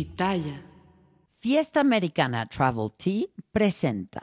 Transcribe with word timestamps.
Pitaya. 0.00 0.62
Fiesta 1.36 1.80
Americana 1.80 2.46
Travel 2.46 2.90
Tea 2.96 3.26
presenta. 3.52 4.22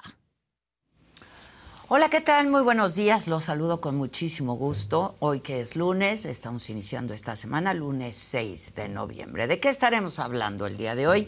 Hola, 1.88 2.10
¿qué 2.10 2.20
tal? 2.20 2.48
Muy 2.48 2.64
buenos 2.64 2.96
días. 2.96 3.28
Los 3.28 3.44
saludo 3.44 3.80
con 3.80 3.96
muchísimo 3.96 4.56
gusto. 4.56 5.18
Hoy 5.20 5.42
que 5.42 5.62
es 5.62 5.76
lunes, 5.76 6.26
estamos 6.26 6.72
iniciando 6.72 7.14
esta 7.14 7.36
semana, 7.36 7.76
lunes 7.76 8.16
6 8.16 8.74
de 8.74 8.90
noviembre. 8.90 9.46
¿De 9.46 9.60
qué 9.60 9.70
estaremos 9.70 10.18
hablando 10.18 10.66
el 10.66 10.78
día 10.78 10.96
de 10.96 11.06
hoy? 11.06 11.28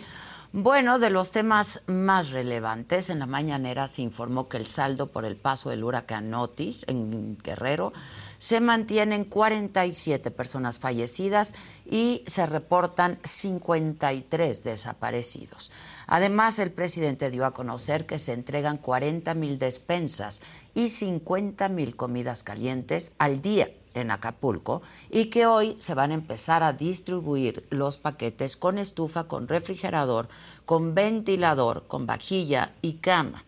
Bueno, 0.51 0.97
de 0.97 1.11
los 1.11 1.29
temas 1.29 1.83
más 1.85 2.31
relevantes, 2.31 3.11
en 3.11 3.19
la 3.19 3.27
mañanera 3.27 3.87
se 3.87 4.01
informó 4.01 4.49
que 4.49 4.57
el 4.57 4.65
saldo 4.65 5.11
por 5.11 5.25
el 5.25 5.35
paso 5.35 5.69
del 5.69 5.83
huracán 5.83 6.33
Otis 6.33 6.85
en 6.87 7.37
Guerrero 7.37 7.93
se 8.39 8.59
mantienen 8.59 9.25
47 9.25 10.31
personas 10.31 10.79
fallecidas 10.79 11.53
y 11.89 12.23
se 12.27 12.45
reportan 12.45 13.19
53 13.23 14.63
desaparecidos. 14.63 15.71
Además, 16.07 16.59
el 16.59 16.71
presidente 16.71 17.31
dio 17.31 17.45
a 17.45 17.53
conocer 17.53 18.05
que 18.05 18.17
se 18.17 18.33
entregan 18.33 18.77
40 18.77 19.33
mil 19.33 19.57
despensas 19.59 20.41
y 20.75 20.89
50 20.89 21.69
mil 21.69 21.95
comidas 21.95 22.43
calientes 22.43 23.13
al 23.17 23.41
día 23.41 23.69
en 23.93 24.11
Acapulco 24.11 24.81
y 25.09 25.25
que 25.25 25.45
hoy 25.45 25.75
se 25.79 25.93
van 25.93 26.11
a 26.11 26.15
empezar 26.15 26.63
a 26.63 26.73
distribuir 26.73 27.67
los 27.69 27.97
paquetes 27.97 28.57
con 28.57 28.77
estufa, 28.77 29.25
con 29.25 29.47
refrigerador, 29.47 30.27
con 30.65 30.95
ventilador, 30.95 31.87
con 31.87 32.05
vajilla 32.05 32.73
y 32.81 32.93
cama. 32.93 33.43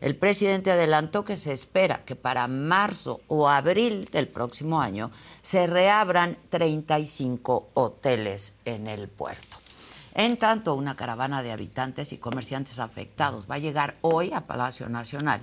El 0.00 0.16
presidente 0.16 0.70
adelantó 0.70 1.24
que 1.24 1.36
se 1.36 1.52
espera 1.52 2.00
que 2.04 2.16
para 2.16 2.48
marzo 2.48 3.20
o 3.28 3.48
abril 3.48 4.06
del 4.06 4.28
próximo 4.28 4.80
año 4.80 5.10
se 5.40 5.66
reabran 5.66 6.36
35 6.50 7.70
hoteles 7.74 8.56
en 8.64 8.86
el 8.86 9.08
puerto. 9.08 9.56
En 10.18 10.38
tanto, 10.38 10.74
una 10.74 10.96
caravana 10.96 11.42
de 11.42 11.52
habitantes 11.52 12.14
y 12.14 12.16
comerciantes 12.16 12.78
afectados 12.78 13.46
va 13.50 13.56
a 13.56 13.58
llegar 13.58 13.96
hoy 14.00 14.32
a 14.32 14.46
Palacio 14.46 14.88
Nacional 14.88 15.42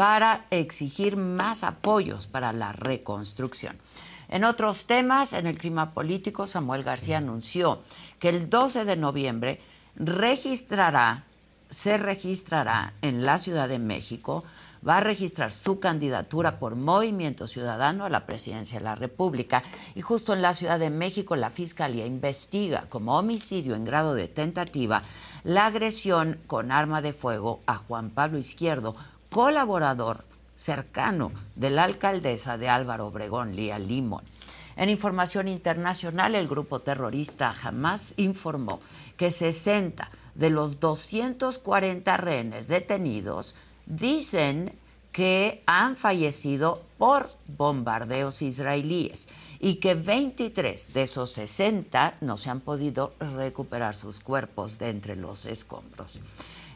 para 0.00 0.46
exigir 0.50 1.18
más 1.18 1.62
apoyos 1.62 2.26
para 2.26 2.54
la 2.54 2.72
reconstrucción. 2.72 3.76
En 4.30 4.44
otros 4.44 4.86
temas, 4.86 5.34
en 5.34 5.46
el 5.46 5.58
clima 5.58 5.92
político, 5.92 6.46
Samuel 6.46 6.84
García 6.84 7.18
anunció 7.18 7.82
que 8.18 8.30
el 8.30 8.48
12 8.48 8.86
de 8.86 8.96
noviembre 8.96 9.60
registrará 9.96 11.26
se 11.68 11.98
registrará 11.98 12.94
en 13.02 13.26
la 13.26 13.36
Ciudad 13.36 13.68
de 13.68 13.78
México, 13.78 14.42
va 14.86 14.96
a 14.96 15.00
registrar 15.00 15.52
su 15.52 15.80
candidatura 15.80 16.58
por 16.58 16.76
Movimiento 16.76 17.46
Ciudadano 17.46 18.06
a 18.06 18.10
la 18.10 18.24
presidencia 18.24 18.78
de 18.78 18.84
la 18.84 18.94
República. 18.94 19.62
Y 19.94 20.00
justo 20.00 20.32
en 20.32 20.40
la 20.40 20.54
Ciudad 20.54 20.78
de 20.78 20.88
México 20.88 21.36
la 21.36 21.50
Fiscalía 21.50 22.06
investiga 22.06 22.86
como 22.88 23.18
homicidio 23.18 23.74
en 23.74 23.84
grado 23.84 24.14
de 24.14 24.28
tentativa 24.28 25.02
la 25.44 25.66
agresión 25.66 26.40
con 26.46 26.72
arma 26.72 27.02
de 27.02 27.12
fuego 27.12 27.60
a 27.66 27.76
Juan 27.76 28.10
Pablo 28.10 28.38
Izquierdo, 28.38 28.96
colaborador 29.30 30.24
cercano 30.56 31.32
de 31.56 31.70
la 31.70 31.84
alcaldesa 31.84 32.58
de 32.58 32.68
Álvaro 32.68 33.06
Obregón, 33.06 33.56
Lía 33.56 33.78
Limón. 33.78 34.24
En 34.76 34.88
información 34.88 35.48
internacional, 35.48 36.34
el 36.34 36.48
grupo 36.48 36.80
terrorista 36.80 37.54
Hamas 37.62 38.14
informó 38.16 38.80
que 39.16 39.30
60 39.30 40.10
de 40.34 40.50
los 40.50 40.80
240 40.80 42.16
rehenes 42.16 42.68
detenidos 42.68 43.54
dicen 43.86 44.72
que 45.12 45.62
han 45.66 45.96
fallecido 45.96 46.82
por 46.98 47.30
bombardeos 47.46 48.42
israelíes 48.42 49.28
y 49.58 49.76
que 49.76 49.94
23 49.94 50.92
de 50.92 51.02
esos 51.02 51.30
60 51.32 52.18
no 52.20 52.36
se 52.36 52.50
han 52.50 52.60
podido 52.60 53.12
recuperar 53.18 53.94
sus 53.94 54.20
cuerpos 54.20 54.78
de 54.78 54.90
entre 54.90 55.16
los 55.16 55.46
escombros. 55.46 56.20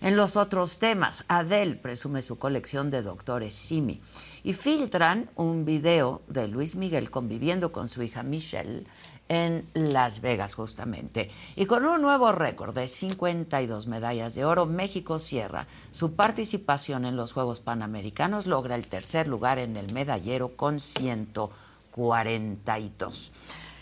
En 0.04 0.16
los 0.16 0.36
otros 0.36 0.78
temas, 0.78 1.24
Adele 1.28 1.76
presume 1.76 2.20
su 2.20 2.38
colección 2.38 2.90
de 2.90 3.00
doctores 3.00 3.54
Simi 3.54 4.02
y 4.42 4.52
filtran 4.52 5.30
un 5.34 5.64
video 5.64 6.20
de 6.28 6.46
Luis 6.46 6.76
Miguel 6.76 7.10
conviviendo 7.10 7.72
con 7.72 7.88
su 7.88 8.02
hija 8.02 8.22
Michelle 8.22 8.84
en 9.30 9.66
Las 9.72 10.20
Vegas 10.20 10.56
justamente. 10.56 11.30
Y 11.56 11.64
con 11.64 11.86
un 11.86 12.02
nuevo 12.02 12.32
récord 12.32 12.74
de 12.74 12.86
52 12.86 13.86
medallas 13.86 14.34
de 14.34 14.44
oro, 14.44 14.66
México 14.66 15.18
cierra 15.18 15.66
su 15.90 16.12
participación 16.12 17.06
en 17.06 17.16
los 17.16 17.32
Juegos 17.32 17.62
Panamericanos, 17.62 18.46
logra 18.46 18.74
el 18.74 18.86
tercer 18.86 19.26
lugar 19.26 19.58
en 19.58 19.78
el 19.78 19.90
medallero 19.94 20.54
con 20.54 20.80
142. 20.80 23.32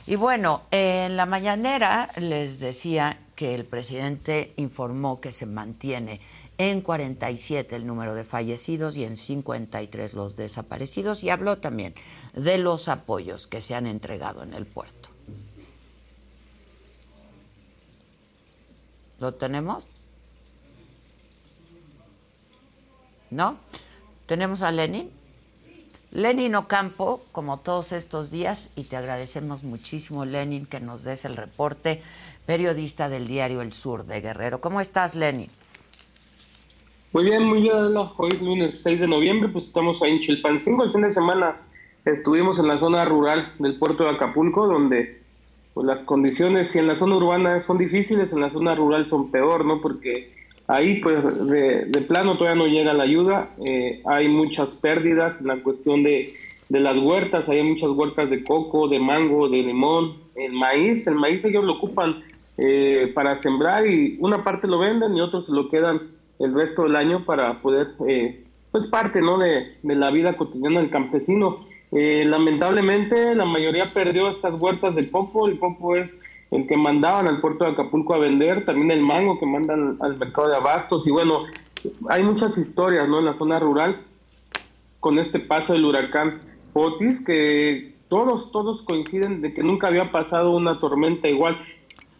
Y 0.06 0.14
bueno, 0.14 0.62
en 0.70 1.16
la 1.16 1.26
mañanera 1.26 2.12
les 2.16 2.60
decía 2.60 3.18
que 3.42 3.56
el 3.56 3.64
presidente 3.64 4.54
informó 4.56 5.20
que 5.20 5.32
se 5.32 5.46
mantiene 5.46 6.20
en 6.58 6.80
47 6.80 7.74
el 7.74 7.88
número 7.88 8.14
de 8.14 8.22
fallecidos 8.22 8.96
y 8.96 9.02
en 9.02 9.16
53 9.16 10.14
los 10.14 10.36
desaparecidos 10.36 11.24
y 11.24 11.30
habló 11.30 11.58
también 11.58 11.92
de 12.34 12.58
los 12.58 12.86
apoyos 12.86 13.48
que 13.48 13.60
se 13.60 13.74
han 13.74 13.88
entregado 13.88 14.44
en 14.44 14.54
el 14.54 14.64
puerto. 14.64 15.08
¿Lo 19.18 19.34
tenemos? 19.34 19.88
¿No? 23.30 23.58
¿Tenemos 24.26 24.62
a 24.62 24.70
Lenin? 24.70 25.10
Lenin 26.12 26.54
Ocampo, 26.56 27.24
como 27.32 27.60
todos 27.60 27.92
estos 27.92 28.30
días, 28.30 28.68
y 28.76 28.84
te 28.84 28.98
agradecemos 28.98 29.64
muchísimo, 29.64 30.26
Lenin, 30.26 30.66
que 30.66 30.78
nos 30.78 31.04
des 31.04 31.24
el 31.24 31.38
reporte, 31.38 32.02
periodista 32.46 33.08
del 33.08 33.26
diario 33.26 33.60
El 33.62 33.72
Sur 33.72 34.04
de 34.04 34.20
Guerrero. 34.20 34.60
¿Cómo 34.60 34.80
estás, 34.80 35.14
Lenin? 35.14 35.48
Muy 37.12 37.24
bien, 37.24 37.44
muy 37.44 37.60
bien, 37.60 37.94
Hoy 38.16 38.30
es 38.32 38.40
lunes 38.40 38.80
6 38.82 39.00
de 39.02 39.06
noviembre, 39.06 39.48
pues 39.50 39.66
estamos 39.66 40.00
ahí 40.02 40.12
en 40.12 40.20
Chilpancingo. 40.20 40.84
El 40.84 40.92
fin 40.92 41.02
de 41.02 41.12
semana 41.12 41.56
estuvimos 42.04 42.58
en 42.58 42.68
la 42.68 42.78
zona 42.78 43.04
rural 43.04 43.52
del 43.58 43.78
puerto 43.78 44.04
de 44.04 44.10
Acapulco, 44.10 44.66
donde 44.66 45.20
pues 45.74 45.86
las 45.86 46.02
condiciones, 46.02 46.70
si 46.70 46.78
en 46.78 46.86
la 46.86 46.96
zona 46.96 47.16
urbana 47.16 47.60
son 47.60 47.78
difíciles, 47.78 48.32
en 48.32 48.40
la 48.40 48.50
zona 48.50 48.74
rural 48.74 49.08
son 49.08 49.30
peor, 49.30 49.64
¿no? 49.64 49.80
Porque 49.80 50.32
ahí, 50.66 51.00
pues, 51.00 51.18
de, 51.48 52.04
plano 52.08 52.36
todavía 52.36 52.62
no 52.62 52.66
llega 52.66 52.92
la 52.92 53.04
ayuda, 53.04 53.50
eh, 53.64 54.02
hay 54.06 54.28
muchas 54.28 54.74
pérdidas 54.74 55.40
en 55.40 55.48
la 55.48 55.62
cuestión 55.62 56.02
de, 56.02 56.34
de 56.68 56.80
las 56.80 56.96
huertas, 56.98 57.48
hay 57.48 57.62
muchas 57.62 57.90
huertas 57.90 58.30
de 58.30 58.42
coco, 58.42 58.88
de 58.88 58.98
mango, 58.98 59.48
de 59.48 59.62
limón, 59.62 60.16
el 60.34 60.52
maíz, 60.52 61.06
el 61.06 61.14
maíz 61.14 61.44
ellos 61.44 61.64
lo 61.64 61.74
ocupan 61.74 62.22
eh, 62.58 63.10
para 63.14 63.36
sembrar 63.36 63.86
y 63.86 64.18
una 64.20 64.44
parte 64.44 64.68
lo 64.68 64.78
venden 64.78 65.16
y 65.16 65.20
otros 65.20 65.48
lo 65.48 65.68
quedan 65.68 66.02
el 66.38 66.54
resto 66.54 66.82
del 66.82 66.96
año 66.96 67.24
para 67.24 67.62
poder, 67.62 67.92
eh, 68.06 68.44
pues 68.70 68.86
parte, 68.86 69.20
¿no? 69.20 69.38
De, 69.38 69.78
la 69.82 70.10
vida 70.10 70.36
cotidiana 70.36 70.80
del 70.80 70.90
campesino. 70.90 71.66
Eh, 71.92 72.24
lamentablemente 72.26 73.34
la 73.34 73.44
mayoría 73.44 73.84
perdió 73.86 74.28
estas 74.28 74.54
huertas 74.60 74.94
de 74.94 75.10
coco, 75.10 75.46
el 75.46 75.58
coco 75.58 75.96
es 75.96 76.20
el 76.50 76.66
que 76.66 76.76
mandaban 76.76 77.26
al 77.28 77.40
puerto 77.40 77.64
de 77.64 77.72
Acapulco 77.72 78.14
a 78.14 78.18
vender, 78.18 78.64
también 78.64 78.90
el 78.90 79.02
mango 79.02 79.38
que 79.38 79.46
mandan 79.46 79.96
al 80.00 80.18
mercado 80.18 80.48
de 80.48 80.56
abastos 80.56 81.06
y 81.06 81.10
bueno, 81.10 81.44
hay 82.08 82.22
muchas 82.22 82.58
historias 82.58 83.08
¿no? 83.08 83.18
en 83.18 83.26
la 83.26 83.34
zona 83.34 83.58
rural 83.58 84.00
con 85.00 85.18
este 85.18 85.40
paso 85.40 85.72
del 85.72 85.84
huracán 85.84 86.40
Otis 86.74 87.20
que 87.24 87.94
todos, 88.08 88.52
todos 88.52 88.82
coinciden 88.82 89.40
de 89.40 89.54
que 89.54 89.62
nunca 89.62 89.86
había 89.86 90.12
pasado 90.12 90.50
una 90.50 90.78
tormenta 90.78 91.28
igual. 91.28 91.58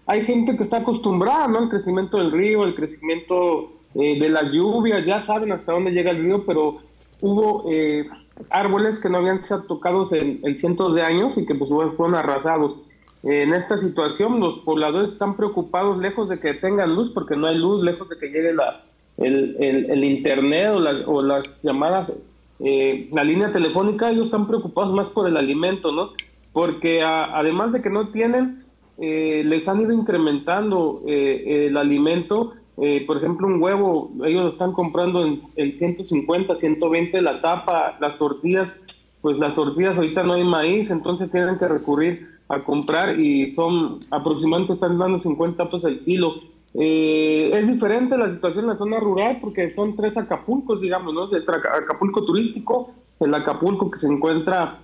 Hay 0.07 0.25
gente 0.25 0.57
que 0.57 0.63
está 0.63 0.79
acostumbrada 0.79 1.49
¿no? 1.49 1.59
al 1.59 1.69
crecimiento 1.69 2.19
del 2.19 2.33
río, 2.33 2.63
al 2.63 2.75
crecimiento 2.75 3.73
eh, 3.95 4.19
de 4.19 4.29
las 4.29 4.51
lluvias, 4.51 5.07
ya 5.07 5.21
saben 5.21 5.53
hasta 5.53 5.73
dónde 5.73 5.93
llega 5.93 6.11
el 6.11 6.23
río, 6.23 6.45
pero 6.45 6.79
hubo 7.21 7.65
eh, 7.71 8.09
árboles 8.51 8.99
que 8.99 9.09
no 9.09 9.19
habían 9.19 9.45
sido 9.45 9.63
tocados 9.63 10.13
en, 10.13 10.57
cientos 10.57 10.95
de 10.95 11.03
años 11.03 11.39
y 11.39 11.47
que 11.47 11.55
pues 11.55 11.71
fueron 11.71 12.15
arrasados. 12.15 12.77
En 13.23 13.55
esta 13.55 13.77
situación 13.77 14.41
los 14.41 14.59
pobladores 14.59 15.13
están 15.13 15.37
preocupados 15.37 15.99
lejos 15.99 16.29
de 16.29 16.41
que 16.41 16.55
tengan 16.55 16.97
luz 16.97 17.11
porque 17.11 17.37
no 17.37 17.47
hay 17.47 17.57
luz, 17.57 17.85
lejos 17.85 18.09
de 18.09 18.19
que 18.19 18.27
llegue 18.27 18.53
la, 18.53 18.83
el, 19.19 20.03
internet 20.03 20.71
o, 21.07 21.23
las 21.23 21.63
llamadas, 21.63 22.13
eh, 22.59 23.09
la 23.13 23.23
línea 23.23 23.53
telefónica, 23.53 24.11
ellos 24.11 24.25
están 24.25 24.49
preocupados 24.49 24.93
más 24.93 25.09
por 25.09 25.29
el 25.29 25.37
alimento, 25.37 25.93
¿no? 25.93 26.11
porque 26.53 27.03
además 27.03 27.73
de 27.73 27.81
que 27.81 27.91
no 27.91 28.09
tienen, 28.09 28.62
eh, 29.05 29.43
les 29.45 29.67
han 29.67 29.81
ido 29.81 29.93
incrementando 29.93 31.03
eh, 31.09 31.67
el 31.67 31.77
alimento. 31.77 32.53
Eh, 32.81 33.03
por 33.05 33.17
ejemplo, 33.17 33.49
un 33.49 33.61
huevo, 33.61 34.13
ellos 34.25 34.45
lo 34.45 34.49
están 34.49 34.71
comprando 34.73 35.27
en, 35.27 35.43
en 35.57 35.77
150, 35.77 36.55
120 36.55 37.21
la 37.21 37.43
tapa, 37.43 37.97
las 38.01 38.17
tortillas, 38.17 38.81
pues 39.21 39.41
las 39.41 39.57
tortillas 39.57 39.97
ahorita 39.97 40.23
no 40.23 40.35
hay 40.35 40.45
maíz, 40.45 40.93
entonces 40.93 41.33
tienen 41.33 41.59
que 41.59 41.67
recurrir 41.67 42.29
a 42.49 42.63
comprar 42.63 43.19
y 43.19 43.51
son 43.51 43.99
aproximadamente 44.13 44.75
están 44.75 44.97
dando 44.97 45.19
50 45.19 45.65
pesos 45.65 45.85
el 45.85 46.05
kilo. 46.05 46.35
es 46.73 47.67
diferente 47.67 48.17
la 48.17 48.31
situación 48.31 48.67
en 48.67 48.71
la 48.71 48.79
zona 48.79 49.01
rural 49.01 49.39
porque 49.41 49.73
son 49.73 49.97
tres 49.97 50.17
Acapulcos, 50.17 50.81
digamos, 50.81 51.13
¿no? 51.13 51.29
El 51.29 51.43
Acapulco 51.43 52.25
turístico, 52.25 52.93
el 53.19 53.35
Acapulco 53.35 53.91
que 53.91 53.99
se 53.99 54.07
encuentra 54.07 54.79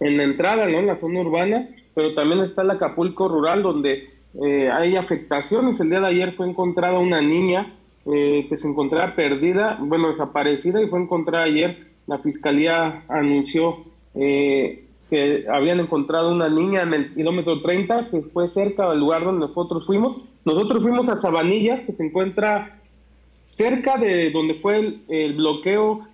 en 0.00 0.16
la 0.16 0.22
entrada, 0.22 0.66
¿no? 0.68 0.78
En 0.78 0.86
la 0.86 0.96
zona 0.96 1.20
urbana, 1.20 1.68
pero 1.94 2.14
también 2.14 2.40
está 2.40 2.62
el 2.62 2.70
Acapulco 2.70 3.28
rural 3.28 3.62
donde 3.62 4.08
eh, 4.40 4.70
hay 4.70 4.96
afectaciones. 4.96 5.78
El 5.80 5.90
día 5.90 6.00
de 6.00 6.06
ayer 6.06 6.32
fue 6.34 6.48
encontrada 6.48 6.98
una 6.98 7.20
niña 7.20 7.74
eh, 8.06 8.46
que 8.48 8.56
se 8.56 8.68
encontraba 8.68 9.14
perdida, 9.14 9.78
bueno, 9.80 10.08
desaparecida 10.08 10.82
y 10.82 10.88
fue 10.88 11.00
encontrada 11.00 11.44
ayer. 11.44 11.78
La 12.06 12.18
fiscalía 12.18 13.04
anunció 13.08 13.84
eh, 14.14 14.84
que 15.10 15.44
habían 15.52 15.80
encontrado 15.80 16.32
una 16.32 16.48
niña 16.48 16.82
en 16.82 16.94
el 16.94 17.14
kilómetro 17.14 17.60
30, 17.60 18.08
que 18.10 18.22
fue 18.22 18.48
cerca 18.48 18.88
del 18.90 19.00
lugar 19.00 19.24
donde 19.24 19.46
nosotros 19.46 19.86
fuimos. 19.86 20.22
Nosotros 20.44 20.82
fuimos 20.82 21.08
a 21.08 21.16
Sabanillas, 21.16 21.82
que 21.82 21.92
se 21.92 22.04
encuentra 22.04 22.78
cerca 23.50 23.98
de 23.98 24.30
donde 24.30 24.54
fue 24.54 24.98
el 25.08 25.34
bloqueo 25.34 26.06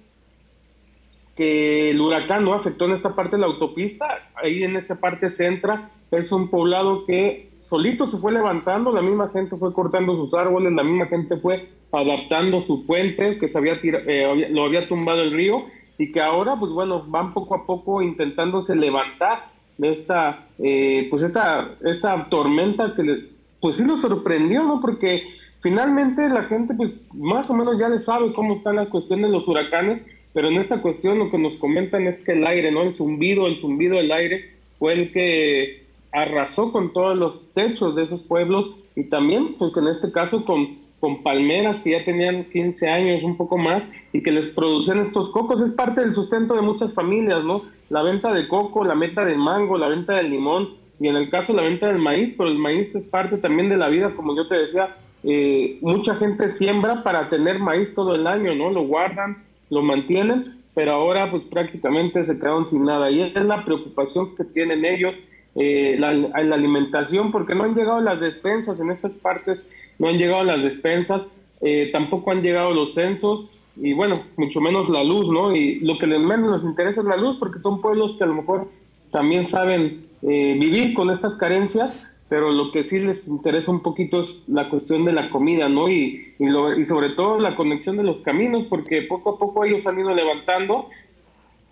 que 1.38 1.92
el 1.92 2.00
huracán 2.00 2.44
no 2.44 2.52
afectó 2.52 2.86
en 2.86 2.94
esta 2.94 3.14
parte 3.14 3.36
de 3.36 3.42
la 3.42 3.46
autopista, 3.46 4.28
ahí 4.34 4.64
en 4.64 4.74
esa 4.74 4.96
parte 4.96 5.30
centra, 5.30 5.88
es 6.10 6.32
un 6.32 6.50
poblado 6.50 7.06
que 7.06 7.50
solito 7.60 8.08
se 8.08 8.18
fue 8.18 8.32
levantando, 8.32 8.90
la 8.90 9.02
misma 9.02 9.28
gente 9.28 9.56
fue 9.56 9.72
cortando 9.72 10.16
sus 10.16 10.34
árboles, 10.34 10.72
la 10.72 10.82
misma 10.82 11.06
gente 11.06 11.36
fue 11.36 11.68
adaptando 11.92 12.66
su 12.66 12.84
puente 12.84 13.38
que 13.38 13.48
se 13.48 13.56
había 13.56 13.74
eh, 13.84 14.48
lo 14.50 14.64
había 14.64 14.88
tumbado 14.88 15.20
el 15.20 15.32
río 15.32 15.66
y 15.96 16.10
que 16.10 16.20
ahora 16.20 16.56
pues 16.56 16.72
bueno 16.72 17.04
van 17.06 17.32
poco 17.32 17.54
a 17.54 17.64
poco 17.64 18.02
intentándose 18.02 18.74
levantar 18.74 19.44
de 19.78 19.92
esta 19.92 20.48
eh, 20.58 21.06
pues 21.08 21.22
esta 21.22 21.76
esta 21.84 22.28
tormenta 22.28 22.94
que 22.96 23.28
pues 23.60 23.76
sí 23.76 23.84
lo 23.84 23.96
sorprendió 23.96 24.64
no 24.64 24.80
porque 24.80 25.22
finalmente 25.60 26.28
la 26.28 26.42
gente 26.42 26.74
pues 26.74 27.00
más 27.14 27.48
o 27.48 27.54
menos 27.54 27.78
ya 27.78 27.88
le 27.88 28.00
sabe 28.00 28.32
cómo 28.32 28.54
están 28.54 28.76
las 28.76 28.88
cuestiones 28.88 29.30
de 29.30 29.36
los 29.38 29.48
huracanes 29.48 30.02
pero 30.38 30.50
en 30.50 30.58
esta 30.58 30.80
cuestión 30.80 31.18
lo 31.18 31.32
que 31.32 31.36
nos 31.36 31.54
comentan 31.54 32.06
es 32.06 32.24
que 32.24 32.30
el 32.30 32.46
aire, 32.46 32.70
¿no? 32.70 32.82
El 32.82 32.94
zumbido, 32.94 33.48
el 33.48 33.58
zumbido 33.58 33.96
del 33.96 34.12
aire 34.12 34.48
fue 34.78 34.92
el 34.92 35.10
que 35.10 35.82
arrasó 36.12 36.70
con 36.70 36.92
todos 36.92 37.18
los 37.18 37.52
techos 37.54 37.96
de 37.96 38.04
esos 38.04 38.22
pueblos 38.22 38.70
y 38.94 39.08
también, 39.08 39.56
pues 39.58 39.76
en 39.76 39.88
este 39.88 40.12
caso 40.12 40.44
con, 40.44 40.78
con 41.00 41.24
palmeras 41.24 41.80
que 41.80 41.90
ya 41.90 42.04
tenían 42.04 42.44
15 42.44 42.88
años, 42.88 43.24
un 43.24 43.36
poco 43.36 43.58
más, 43.58 43.90
y 44.12 44.22
que 44.22 44.30
les 44.30 44.46
producían 44.46 45.00
estos 45.00 45.30
cocos. 45.30 45.60
Es 45.60 45.72
parte 45.72 46.02
del 46.02 46.14
sustento 46.14 46.54
de 46.54 46.62
muchas 46.62 46.94
familias, 46.94 47.42
¿no? 47.42 47.62
La 47.90 48.04
venta 48.04 48.32
de 48.32 48.46
coco, 48.46 48.84
la 48.84 48.94
venta 48.94 49.24
de 49.24 49.34
mango, 49.34 49.76
la 49.76 49.88
venta 49.88 50.14
del 50.18 50.30
limón, 50.30 50.68
y 51.00 51.08
en 51.08 51.16
el 51.16 51.30
caso 51.30 51.52
la 51.52 51.62
venta 51.62 51.88
del 51.88 51.98
maíz, 51.98 52.32
pero 52.38 52.48
el 52.48 52.58
maíz 52.58 52.94
es 52.94 53.04
parte 53.04 53.38
también 53.38 53.70
de 53.70 53.76
la 53.76 53.88
vida, 53.88 54.14
como 54.14 54.36
yo 54.36 54.46
te 54.46 54.54
decía, 54.54 54.94
eh, 55.24 55.78
mucha 55.80 56.14
gente 56.14 56.48
siembra 56.48 57.02
para 57.02 57.28
tener 57.28 57.58
maíz 57.58 57.92
todo 57.92 58.14
el 58.14 58.24
año, 58.28 58.54
¿no? 58.54 58.70
Lo 58.70 58.82
guardan, 58.82 59.47
lo 59.70 59.82
mantienen, 59.82 60.62
pero 60.74 60.92
ahora 60.92 61.30
pues 61.30 61.42
prácticamente 61.44 62.24
se 62.24 62.38
quedaron 62.38 62.68
sin 62.68 62.84
nada. 62.84 63.10
Y 63.10 63.22
es 63.22 63.34
la 63.34 63.64
preocupación 63.64 64.34
que 64.34 64.44
tienen 64.44 64.84
ellos, 64.84 65.14
eh, 65.54 65.96
la, 65.98 66.12
la, 66.12 66.54
alimentación, 66.54 67.32
porque 67.32 67.54
no 67.54 67.64
han 67.64 67.74
llegado 67.74 68.00
las 68.00 68.20
despensas 68.20 68.80
en 68.80 68.90
estas 68.90 69.12
partes, 69.12 69.62
no 69.98 70.08
han 70.08 70.18
llegado 70.18 70.44
las 70.44 70.62
despensas, 70.62 71.26
eh, 71.60 71.90
tampoco 71.92 72.30
han 72.30 72.42
llegado 72.42 72.72
los 72.72 72.94
censos 72.94 73.46
y 73.80 73.92
bueno, 73.92 74.20
mucho 74.36 74.60
menos 74.60 74.88
la 74.88 75.02
luz, 75.04 75.28
¿no? 75.28 75.54
Y 75.54 75.80
lo 75.80 75.98
que 75.98 76.06
menos 76.06 76.52
les 76.52 76.64
interesa 76.68 77.00
es 77.00 77.06
la 77.06 77.16
luz, 77.16 77.36
porque 77.38 77.58
son 77.58 77.80
pueblos 77.80 78.14
que 78.16 78.24
a 78.24 78.26
lo 78.26 78.34
mejor 78.34 78.68
también 79.12 79.48
saben 79.48 80.06
eh, 80.22 80.56
vivir 80.58 80.94
con 80.94 81.10
estas 81.10 81.36
carencias, 81.36 82.10
pero 82.28 82.50
lo 82.52 82.70
que 82.72 82.84
sí 82.84 82.98
les 82.98 83.26
interesa 83.26 83.70
un 83.70 83.80
poquito 83.80 84.20
es 84.20 84.42
la 84.48 84.68
cuestión 84.68 85.04
de 85.04 85.12
la 85.12 85.30
comida, 85.30 85.68
¿no? 85.68 85.88
Y, 85.88 86.34
y, 86.38 86.84
sobre 86.84 87.10
todo 87.10 87.38
la 87.40 87.56
conexión 87.56 87.96
de 87.96 88.02
los 88.02 88.20
caminos, 88.20 88.66
porque 88.68 89.02
poco 89.02 89.30
a 89.30 89.38
poco 89.38 89.64
ellos 89.64 89.86
han 89.86 89.98
ido 89.98 90.14
levantando 90.14 90.88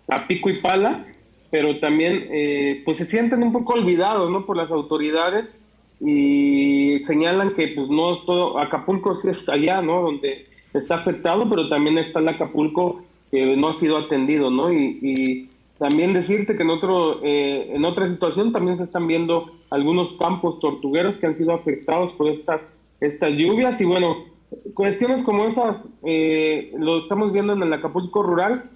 a 0.07 0.27
pico 0.27 0.49
y 0.49 0.59
pala, 0.59 1.05
pero 1.51 1.79
también 1.79 2.27
eh, 2.31 2.81
pues 2.85 2.97
se 2.97 3.05
sienten 3.05 3.43
un 3.43 3.53
poco 3.53 3.73
olvidados, 3.73 4.31
¿no? 4.31 4.45
Por 4.45 4.57
las 4.57 4.71
autoridades 4.71 5.57
y 5.99 6.99
señalan 7.03 7.53
que 7.53 7.69
pues 7.69 7.89
no 7.89 8.19
todo, 8.19 8.59
Acapulco 8.59 9.15
sí 9.15 9.29
es 9.29 9.47
allá, 9.49 9.81
¿no? 9.81 10.01
Donde 10.01 10.47
está 10.73 10.95
afectado, 10.95 11.47
pero 11.49 11.69
también 11.69 11.97
está 11.97 12.19
el 12.19 12.27
Acapulco 12.27 13.01
que 13.31 13.55
no 13.55 13.69
ha 13.69 13.73
sido 13.73 13.97
atendido, 13.97 14.49
¿no? 14.49 14.71
y 14.71 15.49
también 15.77 16.13
decirte 16.13 16.55
que 16.55 16.63
en, 16.63 16.69
otro, 16.69 17.19
eh, 17.23 17.71
en 17.73 17.85
otra 17.85 18.07
situación 18.07 18.51
también 18.51 18.77
se 18.77 18.85
están 18.85 19.07
viendo 19.07 19.51
algunos 19.69 20.13
campos 20.13 20.59
tortugueros 20.59 21.17
que 21.17 21.27
han 21.27 21.37
sido 21.37 21.53
afectados 21.53 22.13
por 22.13 22.29
estas, 22.29 22.67
estas 22.99 23.31
lluvias 23.31 23.79
y 23.81 23.85
bueno, 23.85 24.17
cuestiones 24.73 25.21
como 25.23 25.45
esas 25.45 25.85
eh, 26.03 26.73
lo 26.77 26.99
estamos 26.99 27.31
viendo 27.31 27.53
en 27.53 27.63
el 27.63 27.73
Acapulco 27.73 28.23
rural. 28.23 28.69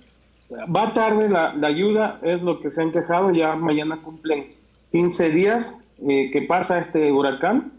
Va 0.76 0.94
tarde 0.94 1.30
la, 1.30 1.52
ayuda, 1.66 2.20
es 2.24 2.42
lo 2.42 2.60
que 2.60 2.72
se 2.72 2.82
han 2.82 2.92
quejado, 2.92 3.32
ya 3.32 3.56
mañana 3.56 4.02
cumplen 4.02 4.48
15 4.92 5.30
días 5.30 5.82
eh, 6.08 6.30
que 6.32 6.42
pasa 6.42 6.80
este 6.80 7.12
huracán 7.12 7.72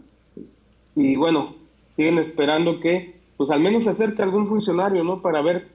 y 0.95 1.15
bueno, 1.15 1.55
siguen 1.95 2.17
esperando 2.17 2.79
que 2.79 3.13
pues 3.37 3.51
al 3.51 3.59
menos 3.59 3.83
se 3.83 3.91
acerque 3.91 4.21
algún 4.23 4.47
funcionario, 4.47 5.03
¿no? 5.03 5.21
Para 5.21 5.41
ver 5.41 5.67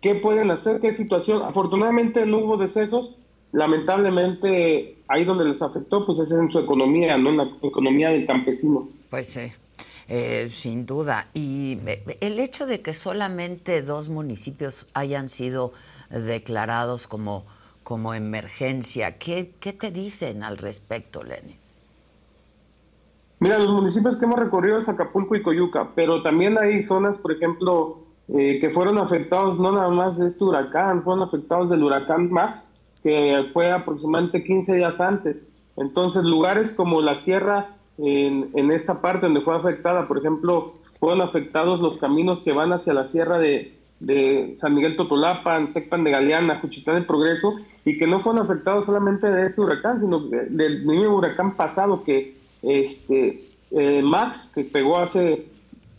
qué 0.00 0.14
pueden 0.14 0.50
hacer, 0.50 0.80
qué 0.80 0.94
situación. 0.94 1.42
Afortunadamente 1.42 2.26
no 2.26 2.38
hubo 2.38 2.56
decesos, 2.56 3.16
lamentablemente 3.54 4.98
ahí 5.08 5.24
donde 5.24 5.44
les 5.44 5.62
afectó 5.62 6.04
pues 6.04 6.18
es 6.18 6.30
en 6.32 6.50
su 6.50 6.58
economía, 6.58 7.16
no 7.16 7.30
en 7.30 7.36
la 7.38 7.50
economía 7.62 8.10
del 8.10 8.26
campesino. 8.26 8.88
Pues 9.08 9.28
sí. 9.28 9.52
Eh, 10.08 10.48
sin 10.50 10.84
duda. 10.84 11.28
Y 11.32 11.78
eh, 11.86 12.18
el 12.20 12.38
hecho 12.38 12.66
de 12.66 12.80
que 12.80 12.92
solamente 12.92 13.80
dos 13.80 14.10
municipios 14.10 14.88
hayan 14.92 15.28
sido 15.28 15.72
declarados 16.10 17.06
como, 17.06 17.46
como 17.82 18.12
emergencia, 18.12 19.18
¿qué, 19.18 19.52
¿qué 19.60 19.72
te 19.72 19.90
dicen 19.90 20.42
al 20.42 20.58
respecto, 20.58 21.22
Lenny? 21.22 21.56
Mira, 23.38 23.58
los 23.58 23.70
municipios 23.70 24.16
que 24.16 24.24
hemos 24.24 24.38
recorrido 24.38 24.78
es 24.78 24.88
Acapulco 24.88 25.36
y 25.36 25.42
Coyuca, 25.42 25.90
pero 25.94 26.22
también 26.22 26.58
hay 26.58 26.82
zonas, 26.82 27.18
por 27.18 27.32
ejemplo, 27.32 27.98
eh, 28.28 28.58
que 28.60 28.70
fueron 28.70 28.98
afectados 28.98 29.58
no 29.58 29.72
nada 29.72 29.90
más 29.90 30.18
de 30.18 30.28
este 30.28 30.44
huracán, 30.44 31.02
fueron 31.02 31.22
afectados 31.22 31.70
del 31.70 31.82
huracán 31.82 32.30
Max, 32.30 32.73
que 33.04 33.50
fue 33.52 33.70
aproximadamente 33.70 34.42
15 34.42 34.74
días 34.74 35.00
antes. 35.00 35.36
Entonces, 35.76 36.24
lugares 36.24 36.72
como 36.72 37.00
la 37.00 37.16
sierra, 37.16 37.76
en, 37.98 38.50
en 38.54 38.72
esta 38.72 39.00
parte 39.00 39.26
donde 39.26 39.42
fue 39.42 39.54
afectada, 39.54 40.08
por 40.08 40.18
ejemplo, 40.18 40.74
fueron 40.98 41.20
afectados 41.20 41.80
los 41.80 41.98
caminos 41.98 42.42
que 42.42 42.50
van 42.50 42.72
hacia 42.72 42.94
la 42.94 43.06
sierra 43.06 43.38
de, 43.38 43.74
de 44.00 44.54
San 44.56 44.74
Miguel 44.74 44.96
Totolapan, 44.96 45.72
Tecpan 45.72 46.02
de 46.04 46.10
Galeana, 46.10 46.60
Juchitán 46.60 46.96
del 46.96 47.06
Progreso, 47.06 47.54
y 47.84 47.98
que 47.98 48.06
no 48.06 48.20
fueron 48.20 48.42
afectados 48.42 48.86
solamente 48.86 49.30
de 49.30 49.46
este 49.46 49.60
huracán, 49.60 50.00
sino 50.00 50.18
del 50.20 50.84
mismo 50.84 51.16
huracán 51.16 51.54
pasado 51.54 52.02
que 52.02 52.36
este 52.62 53.44
eh, 53.70 54.02
Max, 54.02 54.50
que 54.54 54.64
pegó 54.64 54.98
hace 54.98 55.44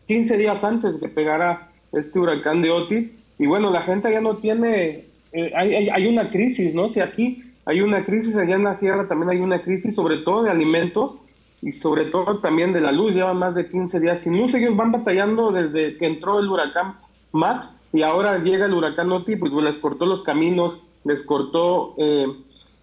15 0.08 0.38
días 0.38 0.64
antes 0.64 0.94
de 0.94 1.00
que 1.00 1.14
pegara 1.14 1.70
este 1.92 2.20
huracán 2.20 2.62
de 2.62 2.72
Otis. 2.72 3.12
Y 3.38 3.46
bueno, 3.46 3.70
la 3.72 3.82
gente 3.82 4.12
ya 4.12 4.22
no 4.22 4.38
tiene, 4.38 5.06
eh, 5.36 5.52
hay, 5.56 5.90
hay, 5.90 6.08
una 6.08 6.30
crisis, 6.30 6.74
¿no? 6.74 6.90
Si 6.90 7.00
aquí 7.00 7.44
hay 7.66 7.82
una 7.82 8.04
crisis, 8.04 8.36
allá 8.38 8.56
en 8.56 8.64
la 8.64 8.76
sierra 8.76 9.08
también 9.08 9.30
hay 9.30 9.40
una 9.40 9.62
crisis, 9.62 9.96
sobre 9.96 10.18
todo 10.18 10.44
de 10.44 10.52
alimentos 10.52 11.16
y 11.62 11.72
sobre 11.72 12.06
todo 12.06 12.40
también 12.40 12.74
de 12.74 12.82
la 12.82 12.92
luz. 12.92 13.16
Llevan 13.16 13.38
más 13.38 13.56
de 13.56 13.68
15 13.68 14.00
días 14.00 14.22
sin 14.22 14.38
luz. 14.38 14.54
Ellos 14.54 14.76
van 14.76 14.92
batallando 14.92 15.52
desde 15.52 15.98
que 15.98 16.06
entró 16.06 16.40
el 16.40 16.48
huracán 16.48 16.96
Max 17.32 17.70
y 17.92 18.02
ahora 18.02 18.38
llega 18.40 18.66
el 18.66 18.74
huracán 18.74 19.12
Otis, 19.12 19.38
pues 19.40 19.52
les 19.52 19.78
cortó 19.78 20.06
los 20.06 20.22
caminos, 20.22 20.82
les 21.04 21.24
cortó 21.24 21.96
eh, 21.98 22.28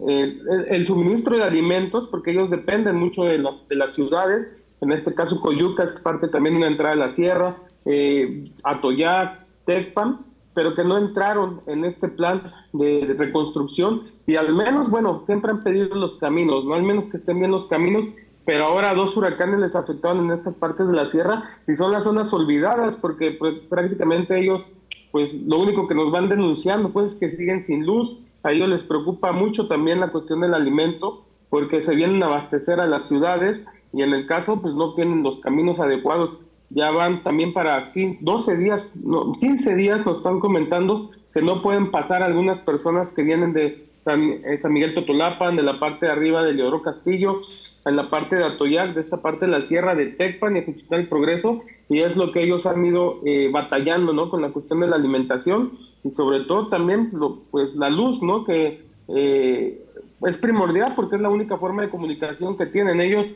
eh, 0.08 0.38
el, 0.68 0.86
suministro 0.86 1.36
de 1.36 1.44
alimentos, 1.44 2.08
porque 2.08 2.32
ellos 2.32 2.50
dependen 2.50 2.96
mucho 2.96 3.24
de, 3.24 3.42
de 3.68 3.76
las 3.76 3.94
ciudades. 3.94 4.58
En 4.80 4.90
este 4.90 5.14
caso, 5.14 5.40
Coyuca 5.40 5.84
es 5.84 6.00
parte 6.00 6.28
también 6.28 6.54
de 6.54 6.58
una 6.58 6.68
entrada 6.68 6.94
de 6.94 7.00
la 7.00 7.10
sierra 7.10 7.56
eh, 7.84 8.50
Atoyac, 8.62 9.40
Tecpan, 9.64 10.20
pero 10.54 10.74
que 10.74 10.84
no 10.84 10.98
entraron 10.98 11.60
en 11.66 11.84
este 11.84 12.08
plan 12.08 12.52
de, 12.72 13.14
reconstrucción. 13.18 14.02
Y 14.26 14.36
al 14.36 14.54
menos, 14.54 14.90
bueno, 14.90 15.22
siempre 15.24 15.50
han 15.50 15.62
pedido 15.62 15.94
los 15.94 16.16
caminos, 16.18 16.64
no 16.64 16.74
al 16.74 16.82
menos 16.82 17.06
que 17.06 17.16
estén 17.16 17.38
bien 17.38 17.50
los 17.50 17.66
caminos, 17.66 18.06
pero 18.44 18.64
ahora 18.64 18.94
dos 18.94 19.16
huracanes 19.16 19.60
les 19.60 19.76
afectaron 19.76 20.24
en 20.24 20.38
estas 20.38 20.54
partes 20.54 20.88
de 20.88 20.94
la 20.94 21.04
sierra 21.04 21.44
y 21.68 21.76
son 21.76 21.92
las 21.92 22.04
zonas 22.04 22.32
olvidadas 22.32 22.96
porque 22.96 23.32
pues, 23.32 23.54
prácticamente 23.68 24.38
ellos, 24.38 24.74
pues 25.12 25.32
lo 25.34 25.58
único 25.58 25.86
que 25.86 25.94
nos 25.94 26.10
van 26.10 26.28
denunciando 26.28 26.90
pues 26.92 27.12
es 27.12 27.18
que 27.18 27.30
siguen 27.30 27.62
sin 27.62 27.86
luz, 27.86 28.18
a 28.42 28.50
ellos 28.50 28.68
les 28.68 28.82
preocupa 28.82 29.30
mucho 29.30 29.68
también 29.68 30.00
la 30.00 30.10
cuestión 30.10 30.40
del 30.40 30.54
alimento 30.54 31.24
porque 31.50 31.84
se 31.84 31.94
vienen 31.94 32.22
a 32.22 32.26
abastecer 32.26 32.80
a 32.80 32.86
las 32.86 33.06
ciudades 33.06 33.64
y 33.92 34.02
en 34.02 34.12
el 34.12 34.26
caso 34.26 34.60
pues 34.60 34.74
no 34.74 34.94
tienen 34.94 35.22
los 35.22 35.38
caminos 35.40 35.78
adecuados. 35.78 36.46
Ya 36.74 36.90
van 36.90 37.22
también 37.22 37.52
para 37.52 37.92
12 37.94 38.56
días, 38.56 38.92
no, 38.96 39.32
15 39.32 39.74
días 39.76 40.06
nos 40.06 40.18
están 40.18 40.40
comentando 40.40 41.10
que 41.34 41.42
no 41.42 41.62
pueden 41.62 41.90
pasar 41.90 42.22
algunas 42.22 42.62
personas 42.62 43.12
que 43.12 43.22
vienen 43.22 43.52
de 43.52 43.86
San, 44.04 44.22
eh, 44.22 44.58
Miguel 44.68 44.94
Totolapan, 44.94 45.56
de 45.56 45.62
la 45.62 45.78
parte 45.78 46.06
de 46.06 46.12
arriba 46.12 46.42
de 46.42 46.54
Leodoro 46.54 46.82
Castillo, 46.82 47.40
en 47.84 47.96
la 47.96 48.10
parte 48.10 48.36
de 48.36 48.44
Atoyac, 48.44 48.94
de 48.94 49.00
esta 49.00 49.22
parte 49.22 49.46
de 49.46 49.52
la 49.52 49.64
sierra 49.64 49.94
de 49.94 50.06
Tecpan 50.06 50.56
y 50.56 50.64
Juchitán 50.64 51.00
el 51.00 51.08
Progreso, 51.08 51.62
y 51.88 51.98
es 51.98 52.16
lo 52.16 52.32
que 52.32 52.42
ellos 52.42 52.66
han 52.66 52.84
ido 52.84 53.20
eh, 53.24 53.50
batallando, 53.52 54.12
¿no? 54.12 54.30
Con 54.30 54.42
la 54.42 54.50
cuestión 54.50 54.80
de 54.80 54.88
la 54.88 54.96
alimentación 54.96 55.78
y 56.04 56.10
sobre 56.10 56.40
todo 56.40 56.68
también, 56.68 57.10
pues 57.50 57.74
la 57.74 57.90
luz, 57.90 58.22
¿no? 58.22 58.44
Que 58.44 58.82
eh, 59.08 59.84
es 60.26 60.38
primordial 60.38 60.94
porque 60.94 61.16
es 61.16 61.22
la 61.22 61.28
única 61.28 61.58
forma 61.58 61.82
de 61.82 61.90
comunicación 61.90 62.56
que 62.56 62.66
tienen. 62.66 63.00
Ellos 63.00 63.26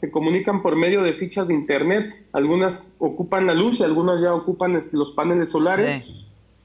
se 0.00 0.10
comunican 0.10 0.62
por 0.62 0.76
medio 0.76 1.02
de 1.02 1.14
fichas 1.14 1.48
de 1.48 1.54
internet, 1.54 2.14
algunas 2.32 2.92
ocupan 2.98 3.46
la 3.46 3.54
luz 3.54 3.80
y 3.80 3.84
algunas 3.84 4.20
ya 4.20 4.34
ocupan 4.34 4.76
este, 4.76 4.96
los 4.96 5.12
paneles 5.12 5.50
solares, 5.50 6.04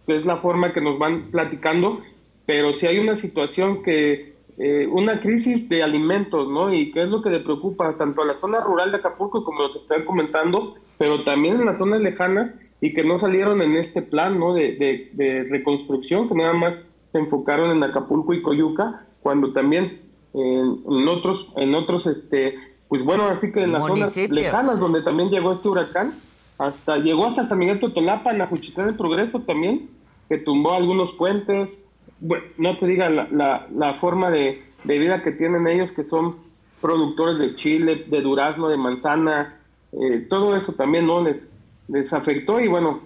que 0.05 0.15
es 0.15 0.25
la 0.25 0.37
forma 0.37 0.73
que 0.73 0.81
nos 0.81 0.99
van 0.99 1.31
platicando, 1.31 2.01
pero 2.45 2.73
si 2.73 2.87
hay 2.87 2.99
una 2.99 3.15
situación 3.15 3.83
que 3.83 4.33
eh, 4.61 4.87
una 4.91 5.21
crisis 5.21 5.69
de 5.69 5.83
alimentos, 5.83 6.49
¿no? 6.49 6.73
Y 6.73 6.91
qué 6.91 7.03
es 7.03 7.09
lo 7.09 7.21
que 7.21 7.29
le 7.29 7.39
preocupa 7.39 7.95
tanto 7.97 8.21
a 8.21 8.25
la 8.25 8.37
zona 8.37 8.59
rural 8.59 8.91
de 8.91 8.97
Acapulco 8.97 9.45
como 9.45 9.61
lo 9.61 9.71
que 9.71 9.79
están 9.79 10.03
comentando, 10.03 10.75
pero 10.97 11.23
también 11.23 11.55
en 11.55 11.65
las 11.65 11.77
zonas 11.77 12.01
lejanas 12.01 12.53
y 12.81 12.93
que 12.93 13.05
no 13.05 13.17
salieron 13.17 13.61
en 13.61 13.77
este 13.77 14.01
plan, 14.01 14.37
¿no? 14.37 14.53
De, 14.53 15.09
de, 15.13 15.47
reconstrucción, 15.49 16.27
que 16.27 16.35
nada 16.35 16.51
más 16.51 16.85
se 17.13 17.17
enfocaron 17.17 17.71
en 17.71 17.81
Acapulco 17.83 18.33
y 18.33 18.41
Coyuca, 18.41 19.05
cuando 19.21 19.53
también 19.53 20.01
en, 20.33 21.07
otros, 21.07 21.47
en 21.55 21.73
otros, 21.73 22.05
este, 22.05 22.55
pues 22.89 23.03
bueno, 23.03 23.27
así 23.27 23.51
que 23.51 23.63
en 23.63 23.71
las 23.71 23.83
zonas 23.83 24.17
lejanas 24.17 24.79
donde 24.79 25.03
también 25.03 25.29
llegó 25.29 25.53
este 25.53 25.69
huracán, 25.69 26.13
hasta 26.57 26.97
llegó 26.97 27.27
hasta 27.27 27.47
San 27.47 27.59
Miguel 27.59 27.79
Totolapa, 27.79 28.31
en 28.31 28.39
la 28.39 28.47
Juchitán 28.47 28.87
del 28.87 28.95
Progreso 28.95 29.41
también, 29.41 29.89
que 30.27 30.39
tumbó 30.39 30.73
algunos 30.73 31.11
puentes, 31.13 31.87
bueno, 32.19 32.43
no 32.57 32.77
te 32.79 32.87
diga 32.87 33.09
la, 33.09 33.67
la, 33.71 33.93
forma 33.99 34.31
de, 34.31 34.63
vida 34.83 35.21
que 35.21 35.31
tienen 35.31 35.67
ellos, 35.67 35.91
que 35.91 36.03
son 36.03 36.37
productores 36.81 37.37
de 37.37 37.53
chile, 37.55 38.05
de 38.07 38.21
durazno, 38.21 38.67
de 38.69 38.77
manzana, 38.77 39.59
eh, 39.91 40.25
todo 40.27 40.55
eso 40.55 40.73
también 40.73 41.05
no 41.05 41.21
les, 41.21 41.53
les 41.87 42.11
afectó 42.11 42.59
y 42.59 42.67
bueno, 42.67 43.01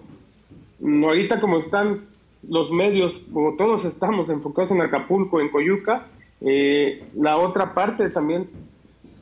ahorita 0.81 1.41
como 1.41 1.57
están 1.57 2.05
los 2.47 2.71
medios, 2.71 3.19
como 3.33 3.55
todos 3.57 3.83
estamos 3.83 4.29
enfocados 4.29 4.71
en 4.71 4.81
Acapulco, 4.81 5.41
en 5.41 5.49
Coyuca, 5.49 6.07
eh, 6.39 7.03
la 7.15 7.37
otra 7.37 7.73
parte 7.73 8.09
también 8.09 8.49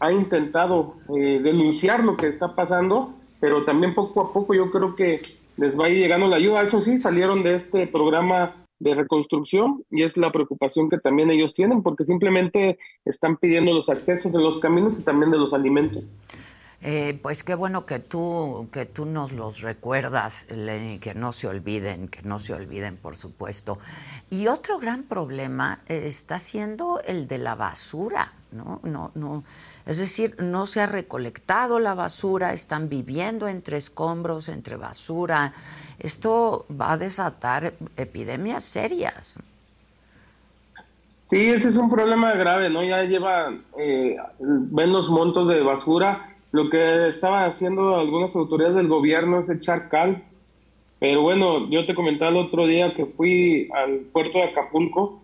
ha 0.02 0.12
intentado 0.12 0.96
eh, 1.16 1.40
denunciar 1.44 2.04
lo 2.04 2.18
que 2.18 2.28
está 2.28 2.56
pasando, 2.56 3.14
pero 3.40 3.64
también 3.64 3.94
poco 3.94 4.22
a 4.22 4.34
poco 4.34 4.56
yo 4.56 4.72
creo 4.72 4.96
que 4.96 5.22
les 5.58 5.80
va 5.80 5.86
a 5.86 5.90
ir 5.90 6.02
llegando 6.02 6.28
la 6.28 6.38
ayuda. 6.38 6.64
Eso 6.64 6.82
sí, 6.82 7.00
salieron 7.00 7.44
de 7.44 7.56
este 7.56 7.86
programa 7.86 8.56
de 8.80 8.96
reconstrucción 8.96 9.84
y 9.92 10.02
es 10.02 10.18
la 10.18 10.32
preocupación 10.32 10.90
que 10.90 10.98
también 10.98 11.30
ellos 11.30 11.54
tienen 11.54 11.84
porque 11.84 12.04
simplemente 12.04 12.80
están 13.06 13.38
pidiendo 13.38 13.74
los 13.74 13.90
accesos 13.90 14.34
de 14.34 14.40
los 14.40 14.58
caminos 14.58 15.00
y 15.00 15.04
también 15.04 15.32
de 15.32 15.38
los 15.38 15.54
alimentos. 15.54 16.04
Eh, 16.84 17.20
pues 17.22 17.44
qué 17.44 17.54
bueno 17.54 17.86
que 17.86 18.00
tú, 18.00 18.68
que 18.72 18.88
tú 18.88 19.06
nos 19.06 19.34
los 19.34 19.62
recuerdas, 19.62 20.48
Lenny, 20.50 20.98
que 20.98 21.14
no 21.14 21.32
se 21.32 21.48
olviden, 21.48 22.08
que 22.08 22.24
no 22.24 22.40
se 22.40 22.54
olviden, 22.54 22.98
por 22.98 23.16
supuesto. 23.16 23.78
Y 24.32 24.48
otro 24.48 24.80
gran 24.80 25.04
problema 25.04 25.82
está 25.88 26.40
siendo 26.40 27.00
el 27.06 27.28
de 27.28 27.38
la 27.38 27.54
basura, 27.54 28.34
¿no? 28.52 28.80
No, 28.84 29.12
no, 29.14 29.44
es 29.86 30.00
decir, 30.00 30.36
no 30.40 30.66
se 30.66 30.82
ha 30.82 30.88
recolectado 30.88 31.78
la 31.78 31.94
basura, 31.94 32.52
están 32.52 32.90
viviendo 32.90 33.48
entre 33.48 33.78
escombros, 33.78 34.50
entre 34.50 34.76
basura. 34.76 35.54
Esto 36.00 36.66
va 36.70 36.94
a 36.94 36.98
desatar 36.98 37.74
epidemias 37.96 38.64
serias. 38.64 39.40
Sí, 41.20 41.50
ese 41.50 41.70
es 41.70 41.78
un 41.78 41.92
problema 41.92 42.34
grave, 42.34 42.72
¿no? 42.72 42.84
Ya 42.84 43.04
lleva, 43.04 43.54
eh, 43.78 44.18
ven 44.40 44.92
los 44.92 45.10
montos 45.10 45.48
de 45.48 45.62
basura. 45.62 46.31
Lo 46.52 46.70
que 46.70 47.08
estaban 47.08 47.46
haciendo 47.46 47.96
algunas 47.96 48.36
autoridades 48.36 48.76
del 48.76 48.88
gobierno 48.88 49.40
es 49.40 49.50
echar 49.50 49.90
cal. 49.90 50.24
Pero 51.00 51.22
bueno, 51.22 51.70
yo 51.70 51.86
te 51.86 51.96
comentaba 51.96 52.32
el 52.32 52.38
otro 52.38 52.68
día 52.68 52.94
que 52.94 53.06
fui 53.06 53.70
al 53.74 54.00
puerto 54.12 54.38
de 54.38 54.46
Acapulco. 54.46 55.20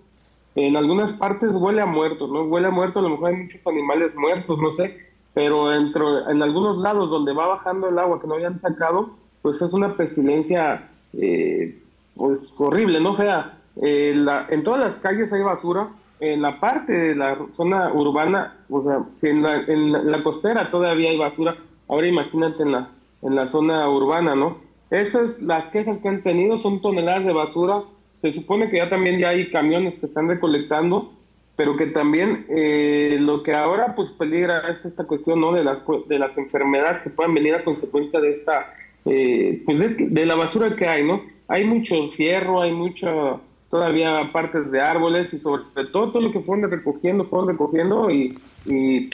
En 0.56 0.76
algunas 0.76 1.14
partes 1.14 1.54
huele 1.54 1.82
a 1.82 1.86
muerto, 1.86 2.28
¿no? 2.28 2.44
Huele 2.46 2.68
a 2.68 2.72
muerto, 2.72 3.00
a 3.00 3.04
lo 3.04 3.10
mejor 3.10 3.30
hay 3.30 3.36
muchos 3.44 3.68
animales 3.68 4.16
muertos, 4.16 4.58
no 4.58 4.74
sé. 4.74 4.98
Pero 5.34 5.70
dentro, 5.70 6.30
en 6.30 6.42
algunos 6.42 6.78
lados 6.80 7.10
donde 7.12 7.34
va 7.34 7.46
bajando 7.46 7.90
el 7.90 8.00
agua 8.00 8.20
que 8.20 8.28
no 8.28 8.36
habían 8.36 8.58
sacado, 8.58 9.12
pues 9.44 9.62
es 9.62 9.72
una 9.74 9.96
pestilencia 9.96 10.90
eh, 11.14 11.78
pues 12.16 12.56
horrible, 12.58 13.00
¿no? 13.00 13.16
Fea. 13.16 13.60
Eh, 13.82 14.26
en 14.50 14.64
todas 14.64 14.80
las 14.80 14.98
calles 14.98 15.32
hay 15.32 15.44
basura, 15.44 15.90
en 16.20 16.42
la 16.42 16.60
parte 16.60 16.94
de 16.94 17.16
la 17.16 17.38
zona 17.54 17.94
urbana, 17.94 18.58
o 18.70 18.84
sea, 18.84 19.04
si 19.18 19.28
en 19.28 19.42
la, 19.42 20.24
costera 20.24 20.70
todavía 20.72 21.10
hay 21.10 21.18
basura, 21.18 21.58
ahora 21.88 22.08
imagínate 22.08 22.64
en 22.64 22.72
la, 22.72 22.90
en 23.22 23.36
la 23.36 23.48
zona 23.48 23.88
urbana, 23.90 24.36
¿no? 24.36 24.58
Esas, 24.90 25.42
las 25.42 25.70
quejas 25.70 26.00
que 26.00 26.08
han 26.08 26.24
tenido 26.24 26.58
son 26.58 26.82
toneladas 26.82 27.26
de 27.26 27.34
basura, 27.34 27.84
se 28.22 28.34
supone 28.34 28.70
que 28.70 28.78
ya 28.78 28.90
también 28.90 29.20
ya 29.20 29.30
hay 29.30 29.52
camiones 29.52 30.00
que 30.00 30.06
están 30.06 30.28
recolectando, 30.28 31.14
pero 31.56 31.76
que 31.76 31.88
también 31.88 32.46
eh, 32.50 33.18
lo 33.20 33.44
que 33.44 33.54
ahora 33.54 33.96
pues 33.96 34.12
peligra 34.12 34.70
es 34.70 34.86
esta 34.86 35.06
cuestión, 35.06 35.42
¿no? 35.42 35.52
De 35.52 35.64
las, 35.64 35.84
de 36.08 36.20
las 36.20 36.38
enfermedades 36.38 37.00
que 37.00 37.10
puedan 37.10 37.34
venir 37.34 37.56
a 37.56 37.64
consecuencia 37.64 38.20
de 38.20 38.32
esta 38.32 38.74
eh, 39.10 39.62
pues 39.66 39.98
de, 39.98 40.26
la 40.26 40.36
basura 40.36 40.76
que 40.76 40.86
hay, 40.86 41.04
¿no? 41.04 41.22
Hay 41.48 41.64
mucho 41.64 42.10
fierro, 42.12 42.62
hay 42.62 42.74
mucho 42.74 43.42
todavía 43.70 44.32
partes 44.32 44.72
de 44.72 44.82
árboles 44.82 45.34
y 45.34 45.40
sobre 45.40 45.64
todo 45.92 46.12
todo 46.12 46.22
lo 46.22 46.32
que 46.32 46.40
fueron 46.40 46.70
recogiendo, 46.70 47.26
fueron 47.26 47.50
recogiendo 47.50 48.10
y, 48.10 48.38
y, 48.66 49.10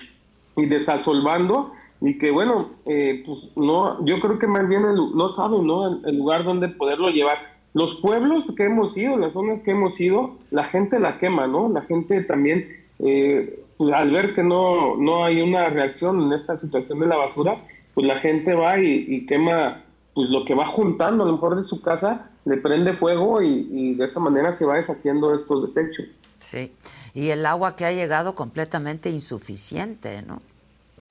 desasolvando 0.55 1.71
y 2.01 2.17
que 2.17 2.31
bueno, 2.31 2.69
eh, 2.85 3.23
pues 3.25 3.39
no, 3.55 4.05
yo 4.05 4.19
creo 4.19 4.37
que 4.37 4.47
más 4.47 4.67
bien 4.67 4.83
no 4.83 5.29
saben, 5.29 5.65
¿no? 5.65 6.01
El, 6.05 6.17
lugar 6.17 6.43
donde 6.43 6.67
poderlo 6.67 7.09
llevar. 7.09 7.37
Los 7.73 7.95
pueblos 7.95 8.45
que 8.55 8.65
hemos 8.65 8.95
ido, 8.97 9.17
las 9.17 9.33
zonas 9.33 9.61
que 9.61 9.71
hemos 9.71 9.99
ido, 9.99 10.35
la 10.51 10.63
gente 10.65 10.99
la 10.99 11.17
quema, 11.17 11.47
¿no? 11.47 11.69
La 11.69 11.81
gente 11.81 12.21
también, 12.21 12.67
eh, 12.99 13.63
pues, 13.77 13.93
al 13.93 14.11
ver 14.11 14.33
que 14.33 14.43
no, 14.43 14.97
no 14.97 15.23
hay 15.23 15.41
una 15.41 15.69
reacción 15.69 16.21
en 16.21 16.33
esta 16.33 16.57
situación 16.57 16.99
de 16.99 17.07
la 17.07 17.17
basura, 17.17 17.57
pues 17.93 18.07
la 18.07 18.19
gente 18.19 18.53
va 18.53 18.79
y, 18.79 19.25
quema 19.25 19.83
pues 20.13 20.29
lo 20.29 20.45
que 20.45 20.53
va 20.53 20.67
juntando 20.67 21.23
a 21.23 21.27
lo 21.27 21.33
mejor 21.33 21.55
de 21.55 21.63
su 21.63 21.81
casa, 21.81 22.29
le 22.45 22.57
prende 22.57 22.93
fuego 22.93 23.41
y, 23.41 23.67
y, 23.71 23.95
de 23.95 24.05
esa 24.05 24.19
manera 24.19 24.53
se 24.53 24.65
va 24.65 24.75
deshaciendo 24.75 25.33
estos 25.33 25.61
desechos. 25.63 26.05
Sí, 26.39 26.73
y 27.13 27.29
el 27.29 27.45
agua 27.45 27.75
que 27.75 27.85
ha 27.85 27.91
llegado 27.91 28.35
completamente 28.35 29.09
insuficiente, 29.09 30.21
¿no? 30.21 30.41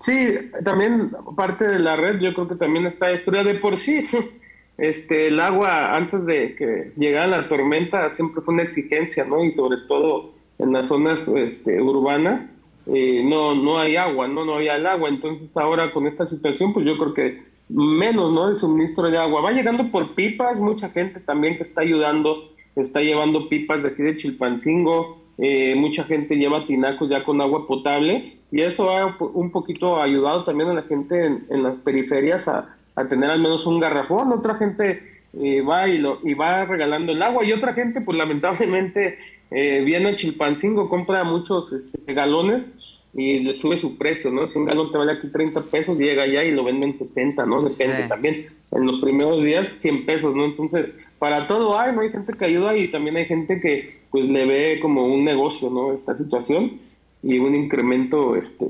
Sí, 0.00 0.34
también 0.64 1.10
parte 1.36 1.68
de 1.68 1.78
la 1.78 1.94
red 1.94 2.20
yo 2.20 2.34
creo 2.34 2.48
que 2.48 2.54
también 2.56 2.86
está 2.86 3.08
destruida 3.08 3.44
de 3.44 3.54
por 3.54 3.78
sí. 3.78 4.04
Este, 4.78 5.26
el 5.26 5.38
agua 5.40 5.94
antes 5.94 6.24
de 6.24 6.54
que 6.54 6.92
llegara 6.96 7.26
la 7.26 7.48
tormenta 7.48 8.10
siempre 8.14 8.40
fue 8.40 8.54
una 8.54 8.62
exigencia, 8.62 9.26
¿no? 9.26 9.44
Y 9.44 9.52
sobre 9.52 9.76
todo 9.86 10.32
en 10.58 10.72
las 10.72 10.88
zonas 10.88 11.28
este, 11.28 11.82
urbanas 11.82 12.48
eh, 12.86 13.22
no, 13.22 13.54
no 13.54 13.78
hay 13.78 13.96
agua, 13.96 14.26
¿no? 14.26 14.46
No 14.46 14.54
había 14.54 14.76
el 14.76 14.86
agua. 14.86 15.10
Entonces 15.10 15.54
ahora 15.58 15.92
con 15.92 16.06
esta 16.06 16.26
situación, 16.26 16.72
pues 16.72 16.86
yo 16.86 16.96
creo 16.96 17.12
que 17.12 17.42
menos, 17.68 18.32
¿no? 18.32 18.48
El 18.48 18.58
suministro 18.58 19.10
de 19.10 19.18
agua. 19.18 19.42
Va 19.42 19.52
llegando 19.52 19.90
por 19.90 20.14
pipas, 20.14 20.58
mucha 20.58 20.88
gente 20.88 21.20
también 21.20 21.56
que 21.56 21.62
está 21.62 21.82
ayudando, 21.82 22.50
está 22.74 23.00
llevando 23.00 23.48
pipas 23.48 23.82
de 23.82 23.88
aquí 23.90 24.02
de 24.02 24.16
Chilpancingo, 24.16 25.20
eh, 25.42 25.74
mucha 25.74 26.04
gente 26.04 26.36
lleva 26.36 26.66
tinacos 26.66 27.08
ya 27.08 27.24
con 27.24 27.40
agua 27.40 27.66
potable 27.66 28.36
y 28.52 28.60
eso 28.60 28.90
ha 28.90 29.16
un 29.32 29.50
poquito 29.50 30.00
ayudado 30.02 30.44
también 30.44 30.68
a 30.68 30.74
la 30.74 30.82
gente 30.82 31.24
en, 31.24 31.62
las 31.62 31.76
periferias 31.76 32.46
a, 32.46 32.76
tener 33.08 33.30
al 33.30 33.40
menos 33.40 33.64
un 33.66 33.80
garrafón. 33.80 34.30
Otra 34.32 34.56
gente 34.56 35.02
eh, 35.32 35.62
va 35.62 35.88
y, 35.88 35.96
lo, 35.96 36.18
y 36.22 36.34
va 36.34 36.66
regalando 36.66 37.12
el 37.12 37.22
agua 37.22 37.42
y 37.42 37.52
otra 37.52 37.72
gente 37.72 38.02
pues 38.02 38.18
lamentablemente 38.18 39.16
eh, 39.50 39.82
viene 39.82 40.10
a 40.10 40.14
Chilpancingo, 40.14 40.90
compra 40.90 41.24
muchos 41.24 41.72
este, 41.72 42.12
galones 42.12 42.68
y 43.14 43.40
le 43.40 43.54
sube 43.54 43.78
su 43.78 43.96
precio, 43.96 44.30
¿no? 44.30 44.46
Si 44.46 44.58
un 44.58 44.66
galón 44.66 44.92
te 44.92 44.98
vale 44.98 45.12
aquí 45.12 45.28
30 45.28 45.62
pesos, 45.62 45.98
llega 45.98 46.24
allá 46.24 46.44
y 46.44 46.50
lo 46.50 46.64
venden 46.64 46.98
60, 46.98 47.46
¿no? 47.46 47.62
Depende 47.62 48.06
también. 48.08 48.46
En 48.70 48.84
los 48.84 49.00
primeros 49.00 49.42
días, 49.42 49.68
100 49.76 50.04
pesos, 50.04 50.34
¿no? 50.36 50.44
Entonces, 50.44 50.90
para 51.20 51.46
todo 51.46 51.78
hay, 51.78 51.94
¿no? 51.94 52.00
Hay 52.00 52.10
gente 52.10 52.32
que 52.32 52.46
ayuda 52.46 52.74
y 52.76 52.88
también 52.88 53.16
hay 53.16 53.26
gente 53.26 53.60
que, 53.60 54.00
pues, 54.10 54.24
le 54.24 54.46
ve 54.46 54.80
como 54.80 55.04
un 55.04 55.22
negocio, 55.22 55.68
¿no? 55.70 55.92
Esta 55.92 56.16
situación 56.16 56.80
y 57.22 57.38
un 57.38 57.54
incremento, 57.54 58.34
este, 58.36 58.66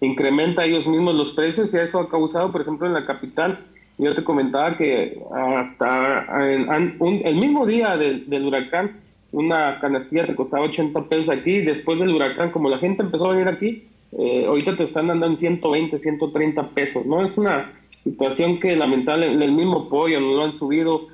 incrementa 0.00 0.64
ellos 0.64 0.86
mismos 0.86 1.14
los 1.14 1.32
precios 1.32 1.72
y 1.74 1.76
eso 1.76 2.00
ha 2.00 2.08
causado, 2.08 2.50
por 2.50 2.62
ejemplo, 2.62 2.86
en 2.86 2.94
la 2.94 3.04
capital, 3.04 3.66
yo 3.98 4.14
te 4.14 4.24
comentaba 4.24 4.76
que 4.78 5.20
hasta 5.30 6.24
el 6.48 7.36
mismo 7.36 7.66
día 7.66 7.98
del, 7.98 8.46
huracán, 8.46 8.92
una 9.30 9.78
canastilla 9.78 10.24
te 10.24 10.34
costaba 10.34 10.64
80 10.64 11.04
pesos 11.04 11.28
aquí, 11.28 11.60
después 11.60 11.98
del 12.00 12.14
huracán, 12.14 12.50
como 12.50 12.70
la 12.70 12.78
gente 12.78 13.02
empezó 13.02 13.26
a 13.26 13.34
venir 13.34 13.48
aquí, 13.48 13.84
eh, 14.18 14.46
ahorita 14.46 14.74
te 14.74 14.84
están 14.84 15.08
dando 15.08 15.26
en 15.26 15.36
120, 15.36 15.98
130 15.98 16.68
pesos, 16.68 17.04
¿no? 17.04 17.22
Es 17.26 17.36
una 17.36 17.72
situación 18.02 18.58
que 18.58 18.74
lamentablemente 18.74 19.44
el 19.44 19.52
mismo 19.52 19.90
pollo 19.90 20.18
no 20.18 20.34
lo 20.34 20.44
han 20.44 20.54
subido. 20.54 21.08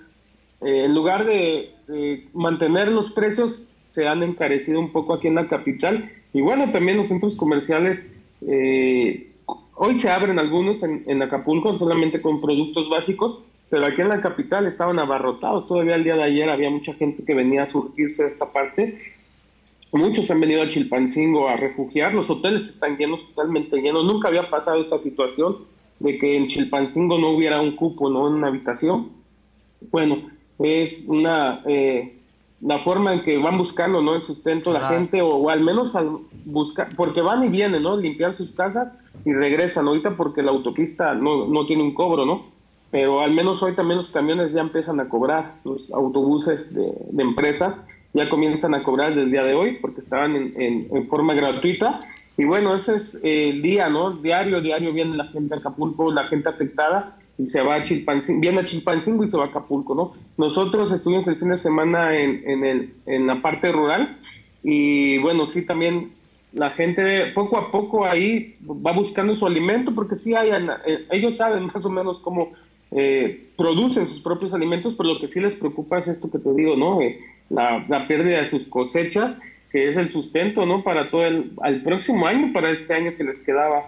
Eh, 0.62 0.84
en 0.84 0.94
lugar 0.94 1.26
de, 1.26 1.72
mantener 2.32 2.88
los 2.88 3.12
precios, 3.12 3.68
se 3.88 4.06
han 4.08 4.22
encarecido 4.22 4.80
un 4.80 4.92
poco 4.92 5.14
aquí 5.14 5.28
en 5.28 5.36
la 5.36 5.48
capital. 5.48 6.10
Y 6.32 6.40
bueno, 6.40 6.70
también 6.70 6.96
los 6.96 7.08
centros 7.08 7.36
comerciales 7.36 8.10
eh, 8.46 9.32
Hoy 9.78 9.98
se 9.98 10.08
abren 10.08 10.38
algunos 10.38 10.82
en, 10.82 11.22
Acapulco 11.22 11.78
solamente 11.78 12.22
con 12.22 12.40
productos 12.40 12.88
básicos, 12.88 13.40
pero 13.68 13.84
aquí 13.84 14.00
en 14.00 14.08
la 14.08 14.22
capital 14.22 14.66
estaban 14.66 14.98
abarrotados. 14.98 15.66
Todavía 15.66 15.96
el 15.96 16.04
día 16.04 16.16
de 16.16 16.22
ayer 16.22 16.48
había 16.48 16.70
mucha 16.70 16.94
gente 16.94 17.24
que 17.24 17.34
venía 17.34 17.64
a 17.64 17.66
surgirse 17.66 18.22
de 18.22 18.30
esta 18.30 18.50
parte. 18.50 18.98
Muchos 19.92 20.30
han 20.30 20.40
venido 20.40 20.62
a 20.62 20.70
Chilpancingo 20.70 21.46
a 21.46 21.58
refugiar. 21.58 22.14
Los 22.14 22.30
hoteles 22.30 22.66
están 22.70 22.96
llenos, 22.96 23.20
totalmente 23.28 23.76
llenos. 23.76 24.04
Nunca 24.04 24.28
había 24.28 24.48
pasado 24.48 24.80
esta 24.80 24.98
situación 24.98 25.58
de 25.98 26.16
que 26.16 26.38
en 26.38 26.46
Chilpancingo 26.46 27.18
no 27.18 27.32
hubiera 27.36 27.60
un 27.60 27.76
cupo, 27.76 28.08
no 28.08 28.28
una 28.30 28.46
habitación. 28.46 29.10
Bueno, 29.90 30.22
es 30.58 31.04
una 31.06 31.62
eh, 31.66 32.16
la 32.60 32.78
forma 32.78 33.12
en 33.12 33.22
que 33.22 33.36
van 33.36 33.58
buscando 33.58 34.00
no 34.00 34.14
el 34.14 34.22
sustento 34.22 34.72
la 34.72 34.88
gente 34.88 35.20
o, 35.20 35.50
al 35.50 35.60
menos 35.60 35.94
al 35.94 36.18
buscar 36.44 36.88
porque 36.96 37.20
van 37.20 37.42
y 37.42 37.48
vienen 37.48 37.82
no 37.82 37.96
limpiar 37.96 38.34
sus 38.34 38.52
casas 38.52 38.88
y 39.24 39.32
regresan 39.32 39.86
ahorita 39.86 40.16
porque 40.16 40.42
la 40.42 40.52
autopista 40.52 41.14
no, 41.14 41.46
no 41.46 41.66
tiene 41.66 41.82
un 41.82 41.92
cobro 41.92 42.24
no 42.24 42.46
pero 42.90 43.20
al 43.20 43.32
menos 43.32 43.62
hoy 43.62 43.74
también 43.74 43.98
los 43.98 44.10
camiones 44.10 44.52
ya 44.52 44.62
empiezan 44.62 45.00
a 45.00 45.08
cobrar 45.08 45.56
los 45.64 45.90
autobuses 45.90 46.72
de, 46.74 46.92
empresas 47.18 47.86
ya 48.14 48.30
comienzan 48.30 48.74
a 48.74 48.82
cobrar 48.82 49.10
desde 49.10 49.24
el 49.24 49.30
día 49.30 49.42
de 49.42 49.54
hoy 49.54 49.78
porque 49.80 50.00
estaban 50.00 50.34
en, 50.34 50.88
en, 50.90 51.08
forma 51.08 51.34
gratuita 51.34 52.00
y 52.38 52.46
bueno 52.46 52.74
ese 52.74 52.96
es 52.96 53.20
el 53.22 53.60
día 53.60 53.90
no 53.90 54.12
diario 54.12 54.62
diario 54.62 54.94
viene 54.94 55.14
la 55.14 55.26
gente 55.26 55.54
a 55.54 55.58
Acapulco 55.58 56.10
la 56.10 56.26
gente 56.28 56.48
afectada 56.48 57.18
y 57.38 57.46
se 57.46 57.60
va 57.60 57.76
a 57.76 57.82
Chilpancingo, 57.82 58.40
viene 58.40 58.60
a 58.60 58.64
Chilpancingo 58.64 59.24
y 59.24 59.30
se 59.30 59.36
va 59.36 59.44
a 59.44 59.48
Acapulco, 59.48 59.94
¿no? 59.94 60.12
Nosotros 60.36 60.90
estuvimos 60.92 61.26
el 61.28 61.36
fin 61.36 61.50
de 61.50 61.58
semana 61.58 62.16
en, 62.18 62.42
en, 62.48 62.64
el, 62.64 62.94
en 63.06 63.26
la 63.26 63.42
parte 63.42 63.72
rural 63.72 64.18
y 64.62 65.18
bueno, 65.18 65.46
sí 65.48 65.62
también 65.62 66.12
la 66.52 66.70
gente 66.70 67.26
poco 67.34 67.58
a 67.58 67.70
poco 67.70 68.06
ahí 68.06 68.56
va 68.64 68.92
buscando 68.92 69.36
su 69.36 69.46
alimento 69.46 69.94
porque 69.94 70.16
sí 70.16 70.34
hay, 70.34 70.50
eh, 70.50 71.06
ellos 71.10 71.36
saben 71.36 71.66
más 71.66 71.84
o 71.84 71.90
menos 71.90 72.18
cómo 72.20 72.52
eh, 72.92 73.48
producen 73.56 74.08
sus 74.08 74.20
propios 74.20 74.54
alimentos, 74.54 74.94
pero 74.96 75.14
lo 75.14 75.20
que 75.20 75.28
sí 75.28 75.40
les 75.40 75.54
preocupa 75.54 75.98
es 75.98 76.08
esto 76.08 76.30
que 76.30 76.38
te 76.38 76.54
digo, 76.54 76.76
¿no? 76.76 77.02
Eh, 77.02 77.18
la, 77.50 77.84
la, 77.88 78.08
pérdida 78.08 78.40
de 78.40 78.48
sus 78.48 78.64
cosechas, 78.66 79.36
que 79.70 79.88
es 79.88 79.96
el 79.96 80.10
sustento, 80.10 80.64
¿no? 80.64 80.82
Para 80.82 81.10
todo 81.10 81.26
el 81.26 81.52
al 81.60 81.82
próximo 81.82 82.26
año, 82.26 82.52
para 82.52 82.70
este 82.70 82.94
año 82.94 83.14
que 83.16 83.24
les 83.24 83.42
quedaba 83.42 83.86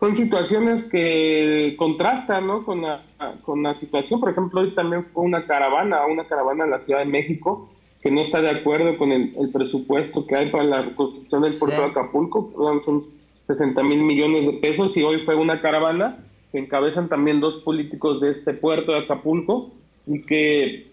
son 0.00 0.16
situaciones 0.16 0.84
que 0.84 1.74
contrastan 1.78 2.46
¿no? 2.46 2.64
con, 2.64 2.80
la, 2.80 3.02
con 3.42 3.62
la 3.62 3.76
situación. 3.76 4.18
Por 4.18 4.30
ejemplo, 4.30 4.62
hoy 4.62 4.74
también 4.74 5.04
fue 5.12 5.24
una 5.24 5.46
caravana, 5.46 6.06
una 6.06 6.26
caravana 6.26 6.64
en 6.64 6.70
la 6.70 6.80
Ciudad 6.80 7.00
de 7.00 7.04
México 7.04 7.68
que 8.02 8.10
no 8.10 8.22
está 8.22 8.40
de 8.40 8.48
acuerdo 8.48 8.96
con 8.96 9.12
el, 9.12 9.50
presupuesto 9.52 10.26
que 10.26 10.34
hay 10.34 10.50
para 10.50 10.64
la 10.64 10.82
reconstrucción 10.82 11.42
del 11.42 11.54
puerto 11.54 11.82
de 11.82 11.88
Acapulco, 11.88 12.50
son 12.82 13.04
60 13.46 13.82
mil 13.82 14.02
millones 14.02 14.46
de 14.46 14.52
pesos 14.54 14.96
y 14.96 15.02
hoy 15.02 15.22
fue 15.22 15.34
una 15.34 15.60
caravana 15.60 16.16
que 16.50 16.58
encabezan 16.58 17.08
también 17.08 17.40
dos 17.40 17.56
políticos 17.56 18.20
de 18.22 18.30
este 18.30 18.54
puerto 18.54 18.92
de 18.92 19.00
Acapulco 19.00 19.70
y 20.06 20.22
que 20.22 20.86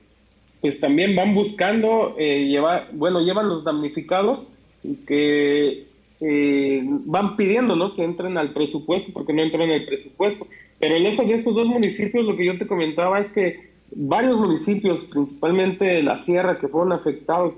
pues 0.59 0.79
también 0.81 1.15
van 1.15 1.33
buscando 1.33 2.15
eh, 2.17 2.45
llevar, 2.45 2.89
bueno, 2.91 3.21
llevan 3.21 3.47
los 3.47 3.63
damnificados 3.63 4.43
y 4.83 4.95
que 4.95 5.87
eh, 6.19 6.81
van 6.83 7.35
pidiendo 7.35 7.75
¿no? 7.75 7.93
que 7.93 8.03
entren 8.03 8.37
al 8.37 8.53
presupuesto 8.53 9.11
porque 9.13 9.33
no 9.33 9.43
entran 9.43 9.63
en 9.63 9.81
el 9.81 9.85
presupuesto. 9.85 10.47
Pero 10.79 10.97
lejos 10.97 11.27
de 11.27 11.35
estos 11.35 11.55
dos 11.55 11.67
municipios, 11.67 12.25
lo 12.25 12.35
que 12.35 12.45
yo 12.45 12.57
te 12.57 12.67
comentaba 12.67 13.19
es 13.19 13.29
que 13.29 13.71
varios 13.91 14.35
municipios, 14.35 15.03
principalmente 15.05 16.01
la 16.03 16.17
sierra, 16.17 16.59
que 16.59 16.67
fueron 16.67 16.91
afectados 16.91 17.55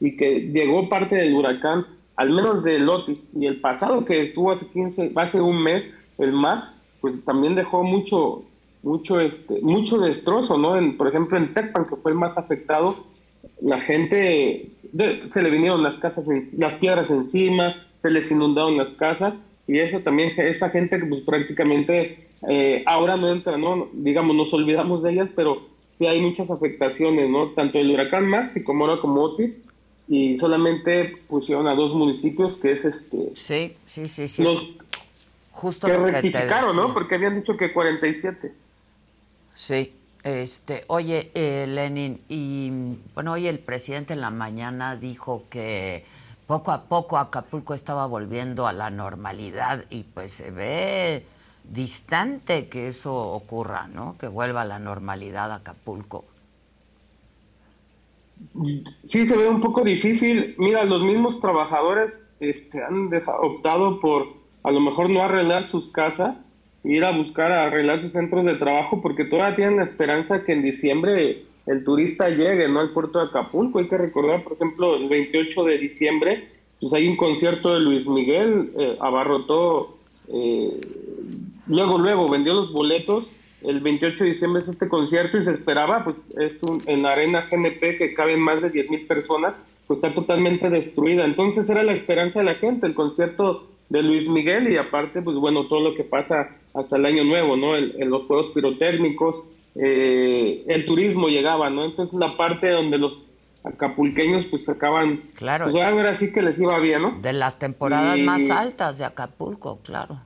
y 0.00 0.16
que 0.16 0.50
llegó 0.52 0.88
parte 0.88 1.16
del 1.16 1.34
huracán, 1.34 1.86
al 2.16 2.30
menos 2.30 2.62
de 2.62 2.78
Lotis, 2.78 3.22
y 3.34 3.46
el 3.46 3.60
pasado 3.60 4.04
que 4.04 4.22
estuvo 4.22 4.52
hace 4.52 4.66
15, 4.66 5.12
hace 5.14 5.40
un 5.40 5.62
mes, 5.62 5.94
el 6.18 6.32
Max, 6.32 6.78
pues 7.00 7.24
también 7.24 7.54
dejó 7.54 7.82
mucho, 7.82 8.44
mucho, 8.82 9.20
este, 9.20 9.60
mucho 9.62 9.98
destrozo, 9.98 10.58
¿no? 10.58 10.76
En, 10.76 10.96
por 10.96 11.08
ejemplo, 11.08 11.38
en 11.38 11.54
Tecpan, 11.54 11.86
que 11.86 11.96
fue 11.96 12.12
el 12.12 12.18
más 12.18 12.36
afectado, 12.36 12.94
la 13.60 13.80
gente 13.80 14.68
se 15.30 15.42
le 15.42 15.50
vinieron 15.50 15.82
las 15.82 15.98
casas, 15.98 16.24
las 16.56 16.74
piedras 16.74 17.10
encima, 17.10 17.86
se 17.98 18.10
les 18.10 18.30
inundaron 18.30 18.76
las 18.76 18.92
casas 18.92 19.34
y 19.66 19.78
eso 19.78 20.00
también, 20.00 20.38
esa 20.38 20.70
gente 20.70 20.98
que 20.98 21.06
pues 21.06 21.22
prácticamente 21.22 22.28
eh, 22.48 22.82
ahora 22.86 23.16
no 23.16 23.32
entra, 23.32 23.56
¿no? 23.56 23.88
Digamos, 23.92 24.36
nos 24.36 24.52
olvidamos 24.52 25.02
de 25.02 25.12
ellas, 25.12 25.28
pero 25.34 25.68
sí 25.98 26.06
hay 26.06 26.20
muchas 26.20 26.50
afectaciones, 26.50 27.30
¿no? 27.30 27.50
Tanto 27.50 27.78
el 27.78 27.90
huracán 27.90 28.26
Max 28.26 28.56
y 28.56 28.64
como 28.64 28.84
ahora 28.84 29.00
como 29.00 29.22
Otis 29.22 29.52
y 30.08 30.36
solamente 30.38 31.16
pusieron 31.28 31.68
a 31.68 31.74
dos 31.74 31.94
municipios 31.94 32.56
que 32.56 32.72
es 32.72 32.84
este... 32.84 33.30
Sí, 33.34 33.76
sí, 33.84 34.08
sí, 34.08 34.28
sí. 34.28 34.76
Justo 35.52 35.86
que 35.86 35.96
rectificaron, 35.96 36.74
¿no? 36.76 36.92
Porque 36.92 37.14
habían 37.14 37.36
dicho 37.36 37.56
que 37.56 37.72
47. 37.72 38.52
Sí. 39.54 39.92
Este, 40.24 40.84
oye, 40.86 41.32
eh, 41.34 41.66
Lenin, 41.68 42.20
y 42.28 42.70
bueno, 43.14 43.32
hoy 43.32 43.48
el 43.48 43.58
presidente 43.58 44.12
en 44.12 44.20
la 44.20 44.30
mañana 44.30 44.94
dijo 44.94 45.44
que 45.50 46.04
poco 46.46 46.70
a 46.70 46.82
poco 46.82 47.18
Acapulco 47.18 47.74
estaba 47.74 48.06
volviendo 48.06 48.68
a 48.68 48.72
la 48.72 48.90
normalidad 48.90 49.84
y 49.90 50.04
pues 50.04 50.32
se 50.32 50.52
ve 50.52 51.24
distante 51.64 52.68
que 52.68 52.88
eso 52.88 53.14
ocurra, 53.32 53.88
¿no? 53.88 54.16
Que 54.16 54.28
vuelva 54.28 54.62
a 54.62 54.64
la 54.64 54.78
normalidad 54.78 55.50
Acapulco. 55.52 56.24
Sí, 59.02 59.26
se 59.26 59.36
ve 59.36 59.48
un 59.48 59.60
poco 59.60 59.82
difícil. 59.82 60.54
Mira, 60.58 60.84
los 60.84 61.02
mismos 61.02 61.40
trabajadores 61.40 62.24
este, 62.38 62.82
han 62.82 63.10
optado 63.42 64.00
por 64.00 64.26
a 64.62 64.70
lo 64.70 64.80
mejor 64.80 65.10
no 65.10 65.22
arreglar 65.22 65.66
sus 65.66 65.88
casas 65.88 66.36
ir 66.84 67.04
a 67.04 67.16
buscar 67.16 67.52
a 67.52 67.66
arreglar 67.66 68.00
sus 68.02 68.12
centros 68.12 68.44
de 68.44 68.54
trabajo 68.54 69.00
porque 69.00 69.24
todavía 69.24 69.56
tienen 69.56 69.76
la 69.76 69.84
esperanza 69.84 70.44
que 70.44 70.52
en 70.52 70.62
diciembre 70.62 71.42
el 71.66 71.84
turista 71.84 72.28
llegue 72.28 72.68
no 72.68 72.80
al 72.80 72.90
puerto 72.90 73.20
de 73.20 73.26
Acapulco. 73.26 73.78
Hay 73.78 73.88
que 73.88 73.98
recordar, 73.98 74.42
por 74.42 74.54
ejemplo, 74.54 74.96
el 74.96 75.08
28 75.08 75.64
de 75.64 75.78
diciembre, 75.78 76.48
pues 76.80 76.92
hay 76.92 77.06
un 77.06 77.16
concierto 77.16 77.72
de 77.72 77.80
Luis 77.80 78.06
Miguel, 78.08 78.72
eh, 78.76 78.96
abarrotó, 79.00 79.96
eh, 80.28 80.80
luego, 81.68 81.98
luego 81.98 82.28
vendió 82.28 82.54
los 82.54 82.72
boletos. 82.72 83.32
El 83.62 83.78
28 83.78 84.24
de 84.24 84.30
diciembre 84.30 84.62
es 84.62 84.68
este 84.68 84.88
concierto 84.88 85.38
y 85.38 85.44
se 85.44 85.52
esperaba, 85.52 86.02
pues 86.02 86.16
es 86.40 86.64
un, 86.64 86.82
en 86.86 87.02
la 87.02 87.12
arena 87.12 87.46
GNP 87.48 87.96
que 87.96 88.12
caben 88.12 88.40
más 88.40 88.60
de 88.60 88.70
10 88.70 88.90
mil 88.90 89.06
personas, 89.06 89.54
pues 89.86 89.98
está 89.98 90.14
totalmente 90.14 90.70
destruida. 90.70 91.24
Entonces 91.24 91.68
era 91.68 91.82
la 91.82 91.92
esperanza 91.94 92.40
de 92.40 92.46
la 92.46 92.54
gente, 92.54 92.86
el 92.86 92.94
concierto 92.94 93.68
de 93.88 94.02
Luis 94.02 94.28
Miguel 94.28 94.72
y 94.72 94.76
aparte, 94.78 95.20
pues 95.20 95.36
bueno, 95.36 95.66
todo 95.66 95.80
lo 95.80 95.94
que 95.94 96.04
pasa 96.04 96.48
hasta 96.74 96.96
el 96.96 97.04
año 97.04 97.24
nuevo, 97.24 97.56
¿no? 97.56 97.76
En, 97.76 98.08
los 98.08 98.24
juegos 98.24 98.50
pirotérmicos, 98.54 99.36
eh, 99.74 100.64
el 100.66 100.84
turismo 100.86 101.28
llegaba, 101.28 101.68
¿no? 101.68 101.84
Entonces 101.84 102.18
la 102.18 102.36
parte 102.36 102.70
donde 102.70 102.96
los 102.98 103.18
acapulqueños 103.64 104.46
pues 104.46 104.64
sacaban, 104.64 105.20
claro, 105.36 105.66
pues 105.70 105.84
ahora 105.84 106.10
así 106.10 106.32
que 106.32 106.42
les 106.42 106.58
iba 106.58 106.78
bien, 106.78 107.02
¿no? 107.02 107.20
De 107.20 107.32
las 107.32 107.58
temporadas 107.58 108.18
más 108.18 108.50
altas 108.50 108.98
de 108.98 109.04
Acapulco, 109.04 109.78
claro. 109.84 110.18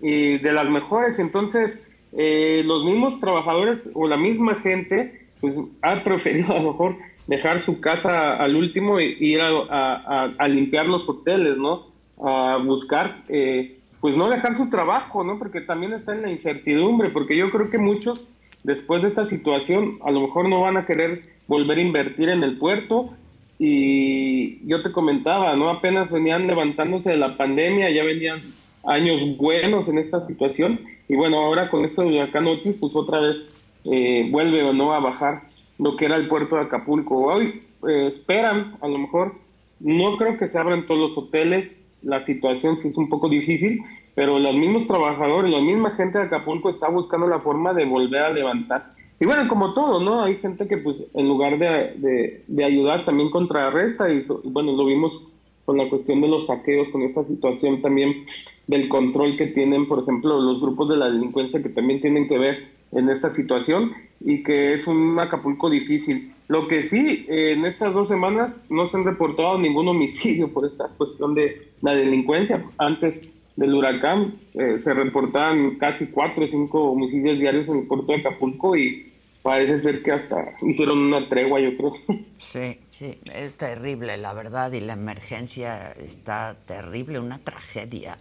Y 0.00 0.38
de 0.38 0.52
las 0.52 0.68
mejores, 0.68 1.18
entonces 1.18 1.84
eh, 2.12 2.62
los 2.64 2.84
mismos 2.84 3.18
trabajadores 3.20 3.90
o 3.94 4.06
la 4.06 4.16
misma 4.16 4.54
gente 4.54 5.26
pues 5.40 5.56
ha 5.82 6.04
preferido 6.04 6.52
a 6.52 6.60
lo 6.60 6.72
mejor 6.72 6.96
dejar 7.26 7.60
su 7.60 7.80
casa 7.80 8.36
al 8.36 8.56
último 8.56 9.00
y 9.00 9.16
ir 9.18 9.40
a, 9.40 10.34
a 10.38 10.48
limpiar 10.48 10.86
los 10.86 11.08
hoteles, 11.08 11.56
¿no? 11.56 11.86
A 12.22 12.58
buscar 12.58 13.22
eh, 13.28 13.78
pues 14.00 14.16
no 14.16 14.28
dejar 14.28 14.54
su 14.54 14.68
trabajo, 14.68 15.24
¿no? 15.24 15.38
Porque 15.38 15.62
también 15.62 15.94
está 15.94 16.12
en 16.12 16.22
la 16.22 16.30
incertidumbre, 16.30 17.08
porque 17.08 17.36
yo 17.36 17.48
creo 17.48 17.70
que 17.70 17.78
muchos 17.78 18.26
después 18.62 19.00
de 19.00 19.08
esta 19.08 19.24
situación 19.24 19.98
a 20.04 20.10
lo 20.10 20.20
mejor 20.20 20.48
no 20.48 20.60
van 20.60 20.76
a 20.76 20.84
querer 20.84 21.22
volver 21.46 21.78
a 21.78 21.80
invertir 21.80 22.28
en 22.28 22.42
el 22.42 22.58
puerto 22.58 23.10
y 23.58 24.66
yo 24.66 24.82
te 24.82 24.92
comentaba, 24.92 25.56
¿no? 25.56 25.70
Apenas 25.70 26.12
venían 26.12 26.46
levantándose 26.46 27.10
de 27.10 27.16
la 27.16 27.36
pandemia, 27.36 27.90
ya 27.90 28.04
venían 28.04 28.42
años 28.84 29.38
buenos 29.38 29.88
en 29.88 29.96
esta 29.96 30.26
situación 30.26 30.80
y 31.08 31.14
bueno, 31.14 31.40
ahora 31.40 31.70
con 31.70 31.84
esto 31.86 32.02
de 32.02 32.08
huracán 32.08 32.46
Otis, 32.46 32.76
pues 32.78 32.94
otra 32.94 33.20
vez 33.20 33.48
eh, 33.84 34.28
vuelve 34.30 34.62
o 34.62 34.72
no 34.72 34.92
a 34.92 35.00
bajar 35.00 35.42
lo 35.78 35.96
que 35.96 36.06
era 36.06 36.16
el 36.16 36.28
puerto 36.28 36.56
de 36.56 36.62
Acapulco. 36.62 37.18
Hoy 37.18 37.62
eh, 37.88 38.08
esperan, 38.08 38.76
a 38.80 38.88
lo 38.88 38.98
mejor, 38.98 39.34
no 39.80 40.16
creo 40.16 40.36
que 40.36 40.48
se 40.48 40.58
abran 40.58 40.86
todos 40.86 41.10
los 41.10 41.18
hoteles, 41.18 41.80
la 42.02 42.20
situación 42.20 42.78
sí 42.78 42.88
es 42.88 42.96
un 42.96 43.08
poco 43.08 43.28
difícil, 43.28 43.82
pero 44.14 44.38
los 44.38 44.54
mismos 44.54 44.86
trabajadores, 44.86 45.50
la 45.50 45.60
misma 45.60 45.90
gente 45.90 46.18
de 46.18 46.24
Acapulco 46.24 46.70
está 46.70 46.88
buscando 46.88 47.26
la 47.26 47.40
forma 47.40 47.72
de 47.72 47.84
volver 47.84 48.22
a 48.22 48.30
levantar. 48.30 48.94
Y 49.20 49.26
bueno, 49.26 49.48
como 49.48 49.74
todo, 49.74 50.00
¿no? 50.00 50.22
Hay 50.22 50.36
gente 50.36 50.66
que 50.66 50.78
pues 50.78 50.96
en 51.14 51.28
lugar 51.28 51.58
de, 51.58 52.42
de, 52.46 52.64
ayudar 52.64 53.04
también 53.04 53.30
contrarresta 53.30 54.12
y, 54.12 54.24
bueno, 54.44 54.72
lo 54.72 54.86
vimos 54.86 55.20
con 55.64 55.78
la 55.78 55.88
cuestión 55.88 56.20
de 56.20 56.28
los 56.28 56.46
saqueos, 56.46 56.88
con 56.88 57.02
esta 57.02 57.24
situación 57.24 57.80
también 57.80 58.26
del 58.66 58.88
control 58.88 59.36
que 59.36 59.46
tienen, 59.46 59.88
por 59.88 60.00
ejemplo, 60.00 60.40
los 60.40 60.60
grupos 60.60 60.88
de 60.88 60.96
la 60.96 61.10
delincuencia 61.10 61.62
que 61.62 61.68
también 61.68 62.00
tienen 62.00 62.28
que 62.28 62.38
ver 62.38 62.68
en 62.94 63.10
esta 63.10 63.28
situación 63.28 63.92
y 64.20 64.42
que 64.42 64.74
es 64.74 64.86
un 64.86 65.18
Acapulco 65.18 65.68
difícil. 65.68 66.32
Lo 66.48 66.68
que 66.68 66.82
sí, 66.82 67.26
en 67.28 67.64
estas 67.64 67.92
dos 67.94 68.08
semanas 68.08 68.64
no 68.70 68.86
se 68.86 68.96
han 68.96 69.04
reportado 69.04 69.58
ningún 69.58 69.88
homicidio 69.88 70.52
por 70.52 70.66
esta 70.66 70.88
cuestión 70.88 71.34
de 71.34 71.68
la 71.82 71.94
delincuencia. 71.94 72.64
Antes 72.78 73.32
del 73.56 73.74
huracán 73.74 74.34
eh, 74.54 74.80
se 74.80 74.94
reportaban 74.94 75.76
casi 75.76 76.06
cuatro 76.06 76.44
o 76.44 76.48
cinco 76.48 76.90
homicidios 76.90 77.38
diarios 77.38 77.68
en 77.68 77.78
el 77.78 77.86
puerto 77.86 78.06
de 78.06 78.18
Acapulco 78.18 78.76
y 78.76 79.12
parece 79.42 79.78
ser 79.78 80.02
que 80.02 80.12
hasta 80.12 80.54
hicieron 80.62 80.98
una 80.98 81.28
tregua, 81.28 81.60
yo 81.60 81.76
creo. 81.76 81.92
Sí, 82.38 82.78
sí, 82.90 83.18
es 83.32 83.54
terrible, 83.54 84.18
la 84.18 84.34
verdad, 84.34 84.70
y 84.72 84.80
la 84.80 84.92
emergencia 84.94 85.92
está 85.92 86.56
terrible, 86.66 87.18
una 87.18 87.38
tragedia, 87.38 88.18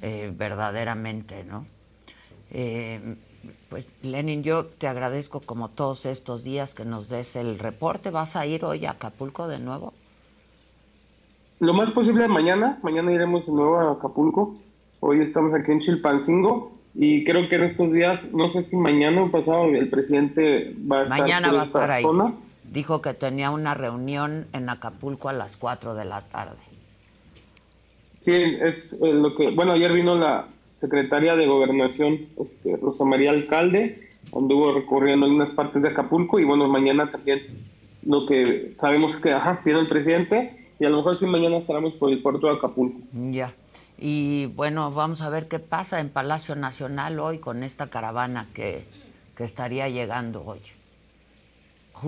eh, 0.00 0.32
verdaderamente, 0.34 1.44
¿no? 1.44 1.66
Eh, 2.50 3.00
pues 3.68 3.88
Lenin, 4.02 4.42
yo 4.42 4.66
te 4.66 4.86
agradezco 4.86 5.40
como 5.40 5.68
todos 5.68 6.06
estos 6.06 6.44
días 6.44 6.74
que 6.74 6.84
nos 6.84 7.08
des 7.08 7.36
el 7.36 7.58
reporte. 7.58 8.10
¿Vas 8.10 8.36
a 8.36 8.46
ir 8.46 8.64
hoy 8.64 8.86
a 8.86 8.92
Acapulco 8.92 9.48
de 9.48 9.58
nuevo? 9.58 9.92
Lo 11.60 11.74
más 11.74 11.90
posible 11.92 12.28
mañana. 12.28 12.78
Mañana 12.82 13.12
iremos 13.12 13.46
de 13.46 13.52
nuevo 13.52 13.78
a 13.78 13.92
Acapulco. 13.92 14.56
Hoy 15.00 15.20
estamos 15.20 15.54
aquí 15.54 15.72
en 15.72 15.80
Chilpancingo 15.80 16.72
y 16.94 17.24
creo 17.24 17.48
que 17.48 17.56
en 17.56 17.64
estos 17.64 17.92
días, 17.92 18.24
no 18.32 18.50
sé 18.50 18.64
si 18.64 18.76
mañana 18.76 19.22
o 19.22 19.30
pasado, 19.30 19.66
el 19.66 19.88
presidente 19.88 20.76
va 20.90 21.00
a 21.00 21.02
estar 21.04 21.18
Mañana 21.18 21.52
va 21.52 21.60
a 21.60 21.64
estar 21.64 21.90
ahí. 21.90 22.04
Dijo 22.64 23.02
que 23.02 23.14
tenía 23.14 23.50
una 23.50 23.74
reunión 23.74 24.46
en 24.52 24.68
Acapulco 24.68 25.28
a 25.28 25.32
las 25.32 25.56
4 25.56 25.94
de 25.94 26.04
la 26.04 26.22
tarde. 26.22 26.58
Sí, 28.20 28.32
es 28.32 28.92
eh, 28.92 29.12
lo 29.12 29.34
que. 29.34 29.50
Bueno, 29.50 29.72
ayer 29.72 29.92
vino 29.92 30.14
la 30.14 30.46
secretaria 30.82 31.36
de 31.36 31.46
Gobernación, 31.46 32.26
este, 32.44 32.76
Rosa 32.76 33.04
María 33.04 33.30
Alcalde, 33.30 34.08
anduvo 34.36 34.72
recorriendo 34.74 35.26
algunas 35.26 35.52
partes 35.52 35.80
de 35.80 35.88
Acapulco 35.88 36.40
y 36.40 36.44
bueno, 36.44 36.66
mañana 36.66 37.08
también 37.08 37.40
lo 38.04 38.26
que 38.26 38.74
sabemos 38.80 39.16
que 39.16 39.32
ajá, 39.32 39.60
viene 39.64 39.78
el 39.78 39.88
presidente 39.88 40.74
y 40.80 40.84
a 40.84 40.90
lo 40.90 40.96
mejor 40.96 41.14
sí 41.14 41.24
mañana 41.26 41.58
estaremos 41.58 41.94
por 41.94 42.10
el 42.10 42.20
puerto 42.20 42.48
de 42.48 42.54
Acapulco. 42.54 42.98
Ya. 43.30 43.54
Y 43.96 44.46
bueno, 44.56 44.90
vamos 44.90 45.22
a 45.22 45.30
ver 45.30 45.46
qué 45.46 45.60
pasa 45.60 46.00
en 46.00 46.08
Palacio 46.08 46.56
Nacional 46.56 47.20
hoy 47.20 47.38
con 47.38 47.62
esta 47.62 47.88
caravana 47.88 48.48
que, 48.52 48.84
que 49.36 49.44
estaría 49.44 49.88
llegando 49.88 50.42
hoy. 50.44 50.58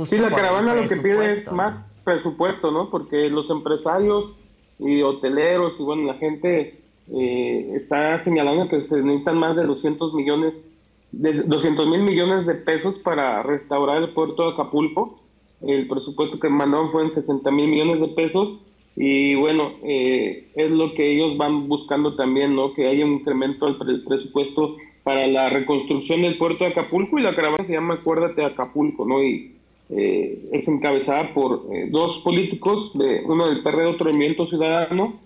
sí, 0.05 0.19
la 0.19 0.31
caravana 0.31 0.75
lo 0.75 0.83
que 0.83 0.97
pide 0.97 1.29
es 1.29 1.53
más 1.53 1.89
presupuesto, 2.03 2.73
¿no? 2.73 2.91
Porque 2.91 3.29
los 3.31 3.49
empresarios 3.51 4.35
y 4.81 5.03
hoteleros 5.03 5.77
y 5.79 5.85
bueno, 5.85 6.03
la 6.03 6.15
gente 6.15 6.84
eh, 7.13 7.73
está 7.75 8.23
señalando 8.23 8.69
que 8.69 8.85
se 8.85 8.97
necesitan 9.03 9.37
más 9.39 9.57
de 9.57 9.65
200 9.65 10.15
millones, 10.15 10.71
de 11.13 11.43
200 11.43 11.87
mil 11.87 12.03
millones 12.03 12.47
de 12.47 12.55
pesos 12.55 12.99
para 12.99 13.43
restaurar 13.43 14.03
el 14.03 14.11
puerto 14.11 14.45
de 14.47 14.53
Acapulco. 14.53 15.21
El 15.61 15.87
presupuesto 15.87 16.39
que 16.41 16.49
mandaron 16.49 16.91
fue 16.93 17.05
en 17.05 17.13
60 17.13 17.51
mil 17.51 17.69
millones 17.69 18.01
de 18.01 18.09
pesos 18.09 18.59
y 18.97 19.35
bueno, 19.35 19.73
eh, 19.83 20.51
es 20.55 20.71
lo 20.71 20.95
que 20.95 21.11
ellos 21.11 21.37
van 21.37 21.69
buscando 21.69 22.15
también, 22.15 22.55
¿no? 22.55 22.73
Que 22.73 22.87
haya 22.87 23.05
un 23.05 23.15
incremento 23.15 23.73
del 23.85 24.05
presupuesto 24.05 24.77
para 25.03 25.27
la 25.27 25.51
reconstrucción 25.51 26.23
del 26.23 26.39
puerto 26.39 26.65
de 26.65 26.71
Acapulco 26.71 27.19
y 27.19 27.23
la 27.23 27.35
caravana 27.35 27.65
se 27.65 27.73
llama 27.73 27.95
Acuérdate 27.95 28.45
Acapulco, 28.45 29.05
¿no? 29.05 29.23
Y 29.23 29.57
eh, 29.91 30.49
es 30.53 30.69
encabezada 30.69 31.35
por 31.35 31.67
dos 31.91 32.19
políticos, 32.21 32.97
de, 32.97 33.23
uno 33.27 33.47
del 33.47 33.63
PRD, 33.63 33.87
otro 33.87 34.07
del 34.07 34.15
Movimiento 34.15 34.47
Ciudadano, 34.47 35.21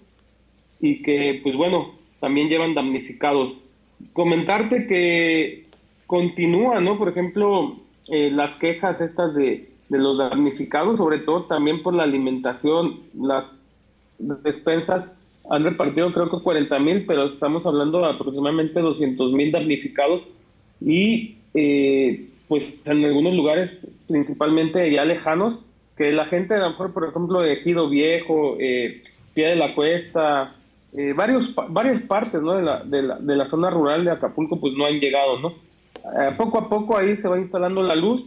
y 0.81 1.03
que, 1.03 1.41
pues 1.43 1.57
bueno, 1.57 1.95
también 2.21 2.49
llevan 2.49 2.75
damnificados. 2.75 3.55
Comentarte 4.13 4.87
que 4.87 5.67
continúa, 6.07 6.81
¿no? 6.81 6.99
Por 6.99 7.09
ejemplo, 7.09 7.77
eh, 8.09 8.31
las 8.33 8.57
quejas 8.57 9.01
estas 9.01 9.35
de, 9.35 9.69
de 9.89 9.99
los 9.99 10.19
damnificados, 10.19 10.99
sobre 10.99 11.19
todo 11.19 11.45
también 11.45 11.83
por 11.83 11.95
la 11.95 12.05
alimentación, 12.05 13.01
las 13.15 13.63
despensas 14.19 15.15
han 15.51 15.65
repartido 15.65 16.13
creo 16.13 16.31
que 16.31 16.43
40 16.43 16.79
mil, 16.79 17.07
pero 17.07 17.27
estamos 17.27 17.65
hablando 17.65 18.01
de 18.01 18.11
aproximadamente 18.11 18.81
200 18.81 19.33
mil 19.33 19.51
damnificados 19.51 20.23
y 20.81 21.37
eh, 21.55 22.29
pues 22.49 22.81
en 22.85 23.05
algunos 23.05 23.35
lugares, 23.35 23.87
principalmente 24.07 24.91
ya 24.91 25.05
lejanos, 25.05 25.61
que 25.97 26.13
la 26.13 26.25
gente 26.25 26.55
a 26.55 26.59
lo 26.59 26.71
mejor, 26.71 26.93
por 26.93 27.09
ejemplo, 27.09 27.41
de 27.41 27.55
Ejido 27.55 27.89
Viejo, 27.89 28.57
eh, 28.61 29.03
Pie 29.35 29.49
de 29.51 29.57
la 29.57 29.75
Cuesta, 29.75 30.55
eh, 30.99 31.13
varios, 31.13 31.55
varias 31.69 32.01
partes 32.01 32.43
¿no? 32.43 32.55
de, 32.55 32.63
la, 32.65 32.83
de, 32.83 33.03
la, 33.03 33.19
de, 33.21 33.37
la, 33.37 33.47
zona 33.47 33.71
rural 33.71 34.05
de 34.05 34.11
Acapulco 34.11 34.59
pues 34.59 34.75
no 34.75 34.85
han 34.85 34.99
llegado, 34.99 35.39
¿no? 35.39 35.51
Eh, 35.51 36.35
poco 36.37 36.59
a 36.59 36.69
poco 36.69 36.97
ahí 36.97 37.17
se 37.19 37.29
va 37.29 37.39
instalando 37.39 37.85
la 37.85 37.95
luz. 37.95 38.25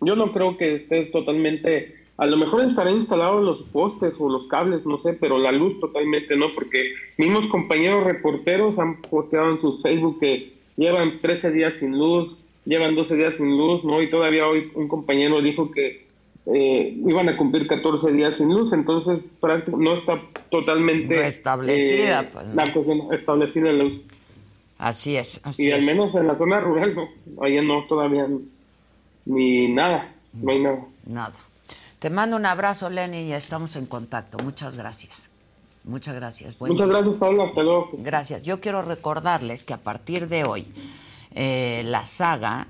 Yo 0.00 0.16
no 0.16 0.32
creo 0.32 0.56
que 0.56 0.74
esté 0.74 1.04
totalmente, 1.04 1.94
a 2.16 2.26
lo 2.26 2.36
mejor 2.36 2.64
estarán 2.64 2.96
instalados 2.96 3.44
los 3.44 3.62
postes 3.70 4.14
o 4.18 4.28
los 4.28 4.48
cables, 4.48 4.84
no 4.84 4.98
sé, 4.98 5.12
pero 5.12 5.38
la 5.38 5.52
luz 5.52 5.78
totalmente 5.78 6.34
no, 6.34 6.50
porque 6.50 6.92
mismos 7.18 7.46
compañeros 7.46 8.02
reporteros 8.02 8.80
han 8.80 9.00
posteado 9.00 9.52
en 9.52 9.60
sus 9.60 9.80
Facebook 9.80 10.18
que 10.18 10.54
llevan 10.76 11.20
13 11.20 11.52
días 11.52 11.76
sin 11.76 11.96
luz, 11.96 12.36
llevan 12.64 12.96
12 12.96 13.14
días 13.14 13.36
sin 13.36 13.56
luz, 13.56 13.84
¿no? 13.84 14.02
Y 14.02 14.10
todavía 14.10 14.48
hoy 14.48 14.72
un 14.74 14.88
compañero 14.88 15.40
dijo 15.40 15.70
que 15.70 16.01
eh, 16.46 17.00
iban 17.06 17.28
a 17.28 17.36
cumplir 17.36 17.66
14 17.66 18.12
días 18.12 18.36
sin 18.36 18.52
luz, 18.52 18.72
entonces 18.72 19.24
no 19.68 19.94
está 19.94 20.20
totalmente 20.50 21.24
establecida, 21.26 22.22
eh, 22.22 22.28
pues, 22.32 22.48
la 22.48 22.64
establecida 23.14 23.72
la 23.72 23.84
luz. 23.84 24.02
Así 24.78 25.16
es, 25.16 25.40
así 25.44 25.68
y 25.68 25.72
al 25.72 25.84
menos 25.84 26.14
en 26.16 26.26
la 26.26 26.36
zona 26.36 26.58
rural, 26.58 26.94
no, 26.94 27.44
allá 27.44 27.62
no 27.62 27.84
todavía 27.84 28.26
ni 29.26 29.68
nada, 29.68 30.14
no 30.32 30.50
hay 30.50 30.60
nada. 30.60 30.86
Nada. 31.06 31.34
Te 32.00 32.10
mando 32.10 32.36
un 32.36 32.46
abrazo, 32.46 32.90
Lenny, 32.90 33.28
y 33.28 33.32
estamos 33.32 33.76
en 33.76 33.86
contacto. 33.86 34.38
Muchas 34.42 34.76
gracias. 34.76 35.30
Muchas 35.84 36.16
gracias. 36.16 36.60
Muchas 36.60 36.88
gracias, 36.88 37.16
Pablo. 37.16 37.44
Hasta 37.44 37.62
luego. 37.62 37.90
Gracias. 37.92 38.42
Yo 38.42 38.60
quiero 38.60 38.82
recordarles 38.82 39.64
que 39.64 39.74
a 39.74 39.78
partir 39.78 40.28
de 40.28 40.42
hoy, 40.42 40.66
eh, 41.34 41.82
la 41.86 42.04
saga 42.04 42.66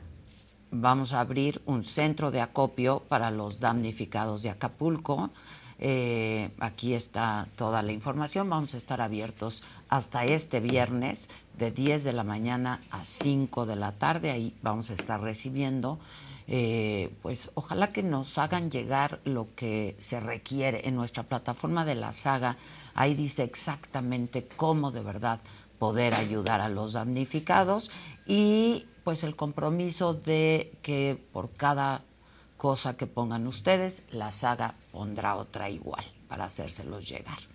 vamos 0.73 1.13
a 1.13 1.21
abrir 1.21 1.63
un 1.67 1.85
centro 1.85 2.31
de 2.31 2.41
acopio 2.41 3.05
para 3.09 3.31
los 3.31 3.61
damnificados 3.61 4.43
de 4.43 4.51
Acapulco. 4.51 5.31
Eh, 5.79 6.51
aquí 6.61 6.95
está 6.95 7.49
toda 7.57 7.83
la 7.83 7.93
información. 7.93 8.49
Vamos 8.49 8.75
a 8.75 8.79
estar 8.79 9.01
abiertos 9.01 9.63
hasta 9.89 10.25
este 10.25 10.61
viernes 10.61 11.29
de 11.59 11.71
10 11.71 12.05
de 12.05 12.13
la 12.13 12.25
mañana 12.25 12.81
a 12.91 13.05
5 13.05 13.67
de 13.67 13.77
la 13.77 13.93
tarde. 13.93 14.31
Ahí 14.31 14.55
vamos 14.63 14.91
a 14.91 14.95
estar 14.95 15.21
recibiendo. 15.21 15.99
Eh, 16.49 17.15
pues 17.23 17.51
ojalá 17.55 17.93
que 17.93 18.03
nos 18.03 18.37
hagan 18.39 18.71
llegar 18.71 19.21
lo 19.25 19.49
que 19.55 19.95
se 19.99 20.21
requiere 20.21 20.89
en 20.89 20.97
nuestra 20.97 21.23
plataforma 21.23 21.85
de 21.85 21.95
la 21.95 22.13
saga. 22.13 22.57
Ahí 22.95 23.15
dice 23.15 23.45
exactamente 23.45 24.47
cómo 24.57 24.91
de 24.91 25.03
verdad 25.03 25.41
poder 25.79 26.15
ayudar 26.15 26.61
a 26.61 26.69
los 26.69 26.93
damnificados 26.93 27.91
y 28.27 28.87
pues 29.05 29.25
el 29.25 29.37
compromiso 29.37 30.15
de 30.15 30.73
que 30.83 31.19
por 31.33 31.51
cada 31.51 32.03
cosa 32.57 32.97
que 32.97 33.07
pongan 33.07 33.47
ustedes, 33.47 34.07
la 34.11 34.33
saga 34.33 34.75
pondrá 34.93 35.37
otra 35.37 35.69
igual 35.69 36.05
para 36.29 36.45
hacérselos 36.45 37.09
llegar. 37.09 37.52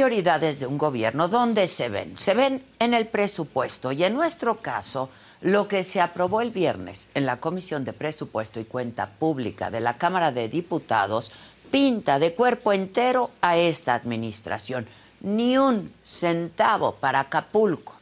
Prioridades 0.00 0.58
de 0.58 0.66
un 0.66 0.78
gobierno, 0.78 1.28
¿dónde 1.28 1.68
se 1.68 1.90
ven? 1.90 2.16
Se 2.16 2.32
ven 2.32 2.64
en 2.78 2.94
el 2.94 3.06
presupuesto 3.06 3.92
y 3.92 4.02
en 4.02 4.14
nuestro 4.14 4.62
caso, 4.62 5.10
lo 5.42 5.68
que 5.68 5.82
se 5.82 6.00
aprobó 6.00 6.40
el 6.40 6.50
viernes 6.50 7.10
en 7.12 7.26
la 7.26 7.38
Comisión 7.38 7.84
de 7.84 7.92
Presupuesto 7.92 8.60
y 8.60 8.64
Cuenta 8.64 9.10
Pública 9.10 9.70
de 9.70 9.80
la 9.80 9.98
Cámara 9.98 10.32
de 10.32 10.48
Diputados 10.48 11.32
pinta 11.70 12.18
de 12.18 12.32
cuerpo 12.32 12.72
entero 12.72 13.30
a 13.42 13.58
esta 13.58 13.92
administración. 13.92 14.86
Ni 15.20 15.58
un 15.58 15.92
centavo 16.02 16.94
para 16.94 17.20
Acapulco. 17.20 17.99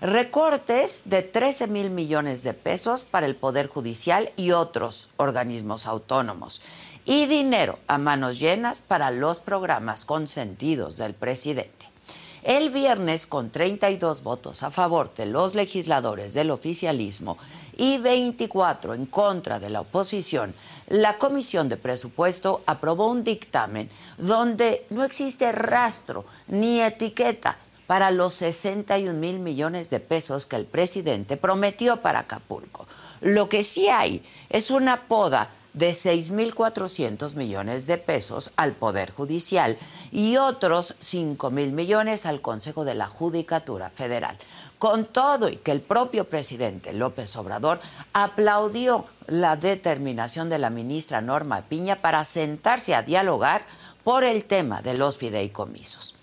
Recortes 0.00 1.02
de 1.04 1.20
13 1.20 1.66
mil 1.66 1.90
millones 1.90 2.42
de 2.42 2.54
pesos 2.54 3.04
para 3.04 3.26
el 3.26 3.36
Poder 3.36 3.66
Judicial 3.66 4.32
y 4.34 4.52
otros 4.52 5.10
organismos 5.18 5.86
autónomos. 5.86 6.62
Y 7.04 7.26
dinero 7.26 7.78
a 7.86 7.98
manos 7.98 8.40
llenas 8.40 8.80
para 8.80 9.10
los 9.10 9.40
programas 9.40 10.06
consentidos 10.06 10.96
del 10.96 11.12
presidente. 11.12 11.90
El 12.42 12.70
viernes, 12.70 13.26
con 13.26 13.50
32 13.50 14.22
votos 14.22 14.62
a 14.62 14.70
favor 14.70 15.12
de 15.12 15.26
los 15.26 15.54
legisladores 15.54 16.32
del 16.32 16.50
oficialismo 16.50 17.36
y 17.76 17.98
24 17.98 18.94
en 18.94 19.04
contra 19.04 19.60
de 19.60 19.68
la 19.68 19.82
oposición, 19.82 20.54
la 20.88 21.18
Comisión 21.18 21.68
de 21.68 21.76
Presupuesto 21.76 22.62
aprobó 22.64 23.10
un 23.10 23.22
dictamen 23.22 23.90
donde 24.16 24.86
no 24.88 25.04
existe 25.04 25.52
rastro 25.52 26.24
ni 26.48 26.80
etiqueta 26.80 27.58
para 27.90 28.12
los 28.12 28.34
61 28.34 29.18
mil 29.18 29.40
millones 29.40 29.90
de 29.90 29.98
pesos 29.98 30.46
que 30.46 30.54
el 30.54 30.64
presidente 30.64 31.36
prometió 31.36 31.96
para 31.96 32.20
Acapulco. 32.20 32.86
Lo 33.20 33.48
que 33.48 33.64
sí 33.64 33.88
hay 33.88 34.22
es 34.48 34.70
una 34.70 35.08
poda 35.08 35.50
de 35.72 35.90
6.400 35.90 37.34
millones 37.34 37.88
de 37.88 37.98
pesos 37.98 38.52
al 38.54 38.74
Poder 38.74 39.10
Judicial 39.10 39.76
y 40.12 40.36
otros 40.36 40.94
5.000 41.00 41.72
millones 41.72 42.26
al 42.26 42.40
Consejo 42.40 42.84
de 42.84 42.94
la 42.94 43.08
Judicatura 43.08 43.90
Federal. 43.90 44.38
Con 44.78 45.04
todo 45.06 45.48
y 45.48 45.56
que 45.56 45.72
el 45.72 45.80
propio 45.80 46.28
presidente 46.30 46.92
López 46.92 47.34
Obrador 47.34 47.80
aplaudió 48.12 49.06
la 49.26 49.56
determinación 49.56 50.48
de 50.48 50.60
la 50.60 50.70
ministra 50.70 51.22
Norma 51.22 51.62
Piña 51.62 52.00
para 52.00 52.24
sentarse 52.24 52.94
a 52.94 53.02
dialogar 53.02 53.66
por 54.04 54.22
el 54.22 54.44
tema 54.44 54.80
de 54.80 54.96
los 54.96 55.16
fideicomisos. 55.16 56.14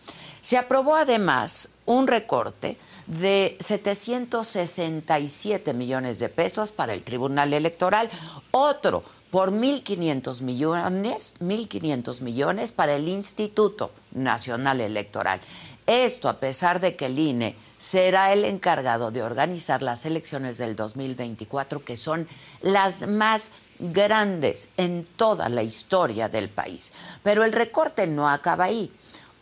Se 0.48 0.58
aprobó 0.58 0.96
además 0.96 1.72
un 1.86 2.08
recorte 2.08 2.78
de 3.06 3.58
767 3.60 5.74
millones 5.74 6.20
de 6.20 6.30
pesos 6.30 6.72
para 6.72 6.94
el 6.94 7.04
Tribunal 7.04 7.54
Electoral, 7.54 8.10
otro 8.52 9.04
por 9.30 9.52
1.500 9.52 10.44
millones, 10.44 11.36
1.500 11.42 12.22
millones 12.22 12.72
para 12.72 12.96
el 12.96 13.10
Instituto 13.10 13.92
Nacional 14.12 14.80
Electoral. 14.80 15.42
Esto 15.86 16.30
a 16.30 16.40
pesar 16.40 16.80
de 16.80 16.96
que 16.96 17.08
el 17.08 17.20
INE 17.20 17.58
será 17.78 18.32
el 18.32 18.46
encargado 18.46 19.12
de 19.12 19.24
organizar 19.24 19.84
las 19.84 20.06
elecciones 20.06 20.58
del 20.58 20.78
2024, 20.78 21.84
que 21.84 21.98
son 21.98 22.26
las 22.62 23.06
más 23.06 23.52
grandes 23.80 24.70
en 24.78 25.06
toda 25.18 25.50
la 25.50 25.64
historia 25.64 26.30
del 26.30 26.50
país. 26.50 26.94
Pero 27.24 27.44
el 27.44 27.52
recorte 27.52 28.08
no 28.08 28.30
acaba 28.30 28.66
ahí. 28.66 28.94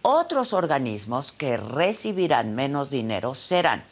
Otros 0.07 0.53
organismos 0.53 1.31
que 1.31 1.57
recibirán 1.57 2.53
menos 2.53 2.91
dinero 2.91 3.33
serán 3.33 3.83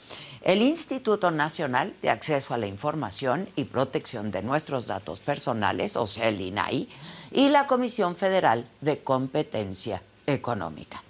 el 0.43 0.61
Instituto 0.61 1.31
Nacional 1.31 1.95
de 2.03 2.11
Acceso 2.11 2.53
a 2.53 2.57
la 2.57 2.67
Información 2.67 3.49
y 3.55 3.63
Protección 3.63 4.29
de 4.29 4.43
Nuestros 4.43 4.85
Datos 4.85 5.21
Personales, 5.21 5.95
o 5.95 6.05
sea, 6.05 6.27
el 6.27 6.39
INAI, 6.39 6.87
y 7.31 7.49
la 7.49 7.65
Comisión 7.65 8.15
Federal 8.15 8.69
de 8.81 8.99
Competencia 8.99 10.03
Económica. 10.27 11.01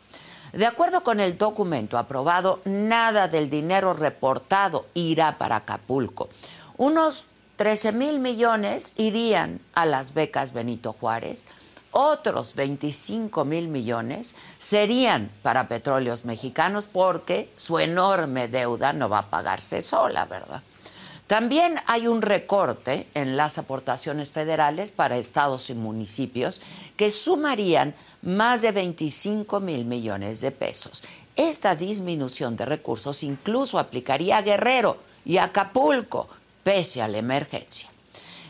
De 0.53 0.65
acuerdo 0.65 1.03
con 1.03 1.19
el 1.19 1.37
documento 1.37 1.97
aprobado, 1.97 2.61
nada 2.63 3.27
del 3.27 3.49
dinero 3.49 3.91
reportado 3.93 4.85
irá 4.93 5.37
para 5.37 5.57
Acapulco. 5.57 6.29
Unos 6.77 7.25
13 7.57 7.91
mil 7.91 8.19
millones 8.21 8.93
irían 8.95 9.59
a 9.73 9.85
las 9.85 10.13
becas 10.13 10.53
Benito 10.53 10.93
Juárez, 10.93 11.49
otros 11.93 12.55
25 12.55 13.45
mil 13.45 13.69
millones 13.69 14.35
serían 14.57 15.31
para 15.41 15.67
petróleos 15.67 16.25
mexicanos 16.25 16.87
porque 16.87 17.51
su 17.55 17.79
enorme 17.79 18.47
deuda 18.47 18.91
no 18.93 19.07
va 19.09 19.19
a 19.19 19.29
pagarse 19.29 19.81
sola, 19.81 20.25
¿verdad? 20.25 20.61
También 21.27 21.77
hay 21.87 22.07
un 22.07 22.21
recorte 22.21 23.07
en 23.13 23.37
las 23.37 23.57
aportaciones 23.57 24.31
federales 24.31 24.91
para 24.91 25.17
estados 25.17 25.69
y 25.69 25.73
municipios 25.73 26.61
que 26.97 27.09
sumarían 27.09 27.95
más 28.21 28.61
de 28.61 28.71
25 28.71 29.59
mil 29.59 29.85
millones 29.85 30.41
de 30.41 30.51
pesos. 30.51 31.03
Esta 31.35 31.75
disminución 31.75 32.55
de 32.55 32.65
recursos 32.65 33.23
incluso 33.23 33.79
aplicaría 33.79 34.37
a 34.37 34.41
Guerrero 34.41 34.97
y 35.25 35.37
a 35.37 35.45
Acapulco, 35.45 36.27
pese 36.63 37.01
a 37.01 37.07
la 37.07 37.19
emergencia. 37.19 37.92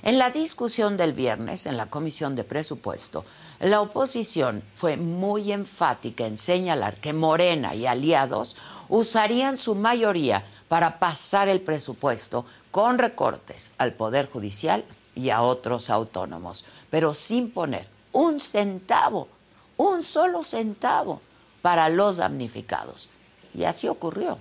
En 0.05 0.17
la 0.17 0.31
discusión 0.31 0.97
del 0.97 1.13
viernes 1.13 1.65
en 1.65 1.77
la 1.77 1.85
Comisión 1.85 2.35
de 2.35 2.43
Presupuesto, 2.43 3.23
la 3.61 3.79
oposición 3.79 4.61
fue 4.75 4.97
muy 4.97 5.53
enfática 5.53 6.25
en 6.25 6.35
señalar 6.35 6.99
que 6.99 7.13
Morena 7.13 7.73
y 7.73 7.87
aliados 7.87 8.57
usarían 8.89 9.55
su 9.55 9.75
mayoría 9.75 10.43
para 10.67 10.99
pasar 10.99 11.47
el 11.47 11.61
presupuesto 11.61 12.45
con 12.69 12.97
recortes 12.97 13.71
al 13.77 13.93
Poder 13.93 14.29
Judicial 14.29 14.83
y 15.15 15.29
a 15.29 15.41
otros 15.41 15.89
autónomos, 15.89 16.65
pero 16.89 17.13
sin 17.13 17.51
poner 17.51 17.87
un 18.11 18.41
centavo, 18.41 19.29
un 19.77 20.03
solo 20.03 20.43
centavo 20.43 21.21
para 21.61 21.87
los 21.87 22.17
damnificados. 22.17 23.07
Y 23.53 23.63
así 23.63 23.87
ocurrió. 23.87 24.37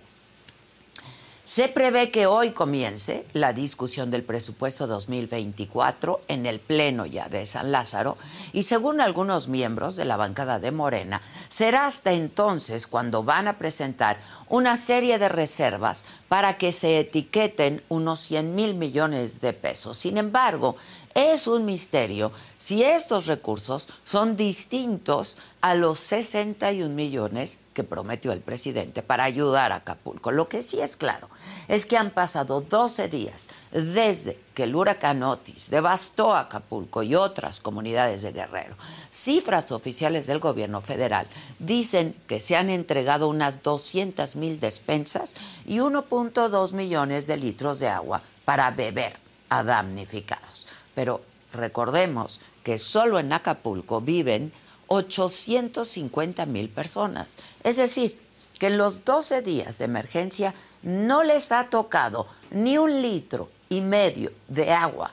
Se 1.52 1.68
prevé 1.68 2.10
que 2.10 2.24
hoy 2.24 2.52
comience 2.52 3.26
la 3.34 3.52
discusión 3.52 4.10
del 4.10 4.22
presupuesto 4.22 4.86
2024 4.86 6.22
en 6.28 6.46
el 6.46 6.60
Pleno 6.60 7.04
ya 7.04 7.28
de 7.28 7.44
San 7.44 7.72
Lázaro 7.72 8.16
y 8.54 8.62
según 8.62 9.02
algunos 9.02 9.48
miembros 9.48 9.94
de 9.96 10.06
la 10.06 10.16
bancada 10.16 10.58
de 10.60 10.72
Morena, 10.72 11.20
será 11.50 11.84
hasta 11.84 12.14
entonces 12.14 12.86
cuando 12.86 13.22
van 13.22 13.48
a 13.48 13.58
presentar 13.58 14.18
una 14.48 14.78
serie 14.78 15.18
de 15.18 15.28
reservas 15.28 16.06
para 16.26 16.56
que 16.56 16.72
se 16.72 16.98
etiqueten 16.98 17.82
unos 17.90 18.20
100 18.20 18.54
mil 18.54 18.74
millones 18.74 19.42
de 19.42 19.52
pesos. 19.52 19.98
Sin 19.98 20.16
embargo, 20.16 20.76
es 21.14 21.46
un 21.46 21.64
misterio 21.64 22.32
si 22.58 22.82
estos 22.82 23.26
recursos 23.26 23.88
son 24.04 24.36
distintos 24.36 25.36
a 25.60 25.74
los 25.74 25.98
61 25.98 26.94
millones 26.94 27.60
que 27.74 27.84
prometió 27.84 28.32
el 28.32 28.40
presidente 28.40 29.02
para 29.02 29.24
ayudar 29.24 29.72
a 29.72 29.76
Acapulco. 29.76 30.32
Lo 30.32 30.48
que 30.48 30.62
sí 30.62 30.80
es 30.80 30.96
claro 30.96 31.28
es 31.68 31.86
que 31.86 31.96
han 31.96 32.10
pasado 32.10 32.60
12 32.60 33.08
días 33.08 33.48
desde 33.70 34.38
que 34.54 34.64
el 34.64 34.74
huracán 34.74 35.22
Otis 35.22 35.70
devastó 35.70 36.34
Acapulco 36.34 37.02
y 37.02 37.14
otras 37.14 37.60
comunidades 37.60 38.22
de 38.22 38.32
Guerrero. 38.32 38.76
Cifras 39.10 39.72
oficiales 39.72 40.26
del 40.26 40.40
gobierno 40.40 40.80
federal 40.80 41.26
dicen 41.58 42.14
que 42.26 42.40
se 42.40 42.56
han 42.56 42.70
entregado 42.70 43.28
unas 43.28 43.62
200 43.62 44.36
mil 44.36 44.60
despensas 44.60 45.34
y 45.64 45.78
1.2 45.78 46.72
millones 46.74 47.26
de 47.26 47.36
litros 47.36 47.78
de 47.78 47.88
agua 47.88 48.22
para 48.44 48.70
beber 48.70 49.16
a 49.48 49.62
damnificados. 49.62 50.61
Pero 50.94 51.22
recordemos 51.52 52.40
que 52.62 52.78
solo 52.78 53.18
en 53.18 53.32
Acapulco 53.32 54.00
viven 54.00 54.52
850 54.88 56.46
mil 56.46 56.68
personas. 56.68 57.36
Es 57.64 57.76
decir, 57.76 58.18
que 58.58 58.66
en 58.68 58.78
los 58.78 59.04
12 59.04 59.42
días 59.42 59.78
de 59.78 59.86
emergencia 59.86 60.54
no 60.82 61.22
les 61.22 61.50
ha 61.52 61.68
tocado 61.70 62.26
ni 62.50 62.78
un 62.78 63.02
litro 63.02 63.48
y 63.68 63.80
medio 63.80 64.32
de 64.48 64.70
agua 64.72 65.12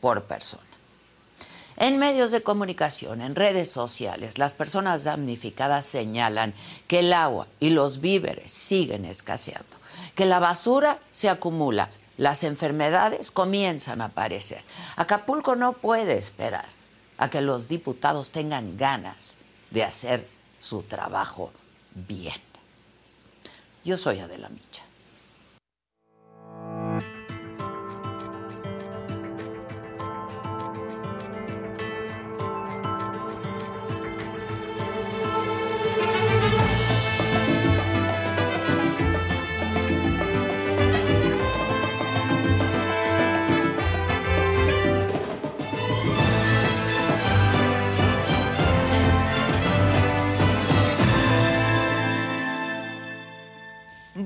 por 0.00 0.24
persona. 0.24 0.62
En 1.78 1.98
medios 1.98 2.30
de 2.30 2.42
comunicación, 2.42 3.20
en 3.20 3.34
redes 3.34 3.70
sociales, 3.70 4.38
las 4.38 4.54
personas 4.54 5.04
damnificadas 5.04 5.84
señalan 5.84 6.54
que 6.88 7.00
el 7.00 7.12
agua 7.12 7.46
y 7.60 7.70
los 7.70 8.00
víveres 8.00 8.50
siguen 8.50 9.04
escaseando, 9.04 9.76
que 10.14 10.24
la 10.24 10.38
basura 10.38 10.98
se 11.12 11.28
acumula 11.28 11.90
las 12.16 12.44
enfermedades 12.44 13.30
comienzan 13.30 14.00
a 14.00 14.06
aparecer. 14.06 14.62
Acapulco 14.96 15.54
no 15.56 15.74
puede 15.74 16.16
esperar 16.16 16.66
a 17.18 17.28
que 17.30 17.40
los 17.40 17.68
diputados 17.68 18.30
tengan 18.30 18.76
ganas 18.76 19.38
de 19.70 19.84
hacer 19.84 20.28
su 20.58 20.82
trabajo 20.82 21.52
bien. 21.94 22.40
Yo 23.84 23.96
soy 23.96 24.20
Adela 24.20 24.48
Micha. 24.48 24.85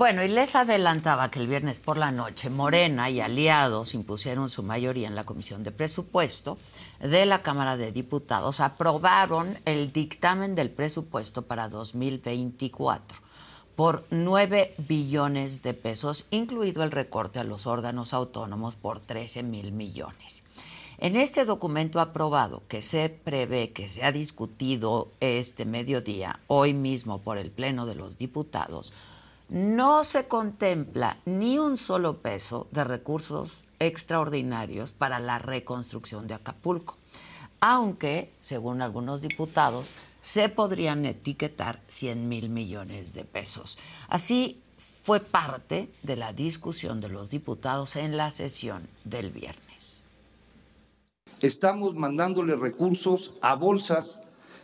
Bueno, 0.01 0.25
y 0.25 0.29
les 0.29 0.57
adelantaba 0.57 1.31
que 1.31 1.41
el 1.41 1.47
viernes 1.47 1.79
por 1.79 1.99
la 1.99 2.11
noche 2.11 2.49
Morena 2.49 3.11
y 3.11 3.21
aliados 3.21 3.93
impusieron 3.93 4.49
su 4.49 4.63
mayoría 4.63 5.07
en 5.07 5.15
la 5.15 5.27
Comisión 5.27 5.63
de 5.63 5.73
Presupuesto 5.73 6.57
de 7.01 7.27
la 7.27 7.43
Cámara 7.43 7.77
de 7.77 7.93
Diputados. 7.93 8.61
Aprobaron 8.61 9.59
el 9.67 9.93
dictamen 9.93 10.55
del 10.55 10.71
presupuesto 10.71 11.43
para 11.43 11.69
2024 11.69 13.19
por 13.77 14.07
9 14.09 14.75
billones 14.89 15.63
de 15.63 15.75
pesos, 15.75 16.25
incluido 16.31 16.83
el 16.83 16.93
recorte 16.93 17.39
a 17.39 17.45
los 17.45 17.67
órganos 17.67 18.15
autónomos 18.15 18.77
por 18.77 19.01
13 19.01 19.43
mil 19.43 19.71
millones. 19.71 20.45
En 20.97 21.15
este 21.15 21.45
documento 21.45 22.01
aprobado, 22.01 22.63
que 22.69 22.81
se 22.81 23.11
prevé 23.11 23.73
que 23.73 23.91
sea 23.91 24.13
discutido 24.13 25.09
este 25.21 25.67
mediodía, 25.67 26.41
hoy 26.47 26.73
mismo 26.73 27.21
por 27.21 27.37
el 27.37 27.51
Pleno 27.51 27.85
de 27.85 27.97
los 27.97 28.17
Diputados, 28.17 28.95
no 29.51 30.05
se 30.05 30.29
contempla 30.29 31.19
ni 31.25 31.59
un 31.59 31.77
solo 31.77 32.19
peso 32.19 32.69
de 32.71 32.85
recursos 32.85 33.63
extraordinarios 33.81 34.93
para 34.93 35.19
la 35.19 35.39
reconstrucción 35.39 36.29
de 36.29 36.35
Acapulco, 36.35 36.97
aunque, 37.59 38.33
según 38.41 38.81
algunos 38.81 39.23
diputados, 39.23 39.89
se 40.21 40.49
podrían 40.51 41.05
etiquetar 41.05 41.81
100 41.89 42.29
mil 42.29 42.49
millones 42.49 43.13
de 43.13 43.25
pesos. 43.25 43.77
Así 44.09 44.63
fue 44.79 45.19
parte 45.19 45.91
de 46.03 46.17
la 46.17 46.33
discusión 46.33 47.01
de 47.01 47.09
los 47.09 47.31
diputados 47.31 47.97
en 47.97 48.17
la 48.17 48.31
sesión 48.31 48.87
del 49.05 49.31
viernes. 49.31 50.05
Estamos 51.41 51.97
mandándole 51.97 52.55
recursos 52.55 53.35
a 53.41 53.57
bolsas 53.57 54.21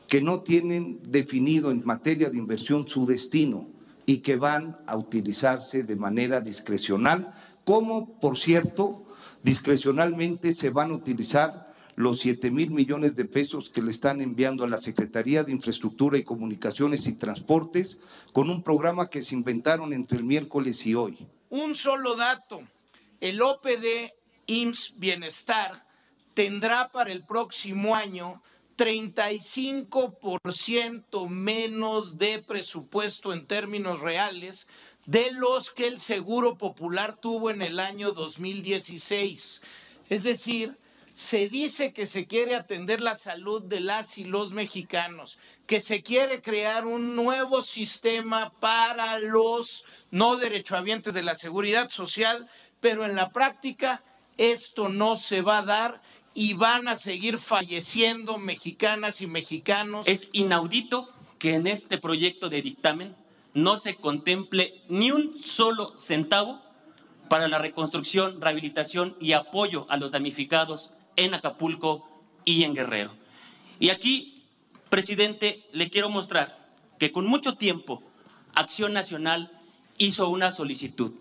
que 0.07 0.21
no 0.21 0.41
tienen 0.41 1.01
definido 1.03 1.71
en 1.71 1.85
materia 1.85 2.31
de 2.31 2.39
inversión 2.39 2.87
su 2.87 3.07
destino 3.07 3.76
y 4.07 4.19
que 4.19 4.37
van 4.37 4.79
a 4.87 4.97
utilizarse 4.97 5.83
de 5.83 5.97
manera 5.97 6.41
discrecional, 6.41 7.35
como 7.65 8.19
por 8.21 8.39
cierto, 8.39 9.05
discrecionalmente 9.43 10.53
se 10.53 10.71
van 10.71 10.93
a 10.93 10.95
utilizar 10.95 11.67
los 11.97 12.21
7 12.21 12.51
mil 12.51 12.71
millones 12.71 13.17
de 13.17 13.25
pesos 13.25 13.69
que 13.71 13.83
le 13.83 13.91
están 13.91 14.21
enviando 14.21 14.65
a 14.65 14.69
la 14.69 14.79
Secretaría 14.79 15.43
de 15.43 15.53
Infraestructura 15.53 16.19
y 16.19 16.25
Comunicaciones 16.25 17.07
y 17.07 17.15
Transportes 17.15 17.99
con 18.33 18.51
un 18.51 18.63
programa 18.63 19.09
que 19.09 19.23
se 19.23 19.35
inventaron 19.35 19.93
entre 19.93 20.19
el 20.19 20.25
miércoles 20.25 20.87
y 20.87 20.95
hoy. 20.95 21.27
Un 21.49 21.75
solo 21.75 22.15
dato, 22.15 22.61
el 23.21 23.41
OPD 23.41 24.13
IMSS 24.47 24.95
Bienestar 24.99 25.87
tendrá 26.35 26.91
para 26.91 27.13
el 27.13 27.25
próximo 27.25 27.95
año 27.95 28.43
35% 28.77 31.29
menos 31.29 32.19
de 32.19 32.41
presupuesto 32.41 33.33
en 33.33 33.47
términos 33.47 34.01
reales 34.01 34.67
de 35.07 35.31
los 35.33 35.71
que 35.71 35.87
el 35.87 36.01
Seguro 36.01 36.59
Popular 36.59 37.17
tuvo 37.21 37.51
en 37.51 37.63
el 37.63 37.81
año 37.81 38.13
2016. 38.13 39.63
Es 40.09 40.23
decir, 40.23 40.77
se 41.17 41.49
dice 41.49 41.95
que 41.95 42.07
se 42.07 42.27
quiere 42.27 42.55
atender 42.55 43.01
la 43.01 43.15
salud 43.15 43.63
de 43.63 43.81
las 43.81 44.19
y 44.19 44.25
los 44.25 44.51
mexicanos, 44.51 45.39
que 45.67 45.81
se 45.81 46.03
quiere 46.03 46.43
crear 46.43 46.87
un 46.87 47.17
nuevo 47.17 47.63
sistema 47.63 48.53
para 48.61 49.19
los 49.21 49.87
no 50.11 50.37
derechohabientes 50.37 51.15
de 51.15 51.23
la 51.23 51.35
seguridad 51.35 51.89
social, 51.89 52.51
pero 52.81 53.07
en 53.07 53.17
la 53.17 53.31
práctica 53.31 54.03
esto 54.37 54.91
no 54.91 55.17
se 55.17 55.41
va 55.41 55.59
a 55.59 55.65
dar 55.65 56.03
y 56.37 56.53
van 56.53 56.87
a 56.87 56.97
seguir 56.97 57.39
falleciendo 57.39 58.37
mexicanas 58.37 59.23
y 59.23 59.27
mexicanos. 59.27 60.07
Es 60.07 60.29
inaudito 60.33 61.11
que 61.39 61.55
en 61.55 61.67
este 61.67 61.97
proyecto 61.97 62.51
de 62.51 62.61
dictamen 62.61 63.17
no 63.55 63.79
se 63.79 63.97
contemple 63.97 64.83
ni 64.91 65.11
un 65.11 65.39
solo 65.39 65.99
centavo 65.99 66.61
para 67.31 67.49
la 67.49 67.59
reconstrucción, 67.59 68.39
rehabilitación 68.39 69.17
y 69.19 69.33
apoyo 69.33 69.87
a 69.89 69.97
los 69.97 70.11
damnificados 70.11 70.93
en 71.17 71.33
Acapulco 71.33 72.07
y 72.45 72.65
en 72.65 72.75
Guerrero. 72.75 73.13
Y 73.81 73.89
aquí, 73.89 74.45
presidente, 74.91 75.65
le 75.73 75.89
quiero 75.89 76.11
mostrar 76.11 76.69
que 76.99 77.13
con 77.13 77.27
mucho 77.27 77.55
tiempo 77.55 78.03
Acción 78.55 78.93
Nacional 78.93 79.51
hizo 79.97 80.29
una 80.29 80.51
solicitud 80.51 81.15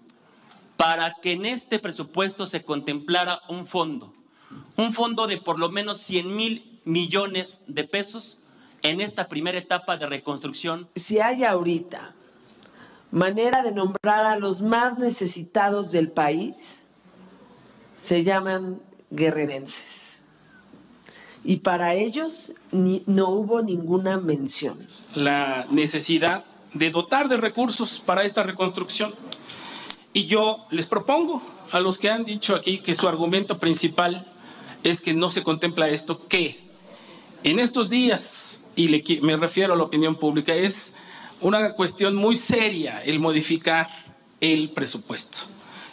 para 0.75 1.13
que 1.21 1.31
en 1.31 1.45
este 1.45 1.79
presupuesto 1.79 2.45
se 2.45 2.65
contemplara 2.65 3.41
un 3.47 3.65
fondo 3.65 4.14
un 4.77 4.93
fondo 4.93 5.27
de 5.27 5.37
por 5.37 5.59
lo 5.59 5.69
menos 5.69 5.99
100 5.99 6.35
mil 6.35 6.79
millones 6.85 7.63
de 7.67 7.83
pesos 7.83 8.39
en 8.81 9.01
esta 9.01 9.27
primera 9.27 9.57
etapa 9.57 9.97
de 9.97 10.05
reconstrucción. 10.05 10.87
Si 10.95 11.19
hay 11.19 11.43
ahorita 11.43 12.13
manera 13.11 13.63
de 13.63 13.71
nombrar 13.71 14.25
a 14.25 14.37
los 14.37 14.61
más 14.61 14.97
necesitados 14.97 15.91
del 15.91 16.11
país, 16.11 16.87
se 17.95 18.23
llaman 18.23 18.81
guerrerenses. 19.09 20.25
Y 21.43 21.57
para 21.57 21.93
ellos 21.93 22.53
no 22.71 23.29
hubo 23.29 23.61
ninguna 23.61 24.17
mención. 24.17 24.77
La 25.13 25.65
necesidad 25.69 26.43
de 26.73 26.91
dotar 26.91 27.29
de 27.29 27.37
recursos 27.37 28.01
para 28.05 28.23
esta 28.23 28.43
reconstrucción. 28.43 29.13
Y 30.11 30.25
yo 30.25 30.65
les 30.71 30.87
propongo 30.87 31.41
a 31.71 31.79
los 31.79 31.97
que 31.97 32.09
han 32.09 32.25
dicho 32.25 32.55
aquí 32.55 32.79
que 32.79 32.95
su 32.95 33.07
argumento 33.07 33.59
principal 33.59 34.25
es 34.85 35.01
que 35.01 35.13
no 35.13 35.29
se 35.29 35.43
contempla 35.43 35.89
esto, 35.89 36.27
que 36.27 36.59
en 37.43 37.59
estos 37.59 37.89
días, 37.89 38.65
y 38.75 39.19
me 39.21 39.35
refiero 39.35 39.73
a 39.73 39.77
la 39.77 39.83
opinión 39.83 40.15
pública, 40.15 40.53
es 40.53 40.97
una 41.41 41.73
cuestión 41.73 42.15
muy 42.15 42.37
seria 42.37 43.03
el 43.03 43.19
modificar 43.19 43.89
el 44.41 44.69
presupuesto. 44.69 45.39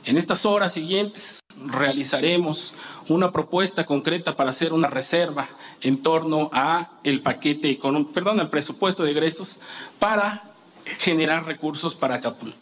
En 0.04 0.18
estas 0.18 0.44
horas 0.44 0.74
siguientes 0.74 1.40
realizaremos 1.66 2.74
una 3.08 3.32
propuesta 3.32 3.86
concreta 3.86 4.36
para 4.36 4.50
hacer 4.50 4.72
una 4.74 4.88
reserva 4.88 5.48
en 5.80 6.02
torno 6.02 6.50
a 6.52 6.98
el 7.02 7.22
paquete, 7.22 7.78
perdón, 8.12 8.40
el 8.40 8.48
presupuesto 8.48 9.04
de 9.04 9.12
egresos 9.12 9.62
para 9.98 10.52
generar 10.98 11.46
recursos 11.46 11.94
para 11.94 12.16
Acapulco. 12.16 12.58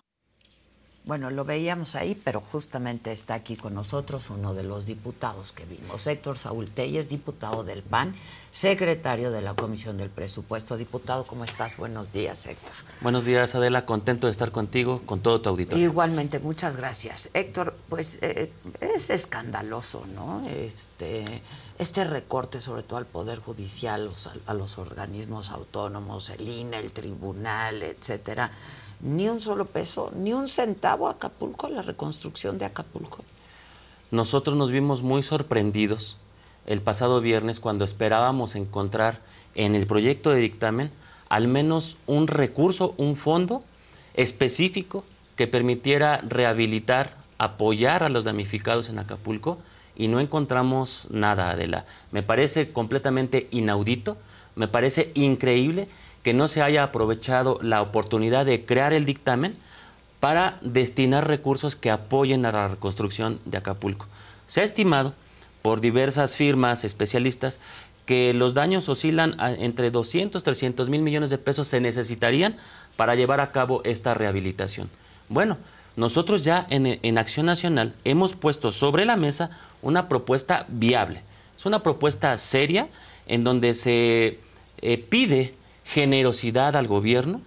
Bueno, 1.04 1.30
lo 1.30 1.46
veíamos 1.46 1.94
ahí, 1.94 2.14
pero 2.14 2.42
justamente 2.42 3.10
está 3.10 3.32
aquí 3.32 3.56
con 3.56 3.74
nosotros 3.74 4.28
uno 4.28 4.52
de 4.52 4.64
los 4.64 4.84
diputados 4.84 5.50
que 5.52 5.64
vimos, 5.64 6.06
Héctor 6.06 6.36
Saúl 6.36 6.70
Telles, 6.70 7.08
diputado 7.08 7.64
del 7.64 7.82
PAN, 7.82 8.14
secretario 8.50 9.30
de 9.30 9.40
la 9.40 9.54
Comisión 9.54 9.96
del 9.96 10.10
Presupuesto. 10.10 10.76
Diputado, 10.76 11.26
¿cómo 11.26 11.44
estás? 11.44 11.78
Buenos 11.78 12.12
días, 12.12 12.46
Héctor. 12.46 12.74
Buenos 13.00 13.24
días, 13.24 13.54
Adela. 13.54 13.86
Contento 13.86 14.26
de 14.26 14.32
estar 14.32 14.52
contigo, 14.52 15.00
con 15.06 15.20
todo 15.20 15.40
tu 15.40 15.48
auditorio. 15.48 15.82
Igualmente, 15.82 16.38
muchas 16.38 16.76
gracias. 16.76 17.30
Héctor, 17.32 17.74
pues 17.88 18.18
eh, 18.20 18.52
es 18.80 19.08
escandaloso, 19.08 20.04
¿no? 20.14 20.46
Este, 20.50 21.42
este 21.78 22.04
recorte, 22.04 22.60
sobre 22.60 22.82
todo 22.82 22.98
al 22.98 23.06
Poder 23.06 23.38
Judicial, 23.38 24.10
a 24.46 24.54
los 24.54 24.76
organismos 24.76 25.48
autónomos, 25.48 26.28
el 26.28 26.46
INE, 26.46 26.78
el 26.78 26.92
Tribunal, 26.92 27.82
etcétera 27.82 28.52
ni 29.02 29.28
un 29.28 29.40
solo 29.40 29.66
peso, 29.66 30.10
ni 30.14 30.32
un 30.32 30.48
centavo 30.48 31.08
a 31.08 31.12
Acapulco, 31.12 31.68
la 31.68 31.82
reconstrucción 31.82 32.58
de 32.58 32.66
Acapulco. 32.66 33.24
Nosotros 34.10 34.56
nos 34.56 34.70
vimos 34.70 35.02
muy 35.02 35.22
sorprendidos 35.22 36.16
el 36.66 36.82
pasado 36.82 37.20
viernes 37.20 37.60
cuando 37.60 37.84
esperábamos 37.84 38.54
encontrar 38.54 39.20
en 39.54 39.74
el 39.74 39.86
proyecto 39.86 40.30
de 40.30 40.40
dictamen 40.40 40.90
al 41.28 41.48
menos 41.48 41.96
un 42.06 42.26
recurso, 42.26 42.94
un 42.96 43.16
fondo 43.16 43.62
específico 44.14 45.04
que 45.36 45.46
permitiera 45.46 46.20
rehabilitar, 46.28 47.16
apoyar 47.38 48.02
a 48.02 48.08
los 48.08 48.24
damnificados 48.24 48.88
en 48.88 48.98
Acapulco 48.98 49.58
y 49.96 50.08
no 50.08 50.20
encontramos 50.20 51.06
nada, 51.10 51.50
Adela. 51.50 51.86
Me 52.10 52.22
parece 52.22 52.72
completamente 52.72 53.48
inaudito, 53.50 54.16
me 54.56 54.68
parece 54.68 55.12
increíble 55.14 55.88
que 56.22 56.34
no 56.34 56.48
se 56.48 56.62
haya 56.62 56.82
aprovechado 56.82 57.58
la 57.62 57.82
oportunidad 57.82 58.46
de 58.46 58.64
crear 58.64 58.92
el 58.92 59.06
dictamen 59.06 59.56
para 60.20 60.58
destinar 60.60 61.26
recursos 61.26 61.76
que 61.76 61.90
apoyen 61.90 62.44
a 62.44 62.52
la 62.52 62.68
reconstrucción 62.68 63.40
de 63.46 63.58
Acapulco. 63.58 64.06
Se 64.46 64.60
ha 64.60 64.64
estimado 64.64 65.14
por 65.62 65.80
diversas 65.80 66.36
firmas 66.36 66.84
especialistas 66.84 67.60
que 68.04 68.34
los 68.34 68.54
daños 68.54 68.88
oscilan 68.88 69.36
entre 69.58 69.90
200 69.90 70.42
y 70.42 70.44
300 70.44 70.88
mil 70.88 71.02
millones 71.02 71.30
de 71.30 71.38
pesos 71.38 71.68
se 71.68 71.80
necesitarían 71.80 72.56
para 72.96 73.14
llevar 73.14 73.40
a 73.40 73.52
cabo 73.52 73.82
esta 73.84 74.14
rehabilitación. 74.14 74.90
Bueno, 75.28 75.56
nosotros 75.96 76.44
ya 76.44 76.66
en, 76.70 77.18
Acción 77.18 77.46
Nacional 77.46 77.94
hemos 78.04 78.34
puesto 78.34 78.72
sobre 78.72 79.04
la 79.04 79.16
mesa 79.16 79.50
una 79.82 80.08
propuesta 80.08 80.66
viable. 80.68 81.22
Es 81.56 81.66
una 81.66 81.82
propuesta 81.82 82.36
seria 82.36 82.88
en 83.26 83.44
donde 83.44 83.74
se 83.74 84.38
eh, 84.78 84.98
pide 85.08 85.54
generosidad 85.90 86.76
al 86.76 86.86
gobierno 86.86 87.40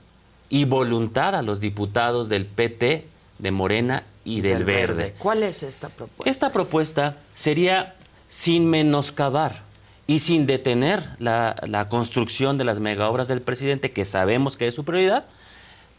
y 0.49 0.65
voluntad 0.65 1.33
a 1.33 1.41
los 1.41 1.61
diputados 1.61 2.27
del 2.27 2.45
PT, 2.45 3.07
de 3.39 3.51
Morena 3.51 4.03
y, 4.25 4.41
del, 4.41 4.65
Verde. 4.65 5.15
¿Cuál 5.17 5.43
es 5.43 5.63
esta 5.63 5.87
propuesta? 5.87 6.29
Esta 6.29 6.51
propuesta 6.51 7.17
sería 7.33 7.95
sin 8.27 8.69
menoscabar 8.69 9.63
y 10.07 10.19
sin 10.19 10.45
detener 10.45 11.07
la, 11.19 11.55
la 11.65 11.87
construcción 11.87 12.57
de 12.57 12.65
las 12.65 12.79
megaobras 12.79 13.29
del 13.29 13.41
presidente, 13.41 13.93
que 13.93 14.03
sabemos 14.03 14.57
que 14.57 14.67
es 14.67 14.75
su 14.75 14.83
prioridad, 14.83 15.25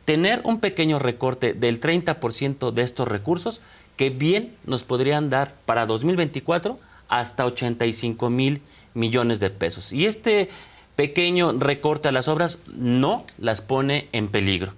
tener 0.05 0.43
un 0.45 0.61
pequeño 0.61 0.99
recorte 0.99 1.55
del 1.55 1.81
30% 1.81 2.73
de 2.73 2.83
estos 2.83 3.09
recursos 3.09 3.63
que 3.97 4.11
bien 4.11 4.55
nos 4.67 4.85
podrían 4.85 5.31
dar 5.31 5.55
para 5.65 5.87
2024 5.87 6.79
hasta 7.09 7.47
85 7.47 8.29
mil 8.29 8.61
millones 8.93 9.41
de 9.41 9.49
pesos. 9.49 9.95
Y 9.95 10.05
este 10.05 10.51
pequeño 10.97 11.53
recorte 11.59 12.09
a 12.09 12.13
las 12.13 12.29
obras 12.29 12.59
no 12.75 13.25
las 13.39 13.61
pone 13.61 14.09
en 14.13 14.29
peligro. 14.29 14.73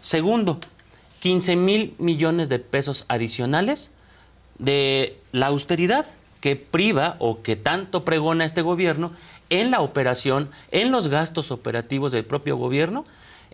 Segundo, 0.00 0.58
15 1.20 1.56
mil 1.56 1.94
millones 1.98 2.48
de 2.48 2.58
pesos 2.58 3.04
adicionales 3.08 3.92
de 4.58 5.18
la 5.30 5.46
austeridad 5.46 6.06
que 6.40 6.56
priva 6.56 7.16
o 7.20 7.42
que 7.42 7.54
tanto 7.54 8.04
pregona 8.04 8.44
este 8.44 8.62
gobierno 8.62 9.12
en 9.48 9.70
la 9.70 9.80
operación, 9.80 10.50
en 10.70 10.90
los 10.90 11.08
gastos 11.08 11.50
operativos 11.50 12.10
del 12.10 12.24
propio 12.24 12.56
gobierno, 12.56 13.04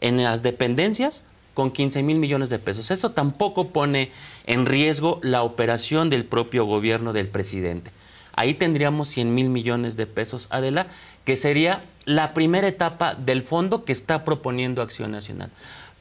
en 0.00 0.22
las 0.22 0.42
dependencias, 0.42 1.24
con 1.52 1.72
15 1.72 2.02
mil 2.04 2.18
millones 2.18 2.50
de 2.50 2.58
pesos. 2.58 2.90
Eso 2.90 3.10
tampoco 3.10 3.68
pone 3.70 4.12
en 4.46 4.64
riesgo 4.64 5.18
la 5.22 5.42
operación 5.42 6.08
del 6.08 6.24
propio 6.24 6.64
gobierno 6.64 7.12
del 7.12 7.28
presidente. 7.28 7.90
Ahí 8.38 8.54
tendríamos 8.54 9.08
100 9.08 9.34
mil 9.34 9.48
millones 9.48 9.96
de 9.96 10.06
pesos, 10.06 10.46
Adela, 10.50 10.86
que 11.24 11.36
sería 11.36 11.82
la 12.04 12.34
primera 12.34 12.68
etapa 12.68 13.16
del 13.16 13.42
fondo 13.42 13.84
que 13.84 13.90
está 13.90 14.24
proponiendo 14.24 14.80
Acción 14.80 15.10
Nacional. 15.10 15.50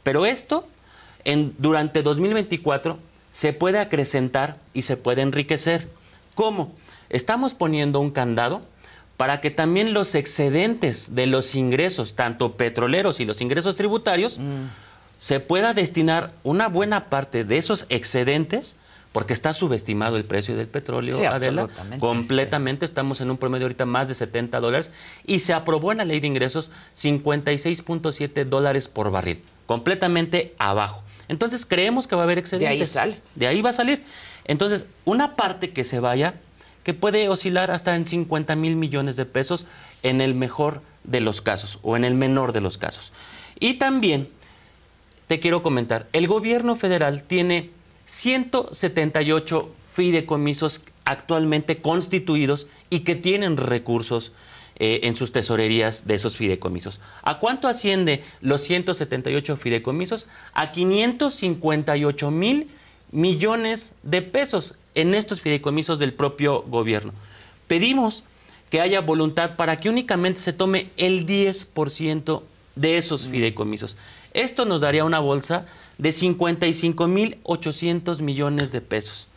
Pero 0.04 0.24
esto, 0.28 0.68
en, 1.24 1.56
durante 1.58 2.04
2024, 2.04 3.00
se 3.32 3.54
puede 3.54 3.80
acrecentar 3.80 4.60
y 4.76 4.84
se 4.84 4.98
puede 4.98 5.24
enriquecer. 5.24 5.88
¿Cómo? 6.36 6.74
Estamos 7.10 7.56
poniendo 7.56 8.00
un 8.00 8.12
candado 8.12 8.62
para 9.18 9.42
que 9.42 9.50
también 9.50 9.96
los 9.96 10.14
excedentes 10.14 11.16
de 11.16 11.26
los 11.26 11.56
ingresos, 11.56 12.14
tanto 12.14 12.56
petroleros 12.56 13.20
y 13.20 13.26
los 13.26 13.42
ingresos 13.42 13.76
tributarios, 13.76 14.38
mm. 14.38 14.66
se 15.18 15.40
pueda 15.40 15.74
destinar 15.74 16.34
una 16.44 16.68
buena 16.68 17.10
parte 17.10 17.44
de 17.44 17.58
esos 17.58 17.88
excedentes, 17.90 18.76
porque 19.18 19.34
está 19.34 19.52
subestimado 19.52 20.16
el 20.16 20.26
precio 20.26 20.56
del 20.56 20.68
petróleo, 20.68 21.18
Adela, 21.28 21.68
completamente, 22.00 22.86
estamos 22.86 23.20
en 23.20 23.32
un 23.32 23.40
promedio 23.40 23.66
ahorita 23.66 23.88
más 23.88 24.08
de 24.08 24.14
70 24.14 24.60
dólares, 24.60 24.92
y 25.26 25.40
se 25.40 25.56
aprobó 25.56 25.92
en 25.92 25.98
la 25.98 26.06
ley 26.06 26.20
de 26.20 26.28
ingresos 26.28 26.70
56.7 26.96 28.46
dólares 28.46 28.88
por 28.88 29.10
barril, 29.10 29.42
completamente 29.66 30.54
abajo. 30.60 31.04
Entonces 31.30 31.66
creemos 31.66 32.06
que 32.06 32.16
va 32.16 32.22
a 32.22 32.26
haber 32.26 32.38
excedentes. 32.38 32.94
De 32.94 33.00
ahí 33.00 33.12
sale. 33.12 33.22
De 33.34 33.48
ahí 33.48 33.64
va 33.64 33.72
a 33.72 33.74
salir. 33.74 34.04
Entonces, 34.46 34.86
una 35.04 35.36
parte 35.36 35.72
que 35.72 35.84
se 35.84 36.00
vaya 36.00 36.36
que 36.84 36.94
puede 36.94 37.28
oscilar 37.28 37.72
hasta 37.72 37.96
en 37.96 38.06
50 38.06 38.56
mil 38.56 38.76
millones 38.76 39.16
de 39.16 39.26
pesos 39.26 39.66
en 40.04 40.22
el 40.22 40.36
mejor 40.36 40.84
de 41.06 41.22
los 41.22 41.42
casos 41.42 41.80
o 41.82 41.98
en 41.98 42.06
el 42.06 42.14
menor 42.14 42.52
de 42.52 42.62
los 42.62 42.78
casos. 42.78 43.14
Y 43.60 43.80
también 43.80 44.30
te 45.26 45.40
quiero 45.40 45.64
comentar, 45.64 46.08
el 46.14 46.28
gobierno 46.28 46.76
federal 46.76 47.24
tiene 47.24 47.72
178 48.08 49.70
fideicomisos 49.94 50.84
actualmente 51.06 51.82
constituidos 51.82 52.68
y 52.90 53.02
que 53.02 53.16
tienen 53.16 53.58
recursos 53.58 54.32
eh, 54.78 55.02
en 55.04 55.16
sus 55.16 55.32
tesorerías 55.32 56.08
de 56.08 56.16
esos 56.16 56.38
fideicomisos. 56.38 57.00
¿A 57.22 57.40
cuánto 57.40 57.68
asciende 57.68 58.24
los 58.42 58.62
178 58.62 59.58
fideicomisos? 59.58 60.28
A 60.54 60.72
558 60.72 62.32
mil 62.32 62.70
millones 63.12 63.96
de 64.04 64.22
pesos 64.22 64.76
en 64.96 65.14
estos 65.14 65.42
fideicomisos 65.42 66.00
del 66.00 66.14
propio 66.14 66.62
gobierno. 66.64 67.14
Pedimos 67.68 68.24
que 68.70 68.82
haya 68.82 69.02
voluntad 69.02 69.56
para 69.56 69.78
que 69.78 69.90
únicamente 69.90 70.42
se 70.42 70.54
tome 70.54 70.92
el 70.98 71.26
10% 71.26 72.42
de 72.76 72.98
esos 72.98 73.28
mm. 73.28 73.32
fideicomisos. 73.32 73.98
Esto 74.34 74.66
nos 74.66 74.82
daría 74.82 75.04
una 75.04 75.20
bolsa 75.20 75.66
de 75.98 76.10
55.800 76.10 78.22
millones 78.22 78.72
de 78.72 78.82
pesos. 78.82 79.28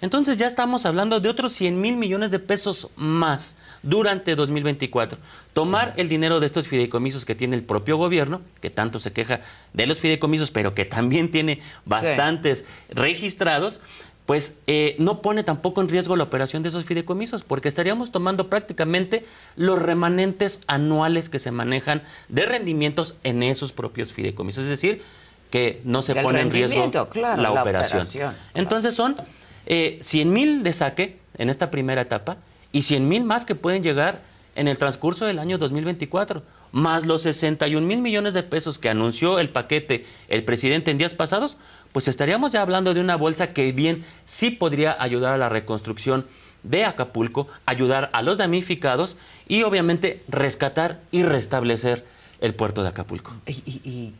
Entonces 0.00 0.36
ya 0.36 0.46
estamos 0.46 0.86
hablando 0.86 1.18
de 1.18 1.28
otros 1.28 1.52
100 1.54 1.80
mil 1.80 1.96
millones 1.96 2.30
de 2.30 2.38
pesos 2.38 2.88
más 2.94 3.56
durante 3.82 4.36
2024. 4.36 5.18
Tomar 5.52 5.92
el 5.96 6.08
dinero 6.08 6.38
de 6.38 6.46
estos 6.46 6.68
fideicomisos 6.68 7.24
que 7.24 7.34
tiene 7.34 7.56
el 7.56 7.64
propio 7.64 7.96
gobierno, 7.96 8.40
que 8.60 8.70
tanto 8.70 9.00
se 9.00 9.12
queja 9.12 9.40
de 9.72 9.86
los 9.88 9.98
fideicomisos, 9.98 10.52
pero 10.52 10.72
que 10.72 10.84
también 10.84 11.32
tiene 11.32 11.60
bastantes 11.84 12.64
registrados, 12.90 13.80
pues 14.24 14.60
eh, 14.68 14.94
no 14.98 15.20
pone 15.20 15.42
tampoco 15.42 15.80
en 15.80 15.88
riesgo 15.88 16.14
la 16.14 16.24
operación 16.24 16.62
de 16.62 16.68
esos 16.68 16.84
fideicomisos, 16.84 17.42
porque 17.42 17.66
estaríamos 17.66 18.12
tomando 18.12 18.48
prácticamente 18.48 19.26
los 19.56 19.80
remanentes 19.80 20.60
anuales 20.68 21.28
que 21.28 21.40
se 21.40 21.50
manejan 21.50 22.04
de 22.28 22.46
rendimientos 22.46 23.16
en 23.24 23.42
esos 23.42 23.72
propios 23.72 24.12
fideicomisos. 24.12 24.64
Es 24.64 24.70
decir, 24.70 25.02
que 25.50 25.80
no 25.84 26.02
se 26.02 26.14
pone 26.14 26.40
en 26.40 26.50
riesgo 26.50 26.90
la, 27.14 27.52
operación. 27.52 28.06
Entonces 28.54 28.94
son 28.94 29.16
100 29.16 29.26
eh, 29.66 30.24
mil 30.24 30.62
de 30.62 30.72
saque 30.72 31.18
en 31.38 31.50
esta 31.50 31.70
primera 31.70 32.02
etapa 32.02 32.36
y 32.72 32.82
100 32.82 33.08
mil 33.08 33.24
más 33.24 33.44
que 33.44 33.54
pueden 33.54 33.82
llegar 33.82 34.20
en 34.54 34.68
el 34.68 34.76
transcurso 34.76 35.24
del 35.24 35.38
año 35.38 35.56
2024, 35.56 36.42
más 36.72 37.06
los 37.06 37.22
61 37.22 37.86
mil 37.86 38.00
millones 38.00 38.34
de 38.34 38.42
pesos 38.42 38.78
que 38.78 38.88
anunció 38.88 39.38
el 39.38 39.50
paquete 39.50 40.04
el 40.28 40.44
presidente 40.44 40.90
en 40.90 40.98
días 40.98 41.14
pasados, 41.14 41.56
pues 41.92 42.08
estaríamos 42.08 42.52
ya 42.52 42.62
hablando 42.62 42.92
de 42.92 43.00
una 43.00 43.16
bolsa 43.16 43.52
que 43.52 43.72
bien 43.72 44.04
sí 44.26 44.50
podría 44.50 45.00
ayudar 45.00 45.34
a 45.34 45.38
la 45.38 45.48
reconstrucción 45.48 46.26
de 46.62 46.84
Acapulco, 46.84 47.46
ayudar 47.66 48.10
a 48.12 48.20
los 48.22 48.38
damnificados 48.38 49.16
y 49.46 49.62
obviamente 49.62 50.22
rescatar 50.28 51.00
y 51.12 51.22
restablecer 51.22 52.04
el 52.40 52.54
puerto 52.54 52.82
de 52.82 52.88
Acapulco. 52.88 53.32
Y, 53.46 54.14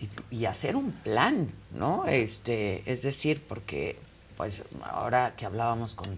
hacer 0.47 0.77
un 0.77 0.93
plan, 0.93 1.53
¿no? 1.73 2.07
Este, 2.07 2.83
es 2.91 3.03
decir, 3.03 3.43
porque 3.47 3.99
pues 4.37 4.63
ahora 4.83 5.35
que 5.37 5.45
hablábamos 5.45 5.95
con 5.95 6.17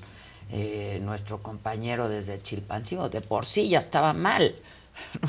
eh, 0.52 1.00
nuestro 1.02 1.42
compañero 1.42 2.08
desde 2.08 2.42
Chilpancingo, 2.42 3.08
de 3.08 3.20
por 3.20 3.44
sí 3.44 3.68
ya 3.68 3.78
estaba 3.78 4.12
mal. 4.12 4.54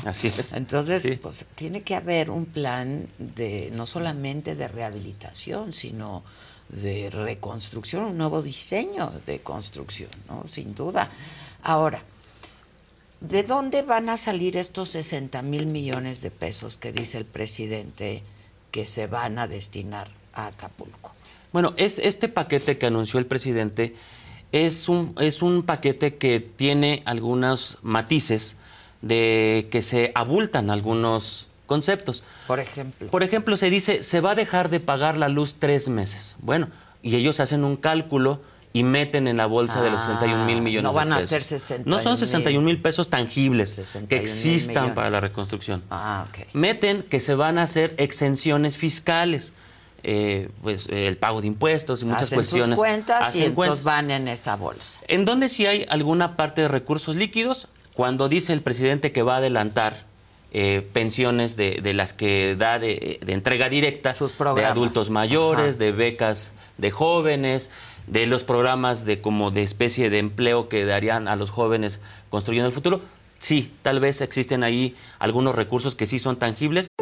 Así 0.04 0.28
es. 0.28 0.52
Entonces, 0.52 1.18
pues 1.20 1.46
tiene 1.54 1.82
que 1.82 1.94
haber 1.94 2.30
un 2.30 2.46
plan 2.46 3.08
de 3.18 3.70
no 3.72 3.86
solamente 3.86 4.54
de 4.54 4.68
rehabilitación, 4.68 5.72
sino 5.72 6.22
de 6.68 7.10
reconstrucción, 7.10 8.04
un 8.04 8.18
nuevo 8.18 8.42
diseño 8.42 9.12
de 9.26 9.40
construcción, 9.40 10.10
¿no? 10.28 10.46
Sin 10.48 10.74
duda. 10.74 11.10
Ahora, 11.62 12.02
¿de 13.28 13.42
dónde 13.42 13.82
van 13.82 14.08
a 14.08 14.16
salir 14.16 14.56
estos 14.56 14.90
60 14.90 15.42
mil 15.42 15.66
millones 15.66 16.20
de 16.20 16.30
pesos 16.30 16.76
que 16.76 16.92
dice 16.92 17.18
el 17.18 17.24
presidente 17.24 18.22
que 18.70 18.86
se 18.86 19.06
van 19.06 19.38
a 19.38 19.48
destinar 19.48 20.08
a 20.32 20.46
Acapulco? 20.46 21.12
Bueno, 21.52 21.74
es 21.76 21.98
este 21.98 22.28
paquete 22.28 22.78
que 22.78 22.86
anunció 22.86 23.18
el 23.18 23.26
presidente 23.26 23.94
es 24.52 24.88
un, 24.88 25.14
es 25.18 25.42
un 25.42 25.62
paquete 25.62 26.16
que 26.16 26.38
tiene 26.40 27.02
algunos 27.06 27.78
matices 27.82 28.58
de 29.00 29.68
que 29.70 29.82
se 29.82 30.12
abultan 30.14 30.70
algunos 30.70 31.48
conceptos. 31.66 32.22
Por 32.46 32.60
ejemplo. 32.60 33.10
Por 33.10 33.22
ejemplo, 33.22 33.56
se 33.56 33.70
dice, 33.70 34.02
se 34.02 34.20
va 34.20 34.32
a 34.32 34.34
dejar 34.34 34.68
de 34.68 34.78
pagar 34.78 35.16
la 35.16 35.30
luz 35.30 35.56
tres 35.58 35.88
meses. 35.88 36.36
Bueno, 36.40 36.68
y 37.00 37.16
ellos 37.16 37.40
hacen 37.40 37.64
un 37.64 37.76
cálculo 37.76 38.40
y 38.72 38.84
meten 38.84 39.28
en 39.28 39.36
la 39.36 39.46
bolsa 39.46 39.82
de 39.82 39.90
los 39.90 40.00
61 40.02 40.46
mil 40.46 40.58
ah, 40.58 40.60
millones 40.60 40.84
no 40.84 40.92
van 40.92 41.12
a 41.12 41.20
ser 41.20 41.42
61 41.42 41.96
No 41.96 42.02
son 42.02 42.16
61 42.16 42.64
mil 42.64 42.80
pesos 42.80 43.08
tangibles 43.10 43.74
que 44.08 44.16
existan 44.16 44.94
para 44.94 45.10
la 45.10 45.20
reconstrucción. 45.20 45.82
Ah, 45.90 46.26
okay. 46.28 46.46
Meten 46.52 47.02
que 47.02 47.20
se 47.20 47.34
van 47.34 47.58
a 47.58 47.64
hacer 47.64 47.94
exenciones 47.98 48.76
fiscales. 48.76 49.52
Eh, 50.04 50.48
pues 50.62 50.88
el 50.90 51.16
pago 51.16 51.40
de 51.40 51.46
impuestos 51.46 52.02
y 52.02 52.06
muchas 52.06 52.24
Hacen 52.24 52.38
cuestiones. 52.38 52.76
Sus 52.76 52.78
cuentas 52.78 53.36
y 53.36 53.44
entonces 53.44 53.84
van 53.84 54.10
en 54.10 54.26
esta 54.26 54.56
bolsa. 54.56 55.00
En 55.06 55.24
donde 55.24 55.48
sí 55.48 55.64
hay 55.66 55.86
alguna 55.88 56.36
parte 56.36 56.62
de 56.62 56.66
recursos 56.66 57.14
líquidos, 57.14 57.68
cuando 57.94 58.28
dice 58.28 58.52
el 58.52 58.62
presidente 58.62 59.12
que 59.12 59.22
va 59.22 59.34
a 59.34 59.36
adelantar 59.36 60.06
eh, 60.54 60.86
pensiones 60.92 61.56
de, 61.56 61.80
las 61.94 62.12
que 62.12 62.56
da 62.56 62.78
de, 62.78 63.20
entrega 63.28 63.68
directa 63.68 64.12
Sus 64.12 64.36
de 64.36 64.64
adultos 64.64 65.08
mayores, 65.08 65.78
de 65.78 65.92
becas 65.92 66.52
de 66.78 66.90
jóvenes, 66.90 67.70
de 68.06 68.26
los 68.26 68.44
programas 68.44 69.04
de 69.04 69.20
como 69.20 69.50
de 69.50 69.62
especie 69.62 70.10
de 70.10 70.18
empleo 70.18 70.68
que 70.68 70.84
darían 70.84 71.28
a 71.28 71.36
los 71.36 71.50
jóvenes 71.50 72.00
construyendo 72.30 72.66
el 72.66 72.72
futuro. 72.72 73.00
Sí, 73.38 73.72
tal 73.82 73.98
vez 73.98 74.20
existen 74.20 74.62
ahí 74.62 74.94
algunos 75.18 75.56
recursos 75.56 75.96
que 75.96 76.06
sí 76.06 76.20
son 76.20 76.38
tangibles 76.38 76.86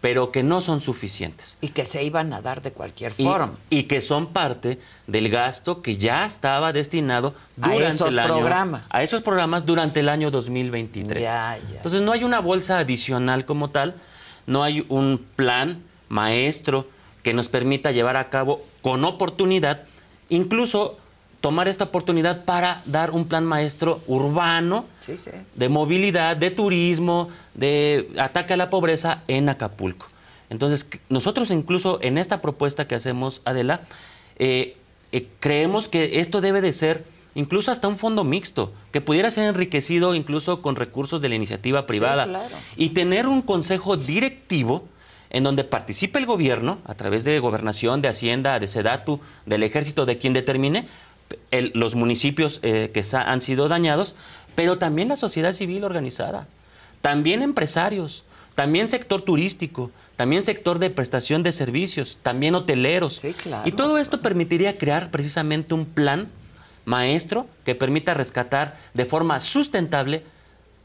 Pero 0.00 0.32
que 0.32 0.42
no 0.42 0.60
son 0.60 0.80
suficientes. 0.80 1.58
Y 1.60 1.68
que 1.68 1.84
se 1.84 2.02
iban 2.02 2.32
a 2.32 2.40
dar 2.40 2.62
de 2.62 2.72
cualquier 2.72 3.12
forma. 3.12 3.58
Y, 3.68 3.84
que 3.84 4.00
son 4.00 4.32
parte 4.32 4.78
del 5.06 5.28
gasto 5.28 5.82
que 5.82 5.96
ya 5.96 6.24
estaba 6.24 6.72
destinado 6.72 7.34
A 7.60 7.68
durante 7.68 7.88
esos 7.88 8.12
el 8.12 8.18
año, 8.20 8.38
programas. 8.38 8.88
A 8.92 9.02
esos 9.02 9.22
programas 9.22 9.66
durante 9.66 10.00
el 10.00 10.08
año 10.08 10.30
2023. 10.30 11.22
Ya, 11.22 11.58
ya. 11.70 11.76
Entonces 11.76 12.00
no 12.00 12.12
hay 12.12 12.24
una 12.24 12.40
bolsa 12.40 12.78
adicional 12.78 13.44
como 13.44 13.70
tal, 13.70 13.94
no 14.46 14.62
hay 14.62 14.86
un 14.88 15.26
plan 15.36 15.82
maestro 16.08 16.88
que 17.22 17.34
nos 17.34 17.48
permita 17.48 17.90
llevar 17.90 18.16
a 18.16 18.30
cabo 18.30 18.64
con 18.80 19.04
oportunidad, 19.04 19.82
incluso 20.30 20.99
tomar 21.40 21.68
esta 21.68 21.84
oportunidad 21.84 22.44
para 22.44 22.82
dar 22.84 23.10
un 23.12 23.24
plan 23.26 23.44
maestro 23.44 24.00
urbano 24.06 24.84
Sí, 25.00 25.16
sí. 25.16 25.30
de 25.54 25.68
movilidad, 25.68 26.36
de 26.36 26.50
turismo, 26.50 27.28
de 27.54 28.10
ataque 28.18 28.54
a 28.54 28.56
la 28.56 28.68
pobreza 28.70 29.22
en 29.26 29.48
Acapulco. 29.48 30.06
Entonces, 30.50 30.88
nosotros 31.08 31.50
incluso 31.50 31.98
en 32.02 32.18
esta 32.18 32.40
propuesta 32.40 32.86
que 32.86 32.94
hacemos, 32.94 33.40
Adela, 33.44 33.82
eh, 34.38 34.76
eh, 35.12 35.28
creemos 35.40 35.88
que 35.88 36.20
esto 36.20 36.40
debe 36.40 36.60
de 36.60 36.72
ser 36.72 37.04
incluso 37.34 37.70
hasta 37.70 37.86
un 37.88 37.96
fondo 37.96 38.24
mixto, 38.24 38.72
que 38.92 39.00
pudiera 39.00 39.30
ser 39.30 39.44
enriquecido 39.44 40.14
incluso 40.14 40.60
con 40.62 40.74
recursos 40.76 41.20
de 41.20 41.28
la 41.28 41.36
iniciativa 41.36 41.86
privada. 41.86 42.24
claro. 42.26 42.56
Y 42.76 42.90
tener 42.90 43.28
un 43.28 43.42
consejo 43.42 43.96
directivo 43.96 44.84
en 45.30 45.44
donde 45.44 45.62
participe 45.62 46.18
el 46.18 46.26
gobierno, 46.26 46.80
a 46.84 46.94
través 46.94 47.22
de 47.22 47.38
gobernación, 47.38 48.02
de 48.02 48.08
hacienda, 48.08 48.58
de 48.58 48.66
sedatu, 48.66 49.20
del 49.46 49.62
ejército, 49.62 50.04
de 50.04 50.18
quien 50.18 50.32
determine 50.32 50.88
el- 51.50 51.72
los 51.74 51.94
municipios 51.94 52.60
eh, 52.62 52.90
que 52.92 53.04
han 53.16 53.40
sido 53.40 53.68
dañados, 53.68 54.14
pero 54.54 54.78
también 54.78 55.08
la 55.08 55.16
sociedad 55.16 55.52
civil 55.52 55.84
organizada, 55.84 56.46
también 57.00 57.42
empresarios, 57.42 58.24
también 58.54 58.88
sector 58.88 59.22
turístico, 59.22 59.90
también 60.16 60.42
sector 60.42 60.78
de 60.78 60.90
prestación 60.90 61.42
de 61.42 61.52
servicios, 61.52 62.18
también 62.22 62.54
hoteleros. 62.54 63.14
Sí, 63.14 63.32
claro. 63.32 63.66
Y 63.66 63.72
todo 63.72 63.96
esto 63.98 64.20
permitiría 64.20 64.76
crear 64.76 65.10
precisamente 65.10 65.72
un 65.74 65.86
plan 65.86 66.28
maestro 66.84 67.46
que 67.64 67.74
permita 67.74 68.14
rescatar 68.14 68.76
de 68.94 69.04
forma 69.04 69.40
sustentable 69.40 70.24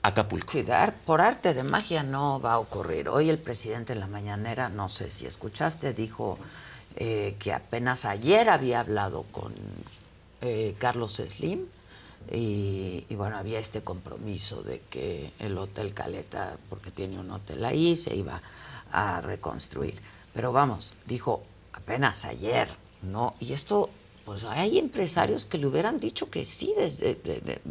Acapulco. 0.04 0.52
Sí, 0.52 0.62
dar 0.62 0.94
por 0.94 1.20
arte 1.20 1.56
de 1.56 1.64
magia 1.64 2.04
no 2.04 2.40
va 2.40 2.54
a 2.54 2.60
ocurrir. 2.60 3.10
Hoy 3.10 3.28
el 3.32 3.40
presidente 3.40 3.94
en 3.94 4.00
la 4.00 4.06
mañanera, 4.08 4.70
no 4.70 4.88
sé 4.88 5.10
si 5.10 5.26
escuchaste, 5.26 5.96
dijo 5.96 6.38
eh, 6.96 7.36
que 7.40 7.52
apenas 7.52 8.06
ayer 8.06 8.50
había 8.50 8.82
hablado 8.82 9.24
con 9.32 9.52
eh, 10.46 10.76
Carlos 10.78 11.16
Slim 11.26 11.66
y, 12.32 13.06
bueno, 13.16 13.38
había 13.38 13.60
este 13.60 13.82
compromiso 13.82 14.64
de 14.64 14.82
que 14.90 15.32
el 15.40 15.58
Hotel 15.58 15.94
Caleta, 15.94 16.58
porque 16.70 16.90
tiene 16.92 17.20
un 17.20 17.30
hotel 17.32 17.64
ahí, 17.66 17.96
se 17.96 18.16
iba 18.16 18.42
a 18.92 19.22
reconstruir. 19.22 19.94
Pero 20.34 20.52
vamos, 20.52 20.96
dijo 21.06 21.44
apenas 21.74 22.26
ayer, 22.26 22.68
¿no? 23.04 23.36
Y 23.40 23.54
esto, 23.54 23.90
pues 24.26 24.44
hay 24.46 24.80
empresarios 24.80 25.46
que 25.46 25.60
le 25.60 25.68
hubieran 25.68 26.00
dicho 26.00 26.30
que 26.32 26.46
sí, 26.46 26.74
desde, 26.76 27.14
de- 27.16 27.42
de- 27.42 27.62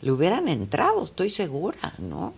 le 0.00 0.10
hubieran 0.12 0.48
entrado, 0.48 1.04
estoy 1.04 1.28
segura, 1.28 1.92
¿no? 1.98 2.32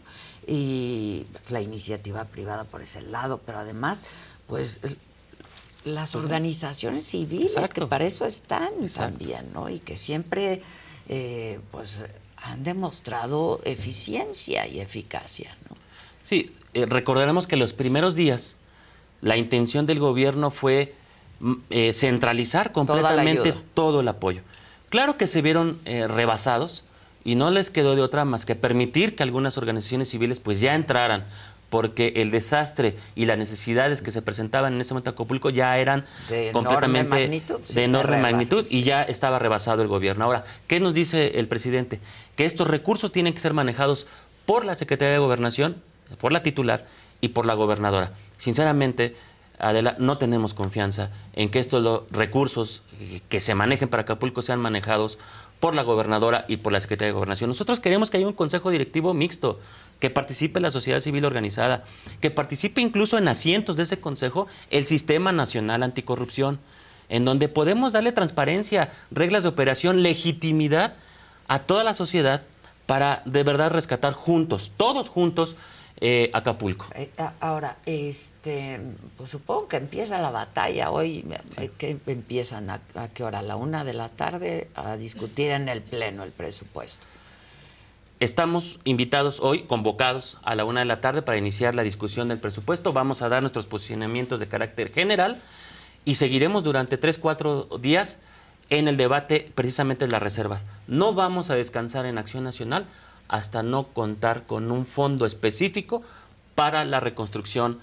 Y 0.46 1.26
la 1.50 1.60
iniciativa 1.60 2.24
privada 2.24 2.64
por 2.64 2.82
ese 2.82 3.02
lado, 3.02 3.40
pero 3.46 3.58
además, 3.60 4.04
pues 4.48 4.80
las 5.84 6.14
organizaciones 6.14 7.04
civiles 7.04 7.56
Exacto. 7.56 7.82
que 7.82 7.86
para 7.86 8.04
eso 8.04 8.24
están 8.24 8.72
Exacto. 8.80 9.18
también, 9.18 9.52
¿no? 9.52 9.68
Y 9.68 9.78
que 9.78 9.96
siempre, 9.96 10.62
eh, 11.08 11.60
pues, 11.70 12.04
han 12.36 12.64
demostrado 12.64 13.60
eficiencia 13.64 14.66
y 14.66 14.80
eficacia, 14.80 15.56
¿no? 15.68 15.76
Sí, 16.24 16.54
eh, 16.74 16.86
recordaremos 16.86 17.46
que 17.46 17.56
los 17.56 17.72
primeros 17.72 18.14
días 18.14 18.56
la 19.22 19.36
intención 19.36 19.86
del 19.86 20.00
gobierno 20.00 20.50
fue 20.50 20.94
mm, 21.40 21.52
eh, 21.70 21.92
centralizar 21.92 22.72
completamente 22.72 23.54
todo 23.74 24.00
el 24.00 24.08
apoyo. 24.08 24.42
Claro 24.90 25.16
que 25.16 25.26
se 25.26 25.40
vieron 25.40 25.78
eh, 25.84 26.06
rebasados 26.06 26.84
y 27.24 27.36
no 27.36 27.50
les 27.50 27.70
quedó 27.70 27.94
de 27.94 28.02
otra 28.02 28.24
más 28.24 28.44
que 28.44 28.56
permitir 28.56 29.14
que 29.16 29.22
algunas 29.22 29.56
organizaciones 29.56 30.08
civiles 30.08 30.40
pues 30.40 30.60
ya 30.60 30.74
entraran 30.74 31.24
porque 31.72 32.12
el 32.16 32.30
desastre 32.30 32.98
y 33.14 33.24
las 33.24 33.38
necesidades 33.38 34.02
que 34.02 34.10
se 34.10 34.20
presentaban 34.20 34.74
en 34.74 34.82
ese 34.82 34.92
momento 34.92 35.08
en 35.08 35.14
Acapulco 35.14 35.48
ya 35.48 35.78
eran 35.78 36.04
De 36.28 36.50
enorme 36.50 36.68
completamente 36.68 37.20
magnitud, 37.22 37.60
sí, 37.62 37.72
de 37.72 37.84
enorme 37.84 38.16
rebasas. 38.16 38.32
magnitud 38.32 38.66
y 38.68 38.82
ya 38.82 39.02
estaba 39.02 39.38
rebasado 39.38 39.80
el 39.80 39.88
gobierno. 39.88 40.26
Ahora, 40.26 40.44
¿qué 40.66 40.80
nos 40.80 40.92
dice 40.92 41.38
el 41.40 41.48
presidente? 41.48 41.98
Que 42.36 42.44
estos 42.44 42.68
recursos 42.68 43.10
tienen 43.10 43.32
que 43.32 43.40
ser 43.40 43.54
manejados 43.54 44.06
por 44.44 44.66
la 44.66 44.74
Secretaría 44.74 45.14
de 45.14 45.18
Gobernación, 45.18 45.82
por 46.20 46.30
la 46.30 46.42
titular 46.42 46.84
y 47.22 47.28
por 47.28 47.46
la 47.46 47.54
gobernadora. 47.54 48.12
Sinceramente, 48.36 49.16
Adela, 49.58 49.96
no 49.98 50.18
tenemos 50.18 50.52
confianza 50.52 51.08
en 51.32 51.48
que 51.48 51.58
estos 51.58 52.02
recursos 52.10 52.82
que 53.30 53.40
se 53.40 53.54
manejen 53.54 53.88
para 53.88 54.02
Acapulco 54.02 54.42
sean 54.42 54.60
manejados 54.60 55.18
por 55.62 55.76
la 55.76 55.82
gobernadora 55.84 56.44
y 56.48 56.56
por 56.56 56.72
la 56.72 56.80
Secretaría 56.80 57.10
de 57.10 57.14
Gobernación. 57.14 57.46
Nosotros 57.46 57.78
queremos 57.78 58.10
que 58.10 58.16
haya 58.16 58.26
un 58.26 58.32
consejo 58.32 58.72
directivo 58.72 59.14
mixto, 59.14 59.60
que 60.00 60.10
participe 60.10 60.58
la 60.58 60.72
sociedad 60.72 60.98
civil 60.98 61.24
organizada, 61.24 61.84
que 62.20 62.32
participe 62.32 62.80
incluso 62.80 63.16
en 63.16 63.28
asientos 63.28 63.76
de 63.76 63.84
ese 63.84 64.00
consejo 64.00 64.48
el 64.70 64.86
Sistema 64.86 65.30
Nacional 65.30 65.84
Anticorrupción, 65.84 66.58
en 67.08 67.24
donde 67.24 67.48
podemos 67.48 67.92
darle 67.92 68.10
transparencia, 68.10 68.90
reglas 69.12 69.44
de 69.44 69.50
operación, 69.50 70.02
legitimidad 70.02 70.96
a 71.46 71.60
toda 71.60 71.84
la 71.84 71.94
sociedad 71.94 72.42
para 72.86 73.22
de 73.24 73.44
verdad 73.44 73.70
rescatar 73.70 74.14
juntos, 74.14 74.72
todos 74.76 75.10
juntos, 75.10 75.54
eh, 76.04 76.30
Acapulco. 76.32 76.86
Eh, 76.96 77.10
Ahora, 77.38 77.76
este, 77.86 78.80
pues 79.16 79.30
supongo 79.30 79.68
que 79.68 79.76
empieza 79.76 80.18
la 80.18 80.32
batalla 80.32 80.90
hoy. 80.90 81.24
eh, 81.58 81.70
que 81.78 81.96
empiezan 82.08 82.70
a, 82.70 82.80
a 82.96 83.06
qué 83.08 83.22
hora? 83.22 83.38
A 83.38 83.42
la 83.42 83.54
una 83.54 83.84
de 83.84 83.94
la 83.94 84.08
tarde 84.08 84.68
a 84.74 84.96
discutir 84.96 85.52
en 85.52 85.68
el 85.68 85.80
pleno 85.80 86.24
el 86.24 86.32
presupuesto. 86.32 87.06
Estamos 88.18 88.80
invitados 88.82 89.38
hoy, 89.40 89.62
convocados 89.62 90.38
a 90.42 90.56
la 90.56 90.64
una 90.64 90.80
de 90.80 90.86
la 90.86 91.00
tarde 91.00 91.22
para 91.22 91.38
iniciar 91.38 91.76
la 91.76 91.82
discusión 91.84 92.28
del 92.28 92.40
presupuesto. 92.40 92.92
Vamos 92.92 93.22
a 93.22 93.28
dar 93.28 93.42
nuestros 93.42 93.66
posicionamientos 93.66 94.40
de 94.40 94.48
carácter 94.48 94.92
general 94.92 95.40
y 96.04 96.16
seguiremos 96.16 96.64
durante 96.64 96.98
tres, 96.98 97.16
cuatro 97.16 97.68
días 97.80 98.18
en 98.70 98.88
el 98.88 98.96
debate 98.96 99.52
precisamente 99.54 100.04
de 100.06 100.10
las 100.10 100.22
reservas. 100.22 100.64
No 100.88 101.14
vamos 101.14 101.50
a 101.50 101.54
descansar 101.54 102.06
en 102.06 102.18
Acción 102.18 102.42
Nacional 102.42 102.86
hasta 103.32 103.62
no 103.62 103.88
contar 103.88 104.44
con 104.46 104.70
un 104.70 104.84
fondo 104.86 105.24
específico 105.26 106.02
para 106.54 106.84
la 106.84 107.00
reconstrucción 107.00 107.80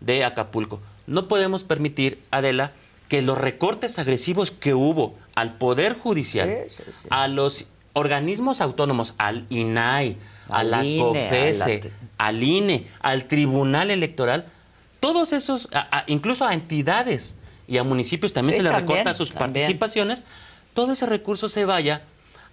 de 0.00 0.24
Acapulco. 0.24 0.80
No 1.06 1.26
podemos 1.26 1.64
permitir, 1.64 2.22
Adela, 2.30 2.72
que 3.08 3.22
los 3.22 3.38
recortes 3.38 3.98
agresivos 3.98 4.50
que 4.50 4.74
hubo 4.74 5.14
al 5.34 5.54
Poder 5.56 5.98
Judicial, 5.98 6.64
Sí, 6.68 6.76
sí, 6.76 6.90
sí. 7.02 7.08
a 7.10 7.28
los 7.28 7.66
organismos 7.94 8.60
autónomos, 8.60 9.14
al 9.16 9.46
INAI, 9.48 10.16
a 10.50 10.58
Al 10.58 10.70
la 10.70 10.84
INE, 10.84 11.00
a 11.00 11.04
COFESE, 11.06 11.80
la- 11.82 12.26
al 12.26 12.42
INE, 12.42 12.86
al 13.00 13.24
Tribunal 13.24 13.90
Electoral, 13.90 14.44
todos 15.00 15.32
esos, 15.32 15.68
a- 15.72 15.98
a- 16.00 16.04
incluso 16.08 16.46
a 16.46 16.52
entidades 16.52 17.36
y 17.66 17.78
a 17.78 17.84
municipios 17.84 18.34
también 18.34 18.56
se 18.58 18.62
les 18.62 18.70
también, 18.72 18.98
recorta 18.98 19.14
sus 19.14 19.32
también. 19.32 19.64
participaciones, 19.64 20.24
todo 20.74 20.92
ese 20.92 21.06
recurso 21.06 21.48
se 21.48 21.64
vaya 21.64 22.02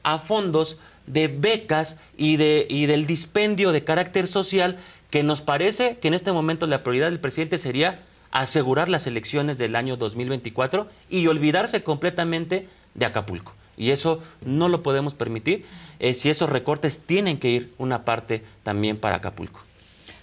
a 0.03 0.17
fondos 0.17 0.77
de 1.07 1.27
becas 1.27 1.97
y, 2.15 2.37
de, 2.37 2.67
y 2.69 2.85
del 2.85 3.07
dispendio 3.07 3.71
de 3.71 3.83
carácter 3.83 4.27
social 4.27 4.77
que 5.09 5.23
nos 5.23 5.41
parece 5.41 5.97
que 5.97 6.07
en 6.09 6.13
este 6.13 6.31
momento 6.31 6.67
la 6.67 6.83
prioridad 6.83 7.09
del 7.09 7.19
presidente 7.19 7.57
sería 7.57 8.03
asegurar 8.31 8.89
las 8.89 9.07
elecciones 9.07 9.57
del 9.57 9.75
año 9.75 9.95
2024 9.97 10.87
y 11.09 11.25
olvidarse 11.27 11.81
completamente 11.81 12.67
de 12.93 13.05
Acapulco. 13.05 13.55
Y 13.77 13.91
eso 13.91 14.21
no 14.43 14.69
lo 14.69 14.83
podemos 14.83 15.13
permitir. 15.13 15.65
eh, 15.99 16.13
si 16.13 16.29
esos 16.29 16.49
recortes 16.49 16.99
tienen 16.99 17.37
que 17.39 17.49
ir 17.49 17.73
una 17.77 18.03
parte 18.05 18.43
también 18.63 18.97
para 18.97 19.15
Acapulco. 19.17 19.61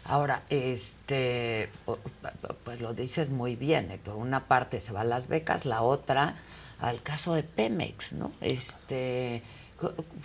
Ahora, 0.04 0.42
este, 0.50 1.70
pu- 1.86 1.96
pu- 2.22 2.54
pues 2.62 2.80
lo 2.80 2.92
dices 2.94 3.30
muy 3.30 3.56
bien, 3.56 3.90
Héctor. 3.90 4.16
Una 4.16 4.44
parte 4.48 4.80
se 4.80 4.92
va 4.92 5.00
a 5.00 5.04
las 5.04 5.28
becas, 5.28 5.64
la 5.64 5.80
otra 5.82 6.36
al 6.78 7.00
caso 7.02 7.34
de 7.34 7.42
Pemex, 7.42 8.12
¿no? 8.12 8.32
Este, 8.42 9.42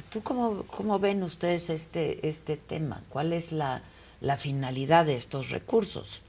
¿tú 0.09 0.21
cómo, 0.23 0.63
cómo 0.63 0.99
ven 0.99 1.23
ustedes 1.23 1.69
este, 1.69 2.27
este 2.27 2.57
tema? 2.57 3.01
¿Cuál 3.09 3.33
es 3.33 3.51
la, 3.51 3.81
la 4.21 4.37
finalidad 4.37 5.05
de 5.05 5.15
estos 5.15 5.49
recursos? 5.49 6.21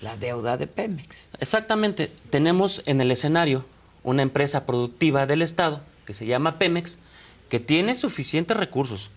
La 0.00 0.16
deuda 0.16 0.56
de 0.56 0.66
Pemex. 0.66 1.28
Exactamente. 1.38 2.12
Tenemos 2.30 2.82
en 2.86 3.00
el 3.00 3.10
escenario 3.10 3.64
una 4.04 4.22
empresa 4.22 4.66
productiva 4.66 5.26
del 5.26 5.42
Estado 5.42 5.80
que 6.04 6.14
se 6.14 6.26
llama 6.26 6.58
Pemex, 6.58 7.00
que 7.48 7.60
tiene 7.60 7.94
suficientes 7.94 8.56
recursos, 8.56 9.10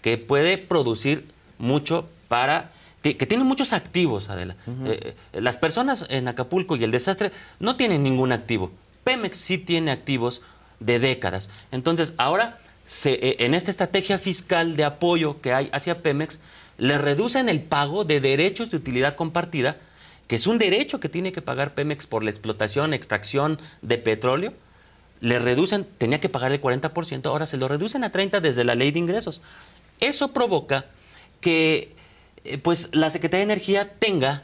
que 0.00 0.16
puede 0.16 0.58
producir 0.58 1.28
mucho 1.58 2.08
para 2.28 2.72
que 3.02 3.26
tiene 3.26 3.44
muchos 3.44 3.72
activos, 3.72 4.30
Adela. 4.30 4.56
Eh, 4.84 5.14
eh, 5.32 5.40
las 5.40 5.56
personas 5.56 6.06
en 6.08 6.26
Acapulco 6.26 6.74
y 6.74 6.82
el 6.82 6.90
desastre 6.90 7.30
no 7.60 7.76
tienen 7.76 8.02
ningún 8.02 8.32
activo. 8.32 8.72
Pemex 9.04 9.36
sí 9.36 9.58
tiene 9.58 9.92
activos 9.92 10.42
de 10.80 10.98
décadas. 10.98 11.48
Entonces, 11.70 12.14
ahora, 12.16 12.58
eh, 13.06 13.36
en 13.40 13.54
esta 13.54 13.70
estrategia 13.70 14.18
fiscal 14.18 14.76
de 14.76 14.84
apoyo 14.84 15.40
que 15.40 15.52
hay 15.52 15.68
hacia 15.72 16.02
Pemex, 16.02 16.40
le 16.78 16.98
reducen 16.98 17.48
el 17.48 17.62
pago 17.62 18.04
de 18.04 18.20
derechos 18.20 18.70
de 18.70 18.76
utilidad 18.76 19.14
compartida 19.14 19.76
que 20.26 20.36
es 20.36 20.46
un 20.46 20.58
derecho 20.58 21.00
que 21.00 21.08
tiene 21.08 21.32
que 21.32 21.42
pagar 21.42 21.74
Pemex 21.74 22.06
por 22.06 22.22
la 22.22 22.30
explotación, 22.30 22.92
extracción 22.92 23.60
de 23.82 23.98
petróleo, 23.98 24.52
le 25.20 25.38
reducen, 25.38 25.86
tenía 25.98 26.20
que 26.20 26.28
pagar 26.28 26.52
el 26.52 26.60
40%, 26.60 27.26
ahora 27.26 27.46
se 27.46 27.56
lo 27.56 27.68
reducen 27.68 28.04
a 28.04 28.12
30% 28.12 28.40
desde 28.40 28.64
la 28.64 28.74
ley 28.74 28.90
de 28.90 28.98
ingresos. 28.98 29.40
Eso 30.00 30.32
provoca 30.32 30.86
que 31.40 31.94
eh, 32.44 32.58
pues, 32.58 32.90
la 32.92 33.08
Secretaría 33.10 33.46
de 33.46 33.52
Energía 33.52 33.92
tenga 33.98 34.42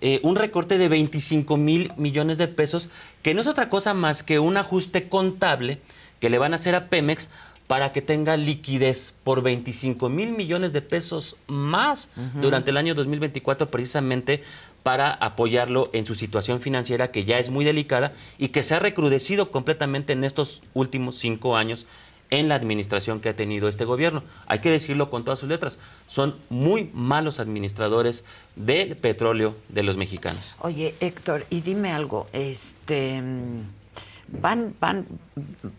eh, 0.00 0.20
un 0.22 0.36
recorte 0.36 0.78
de 0.78 0.88
25 0.88 1.56
mil 1.56 1.92
millones 1.96 2.38
de 2.38 2.48
pesos, 2.48 2.88
que 3.22 3.34
no 3.34 3.40
es 3.40 3.46
otra 3.46 3.68
cosa 3.68 3.94
más 3.94 4.22
que 4.22 4.38
un 4.38 4.56
ajuste 4.56 5.08
contable 5.08 5.80
que 6.20 6.30
le 6.30 6.38
van 6.38 6.52
a 6.52 6.56
hacer 6.56 6.74
a 6.74 6.88
Pemex 6.88 7.30
para 7.66 7.92
que 7.92 8.02
tenga 8.02 8.36
liquidez 8.36 9.14
por 9.24 9.42
25 9.42 10.08
mil 10.08 10.30
millones 10.30 10.72
de 10.72 10.82
pesos 10.82 11.36
más 11.46 12.10
durante 12.34 12.70
el 12.70 12.76
año 12.76 12.94
2024, 12.94 13.70
precisamente 13.70 14.42
para 14.82 15.12
apoyarlo 15.12 15.90
en 15.92 16.06
su 16.06 16.14
situación 16.14 16.60
financiera 16.60 17.10
que 17.10 17.24
ya 17.24 17.38
es 17.38 17.50
muy 17.50 17.64
delicada 17.64 18.12
y 18.38 18.48
que 18.48 18.62
se 18.62 18.74
ha 18.74 18.78
recrudecido 18.78 19.50
completamente 19.50 20.12
en 20.12 20.22
estos 20.22 20.62
últimos 20.74 21.16
cinco 21.16 21.56
años 21.56 21.88
en 22.30 22.48
la 22.48 22.54
administración 22.54 23.20
que 23.20 23.28
ha 23.28 23.36
tenido 23.36 23.68
este 23.68 23.84
gobierno. 23.84 24.22
Hay 24.46 24.60
que 24.60 24.70
decirlo 24.70 25.10
con 25.10 25.24
todas 25.24 25.40
sus 25.40 25.48
letras. 25.48 25.78
Son 26.06 26.36
muy 26.48 26.90
malos 26.92 27.40
administradores 27.40 28.24
del 28.54 28.96
petróleo 28.96 29.56
de 29.68 29.82
los 29.82 29.96
mexicanos. 29.96 30.56
Oye, 30.60 30.94
Héctor, 31.00 31.46
y 31.50 31.60
dime 31.60 31.92
algo, 31.92 32.28
este 32.32 33.22
van, 34.28 34.74
van, 34.80 35.06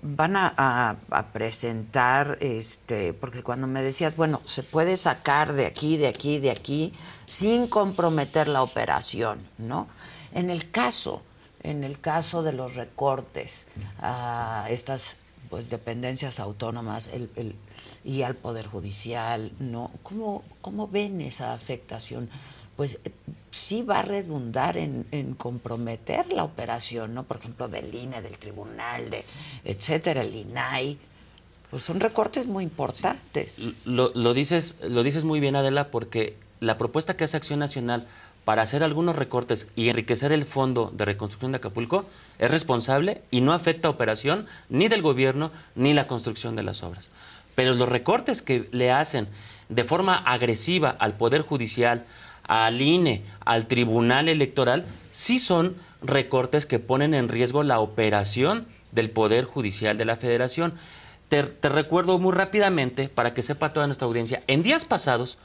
van 0.02 0.36
a, 0.36 0.98
presentar, 1.34 2.38
este, 2.42 3.14
porque 3.14 3.44
cuando 3.44 3.68
me 3.68 3.82
decías, 3.82 4.16
bueno, 4.16 4.42
se 4.46 4.64
puede 4.64 4.96
sacar 4.96 5.54
de 5.54 5.66
aquí, 5.66 5.98
de 5.98 6.08
aquí, 6.08 6.40
de 6.40 6.52
aquí, 6.52 6.94
sin 7.26 7.68
comprometer 7.68 8.48
la 8.48 8.64
operación, 8.64 9.40
¿no? 9.58 9.88
En 10.34 10.50
el 10.50 10.70
caso, 10.72 11.22
en 11.64 11.84
el 11.84 12.00
caso 12.00 12.44
de 12.44 12.54
los 12.54 12.76
recortes 12.76 13.68
a 14.00 14.68
estas 14.70 15.18
pues 15.50 15.70
dependencias 15.70 16.40
autónomas 16.42 17.10
el, 17.14 17.56
y 18.04 18.22
al 18.24 18.36
poder 18.36 18.68
judicial, 18.68 19.52
¿no? 19.60 19.92
¿Cómo, 20.04 20.44
cómo 20.62 20.88
ven 20.88 21.22
esa 21.22 21.54
afectación? 21.54 22.30
Pues 22.78 23.00
eh, 23.04 23.12
sí 23.52 23.82
va 23.82 24.00
a 24.00 24.02
redundar 24.04 24.78
en, 24.78 25.36
comprometer 25.38 26.32
la 26.32 26.46
operación, 26.46 27.14
¿no? 27.14 27.24
Por 27.24 27.38
ejemplo, 27.38 27.68
del 27.68 27.94
INE, 27.94 28.22
del 28.22 28.38
tribunal, 28.38 29.10
de 29.10 29.26
etcétera, 29.66 30.22
el 30.22 30.34
INAI. 30.34 30.98
Pues 31.70 31.84
son 31.84 32.00
recortes 32.00 32.48
muy 32.48 32.64
importantes. 32.64 33.58
Lo, 33.84 34.12
lo, 34.14 34.34
dices, 34.34 34.78
lo 34.88 35.04
dices 35.04 35.26
muy 35.26 35.42
bien, 35.42 35.58
Adela, 35.58 35.92
porque 35.92 36.38
la 36.62 36.78
propuesta 36.78 37.18
que 37.18 37.26
hace 37.26 37.36
Acción 37.36 37.60
Nacional 37.60 38.08
para 38.46 38.62
hacer 38.62 38.82
algunos 38.82 39.18
recortes 39.18 39.68
y 39.76 39.90
enriquecer 39.90 40.32
el 40.32 40.46
fondo 40.46 40.90
de 40.96 41.04
reconstrucción 41.04 41.52
de 41.52 41.58
Acapulco 41.58 42.06
es 42.40 42.50
responsable 42.50 43.22
y 43.30 43.42
no 43.42 43.52
afecta 43.52 43.90
a 43.90 43.92
operación 43.92 44.46
ni 44.70 44.88
del 44.88 45.02
gobierno 45.02 45.52
ni 45.76 45.94
la 45.94 46.08
construcción 46.08 46.56
de 46.56 46.64
las 46.64 46.82
obras. 46.82 47.10
Pero 47.56 47.76
los 47.76 47.90
recortes 47.90 48.42
que 48.42 48.70
le 48.72 48.92
hacen 48.92 49.28
de 49.68 49.84
forma 49.84 50.16
agresiva 50.16 50.90
al 50.92 51.18
Poder 51.18 51.42
Judicial, 51.42 52.06
al 52.48 52.82
INE, 52.82 53.24
al 53.46 53.68
Tribunal 53.68 54.30
Electoral, 54.30 54.86
sí 55.12 55.40
son 55.40 55.76
recortes 56.02 56.66
que 56.66 56.80
ponen 56.80 57.14
en 57.14 57.30
riesgo 57.30 57.64
la 57.64 57.80
operación 57.80 58.68
del 58.92 59.10
Poder 59.10 59.46
Judicial 59.46 59.98
de 59.98 60.06
la 60.06 60.16
Federación. 60.16 60.74
Te, 61.30 61.42
recuerdo 61.42 62.20
muy 62.20 62.34
rápidamente, 62.34 63.10
para 63.10 63.34
que 63.34 63.44
sepa 63.44 63.74
toda 63.74 63.88
nuestra 63.88 64.08
audiencia, 64.08 64.44
en 64.48 64.64
días 64.64 64.86
pasados, 64.86 65.38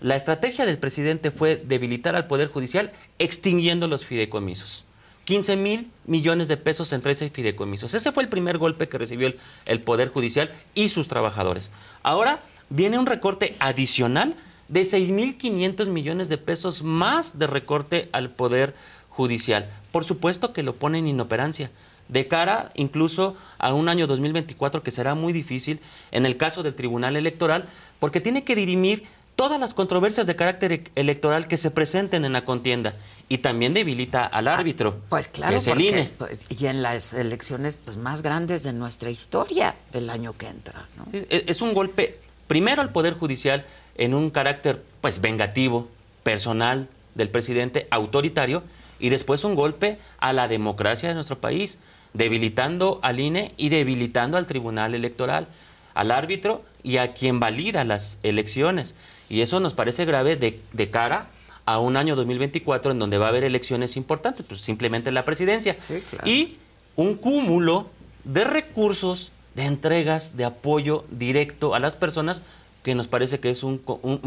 la 0.00 0.16
estrategia 0.16 0.66
del 0.66 0.78
presidente 0.78 1.30
fue 1.30 1.56
debilitar 1.56 2.14
al 2.16 2.26
Poder 2.26 2.48
Judicial 2.48 2.92
extinguiendo 3.18 3.86
los 3.86 4.04
fideicomisos. 4.04 4.84
15 5.24 5.56
mil 5.56 5.90
millones 6.06 6.48
de 6.48 6.56
pesos 6.56 6.92
en 6.92 7.02
13 7.02 7.30
fideicomisos. 7.30 7.94
Ese 7.94 8.10
fue 8.10 8.22
el 8.22 8.28
primer 8.28 8.58
golpe 8.58 8.88
que 8.88 8.98
recibió 8.98 9.32
el 9.66 9.80
Poder 9.80 10.08
Judicial 10.08 10.50
y 10.74 10.88
sus 10.88 11.08
trabajadores. 11.08 11.70
Ahora 12.02 12.42
viene 12.68 12.98
un 12.98 13.06
recorte 13.06 13.54
adicional 13.60 14.34
de 14.70 14.82
6.500 14.82 15.86
millones 15.88 16.28
de 16.28 16.38
pesos 16.38 16.82
más 16.82 17.38
de 17.38 17.46
recorte 17.46 18.08
al 18.12 18.30
Poder 18.30 18.74
Judicial. 19.08 19.68
Por 19.92 20.04
supuesto 20.04 20.52
que 20.52 20.62
lo 20.62 20.76
pone 20.76 20.98
en 20.98 21.08
inoperancia, 21.08 21.70
de 22.08 22.28
cara 22.28 22.70
incluso 22.74 23.36
a 23.58 23.74
un 23.74 23.88
año 23.88 24.06
2024 24.06 24.82
que 24.82 24.90
será 24.90 25.14
muy 25.14 25.32
difícil 25.32 25.80
en 26.12 26.24
el 26.24 26.36
caso 26.36 26.62
del 26.62 26.74
Tribunal 26.74 27.16
Electoral, 27.16 27.68
porque 27.98 28.20
tiene 28.20 28.44
que 28.44 28.54
dirimir 28.54 29.04
todas 29.34 29.58
las 29.58 29.74
controversias 29.74 30.26
de 30.26 30.36
carácter 30.36 30.72
e-, 30.72 30.84
electoral 30.94 31.48
que 31.48 31.56
se 31.56 31.70
presenten 31.70 32.24
en 32.24 32.32
la 32.32 32.44
contienda 32.44 32.94
y 33.28 33.38
también 33.38 33.74
debilita 33.74 34.24
al 34.24 34.48
ah, 34.48 34.56
árbitro. 34.56 35.00
pues 35.08 35.28
claro, 35.28 35.56
porque, 35.64 36.10
pues, 36.16 36.46
y 36.48 36.66
en 36.66 36.82
las 36.82 37.14
elecciones 37.14 37.76
pues, 37.76 37.96
más 37.96 38.22
grandes 38.22 38.62
de 38.62 38.72
nuestra 38.72 39.10
historia 39.10 39.74
el 39.92 40.10
año 40.10 40.32
que 40.34 40.46
entra. 40.46 40.88
es 41.12 41.60
un 41.60 41.72
golpe 41.74 42.18
primero 42.46 42.82
al 42.82 42.90
Poder 42.90 43.14
Judicial 43.14 43.64
en 44.00 44.14
un 44.14 44.30
carácter 44.30 44.82
pues 45.00 45.20
vengativo, 45.20 45.88
personal 46.24 46.88
del 47.14 47.28
presidente, 47.28 47.86
autoritario, 47.90 48.64
y 48.98 49.10
después 49.10 49.44
un 49.44 49.54
golpe 49.54 49.98
a 50.18 50.32
la 50.32 50.48
democracia 50.48 51.08
de 51.08 51.14
nuestro 51.14 51.38
país, 51.38 51.78
debilitando 52.14 52.98
al 53.02 53.20
INE 53.20 53.54
y 53.56 53.68
debilitando 53.68 54.38
al 54.38 54.46
Tribunal 54.46 54.94
Electoral, 54.94 55.48
al 55.94 56.10
árbitro 56.10 56.64
y 56.82 56.96
a 56.96 57.12
quien 57.12 57.40
valida 57.40 57.84
las 57.84 58.18
elecciones. 58.22 58.96
Y 59.28 59.42
eso 59.42 59.60
nos 59.60 59.74
parece 59.74 60.06
grave 60.06 60.36
de, 60.36 60.90
cara 60.90 61.28
a 61.66 61.78
un 61.78 61.98
año 61.98 62.16
2024 62.16 62.92
en 62.92 62.98
donde 62.98 63.18
va 63.18 63.26
a 63.26 63.28
haber 63.28 63.44
elecciones 63.44 63.98
importantes, 63.98 64.46
pues 64.48 64.62
simplemente 64.62 65.12
la 65.12 65.26
presidencia. 65.26 65.76
Y 66.24 66.56
un 66.96 67.16
cúmulo 67.16 67.90
de 68.24 68.44
recursos, 68.44 69.30
de 69.54 69.66
entregas, 69.66 70.38
de 70.38 70.46
apoyo 70.46 71.04
directo 71.10 71.74
a 71.74 71.80
las 71.80 71.96
personas 71.96 72.42
que 72.82 72.94
nos 72.94 73.08
parece 73.08 73.40
que 73.40 73.50
es 73.50 73.62
un, 73.62 73.78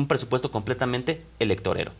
presupuesto 0.07 0.51
completamente 0.51 1.25
electorero. 1.39 1.91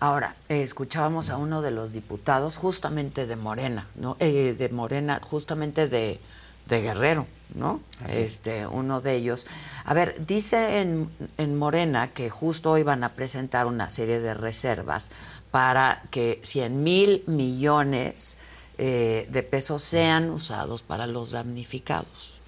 Ahora, 0.00 0.36
escuchábamos 0.48 1.30
a 1.30 1.36
uno 1.36 1.60
de 1.62 1.70
los 1.70 1.92
diputados 1.92 2.56
justamente 2.56 3.26
de 3.26 3.36
Morena, 3.36 3.88
¿no? 3.96 4.16
Eh, 4.20 4.54
de 4.56 4.68
Morena, 4.68 5.20
justamente 5.22 5.88
de, 5.88 6.20
Guerrero, 6.68 7.26
¿no? 7.54 7.80
este, 8.08 8.66
uno 8.66 9.00
de 9.00 9.14
ellos. 9.14 9.46
A 9.86 9.94
ver, 9.94 10.26
dice 10.26 10.80
en, 10.80 11.10
en 11.38 11.56
Morena 11.56 12.08
que 12.08 12.28
justo 12.28 12.72
hoy 12.72 12.82
van 12.82 13.04
a 13.04 13.14
presentar 13.14 13.66
una 13.66 13.88
serie 13.88 14.20
de 14.20 14.34
reservas 14.34 15.10
para 15.50 16.02
que 16.10 16.40
100 16.42 16.82
mil 16.82 17.24
millones 17.26 18.36
eh, 18.76 19.26
de 19.30 19.42
pesos 19.42 19.82
sean 19.82 20.30
usados 20.30 20.82
para 20.82 21.06
los 21.06 21.30
damnificados. 21.30 22.38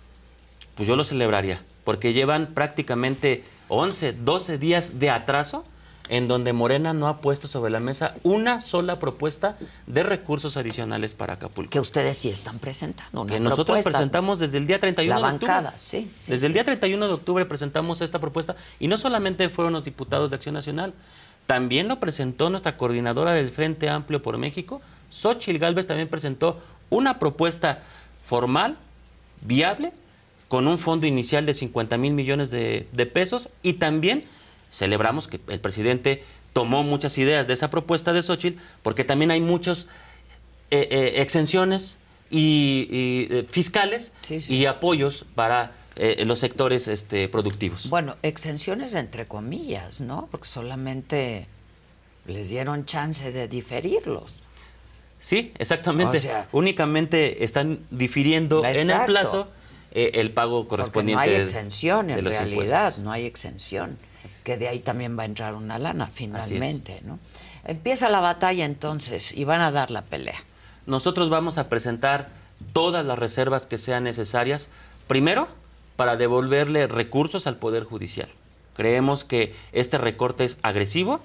Pues 0.75 0.87
yo 0.87 0.97
lo 0.97 1.03
celebraría 1.03 1.65
porque 1.85 2.13
llevan 2.13 2.49
prácticamente 2.55 3.45
11, 3.69 4.15
12 4.15 4.59
días 4.59 4.99
de 4.99 5.11
atraso 5.11 5.65
en 6.11 6.27
donde 6.27 6.53
Morena 6.53 6.93
no 6.93 7.07
ha 7.07 7.21
puesto 7.21 7.47
sobre 7.47 7.71
la 7.71 7.79
mesa 7.79 8.17
una 8.25 8.61
sola 8.61 8.99
propuesta 8.99 9.57
de 9.87 10.03
recursos 10.03 10.57
adicionales 10.57 11.15
para 11.15 11.35
Acapulco. 11.35 11.71
Que 11.71 11.79
ustedes 11.79 12.17
sí 12.17 12.29
están 12.29 12.59
presentando. 12.59 13.27
que 13.27 13.39
nosotros 13.39 13.83
presentamos 13.85 14.41
desde 14.41 14.59
el 14.59 14.67
día 14.67 14.81
31 14.81 15.09
la 15.09 15.17
de 15.17 15.33
bancada, 15.33 15.69
octubre. 15.71 15.79
Sí, 15.79 16.11
desde 16.27 16.49
el 16.49 16.53
día 16.53 16.65
31 16.65 17.07
de 17.07 17.15
octubre 17.15 17.47
presentamos 17.47 18.01
esta 18.01 18.19
propuesta 18.19 18.57
y 18.81 18.89
no 18.89 18.99
solamente 18.99 19.49
fueron 19.49 19.73
los 19.73 19.85
diputados 19.85 20.31
de 20.31 20.37
Acción 20.37 20.55
Nacional, 20.55 20.95
también 21.47 21.87
lo 21.87 22.01
presentó 22.01 22.51
nuestra 22.51 22.77
coordinadora 22.77 23.33
del 23.33 23.51
Frente 23.51 23.89
Amplio 23.89 24.21
por 24.21 24.37
México, 24.37 24.83
Xochil 25.11 25.61
Gálvez 25.61 25.87
también 25.87 26.09
presentó 26.09 26.61
una 26.91 27.21
propuesta 27.21 27.83
formal, 28.25 28.77
viable, 29.43 29.93
con 30.51 30.67
un 30.67 30.79
fondo 30.79 31.07
inicial 31.07 31.47
de 31.47 31.55
50 31.55 31.97
mil 31.97 32.13
millones 32.13 32.51
de, 32.51 33.11
pesos 33.15 33.51
y 33.63 33.75
también 33.75 34.25
celebramos 34.73 35.29
que 35.29 35.41
el 35.47 35.61
presidente 35.61 36.25
tomó 36.53 36.83
muchas 36.83 37.17
ideas 37.19 37.47
de 37.47 37.55
esa 37.55 37.71
propuesta 37.71 38.13
de 38.13 38.21
Xochitl 38.21 38.61
porque 38.83 39.05
también 39.05 39.31
hay 39.31 39.41
muchas 39.41 39.87
eh, 40.73 40.89
eh, 40.91 41.23
exenciones 41.23 42.01
y, 42.31 42.89
eh, 42.91 43.47
fiscales 43.49 44.13
y 44.29 44.67
apoyos 44.67 45.25
para 45.37 45.73
los 46.25 46.41
sectores 46.41 46.89
este, 46.89 47.29
productivos. 47.29 47.89
Bueno, 47.89 48.17
exenciones 48.23 48.95
entre 48.95 49.29
comillas, 49.29 50.01
¿no? 50.01 50.27
Porque 50.33 50.49
solamente 50.49 51.47
les 52.27 52.49
dieron 52.49 52.87
chance 52.87 53.31
de 53.31 53.47
diferirlos. 53.47 54.35
Sí, 55.21 55.53
exactamente. 55.59 56.29
Únicamente 56.51 57.45
están 57.45 57.87
difiriendo 57.91 58.65
en 58.65 58.91
el 58.91 59.05
plazo 59.05 59.49
eh, 59.93 60.13
el 60.15 60.33
pago 60.33 60.69
correspondiente. 60.69 61.27
no 61.27 61.33
hay 61.33 61.41
exención 61.41 62.11
en 62.11 62.25
realidad, 62.25 62.97
no 62.99 63.13
hay 63.13 63.27
exención. 63.27 63.99
Que 64.45 64.57
de 64.57 64.69
ahí 64.69 64.81
también 64.81 65.19
va 65.19 65.23
a 65.23 65.27
entrar 65.27 65.55
una 65.55 65.79
lana 65.79 66.09
finalmente, 66.13 67.01
¿no? 67.05 67.19
Empieza 67.65 68.09
la 68.09 68.21
batalla 68.21 68.65
entonces 68.65 69.33
y 69.33 69.45
van 69.45 69.61
a 69.61 69.71
dar 69.71 69.91
la 69.91 70.03
pelea. 70.03 70.39
Nosotros 70.87 71.31
vamos 71.31 71.59
a 71.59 71.69
presentar 71.69 72.29
todas 72.73 73.05
las 73.05 73.19
reservas 73.19 73.67
que 73.67 73.79
sean 73.79 74.05
necesarias, 74.05 74.71
primero 75.07 75.49
para 75.97 76.17
devolverle 76.17 76.87
recursos 76.87 77.47
al 77.47 77.57
Poder 77.57 77.85
Judicial. 77.85 78.29
Creemos 78.75 79.25
que 79.25 79.55
este 79.73 79.99
recorte 79.99 80.45
es 80.45 80.59
agresivo 80.63 81.21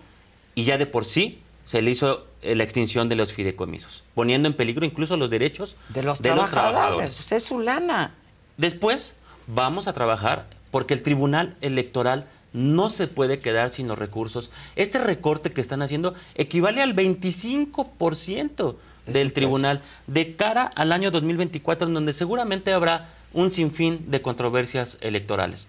y 0.53 0.63
ya 0.63 0.77
de 0.77 0.85
por 0.85 1.05
sí 1.05 1.41
se 1.63 1.81
le 1.81 1.91
hizo 1.91 2.27
eh, 2.41 2.55
la 2.55 2.63
extinción 2.63 3.09
de 3.09 3.15
los 3.15 3.33
fideicomisos, 3.33 4.03
poniendo 4.13 4.47
en 4.47 4.53
peligro 4.53 4.85
incluso 4.85 5.17
los 5.17 5.29
derechos 5.29 5.77
De 5.89 6.03
los 6.03 6.21
de 6.21 6.35
los 6.35 6.51
trabajadores. 6.51 7.31
Es 7.31 7.43
su 7.43 7.59
lana. 7.59 8.15
Después 8.57 9.15
vamos 9.47 9.87
a 9.87 9.93
trabajar 9.93 10.45
porque 10.71 10.93
el 10.93 11.01
Tribunal 11.01 11.55
Electoral 11.61 12.27
no 12.53 12.89
se 12.89 13.07
puede 13.07 13.39
quedar 13.39 13.69
sin 13.69 13.87
los 13.87 13.99
recursos. 13.99 14.49
Este 14.75 14.97
recorte 14.97 15.51
que 15.51 15.61
están 15.61 15.81
haciendo 15.81 16.13
equivale 16.35 16.81
al 16.81 16.95
25% 16.95 18.75
del 19.07 19.33
tribunal 19.33 19.81
de 20.07 20.35
cara 20.35 20.63
al 20.63 20.91
año 20.91 21.11
2024, 21.11 21.87
en 21.87 21.93
donde 21.93 22.13
seguramente 22.13 22.73
habrá 22.73 23.09
un 23.33 23.51
sinfín 23.51 24.09
de 24.09 24.21
controversias 24.21 24.97
electorales. 25.01 25.67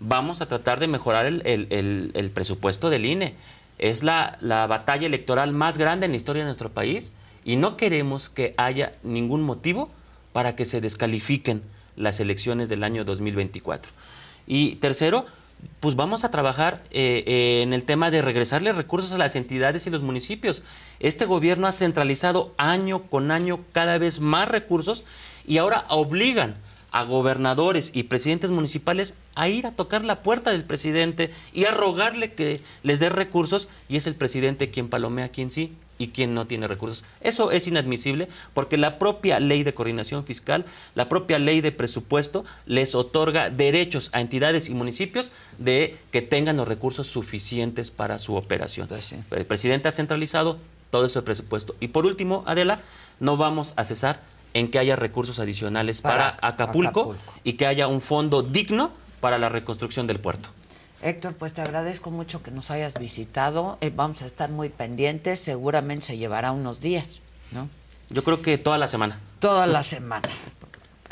Vamos 0.00 0.42
a 0.42 0.46
tratar 0.48 0.80
de 0.80 0.88
mejorar 0.88 1.24
el, 1.26 1.40
el- 1.46 1.68
el- 1.70 2.10
el 2.14 2.30
presupuesto 2.30 2.90
del 2.90 3.06
INE. 3.06 3.34
Es 3.78 4.02
la, 4.02 4.36
la 4.40 4.66
batalla 4.66 5.06
electoral 5.06 5.52
más 5.52 5.78
grande 5.78 6.06
en 6.06 6.12
la 6.12 6.16
historia 6.16 6.42
de 6.42 6.46
nuestro 6.48 6.70
país 6.72 7.12
y 7.44 7.56
no 7.56 7.76
queremos 7.76 8.28
que 8.28 8.54
haya 8.56 8.92
ningún 9.02 9.42
motivo 9.42 9.88
para 10.32 10.56
que 10.56 10.64
se 10.64 10.80
descalifiquen 10.80 11.62
las 11.96 12.20
elecciones 12.20 12.68
del 12.68 12.84
año 12.84 13.04
2024. 13.04 13.92
Y 14.46 14.76
tercero, 14.76 15.26
pues 15.80 15.96
vamos 15.96 16.24
a 16.24 16.30
trabajar 16.30 16.82
eh, 16.90 17.24
eh, 17.26 17.62
en 17.62 17.72
el 17.72 17.84
tema 17.84 18.10
de 18.10 18.22
regresarle 18.22 18.72
recursos 18.72 19.12
a 19.12 19.18
las 19.18 19.36
entidades 19.36 19.86
y 19.86 19.90
los 19.90 20.02
municipios. 20.02 20.62
Este 21.00 21.24
gobierno 21.24 21.66
ha 21.66 21.72
centralizado 21.72 22.52
año 22.56 23.04
con 23.04 23.30
año 23.30 23.60
cada 23.72 23.98
vez 23.98 24.20
más 24.20 24.48
recursos 24.48 25.04
y 25.46 25.58
ahora 25.58 25.86
obligan 25.88 26.56
a 26.90 27.02
gobernadores 27.02 27.90
y 27.92 28.04
presidentes 28.04 28.50
municipales 28.50 29.14
a 29.34 29.48
ir 29.48 29.66
a 29.66 29.72
tocar 29.72 30.04
la 30.04 30.22
puerta 30.22 30.52
del 30.52 30.62
presidente 30.62 31.32
y 31.52 31.64
a 31.64 31.72
rogarle 31.72 32.34
que 32.34 32.60
les 32.84 33.00
dé 33.00 33.08
recursos 33.08 33.68
y 33.88 33.96
es 33.96 34.06
el 34.06 34.14
presidente 34.14 34.70
quien 34.70 34.88
palomea 34.88 35.30
quien 35.30 35.50
sí 35.50 35.72
y 35.98 36.08
quien 36.08 36.34
no 36.34 36.46
tiene 36.46 36.66
recursos. 36.68 37.04
Eso 37.20 37.50
es 37.50 37.66
inadmisible 37.66 38.28
porque 38.52 38.76
la 38.76 38.98
propia 38.98 39.40
ley 39.40 39.62
de 39.62 39.74
coordinación 39.74 40.24
fiscal, 40.24 40.64
la 40.94 41.08
propia 41.08 41.38
ley 41.38 41.60
de 41.60 41.72
presupuesto 41.72 42.44
les 42.66 42.94
otorga 42.94 43.50
derechos 43.50 44.10
a 44.12 44.20
entidades 44.20 44.68
y 44.68 44.74
municipios 44.74 45.30
de 45.58 45.96
que 46.10 46.22
tengan 46.22 46.56
los 46.56 46.68
recursos 46.68 47.06
suficientes 47.06 47.90
para 47.90 48.18
su 48.18 48.34
operación. 48.34 48.88
El 49.30 49.46
presidente 49.46 49.88
ha 49.88 49.92
centralizado 49.92 50.58
todo 50.90 51.06
ese 51.06 51.22
presupuesto. 51.22 51.74
Y 51.80 51.88
por 51.88 52.06
último, 52.06 52.44
Adela, 52.46 52.80
no 53.20 53.36
vamos 53.36 53.74
a 53.76 53.84
cesar 53.84 54.20
en 54.54 54.70
que 54.70 54.78
haya 54.78 54.96
recursos 54.96 55.38
adicionales 55.40 56.00
para, 56.00 56.36
Para 56.36 56.48
Acapulco, 56.48 56.88
Acapulco. 57.00 57.34
y 57.42 57.54
que 57.54 57.66
haya 57.66 57.88
un 57.88 58.00
fondo 58.00 58.42
digno 58.42 58.92
para 59.20 59.38
la 59.38 59.48
reconstrucción 59.48 60.06
del 60.06 60.20
puerto. 60.20 60.50
Héctor, 61.04 61.34
pues 61.34 61.52
te 61.52 61.60
agradezco 61.60 62.10
mucho 62.10 62.42
que 62.42 62.50
nos 62.50 62.70
hayas 62.70 62.98
visitado. 62.98 63.76
Eh, 63.82 63.92
vamos 63.94 64.22
a 64.22 64.26
estar 64.26 64.48
muy 64.48 64.70
pendientes. 64.70 65.38
Seguramente 65.38 66.06
se 66.06 66.16
llevará 66.16 66.50
unos 66.50 66.80
días, 66.80 67.20
¿no? 67.52 67.68
Yo 68.08 68.24
creo 68.24 68.40
que 68.40 68.56
toda 68.56 68.78
la 68.78 68.88
semana. 68.88 69.20
Toda 69.38 69.66
la 69.66 69.82
semana. 69.82 70.30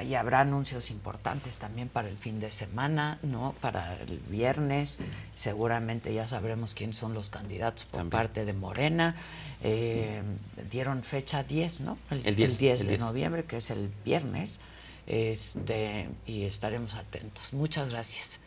Y 0.02 0.14
habrá 0.14 0.40
anuncios 0.40 0.90
importantes 0.90 1.58
también 1.58 1.90
para 1.90 2.08
el 2.08 2.16
fin 2.16 2.40
de 2.40 2.50
semana, 2.50 3.18
¿no? 3.22 3.54
Para 3.60 4.00
el 4.00 4.18
viernes. 4.30 4.98
Seguramente 5.36 6.14
ya 6.14 6.26
sabremos 6.26 6.74
quiénes 6.74 6.96
son 6.96 7.12
los 7.12 7.28
candidatos 7.28 7.84
por 7.84 8.08
parte 8.08 8.46
de 8.46 8.54
Morena. 8.54 9.14
Eh, 9.62 10.22
dieron 10.70 11.02
fecha 11.02 11.44
10, 11.44 11.80
¿no? 11.80 11.98
El 12.10 12.34
10, 12.34 12.62
el 12.62 12.78
de 12.86 12.88
10. 12.92 13.00
noviembre, 13.00 13.44
que 13.44 13.58
es 13.58 13.68
el 13.70 13.90
viernes. 14.06 14.60
Este, 15.06 16.08
y 16.26 16.44
estaremos 16.44 16.94
atentos. 16.94 17.52
Muchas 17.52 17.90
gracias. 17.90 18.40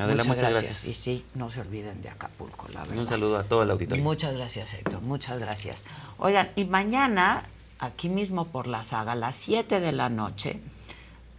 Adela, 0.00 0.24
muchas 0.24 0.50
gracias. 0.50 0.84
Y 0.84 0.94
sí, 0.94 1.24
no 1.34 1.50
se 1.50 1.60
olviden 1.60 2.00
de 2.02 2.08
Acapulco, 2.10 2.66
la 2.68 2.80
Y 2.84 2.88
verdad. 2.88 2.98
un 2.98 3.06
saludo 3.06 3.38
a 3.38 3.44
todo 3.44 3.62
el 3.62 3.70
auditorio. 3.70 4.02
Muchas 4.04 4.36
gracias, 4.36 4.74
Héctor. 4.74 5.00
Muchas 5.02 5.38
gracias. 5.38 5.84
Oigan, 6.18 6.50
y 6.56 6.64
mañana, 6.64 7.44
aquí 7.78 8.08
mismo 8.08 8.46
por 8.46 8.66
la 8.66 8.82
saga, 8.82 9.12
a 9.12 9.16
las 9.16 9.34
7 9.34 9.80
de 9.80 9.92
la 9.92 10.08
noche, 10.08 10.60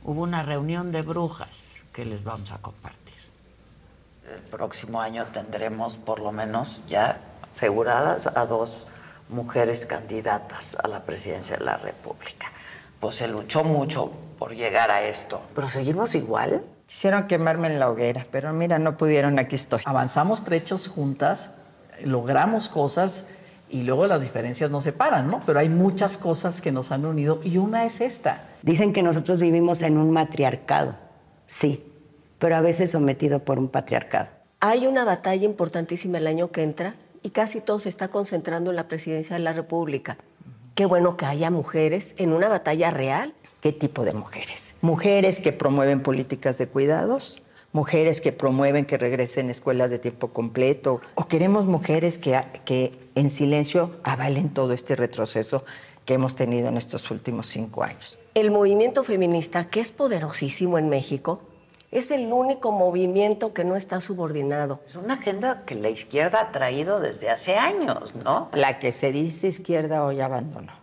hubo 0.03 0.21
una 0.23 0.43
reunión 0.43 0.91
de 0.91 1.01
brujas 1.01 1.85
que 1.93 2.05
les 2.05 2.23
vamos 2.23 2.51
a 2.51 2.57
compartir. 2.59 2.99
El 4.33 4.41
próximo 4.41 5.01
año 5.01 5.25
tendremos 5.33 5.97
por 5.97 6.19
lo 6.19 6.31
menos 6.31 6.81
ya 6.87 7.19
aseguradas 7.53 8.27
a 8.27 8.45
dos 8.45 8.87
mujeres 9.29 9.85
candidatas 9.85 10.75
a 10.83 10.87
la 10.87 11.03
presidencia 11.03 11.57
de 11.57 11.65
la 11.65 11.77
República. 11.77 12.51
Pues 12.99 13.15
se 13.15 13.27
luchó 13.27 13.63
mucho 13.63 14.11
por 14.37 14.53
llegar 14.55 14.91
a 14.91 15.03
esto. 15.03 15.41
Pero 15.55 15.67
seguimos 15.67 16.15
igual. 16.15 16.63
Quisieron 16.89 17.27
quemarme 17.27 17.67
en 17.67 17.77
la 17.77 17.87
hoguera, 17.87 18.25
pero 18.31 18.51
mira, 18.51 18.79
no 18.79 18.97
pudieron, 18.97 19.37
aquí 19.37 19.53
estoy. 19.53 19.79
Avanzamos 19.85 20.43
trechos 20.43 20.87
juntas, 20.87 21.51
logramos 22.03 22.67
cosas 22.67 23.27
y 23.69 23.83
luego 23.83 24.07
las 24.07 24.21
diferencias 24.21 24.71
nos 24.71 24.85
separan, 24.85 25.27
¿no? 25.27 25.39
Pero 25.45 25.59
hay 25.59 25.69
muchas 25.69 26.17
cosas 26.17 26.61
que 26.61 26.71
nos 26.71 26.91
han 26.91 27.05
unido 27.05 27.41
y 27.43 27.59
una 27.59 27.85
es 27.85 28.01
esta. 28.01 28.47
Dicen 28.63 28.91
que 28.91 29.03
nosotros 29.03 29.39
vivimos 29.39 29.83
en 29.83 29.99
un 29.99 30.09
matriarcado, 30.09 30.95
sí, 31.45 31.85
pero 32.39 32.55
a 32.55 32.61
veces 32.61 32.89
sometido 32.89 33.37
por 33.37 33.59
un 33.59 33.67
patriarcado. 33.67 34.29
Hay 34.59 34.87
una 34.87 35.05
batalla 35.05 35.45
importantísima 35.45 36.17
el 36.17 36.25
año 36.25 36.49
que 36.49 36.63
entra 36.63 36.95
y 37.21 37.29
casi 37.29 37.61
todo 37.61 37.79
se 37.79 37.89
está 37.89 38.07
concentrando 38.07 38.71
en 38.71 38.77
la 38.77 38.87
presidencia 38.87 39.35
de 39.35 39.43
la 39.43 39.53
República. 39.53 40.17
Qué 40.79 40.85
bueno 40.85 41.17
que 41.17 41.25
haya 41.25 41.51
mujeres 41.51 42.15
en 42.15 42.31
una 42.31 42.47
batalla 42.47 42.89
real. 42.89 43.33
¿Qué 43.59 43.73
tipo 43.73 44.05
de 44.05 44.13
mujeres? 44.13 44.75
Mujeres 44.79 45.41
que 45.41 45.51
promueven 45.51 46.01
políticas 46.01 46.57
de 46.57 46.69
cuidados, 46.69 47.41
mujeres 47.73 48.21
que 48.21 48.31
promueven 48.31 48.85
que 48.85 48.97
regresen 48.97 49.49
escuelas 49.49 49.91
de 49.91 49.99
tiempo 49.99 50.29
completo, 50.29 51.01
o 51.15 51.27
queremos 51.27 51.65
mujeres 51.65 52.17
que, 52.17 52.41
que 52.63 52.97
en 53.15 53.29
silencio 53.29 53.91
avalen 54.05 54.53
todo 54.53 54.71
este 54.71 54.95
retroceso 54.95 55.65
que 56.05 56.13
hemos 56.13 56.37
tenido 56.37 56.69
en 56.69 56.77
estos 56.77 57.11
últimos 57.11 57.47
cinco 57.47 57.83
años. 57.83 58.17
El 58.33 58.49
movimiento 58.49 59.03
feminista, 59.03 59.69
que 59.69 59.81
es 59.81 59.91
poderosísimo 59.91 60.77
en 60.77 60.87
México, 60.87 61.41
es 61.91 62.11
el 62.11 62.31
único 62.31 62.71
movimiento 62.71 63.53
que 63.53 63.63
no 63.63 63.75
está 63.75 64.01
subordinado. 64.01 64.79
Es 64.85 64.95
una 64.95 65.15
agenda 65.15 65.63
que 65.65 65.75
la 65.75 65.89
izquierda 65.89 66.41
ha 66.41 66.51
traído 66.51 66.99
desde 66.99 67.29
hace 67.29 67.55
años, 67.55 68.13
¿no? 68.23 68.49
La 68.53 68.79
que 68.79 68.91
se 68.91 69.11
dice 69.11 69.47
izquierda 69.47 70.03
hoy 70.03 70.21
abandonó. 70.21 70.73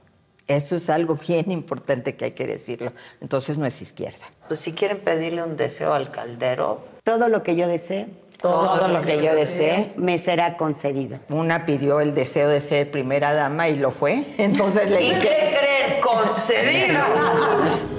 Eso 0.48 0.76
es 0.76 0.90
algo 0.90 1.16
bien 1.16 1.50
importante 1.50 2.14
que 2.14 2.26
hay 2.26 2.30
que 2.32 2.46
decirlo. 2.46 2.92
Entonces 3.20 3.58
no 3.58 3.66
es 3.66 3.82
izquierda. 3.82 4.24
Pues 4.46 4.60
si 4.60 4.72
quieren 4.72 5.00
pedirle 5.00 5.42
un 5.42 5.56
deseo 5.56 5.92
al 5.92 6.10
caldero. 6.10 6.84
Todo 7.02 7.28
lo 7.28 7.42
que 7.42 7.56
yo 7.56 7.66
desee, 7.66 8.08
Todo, 8.40 8.86
lo 8.88 9.00
que 9.00 9.22
yo 9.22 9.34
desee, 9.34 9.92
me 9.96 10.18
será 10.18 10.56
concedido. 10.56 11.18
Una 11.30 11.66
pidió 11.66 12.00
el 12.00 12.14
deseo 12.14 12.48
de 12.48 12.60
ser 12.60 12.90
primera 12.90 13.32
dama 13.32 13.68
y 13.68 13.76
lo 13.76 13.90
fue. 13.90 14.24
Entonces 14.38 14.90
le 14.90 15.02
¿Y 15.02 15.10
qué 15.10 15.56
creen? 15.58 16.00
¡Concedido! 16.00 17.00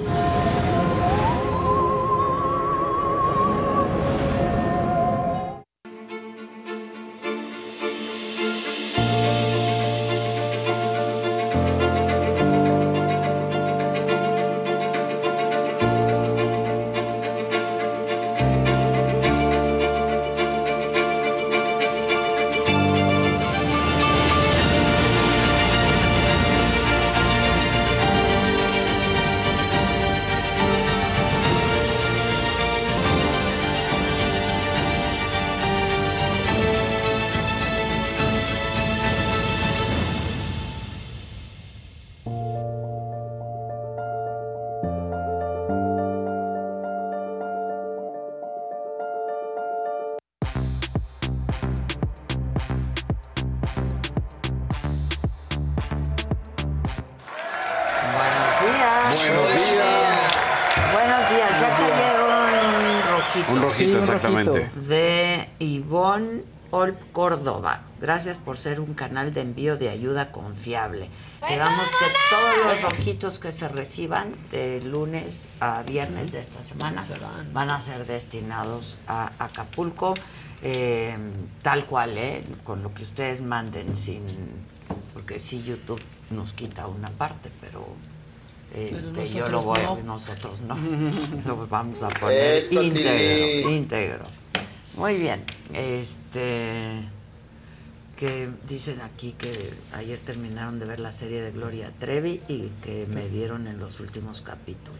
Olp 66.70 67.00
Córdoba. 67.12 67.82
Gracias 68.00 68.38
por 68.38 68.56
ser 68.56 68.80
un 68.80 68.94
canal 68.94 69.32
de 69.32 69.40
envío 69.40 69.76
de 69.76 69.88
ayuda 69.88 70.30
confiable. 70.32 71.08
Quedamos 71.46 71.88
que 71.88 72.06
todos 72.30 72.66
los 72.66 72.82
rojitos 72.82 73.38
que 73.38 73.52
se 73.52 73.68
reciban 73.68 74.34
de 74.50 74.82
lunes 74.82 75.50
a 75.60 75.82
viernes 75.82 76.32
de 76.32 76.40
esta 76.40 76.62
semana 76.62 77.04
van 77.52 77.70
a 77.70 77.80
ser 77.80 78.06
destinados 78.06 78.98
a 79.06 79.32
Acapulco, 79.38 80.14
eh, 80.62 81.16
tal 81.62 81.86
cual, 81.86 82.16
¿eh? 82.18 82.44
con 82.64 82.82
lo 82.82 82.92
que 82.92 83.02
ustedes 83.02 83.42
manden, 83.42 83.94
sin 83.94 84.22
porque 85.12 85.38
sí 85.38 85.62
YouTube 85.64 86.00
nos 86.30 86.52
quita 86.52 86.86
una 86.86 87.08
parte, 87.08 87.50
pero 87.60 87.86
este, 88.74 89.24
yo 89.26 89.40
nosotros 89.40 89.50
lo 89.50 89.62
voy 89.62 89.80
no. 89.80 89.96
nosotros 90.04 90.60
no. 90.60 90.76
lo 91.46 91.66
vamos 91.66 92.02
a 92.02 92.08
poner 92.10 92.64
Eso, 92.64 92.82
íntegro, 92.82 93.70
íntegro. 93.70 94.24
Muy 94.98 95.16
bien. 95.16 95.44
Este 95.74 97.08
que 98.16 98.48
dicen 98.66 99.00
aquí 99.00 99.32
que 99.32 99.72
ayer 99.94 100.18
terminaron 100.18 100.80
de 100.80 100.86
ver 100.86 100.98
la 100.98 101.12
serie 101.12 101.40
de 101.40 101.52
Gloria 101.52 101.92
Trevi 102.00 102.42
y 102.48 102.70
que 102.82 103.06
me 103.06 103.28
vieron 103.28 103.68
en 103.68 103.78
los 103.78 104.00
últimos 104.00 104.40
capítulos. 104.40 104.98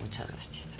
Muchas 0.00 0.26
gracias. 0.26 0.78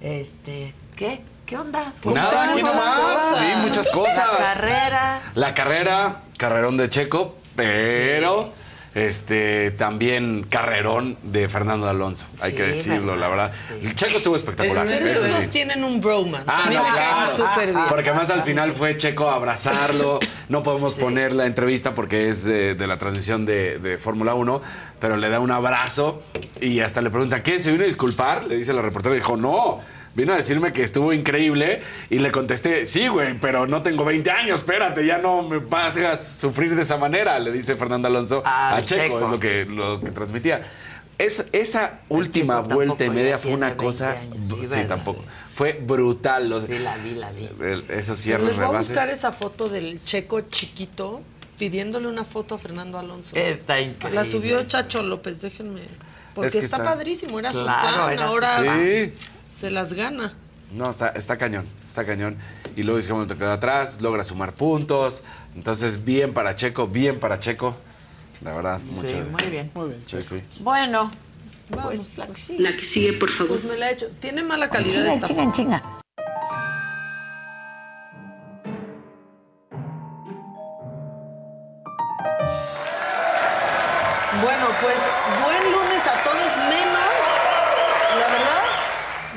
Este, 0.00 0.72
¿qué? 0.94 1.24
¿Qué 1.44 1.56
onda? 1.58 1.92
Pues 2.00 2.14
nada, 2.14 2.52
aquí 2.52 2.60
Muchas 2.60 2.76
nomás. 2.76 2.98
cosas. 3.00 3.38
Sí, 3.38 3.44
muchas 3.66 3.90
cosas. 3.90 4.16
La 4.16 4.38
carrera. 4.38 5.32
La 5.34 5.54
carrera, 5.54 6.22
carrerón 6.36 6.76
de 6.76 6.88
Checo, 6.88 7.34
pero 7.56 8.52
este 8.94 9.70
también 9.72 10.44
carrerón 10.50 11.16
de 11.22 11.48
Fernando 11.48 11.88
Alonso, 11.88 12.26
hay 12.40 12.50
Sí, 12.50 12.56
que 12.56 12.62
decirlo, 12.64 13.14
la 13.16 13.28
verdad. 13.28 13.52
El 13.82 13.94
Checo 13.94 14.16
estuvo 14.16 14.34
espectacular. 14.36 14.86
Pero 14.86 15.06
eso 15.06 15.24
esos 15.24 15.30
sí. 15.30 15.36
dos 15.36 15.50
tienen 15.50 15.84
un 15.84 16.00
bromance. 16.00 16.46
Ah, 16.48 16.62
a 16.64 16.68
mí 16.68 16.74
no, 16.74 16.82
me 16.82 16.90
claro. 16.90 17.10
caen 17.26 17.36
súper 17.36 17.72
bien. 17.72 17.86
Porque 17.88 18.10
además 18.10 18.30
al 18.30 18.42
final 18.42 18.72
fue 18.72 18.96
Checo 18.96 19.28
a 19.30 19.34
abrazarlo. 19.34 20.18
No 20.48 20.62
podemos 20.62 20.94
poner 20.94 21.32
la 21.32 21.46
entrevista 21.46 21.94
porque 21.94 22.28
es 22.28 22.44
de, 22.44 22.74
de 22.74 22.86
la 22.86 22.98
transmisión 22.98 23.46
de, 23.46 23.78
de 23.78 23.96
Fórmula 23.98 24.34
1, 24.34 24.60
pero 24.98 25.16
le 25.16 25.28
da 25.30 25.38
un 25.38 25.52
abrazo 25.52 26.22
y 26.60 26.80
hasta 26.80 27.00
le 27.00 27.10
pregunta, 27.10 27.42
¿qué? 27.42 27.60
¿Se 27.60 27.70
vino 27.70 27.84
a 27.84 27.86
disculpar? 27.86 28.44
Le 28.44 28.56
dice 28.56 28.72
la 28.72 28.82
reportera 28.82 29.14
y 29.14 29.18
dijo, 29.18 29.36
no. 29.36 29.80
Vino 30.14 30.32
a 30.32 30.36
decirme 30.36 30.72
que 30.72 30.82
estuvo 30.82 31.12
increíble 31.12 31.82
y 32.10 32.18
le 32.18 32.32
contesté, 32.32 32.84
sí, 32.84 33.06
güey, 33.08 33.38
pero 33.38 33.66
no 33.68 33.82
tengo 33.82 34.04
20 34.04 34.28
años, 34.30 34.60
espérate, 34.60 35.06
ya 35.06 35.18
no 35.18 35.42
me 35.42 35.60
hagas 35.76 36.26
sufrir 36.26 36.74
de 36.74 36.82
esa 36.82 36.96
manera, 36.96 37.38
le 37.38 37.52
dice 37.52 37.76
Fernando 37.76 38.08
Alonso 38.08 38.42
Ah, 38.44 38.76
a 38.76 38.84
Checo, 38.84 39.02
Checo. 39.02 39.20
es 39.24 39.30
lo 39.30 39.38
que, 39.40 39.64
lo 39.66 40.00
que 40.00 40.10
transmitía. 40.10 40.60
Es, 41.16 41.46
esa 41.52 42.00
última 42.08 42.60
vuelta 42.60 43.04
y 43.04 43.10
media 43.10 43.38
fue 43.38 43.52
una 43.52 43.68
tiene 43.74 43.82
20 43.82 43.84
cosa... 43.84 44.10
años, 44.12 44.46
sí, 44.72 44.84
tampoco. 44.88 45.22
Fue 45.54 45.74
brutal. 45.74 46.48
Los, 46.48 46.62
Sí, 46.64 46.78
la 46.78 46.96
vi, 46.96 47.14
la 47.14 47.30
vi. 47.30 47.48
el- 47.60 47.84
esos 47.90 48.18
cierres, 48.18 48.46
les 48.46 48.56
voy 48.56 48.64
a 48.64 48.68
rebases. 48.68 48.90
buscar 48.92 49.10
esa 49.10 49.30
foto 49.30 49.68
del 49.68 50.02
checo 50.02 50.40
chiquito 50.40 51.20
pidiéndole 51.58 52.08
una 52.08 52.24
foto 52.24 52.54
a 52.54 52.58
Fernando 52.58 52.98
Alonso. 52.98 53.36
Está 53.36 53.80
increíble. 53.80 54.14
La 54.14 54.24
subió 54.24 54.64
Chacho 54.64 55.02
López, 55.02 55.42
déjenme. 55.42 55.82
Porque 56.34 56.46
Es 56.48 56.52
que 56.54 56.58
está, 56.60 56.78
está- 56.78 56.88
padrísimo, 56.88 57.38
era 57.38 57.52
su 57.52 57.62
Claro, 57.62 57.96
fan, 57.98 58.12
era 58.14 58.22
su 58.22 58.28
ahora 58.28 58.48
fan. 58.64 58.80
Sí. 58.80 59.12
Se 59.60 59.70
las 59.70 59.92
gana. 59.92 60.32
No, 60.72 60.90
está, 60.90 61.08
está 61.10 61.36
cañón, 61.36 61.66
está 61.86 62.06
cañón. 62.06 62.38
Y 62.76 62.82
luego 62.82 62.98
Hamilton 62.98 63.28
te 63.28 63.36
quedó 63.36 63.52
atrás, 63.52 64.00
logra 64.00 64.24
sumar 64.24 64.54
puntos. 64.54 65.22
Entonces, 65.54 66.02
bien 66.04 66.32
para 66.32 66.54
Checo, 66.54 66.86
bien 66.86 67.20
para 67.20 67.38
Checo. 67.40 67.76
La 68.42 68.54
verdad, 68.54 68.80
Sí, 68.82 69.06
mucho. 69.06 69.30
muy 69.32 69.50
bien. 69.50 69.70
Muy 69.74 69.88
bien. 69.90 70.02
Sí, 70.06 70.22
sí. 70.22 70.40
Bueno, 70.60 71.10
pues 71.70 72.16
la 72.16 72.26
que 72.28 72.36
sigue. 72.36 72.62
La 72.62 72.72
que 72.76 72.84
sigue, 72.84 73.12
por 73.14 73.28
favor. 73.30 73.58
Pues 73.60 73.64
me 73.64 73.76
la 73.76 73.90
he 73.90 73.92
hecho. 73.94 74.06
Tiene 74.20 74.42
mala 74.42 74.70
calidad 74.70 74.94
Chinga, 74.94 75.14
esta 75.14 75.26
chinga, 75.26 75.52
chinga. 75.52 75.82
Bueno, 84.42 84.66
pues 84.80 84.98
buen 85.44 85.72
lunes 85.72 86.06
a 86.06 86.22
todos, 86.22 86.56
menos, 86.68 86.89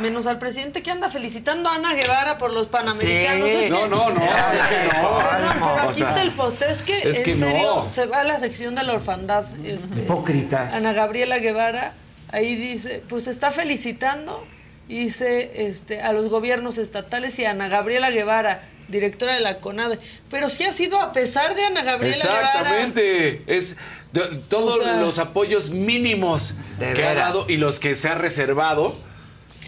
menos 0.03 0.27
al 0.27 0.37
presidente 0.37 0.83
que 0.83 0.91
anda 0.91 1.09
felicitando 1.09 1.69
a 1.69 1.75
Ana 1.75 1.93
Guevara 1.95 2.37
por 2.37 2.51
los 2.53 2.67
panamericanos. 2.67 3.49
Sí. 3.49 3.55
Es 3.55 3.63
que- 3.63 3.69
No, 3.69 3.87
no, 3.87 4.09
no, 4.11 4.21
es 4.23 4.67
que 4.67 4.97
no. 4.97 5.17
Perdón, 5.17 5.53
pero 5.53 5.65
O 5.73 5.89
aquí 5.89 5.99
sea, 5.99 6.09
está 6.09 6.21
el 6.21 6.31
post. 6.33 6.61
Es 6.61 6.81
que, 6.83 7.09
es 7.09 7.19
que 7.21 7.31
en 7.31 7.39
serio, 7.39 7.75
no. 7.85 7.89
se 7.89 8.05
va 8.05 8.21
a 8.21 8.23
la 8.23 8.39
sección 8.39 8.75
de 8.75 8.83
la 8.83 8.93
orfandad. 8.93 9.45
Este, 9.65 10.01
Hipócritas. 10.01 10.73
Ana 10.73 10.93
Gabriela 10.93 11.39
Guevara, 11.39 11.93
ahí 12.31 12.55
dice, 12.55 13.01
pues 13.09 13.25
está 13.27 13.49
felicitando, 13.51 14.45
y 14.87 15.05
dice 15.05 15.67
este, 15.67 16.01
a 16.01 16.13
los 16.13 16.29
gobiernos 16.29 16.77
estatales 16.77 17.39
y 17.39 17.45
a 17.45 17.51
Ana 17.51 17.69
Gabriela 17.69 18.11
Guevara, 18.11 18.63
directora 18.89 19.33
de 19.33 19.39
la 19.39 19.59
CONADE. 19.59 19.97
Pero 20.29 20.49
sí 20.49 20.65
ha 20.65 20.71
sido 20.73 20.99
a 21.01 21.13
pesar 21.13 21.55
de 21.55 21.65
Ana 21.65 21.83
Gabriela 21.83 22.17
Guevara. 22.17 22.47
Exactamente. 22.59 23.43
Es 23.47 23.77
de- 24.11 24.37
todos 24.49 24.79
O 24.79 24.83
sea- 24.83 24.97
los 24.97 25.17
apoyos 25.19 25.69
mínimos 25.69 26.55
que 26.79 27.05
ha 27.05 27.13
dado 27.15 27.45
y 27.49 27.55
los 27.57 27.79
que 27.79 27.95
se 27.95 28.09
ha 28.09 28.15
reservado 28.15 28.95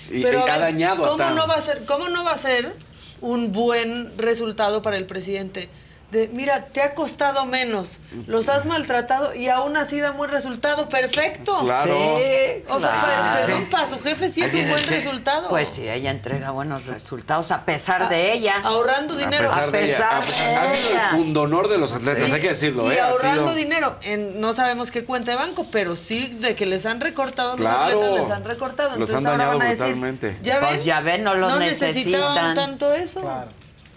y, 0.09 0.21
Pero 0.21 0.39
y 0.39 0.49
ha 0.49 0.57
ver, 0.57 0.59
dañado 0.59 1.03
¿cómo 1.03 1.29
no 1.31 1.47
va 1.47 1.55
a 1.55 1.61
ser 1.61 1.85
¿Cómo 1.85 2.09
no 2.09 2.23
va 2.23 2.31
a 2.31 2.37
ser 2.37 2.73
un 3.21 3.51
buen 3.51 4.17
resultado 4.17 4.81
para 4.81 4.97
el 4.97 5.05
presidente? 5.05 5.69
De, 6.15 6.29
mira, 6.29 6.67
te 6.67 6.81
ha 6.81 6.93
costado 6.93 7.45
menos, 7.45 7.99
los 8.25 8.47
has 8.47 8.65
maltratado 8.65 9.35
y 9.35 9.49
aún 9.49 9.75
así 9.75 9.99
da 9.99 10.11
buen 10.11 10.31
resultado. 10.31 10.87
¡Perfecto! 10.87 11.59
Claro. 11.59 11.93
Sí, 12.17 12.63
O 12.69 12.79
sea, 12.79 12.89
claro. 12.89 13.05
pero- 13.35 13.45
perdón, 13.47 13.69
para 13.69 13.85
su 13.85 13.99
jefe 13.99 14.29
sí 14.29 14.41
es 14.41 14.53
un 14.53 14.69
buen 14.69 14.87
resultado. 14.87 15.49
Pues 15.49 15.67
sí, 15.67 15.89
ella 15.89 16.11
entrega 16.11 16.51
buenos 16.51 16.85
resultados 16.85 17.51
a 17.51 17.65
pesar 17.65 18.07
de 18.07 18.31
ella. 18.31 18.55
Ahorrando 18.63 19.15
dinero. 19.15 19.45
A 19.45 19.47
pesar 19.49 19.71
de 19.71 19.83
ella. 19.83 20.09
A 20.17 20.19
pesar- 20.21 20.57
ha 20.57 20.69
sido 20.73 20.99
el 21.11 21.17
pundonor 21.17 21.67
de 21.67 21.77
los 21.79 21.91
atletas, 21.91 22.31
hay 22.31 22.41
que 22.41 22.47
decirlo, 22.49 22.89
y 22.89 22.95
¿eh? 22.95 23.01
Ahorrando 23.01 23.43
sido- 23.43 23.55
dinero. 23.55 23.97
En, 24.01 24.39
no 24.39 24.53
sabemos 24.53 24.91
qué 24.91 25.03
cuenta 25.03 25.31
de 25.31 25.37
banco, 25.37 25.67
pero 25.69 25.97
sí 25.97 26.37
de 26.39 26.55
que 26.55 26.65
les 26.65 26.85
han 26.85 27.01
recortado 27.01 27.57
los 27.57 27.67
atletas, 27.67 28.09
les 28.21 28.29
han 28.31 28.45
recortado. 28.45 28.97
Los 28.97 29.09
Entonces 29.09 29.17
han 29.17 29.25
ahora 29.25 29.37
dañado 29.45 29.59
van 29.59 29.67
a 29.67 29.69
decir, 29.71 29.85
brutalmente. 29.85 30.37
¿ya 30.41 30.59
ven? 30.59 30.69
Pues 30.69 30.85
ya 30.85 31.01
ven, 31.01 31.23
no 31.25 31.35
los 31.35 31.59
necesitaban 31.59 32.35
necesitan. 32.35 32.55
tanto 32.55 32.93
eso. 32.93 33.21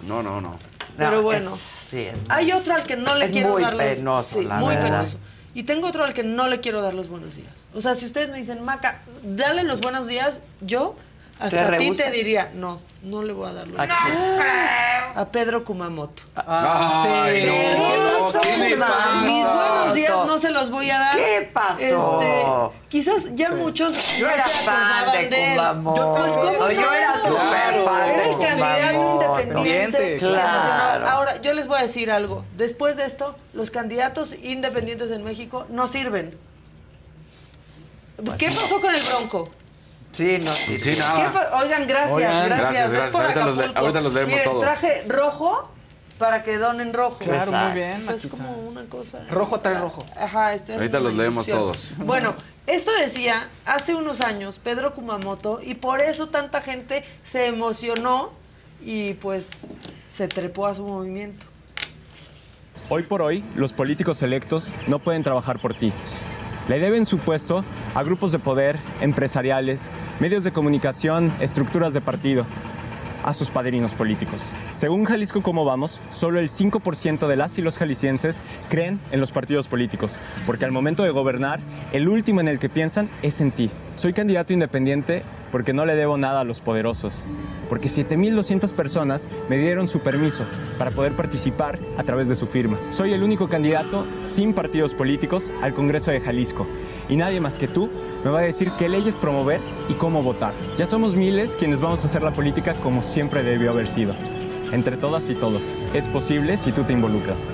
No, 0.03 0.23
no, 0.23 0.41
no. 0.41 0.59
Pero 0.97 1.11
No, 1.19 1.23
bueno. 1.23 1.55
es- 1.55 1.61
sí, 1.89 2.01
es 2.03 2.19
Hay 2.29 2.53
otro 2.53 2.75
al 2.75 2.85
que 2.85 2.97
no 2.97 3.15
le 3.15 3.25
es 3.27 3.31
quiero 3.31 3.51
muy 3.51 3.63
dar 3.63 3.75
los 3.75 3.83
penoso, 3.83 4.39
sí, 4.39 4.45
la 4.45 4.57
muy 4.57 4.75
verdad. 4.75 4.91
penoso. 4.99 5.19
Y 5.55 5.63
tengo 5.65 5.89
otro 5.89 6.05
al 6.05 6.13
que 6.15 6.23
no 6.23 6.47
le 6.47 6.61
quiero 6.61 6.83
dar 6.83 6.95
los 6.95 7.09
buenos 7.09 7.37
días. 7.37 7.69
O 7.75 7.81
sea, 7.81 7.95
si 7.95 8.07
ustedes 8.07 8.31
me 8.31 8.39
dicen, 8.39 8.63
Maca, 8.65 9.03
dale 9.23 9.65
los 9.65 9.81
buenos 9.81 10.07
días, 10.07 10.41
yo 10.61 10.95
hasta 11.41 11.69
¿Te 11.71 11.75
a 11.77 11.79
ti 11.79 11.91
te 11.93 12.11
diría, 12.11 12.51
no, 12.55 12.81
no 13.03 13.23
le 13.23 13.33
voy 13.33 13.49
a 13.49 13.53
dar 13.53 13.69
los 13.69 13.79
¿A 13.79 13.87
quién? 13.87 14.15
días. 14.17 14.47
A 15.15 15.29
Pedro 15.33 15.65
Kumamoto. 15.65 16.23
Ay, 16.35 17.45
no, 17.47 18.25
pasó, 18.27 18.41
¿qué 18.41 18.57
le 18.57 18.71
Kumamoto? 18.73 18.99
pasa? 18.99 19.23
Mis 19.23 19.45
buenos 19.45 19.95
días 19.95 20.27
no 20.27 20.39
se 20.39 20.51
los 20.51 20.71
voy 20.71 20.91
a 20.91 20.99
dar. 20.99 21.17
¿Qué 21.17 21.51
pasó? 21.53 22.21
Este, 22.21 22.45
quizás 22.89 23.35
ya 23.35 23.51
muchos 23.53 24.19
Yo 24.19 24.27
no 24.27 24.35
era 24.35 24.45
se 24.47 24.65
fan 24.65 25.13
de 25.13 25.45
él. 25.53 25.57
Kumamoto. 25.57 26.15
Pues 26.19 26.33
cómo 26.39 26.71
Yo 26.71 26.81
no? 26.81 26.93
era 26.93 27.21
súper 27.21 27.85
fan 27.85 28.07
de 28.07 28.15
Era 28.15 28.25
el 28.25 28.39
candidato 28.39 29.41
independiente. 29.41 30.17
Claro. 30.19 31.09
Ahora, 31.09 31.41
yo 31.41 31.55
les 31.55 31.67
voy 31.69 31.79
a 31.79 31.83
decir 31.83 32.11
algo. 32.11 32.45
Después 32.57 32.97
de 32.97 33.05
esto, 33.05 33.37
los 33.53 33.71
candidatos 33.71 34.35
independientes 34.43 35.11
en 35.13 35.23
México 35.25 35.67
no 35.69 35.87
sirven. 35.87 36.37
¿Qué 38.39 38.47
pasó 38.47 38.81
con 38.81 38.93
el 38.95 39.03
Bronco? 39.03 39.51
Sí, 40.19 40.39
no. 40.45 40.51
Sí, 40.53 40.79
¿Qué 40.93 40.97
nada. 40.99 41.33
pa- 41.33 41.59
Oigan, 41.63 41.87
gracias, 41.87 42.11
Oigan. 42.11 42.45
gracias. 42.47 42.59
Gracias, 42.71 42.85
Es 42.87 42.93
gracias. 42.93 43.13
por 43.13 43.23
Ahorita 43.25 43.47
los 43.47 43.77
ahorita 43.77 44.01
los 44.01 44.13
leemos 44.13 44.33
Miren, 44.33 44.45
todos. 44.51 44.61
traje 44.63 45.05
rojo 45.09 45.71
para 46.19 46.43
que 46.43 46.59
donen 46.59 46.93
rojo. 46.93 47.19
Claro, 47.21 47.53
muy 47.53 47.73
bien. 47.75 47.93
Entonces, 47.93 48.25
es 48.25 48.31
como 48.31 48.51
una 48.53 48.85
cosa. 48.87 49.25
Rojo 49.31 49.61
trae 49.61 49.79
rojo. 49.79 50.05
Ajá, 50.19 50.53
estoy 50.55 50.75
Ahorita 50.75 50.99
los 51.01 51.15
leemos 51.15 51.47
todos. 51.47 51.93
Bueno, 51.99 52.35
esto 52.67 52.91
decía 53.01 53.49
hace 53.65 53.95
unos 53.95 54.21
años 54.21 54.59
Pedro 54.59 54.93
Kumamoto 54.95 55.61
y 55.63 55.75
por 55.75 56.01
eso 56.01 56.29
tanta 56.29 56.61
gente 56.61 57.05
se 57.23 57.47
emocionó 57.47 58.33
y 58.85 59.15
pues 59.15 59.51
se 60.11 60.27
trepó 60.29 60.67
a 60.67 60.75
su 60.75 60.85
movimiento. 60.85 61.47
Hoy 62.91 63.03
por 63.03 63.23
hoy, 63.23 63.45
los 63.55 63.73
políticos 63.73 64.23
electos 64.23 64.73
no 64.87 64.99
pueden 64.99 65.23
trabajar 65.23 65.61
por 65.61 65.75
ti. 65.75 65.93
Le 66.69 66.79
deben 66.79 67.07
su 67.07 67.17
puesto 67.19 67.65
a 67.95 68.03
grupos 68.03 68.31
de 68.31 68.39
poder, 68.39 68.79
empresariales, 69.01 69.89
medios 70.21 70.45
de 70.45 70.53
comunicación, 70.53 71.33
estructuras 71.41 71.95
de 71.95 72.03
partido, 72.03 72.45
a 73.25 73.33
sus 73.33 73.51
padrinos 73.51 73.95
políticos. 73.95 74.53
Según 74.73 75.05
Jalisco 75.05 75.43
Cómo 75.43 75.65
Vamos, 75.65 76.03
solo 76.11 76.39
el 76.39 76.51
5% 76.51 77.27
de 77.27 77.37
las 77.37 77.59
y 77.59 77.63
los 77.63 77.79
jaliscienses 77.79 78.43
creen 78.69 79.01
en 79.13 79.21
los 79.21 79.33
partidos 79.33 79.67
políticos, 79.67 80.21
porque 80.45 80.67
al 80.67 80.73
momento 80.73 81.05
de 81.05 81.11
gobernar, 81.11 81.61
el 81.93 82.07
último 82.07 82.43
en 82.43 82.49
el 82.49 82.59
que 82.59 82.69
piensan 82.69 83.09
es 83.23 83.41
en 83.41 83.51
ti. 83.51 83.71
Soy 83.97 84.13
candidato 84.13 84.53
independiente 84.53 85.23
porque 85.51 85.73
no 85.73 85.85
le 85.85 85.95
debo 85.95 86.19
nada 86.19 86.41
a 86.41 86.45
los 86.45 86.61
poderosos, 86.61 87.25
porque 87.69 87.89
7.200 87.89 88.73
personas 88.73 89.29
me 89.49 89.59
dieron 89.59 89.89
su 89.89 90.01
permiso 90.01 90.45
para 90.79 90.91
poder 90.91 91.13
participar 91.13 91.79
a 91.97 92.03
través 92.03 92.29
de 92.29 92.35
su 92.35 92.47
firma. 92.47 92.79
Soy 92.91 93.13
el 93.13 93.23
único 93.23 93.49
candidato 93.49 94.07
sin 94.17 94.55
partidos 94.55 94.95
políticos 94.95 95.53
al 95.63 95.75
Congreso 95.75 96.11
de 96.11 96.21
Jalisco 96.21 96.67
y 97.09 97.17
nadie 97.17 97.41
más 97.41 97.59
que 97.59 97.69
tú 97.69 97.91
me 98.25 98.31
va 98.31 98.41
a 98.41 98.43
decir 98.43 98.71
qué 98.79 98.89
leyes 98.89 99.19
promover 99.19 99.61
y 99.89 99.95
cómo 99.95 100.23
votar. 100.23 100.53
Ya 100.77 100.87
somos 100.87 101.15
miles 101.15 101.57
quienes 101.57 101.81
vamos 101.81 102.03
a 102.03 102.07
hacer 102.07 102.23
la 102.23 102.33
política 102.33 102.75
como 102.75 103.03
siempre 103.03 103.43
debió 103.43 103.71
haber 103.71 103.89
sido. 103.89 104.15
Entre 104.73 104.97
todas 104.97 105.31
y 105.31 105.35
todos. 105.35 105.79
Es 105.95 106.07
posible 106.09 106.57
si 106.57 106.73
tú 106.73 106.83
te 106.83 106.93
involucras. 106.93 107.49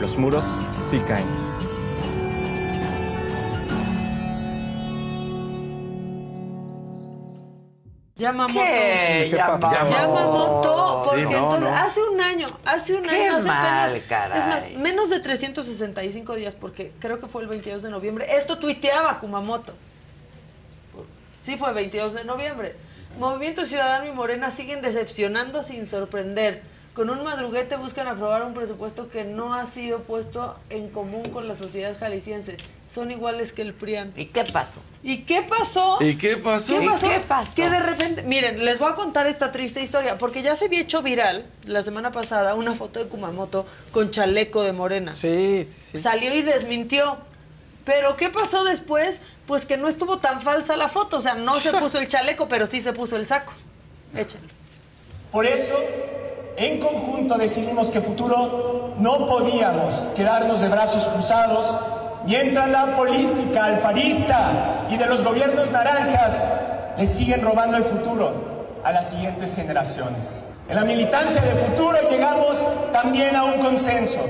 Los 0.00 0.16
muros 0.16 0.44
sí 0.82 0.98
caen. 1.06 1.51
Yamamoto. 8.22 8.64
¿Qué? 8.64 9.28
¿Qué 9.30 9.36
pasó? 9.36 9.86
Yamamoto. 9.88 11.02
Porque 11.04 11.22
Sí, 11.26 11.30
no, 11.30 11.38
entonces, 11.38 11.70
no. 11.70 11.76
hace 11.76 12.00
un 12.02 12.20
año, 12.20 12.46
hace 12.64 12.94
un 12.94 13.02
Qué 13.02 13.10
año, 13.26 13.36
hace 13.36 13.48
mal, 13.48 13.88
apenas- 13.90 14.06
caray. 14.08 14.38
Es 14.38 14.46
más, 14.46 14.70
menos 14.82 15.10
de 15.10 15.20
365 15.20 16.34
días, 16.34 16.54
porque 16.54 16.92
creo 17.00 17.20
que 17.20 17.26
fue 17.26 17.42
el 17.42 17.48
22 17.48 17.82
de 17.82 17.90
noviembre. 17.90 18.26
Esto 18.36 18.58
tuiteaba 18.58 19.18
Kumamoto. 19.18 19.74
Sí, 21.40 21.56
fue 21.56 21.72
22 21.72 22.14
de 22.14 22.24
noviembre. 22.24 22.76
Movimiento 23.18 23.66
Ciudadano 23.66 24.06
y 24.06 24.12
Morena 24.12 24.50
siguen 24.50 24.80
decepcionando 24.80 25.62
sin 25.62 25.86
sorprender. 25.86 26.62
Con 26.94 27.08
un 27.08 27.22
madruguete 27.22 27.76
buscan 27.76 28.06
aprobar 28.06 28.42
un 28.42 28.52
presupuesto 28.52 29.08
que 29.08 29.24
no 29.24 29.54
ha 29.54 29.64
sido 29.64 30.00
puesto 30.00 30.58
en 30.68 30.90
común 30.90 31.30
con 31.30 31.48
la 31.48 31.54
sociedad 31.54 31.96
jalisciense. 31.98 32.58
Son 32.92 33.10
iguales 33.10 33.54
que 33.54 33.62
el 33.62 33.72
PRIAN. 33.72 34.12
¿Y 34.14 34.26
qué 34.26 34.44
pasó? 34.44 34.82
¿Y 35.02 35.22
qué 35.22 35.40
pasó? 35.42 35.96
¿Y 36.02 36.18
qué 36.18 36.36
pasó? 36.36 36.78
¿Qué 36.78 36.84
¿Y 36.84 36.88
pasó? 36.88 37.08
qué 37.08 37.20
pasó? 37.20 37.54
Que 37.54 37.70
de 37.70 37.80
repente, 37.80 38.22
miren, 38.24 38.62
les 38.62 38.78
voy 38.78 38.92
a 38.92 38.94
contar 38.94 39.26
esta 39.26 39.50
triste 39.50 39.80
historia, 39.80 40.18
porque 40.18 40.42
ya 40.42 40.54
se 40.54 40.66
había 40.66 40.80
hecho 40.80 41.00
viral 41.00 41.46
la 41.64 41.82
semana 41.82 42.12
pasada 42.12 42.54
una 42.54 42.74
foto 42.74 43.02
de 43.02 43.08
Kumamoto 43.08 43.64
con 43.90 44.10
chaleco 44.10 44.62
de 44.62 44.74
morena. 44.74 45.14
Sí, 45.14 45.66
sí, 45.66 45.80
sí. 45.92 45.98
Salió 45.98 46.34
y 46.34 46.42
desmintió. 46.42 47.16
Pero 47.86 48.18
¿qué 48.18 48.28
pasó 48.28 48.64
después? 48.64 49.22
Pues 49.46 49.64
que 49.64 49.78
no 49.78 49.88
estuvo 49.88 50.18
tan 50.18 50.42
falsa 50.42 50.76
la 50.76 50.88
foto, 50.88 51.16
o 51.16 51.20
sea, 51.22 51.34
no 51.36 51.56
se 51.56 51.72
puso 51.78 51.98
el 51.98 52.06
chaleco, 52.08 52.48
pero 52.48 52.66
sí 52.66 52.82
se 52.82 52.92
puso 52.92 53.16
el 53.16 53.24
saco. 53.24 53.54
Échenlo. 54.14 54.52
Por 55.32 55.46
eso, 55.46 55.74
en 56.56 56.80
conjunto 56.80 57.36
decidimos 57.36 57.90
que 57.90 58.00
futuro 58.00 58.94
no 58.98 59.26
podíamos 59.26 60.08
quedarnos 60.14 60.60
de 60.60 60.68
brazos 60.68 61.06
cruzados. 61.08 61.78
Mientras 62.24 62.68
la 62.68 62.94
política 62.94 63.64
alfarista 63.64 64.86
y 64.90 64.96
de 64.96 65.06
los 65.06 65.24
gobiernos 65.24 65.70
naranjas. 65.70 66.44
Le 66.98 67.06
siguen 67.06 67.42
robando 67.42 67.78
el 67.78 67.84
futuro 67.84 68.32
a 68.84 68.92
las 68.92 69.10
siguientes 69.10 69.54
generaciones. 69.54 70.42
En 70.68 70.76
la 70.76 70.84
militancia 70.84 71.40
de 71.40 71.54
futuro 71.54 71.96
llegamos 72.10 72.66
también 72.92 73.34
a 73.34 73.44
un 73.44 73.58
consenso. 73.60 74.20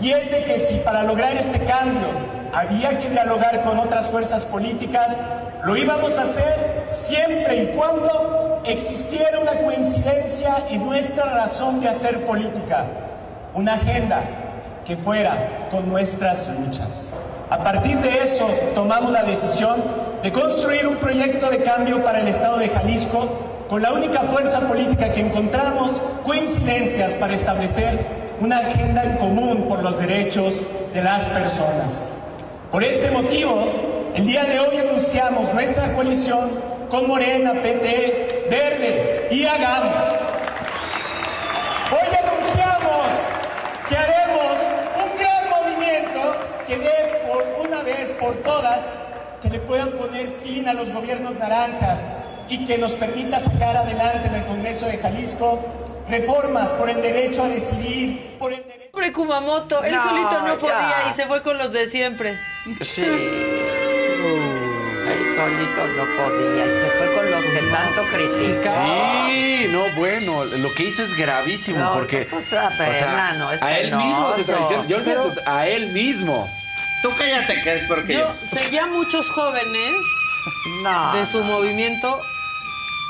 Y 0.00 0.10
es 0.10 0.30
de 0.30 0.44
que 0.44 0.58
si 0.58 0.76
para 0.78 1.02
lograr 1.02 1.36
este 1.36 1.60
cambio 1.60 2.08
había 2.54 2.96
que 2.96 3.10
dialogar 3.10 3.62
con 3.62 3.78
otras 3.78 4.10
fuerzas 4.10 4.46
políticas, 4.46 5.20
lo 5.64 5.76
íbamos 5.76 6.18
a 6.18 6.22
hacer 6.22 6.88
siempre 6.90 7.64
y 7.64 7.66
cuando 7.76 8.49
existiera 8.64 9.38
una 9.38 9.58
coincidencia 9.58 10.64
en 10.70 10.84
nuestra 10.84 11.24
razón 11.24 11.80
de 11.80 11.88
hacer 11.88 12.24
política, 12.26 12.86
una 13.54 13.74
agenda 13.74 14.22
que 14.84 14.96
fuera 14.96 15.68
con 15.70 15.88
nuestras 15.88 16.48
luchas. 16.58 17.10
A 17.48 17.62
partir 17.62 17.98
de 17.98 18.18
eso 18.18 18.46
tomamos 18.74 19.12
la 19.12 19.22
decisión 19.22 19.76
de 20.22 20.32
construir 20.32 20.86
un 20.86 20.96
proyecto 20.96 21.50
de 21.50 21.62
cambio 21.62 22.04
para 22.04 22.20
el 22.20 22.28
Estado 22.28 22.58
de 22.58 22.68
Jalisco 22.68 23.28
con 23.68 23.82
la 23.82 23.92
única 23.92 24.20
fuerza 24.20 24.60
política 24.60 25.12
que 25.12 25.20
encontramos 25.20 26.02
coincidencias 26.24 27.12
para 27.14 27.34
establecer 27.34 27.98
una 28.40 28.58
agenda 28.58 29.04
en 29.04 29.16
común 29.16 29.66
por 29.68 29.82
los 29.82 29.98
derechos 29.98 30.64
de 30.92 31.02
las 31.02 31.28
personas. 31.28 32.06
Por 32.70 32.82
este 32.82 33.10
motivo, 33.10 33.64
el 34.14 34.26
día 34.26 34.44
de 34.44 34.58
hoy 34.60 34.76
anunciamos 34.76 35.52
nuestra 35.54 35.92
coalición 35.92 36.50
con 36.90 37.06
Morena, 37.06 37.52
PT, 37.54 38.48
Verde 38.50 39.28
y 39.30 39.44
Hagamos. 39.46 40.02
Hoy 41.92 42.16
anunciamos 42.16 43.06
que 43.88 43.96
haremos 43.96 44.58
un 44.96 45.18
gran 45.18 45.50
movimiento 45.50 46.36
que 46.66 46.78
dé 46.78 47.22
por 47.28 47.66
una 47.66 47.82
vez 47.82 48.12
por 48.12 48.34
todas 48.36 48.92
que 49.40 49.48
le 49.50 49.60
puedan 49.60 49.92
poner 49.92 50.28
fin 50.44 50.68
a 50.68 50.74
los 50.74 50.92
gobiernos 50.92 51.38
naranjas 51.38 52.10
y 52.48 52.66
que 52.66 52.76
nos 52.78 52.92
permita 52.94 53.38
sacar 53.38 53.76
adelante 53.76 54.26
en 54.28 54.34
el 54.34 54.44
Congreso 54.46 54.86
de 54.86 54.98
Jalisco 54.98 55.64
reformas 56.08 56.72
por 56.72 56.90
el 56.90 57.00
derecho 57.00 57.44
a 57.44 57.48
decidir, 57.48 58.36
por 58.38 58.52
el 58.52 58.66
derecho... 58.66 58.90
Pobre 58.90 59.12
Kumamoto, 59.12 59.82
él 59.84 59.94
No, 59.94 60.02
solito 60.02 60.40
no 60.40 60.54
ya. 60.54 60.58
podía 60.58 60.94
y 61.08 61.12
se 61.12 61.26
fue 61.26 61.40
con 61.42 61.56
los 61.56 61.72
de 61.72 61.86
siempre. 61.86 62.36
Sí. 62.80 63.06
Solito 65.34 65.86
no 65.96 66.04
podía 66.16 66.66
y 66.66 66.70
se 66.70 66.86
fue 66.98 67.12
con 67.14 67.30
los 67.30 67.44
que 67.44 67.60
tanto 67.70 68.02
critica. 68.12 69.26
Sí, 69.26 69.66
no, 69.70 69.90
bueno, 69.94 70.44
lo 70.44 70.68
que 70.76 70.82
hizo 70.84 71.02
es 71.02 71.14
gravísimo 71.16 71.78
No, 71.78 71.92
porque. 71.94 72.26
pues, 72.30 72.50
la 72.52 72.68
pena, 72.76 73.32
no, 73.34 73.52
es 73.52 73.62
a 73.62 73.78
él 73.78 73.94
mismo 73.94 74.32
se 74.32 74.44
penoso. 74.44 74.52
traiciona. 74.68 74.86
Yo 74.88 74.96
olvido 74.98 75.32
a 75.46 75.66
él 75.68 75.88
mismo. 75.92 76.50
Tú 77.02 77.10
cállate 77.16 77.62
que 77.62 77.76
es 77.76 77.84
porque 77.86 78.12
Yo 78.14 78.30
seguía 78.46 78.86
muchos 78.86 79.30
jóvenes 79.30 79.92
No, 80.82 81.14
de 81.14 81.24
su 81.24 81.42
movimiento 81.44 82.20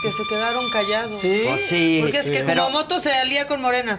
que 0.02 0.10
se 0.12 0.22
quedaron 0.28 0.70
callados. 0.70 1.20
Sí. 1.20 1.42
Pues 1.46 1.66
sí, 1.68 1.98
Porque 2.00 2.18
es 2.18 2.26
sí. 2.26 2.32
que 2.32 2.44
Pero- 2.44 2.66
Kumamoto 2.66 3.00
se 3.00 3.12
alía 3.12 3.46
con 3.46 3.60
Morena. 3.60 3.98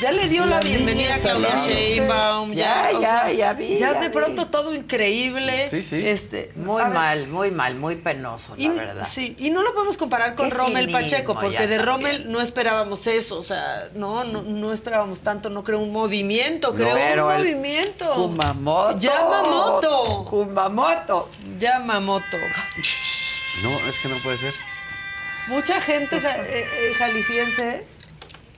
Ya 0.00 0.12
le 0.12 0.28
dio 0.28 0.46
La 0.46 0.56
la 0.56 0.60
bienvenida 0.60 1.16
a 1.16 1.18
Claudia. 1.18 1.56
Sheinbaum. 1.58 2.52
Ya, 2.54 2.90
Ya, 2.90 2.96
o 2.96 3.00
ya, 3.02 3.08
sea, 3.08 3.32
ya 3.32 3.52
vi, 3.52 3.76
Ya 3.76 3.92
ya 3.92 4.00
de 4.00 4.08
vi. 4.08 4.12
pronto 4.14 4.46
todo 4.46 4.74
increíble. 4.74 5.68
Sí, 5.68 5.82
sí. 5.82 6.00
Este, 6.08 6.50
Muy 6.56 6.82
ver, 6.82 6.92
mal, 6.92 7.28
muy 7.28 7.50
mal, 7.50 7.74
muy 7.76 7.96
penoso, 7.96 8.54
la 8.56 8.62
y, 8.62 8.68
verdad. 8.70 9.06
Sí, 9.06 9.36
y 9.38 9.50
no 9.50 9.62
lo 9.62 9.74
podemos 9.74 9.98
comparar 9.98 10.34
con 10.36 10.50
Rommel 10.50 10.90
Pacheco, 10.90 11.34
porque 11.34 11.66
de 11.66 11.76
también. 11.76 11.84
Rommel 11.84 12.32
no 12.32 12.40
esperábamos 12.40 13.06
eso, 13.06 13.38
o 13.38 13.42
sea, 13.42 13.90
no, 13.94 14.24
no, 14.24 14.40
no 14.40 14.72
esperábamos 14.72 15.20
tanto, 15.20 15.50
no 15.50 15.64
creo 15.64 15.80
un 15.80 15.92
movimiento, 15.92 16.72
creo 16.74 16.94
Pero 16.94 17.28
un 17.28 17.36
movimiento. 17.36 18.10
Kumamoto. 18.14 18.98
Yamamoto. 18.98 20.24
Kumamoto. 20.30 21.28
Yamamoto. 21.58 22.38
No, 23.62 23.70
es 23.88 24.00
que 24.00 24.08
no 24.08 24.16
puede 24.18 24.38
ser. 24.38 24.54
Mucha 25.48 25.78
gente 25.80 26.20
ja- 26.20 26.36
eh, 26.38 26.66
eh, 26.72 26.92
jalisciense 26.96 27.84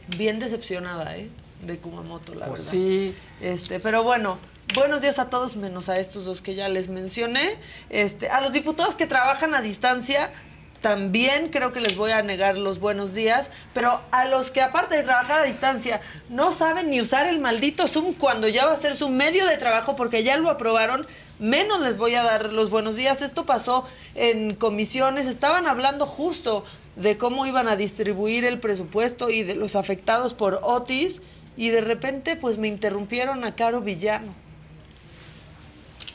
bien 0.09 0.39
decepcionada, 0.39 1.17
¿eh? 1.17 1.31
De 1.63 1.79
Kumamoto, 1.79 2.35
la 2.35 2.47
Pues 2.47 2.61
verdad. 2.67 2.71
sí. 2.73 3.15
Este, 3.41 3.79
pero 3.81 4.03
bueno, 4.03 4.39
buenos 4.75 5.01
días 5.01 5.19
a 5.19 5.31
todos, 5.31 5.57
menos 5.57 5.89
a 5.89 5.99
estos 5.99 6.25
dos 6.25 6.43
que 6.43 6.55
ya 6.55 6.69
les 6.69 6.89
mencioné. 6.89 7.57
Este, 7.91 8.29
a 8.29 8.41
los 8.41 8.53
diputados 8.53 8.95
que 8.95 9.07
trabajan 9.07 9.55
a 9.55 9.63
distancia, 9.63 10.33
también 10.81 11.51
creo 11.51 11.71
que 11.73 11.81
les 11.81 11.95
voy 11.95 12.11
a 12.11 12.23
negar 12.23 12.59
los 12.59 12.81
buenos 12.81 13.15
días, 13.15 13.53
pero 13.73 14.01
a 14.11 14.25
los 14.25 14.51
que 14.51 14.61
aparte 14.61 14.97
de 14.97 15.05
trabajar 15.05 15.41
a 15.41 15.45
distancia 15.45 16.01
no 16.29 16.53
saben 16.53 16.91
ni 16.91 17.01
usar 17.01 17.27
el 17.29 17.39
maldito 17.39 17.87
Zoom 17.87 18.15
cuando 18.15 18.49
ya 18.49 18.67
va 18.67 18.73
a 18.73 18.77
ser 18.77 18.97
su 18.97 19.09
medio 19.09 19.47
de 19.47 19.57
trabajo 19.59 19.95
porque 19.95 20.25
ya 20.25 20.37
lo 20.39 20.51
aprobaron, 20.51 21.07
menos 21.43 21.81
les 21.81 21.99
voy 21.99 22.15
a 22.15 22.23
dar 22.23 22.53
los 22.53 22.71
buenos 22.71 22.97
días. 22.97 23.21
Esto 23.21 23.45
pasó 23.45 23.85
en 24.15 24.55
comisiones, 24.55 25.27
estaban 25.27 25.67
hablando 25.67 26.07
justo 26.07 26.65
de 26.97 27.19
cómo 27.19 27.45
iban 27.47 27.69
a 27.69 27.77
distribuir 27.77 28.45
el 28.45 28.61
presupuesto 28.61 29.29
y 29.29 29.43
de 29.43 29.55
los 29.57 29.77
afectados 29.77 30.33
por 30.35 30.61
Otis 30.63 31.21
y 31.57 31.69
de 31.69 31.81
repente 31.81 32.37
pues 32.37 32.59
me 32.59 32.69
interrumpieron 32.69 33.45
a 33.45 33.55
Caro 33.55 33.81
Villano. 33.81 34.35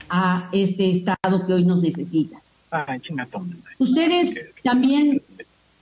a 0.09 0.49
este 0.53 0.89
Estado 0.89 1.45
que 1.45 1.53
hoy 1.53 1.65
nos 1.65 1.81
necesita. 1.81 2.41
Ustedes 3.79 4.49
también 4.63 5.21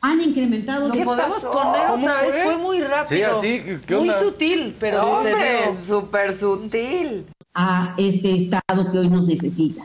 han 0.02 0.22
incrementado... 0.22 0.88
Lo 0.88 1.04
podemos 1.04 1.44
poner 1.44 1.90
otra 1.90 2.22
vez, 2.22 2.44
fue 2.44 2.58
muy 2.58 2.80
rápido. 2.82 3.08
Sí, 3.08 3.22
así, 3.24 3.80
¿qué 3.88 3.96
muy 3.96 4.12
sutil, 4.12 4.76
pero 4.80 4.98
No, 5.02 5.08
hombre, 5.14 5.34
sucedió. 5.34 5.86
súper 6.02 6.34
sutil. 6.34 7.26
A 7.56 7.96
este 7.98 8.36
Estado 8.36 8.92
que 8.92 8.98
hoy 9.00 9.10
nos 9.10 9.26
necesita. 9.26 9.82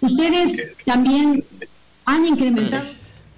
Ustedes 0.00 0.72
también 0.84 1.44
han 2.04 2.26
incrementado... 2.26 2.84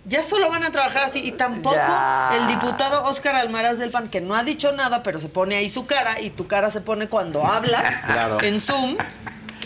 Ya 0.07 0.23
solo 0.23 0.51
van 0.51 0.63
a 0.65 0.71
trabajar 0.71 1.05
así 1.05 1.21
y 1.25 1.33
tampoco 1.33 1.77
Ya. 1.77 2.33
el 2.39 2.47
diputado 2.49 3.05
Óscar 3.05 3.37
Almaraz 3.37 3.79
del 3.79 3.91
PAN, 3.91 4.11
que 4.11 4.21
no 4.21 4.35
ha 4.35 4.45
dicho 4.45 4.71
nada, 4.73 5.03
pero 5.03 5.19
se 5.19 5.29
pone 5.31 5.57
ahí 5.57 5.71
su 5.71 5.87
cara 5.87 6.21
y 6.21 6.29
tu 6.29 6.47
cara 6.47 6.71
se 6.71 6.83
pone 6.83 7.09
cuando 7.09 7.43
hablas 7.43 8.03
Claro. 8.05 8.39
en 8.43 8.61
Zoom. 8.61 8.97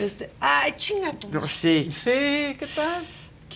Este, 0.01 0.31
ay, 0.39 0.73
chinga 0.77 1.09
madre. 1.13 1.49
Sí. 1.49 1.89
Sí, 1.91 2.11
¿qué 2.57 2.67
tal? 2.77 3.03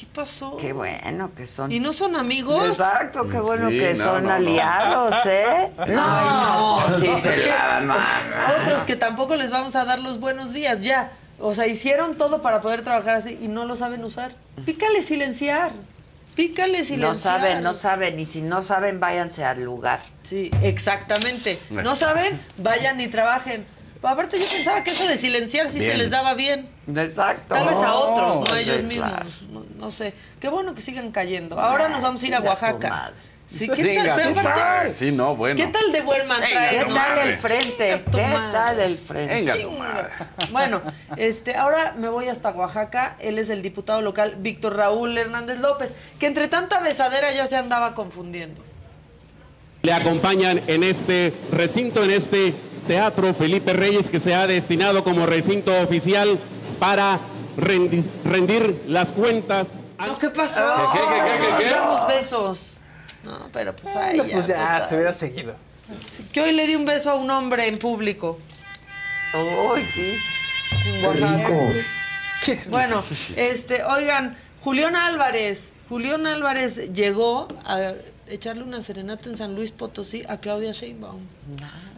¿Qué 0.03 0.09
pasó? 0.13 0.57
Qué 0.57 0.73
bueno 0.73 1.31
que 1.37 1.47
son. 1.47 1.71
¿Y 1.71 1.79
no 1.79 1.93
son 1.93 2.17
amigos? 2.17 2.67
Exacto, 2.67 3.29
qué 3.29 3.39
bueno 3.39 3.69
Sí, 3.71 3.79
que 3.79 3.95
no, 3.95 4.05
son 4.13 4.23
no, 4.25 4.29
no. 4.31 4.35
aliados, 4.35 5.15
¿eh? 5.27 5.71
No, 5.87 6.79
sí 7.01 7.07
no, 7.09 7.21
se 7.21 7.31
que- 7.31 7.47
la 7.47 7.81
mano. 7.85 8.01
Otros 8.61 8.83
que 8.83 8.97
tampoco 8.97 9.37
les 9.37 9.53
vamos 9.53 9.77
a 9.77 9.85
dar 9.85 10.01
los 10.01 10.19
buenos 10.19 10.53
días, 10.53 10.81
ya. 10.81 11.13
O 11.39 11.55
sea, 11.55 11.69
hicieron 11.69 12.19
todo 12.19 12.43
para 12.43 12.61
poder 12.61 12.83
trabajar 12.83 13.15
así 13.15 13.39
y 13.41 13.47
no 13.47 13.65
lo 13.65 13.77
saben 13.77 14.03
usar. 14.05 14.33
Pícale 14.67 15.03
silenciar. 15.03 15.71
Pícale 16.35 16.83
silenciar. 16.83 17.13
No 17.13 17.15
saben, 17.15 17.63
no 17.63 17.73
saben, 17.73 18.19
y 18.19 18.27
si 18.27 18.43
no 18.43 18.61
saben, 18.61 18.99
váyanse 18.99 19.45
al 19.45 19.63
lugar. 19.63 20.01
Sí, 20.25 20.51
exactamente. 20.63 21.61
¿No 21.71 21.95
saben? 21.95 22.41
Vayan 22.59 23.01
y 23.01 23.07
trabajen. 23.07 23.65
Aparte 24.03 24.39
yo 24.39 24.47
pensaba 24.47 24.83
que 24.83 24.91
eso 24.91 25.07
de 25.07 25.17
silenciar 25.17 25.71
sí 25.71 25.81
se 25.81 25.97
les 25.97 26.11
daba 26.11 26.35
bien. 26.35 26.69
Exacto. 26.89 27.55
Tal 27.55 27.69
vez 27.69 27.79
a 27.79 27.95
otros, 27.95 28.41
no 28.41 28.47
a 28.47 28.57
Sí, 28.59 28.63
ellos 28.71 28.83
claro. 28.83 29.25
mismos. 29.25 29.43
No, 29.51 29.65
no 29.79 29.91
sé. 29.91 30.15
Qué 30.41 30.49
bueno 30.49 30.75
que 30.75 30.81
sigan 30.83 31.13
cayendo. 31.13 31.59
Ahora 31.61 31.89
nos 31.89 32.03
vamos 32.03 32.23
a 32.23 32.27
ir 32.27 32.35
a 32.35 32.41
Oaxaca. 32.41 33.13
Sí, 33.47 33.69
¿qué 33.69 33.97
tal? 33.97 34.13
Pero 34.17 34.41
aparte, 34.41 34.91
Sí, 34.91 35.13
no, 35.13 35.37
bueno. 35.37 35.57
¿qué 35.57 35.67
tal 35.67 35.93
de 35.93 36.01
buen 36.01 36.27
man 36.27 36.41
Venga, 36.41 36.53
trae? 36.53 36.71
¿Qué 36.79 36.85
tal 36.85 36.95
madre. 36.95 37.23
el 37.31 37.39
frente? 37.39 38.03
¿Qué 38.11 38.23
tal 38.53 38.81
el 38.81 38.99
frente? 38.99 39.35
Venga, 39.35 39.55
tu 39.57 39.71
madre. 39.73 40.09
Bueno, 40.51 40.83
este, 41.17 41.55
ahora 41.57 41.95
me 41.99 42.09
voy 42.09 42.29
hasta 42.29 42.51
Oaxaca. 42.51 43.17
Él 43.21 43.39
es 43.39 43.51
el 43.51 43.61
diputado 43.63 44.01
local 44.01 44.37
Víctor 44.39 44.77
Raúl 44.77 45.17
Hernández 45.19 45.59
López, 45.61 45.95
que 46.19 46.27
entre 46.27 46.49
tanta 46.49 46.81
besadera 46.81 47.33
ya 47.33 47.47
se 47.47 47.57
andaba 47.57 47.95
confundiendo. 47.95 48.63
Le 49.83 49.93
acompañan 49.93 50.61
en 50.69 50.83
este 50.85 51.35
recinto, 51.51 52.05
en 52.05 52.13
este 52.13 52.55
teatro 52.87 53.33
Felipe 53.35 53.73
Reyes, 53.73 54.09
que 54.11 54.19
se 54.19 54.35
ha 54.35 54.47
destinado 54.47 55.05
como 55.05 55.27
recinto 55.27 55.73
oficial 55.83 56.39
para 56.79 57.19
rendi- 57.57 58.09
rendir 58.25 58.83
las 58.89 59.11
cuentas. 59.13 59.69
No, 59.99 60.19
¿qué 60.19 60.31
pasó? 60.31 60.65
¿Qué, 60.93 60.99
qué, 60.99 61.07
qué, 61.07 61.39
qué, 61.39 61.57
qué, 61.59 61.65
qué? 61.65 61.71
No, 61.71 61.77
damos 61.77 62.09
besos. 62.09 62.77
No, 63.25 63.49
pero 63.53 63.75
pues 63.77 63.95
ahí 63.95 64.17
ya. 64.17 64.25
pues 64.33 64.47
ya, 64.49 64.57
total. 64.57 64.89
se 64.89 64.95
hubiera 64.97 65.13
seguido. 65.13 65.55
Sí, 66.11 66.25
Que 66.33 66.41
hoy 66.41 66.53
le 66.53 66.67
di 66.67 66.75
un 66.75 66.85
beso 66.85 67.11
a 67.11 67.15
un 67.15 67.31
hombre 67.31 67.69
en 67.69 67.79
público. 67.79 68.39
Uy, 69.35 69.87
sí. 69.95 70.17
En 70.87 71.05
Oaxaca. 71.05 71.53
Bueno, 72.71 73.05
este, 73.37 73.85
oigan, 73.85 74.37
Julián 74.61 74.97
Álvarez, 74.97 75.73
Julián 75.89 76.27
Álvarez 76.27 76.93
llegó 76.93 77.47
a 77.65 77.93
echarle 78.27 78.65
una 78.65 78.83
serenata 78.83 79.29
en 79.29 79.37
San 79.37 79.55
Luis 79.55 79.71
Potosí 79.71 80.25
a 80.29 80.39
Claudia 80.39 80.73
Sheinbaum. 80.73 81.21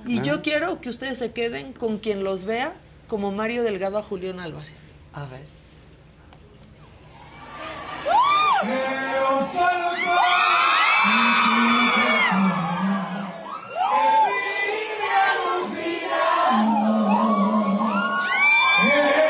Y 0.07 0.21
yo 0.21 0.43
quiero 0.43 0.81
que 0.81 0.91
ustedes 0.91 1.19
se 1.19 1.33
queden 1.33 1.73
con 1.73 1.99
quien 1.99 2.25
los 2.25 2.45
vea 2.45 2.75
como 3.09 3.33
Mario 3.33 3.63
Delgado 3.63 3.99
a 3.99 4.03
Julián 4.03 4.41
Álvarez. 4.41 4.93
A 5.13 5.27
ver. 5.27 5.47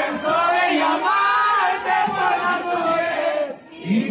Eso 0.09 0.35
de 0.53 0.79
llamarte 0.79 1.97
nubes 2.65 3.55
y 3.73 4.11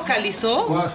No 0.00 0.06
vocalizó. 0.06 0.92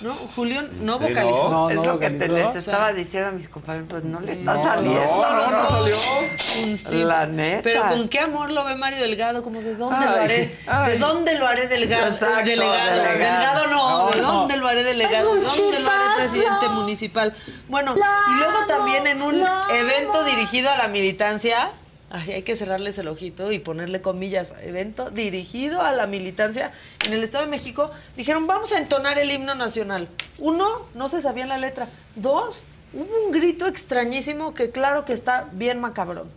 No, 0.00 0.14
Julián 0.36 0.68
no 0.82 0.98
Sí, 0.98 1.04
vocalizó. 1.04 1.48
no. 1.50 1.70
es 1.70 1.76
lo 1.76 1.98
que 1.98 2.10
te 2.10 2.28
les 2.28 2.54
estaba 2.54 2.92
diciendo 2.92 3.28
a 3.28 3.32
mis 3.32 3.48
compañeros, 3.48 3.88
pues 3.90 4.04
no 4.04 4.20
le 4.20 4.32
está 4.32 4.54
No, 4.54 4.62
saliendo. 4.62 5.00
no, 5.00 5.34
no, 5.34 5.50
no 5.50 5.68
salió. 5.70 5.96
Sí. 6.36 6.78
La 7.04 7.26
neta. 7.26 7.60
Pero 7.62 7.82
con 7.88 8.08
qué 8.08 8.20
amor 8.20 8.50
lo 8.50 8.64
ve 8.64 8.76
Mario 8.76 9.00
Delgado, 9.00 9.42
como 9.42 9.60
de 9.60 9.74
dónde 9.74 10.06
lo 10.06 10.12
Ay, 10.12 10.20
haré, 10.24 10.58
ay. 10.66 10.92
de 10.92 10.98
dónde 10.98 11.34
lo 11.34 11.46
haré 11.46 11.66
delgado, 11.68 12.06
Exacto, 12.06 12.48
delegado, 12.48 12.76
delegado. 13.02 13.12
delegado 13.12 13.66
no, 13.68 14.04
No, 14.06 14.10
de 14.10 14.20
no. 14.22 14.32
dónde 14.32 14.56
lo 14.56 14.68
haré 14.68 14.84
delegado, 14.84 15.34
de 15.34 15.40
dónde 15.42 15.80
lo 15.80 15.90
haré 15.90 16.14
presidente 16.16 16.68
municipal. 16.70 17.34
Bueno, 17.68 17.94
y 17.96 18.38
luego 18.38 18.66
también 18.66 19.06
en 19.06 19.20
un 19.22 19.44
evento 19.72 20.24
dirigido 20.24 20.70
a 20.70 20.76
la 20.76 20.88
militancia, 20.88 21.70
ay, 22.10 22.32
hay 22.32 22.42
que 22.42 22.56
cerrarles 22.56 22.98
el 22.98 23.08
ojito 23.08 23.52
y 23.52 23.58
ponerle 23.58 24.00
comillas, 24.00 24.54
evento 24.62 25.10
dirigido 25.10 25.80
a 25.82 25.92
la 25.92 26.06
militancia 26.06 26.72
en 27.04 27.12
el 27.12 27.22
Estado 27.22 27.44
de 27.44 27.50
México, 27.50 27.90
dijeron, 28.16 28.46
vamos 28.46 28.72
a 28.72 28.78
entonar 28.78 29.18
el 29.18 29.30
himno 29.30 29.54
nacional. 29.54 30.08
Uno, 30.38 30.86
no 30.94 31.08
se 31.08 31.20
sabía 31.20 31.46
la 31.46 31.58
letra. 31.58 31.88
Dos, 32.14 32.62
hubo 32.92 33.26
un 33.26 33.32
grito 33.32 33.66
extrañísimo 33.66 34.54
que 34.54 34.70
claro 34.70 35.04
que 35.04 35.12
está 35.12 35.48
bien 35.52 35.80
macabrón. 35.80 36.30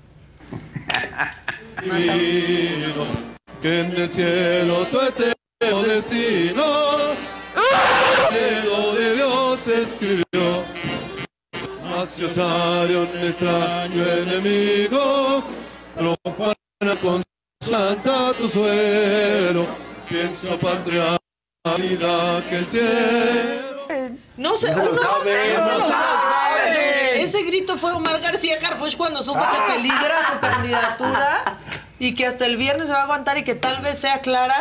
Que 3.61 3.81
en 3.81 3.95
el 3.95 4.09
cielo 4.09 4.85
tu 4.87 4.99
destino, 4.99 6.97
de 8.95 9.15
Dios 9.15 9.67
escribió. 9.67 10.21
Sarión, 12.05 13.07
extraño 13.21 14.03
enemigo, 14.03 15.43
profana 15.95 16.95
con 17.01 17.23
santa 17.61 18.33
tu 18.33 18.47
suelo, 18.49 19.65
pienso 20.09 20.57
patria, 20.59 21.17
vida 21.77 22.43
que 22.49 22.57
el 22.57 22.65
cielo. 22.65 23.71
No 24.37 24.55
se, 24.55 24.69
No 24.69 24.73
se 24.75 24.83
lo 24.85 24.91
uno- 24.91 25.01
sabe, 25.01 25.53
no 25.57 25.59
no 25.65 25.71
se 25.71 25.77
lo 25.77 25.81
sabe. 25.81 25.93
sabe. 25.93 27.21
Ese 27.21 27.43
grito 27.43 27.77
fue 27.77 27.91
Omar 27.91 28.19
García 28.21 28.57
Harfuch 28.63 28.95
cuando 28.97 29.21
supo 29.21 29.39
que 29.39 29.73
peligra 29.73 30.31
su 30.33 30.39
candidatura 30.39 31.57
y 31.99 32.15
que 32.15 32.25
hasta 32.25 32.45
el 32.45 32.57
viernes 32.57 32.87
se 32.87 32.93
va 32.93 33.01
a 33.01 33.03
aguantar 33.03 33.37
y 33.37 33.43
que 33.43 33.53
tal 33.53 33.81
vez 33.81 33.99
sea 33.99 34.19
Clara. 34.21 34.57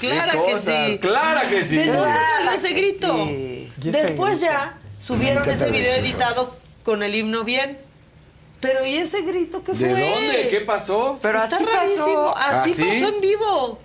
Clara 0.00 0.32
¿Qué 0.32 0.44
que 0.52 0.56
sí. 0.56 0.98
Clara 1.00 1.48
que 1.48 1.64
sí. 1.64 1.76
¿De 1.76 1.92
dónde 1.92 2.18
salió 2.36 2.50
ese 2.50 2.72
grito? 2.72 3.26
sí. 3.26 3.72
Después 3.76 4.40
ya 4.40 4.74
subieron 4.98 5.48
ese 5.48 5.70
video 5.70 5.94
editado 5.94 6.56
con 6.82 7.02
el 7.02 7.14
himno 7.14 7.44
bien. 7.44 7.78
Pero 8.60 8.84
¿y 8.84 8.96
ese 8.96 9.22
grito 9.22 9.64
qué 9.64 9.72
¿De 9.72 9.78
fue? 9.78 9.88
dónde? 9.88 10.48
¿Qué 10.50 10.60
pasó? 10.60 11.18
Pero 11.22 11.42
Está 11.42 11.56
así 11.56 11.64
rarísimo. 11.64 12.32
pasó. 12.34 12.36
Así 12.36 12.70
¿Ah, 12.72 12.74
sí? 12.74 12.84
pasó 12.84 13.14
en 13.14 13.20
vivo. 13.20 13.78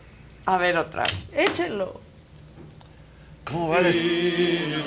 A 0.45 0.57
ver 0.57 0.77
otra 0.77 1.03
vez. 1.03 1.31
Échenlo. 1.33 2.01
¿Cómo 3.45 3.69
va 3.69 3.77
el 3.79 4.83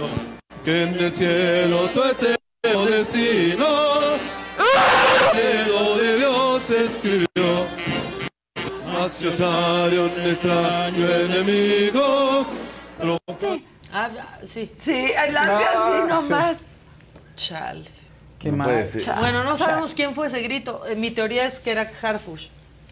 que 0.64 0.82
en 0.82 0.95
el 0.99 1.12
cielo 1.12 1.89
tu 1.91 2.03
eterno 2.03 2.84
destino, 2.86 3.66
el 5.32 5.66
dedo 5.66 5.97
de 5.97 6.16
Dios 6.16 6.70
escribió. 6.70 7.66
Nació 8.84 9.30
Sarión, 9.32 10.11
extraño 10.24 11.07
enemigo, 11.07 12.45
Sí. 13.39 13.64
Ah, 13.93 14.09
sí. 14.47 14.70
Sí, 14.76 15.12
él 15.16 15.36
hace 15.36 15.64
así 15.64 16.09
nomás. 16.09 16.66
Chale. 17.36 18.07
Qué 18.39 18.51
No 18.51 18.59
mal. 18.59 18.85
Bueno, 19.20 19.44
no 19.44 19.56
sabemos 19.56 19.94
quién 19.94 20.15
fue 20.15 20.28
ese 20.28 20.40
grito. 20.40 20.85
Eh, 20.89 20.94
Mi 20.94 21.10
teoría 21.10 21.44
es 21.44 21.60
que 21.60 21.70
era 21.73 21.90
Harfush. 22.02 22.48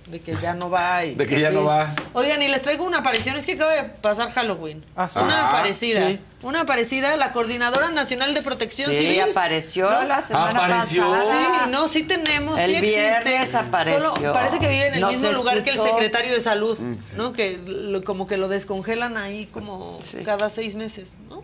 De 0.07 0.21
que 0.21 0.37
ya 0.37 0.55
no 0.55 0.71
va. 0.71 1.05
y- 1.05 1.17
De 1.17 1.27
que 1.27 1.41
ya 1.41 1.51
no 1.51 1.65
va. 1.65 1.93
Oigan, 2.13 2.41
y 2.41 2.47
les 2.47 2.63
traigo 2.63 2.85
una 2.85 2.99
aparición. 2.99 3.35
Es 3.37 3.45
que 3.45 3.55
acaba 3.55 3.73
de 3.73 3.83
pasar 3.89 4.31
Halloween. 4.31 4.85
Ah, 4.95 5.09
sí. 5.13 5.19
Una 5.19 5.43
Ah, 5.43 5.49
aparecida. 5.49 6.07
sí. 6.07 6.21
Una 6.43 6.61
aparecida, 6.61 7.17
la 7.17 7.33
Coordinadora 7.33 7.91
Nacional 7.91 8.33
de 8.33 8.41
Protección 8.43 8.91
Sí, 8.93 8.99
Civil. 8.99 9.21
apareció 9.23 9.91
¿No? 9.91 10.05
la 10.05 10.21
semana 10.21 10.65
Apareció. 10.65 11.11
pasada. 11.11 11.65
Sí, 11.65 11.71
no, 11.73 11.89
sí 11.89 12.03
tenemos, 12.05 12.57
El 12.61 12.71
sí 12.71 12.77
existe. 12.77 13.01
viernes 13.01 13.55
apareció. 13.57 14.01
Solo 14.13 14.33
parece 14.33 14.61
que 14.61 14.69
vive 14.69 14.87
en 14.87 14.95
el 14.95 15.07
mismo 15.07 15.33
lugar 15.33 15.65
que 15.65 15.71
el 15.71 15.81
secretario 15.81 16.33
de 16.33 16.41
Salud, 16.41 16.79
Mm, 16.79 17.01
sí. 17.01 17.17
¿no? 17.17 17.33
Que 17.33 17.59
lo- 17.67 18.05
como 18.05 18.29
que 18.29 18.37
lo 18.37 18.47
descongelan 18.47 19.17
ahí 19.17 19.47
como 19.47 19.99
cada 20.25 20.49
seis 20.49 20.77
meses, 20.77 21.19
¿no? 21.29 21.43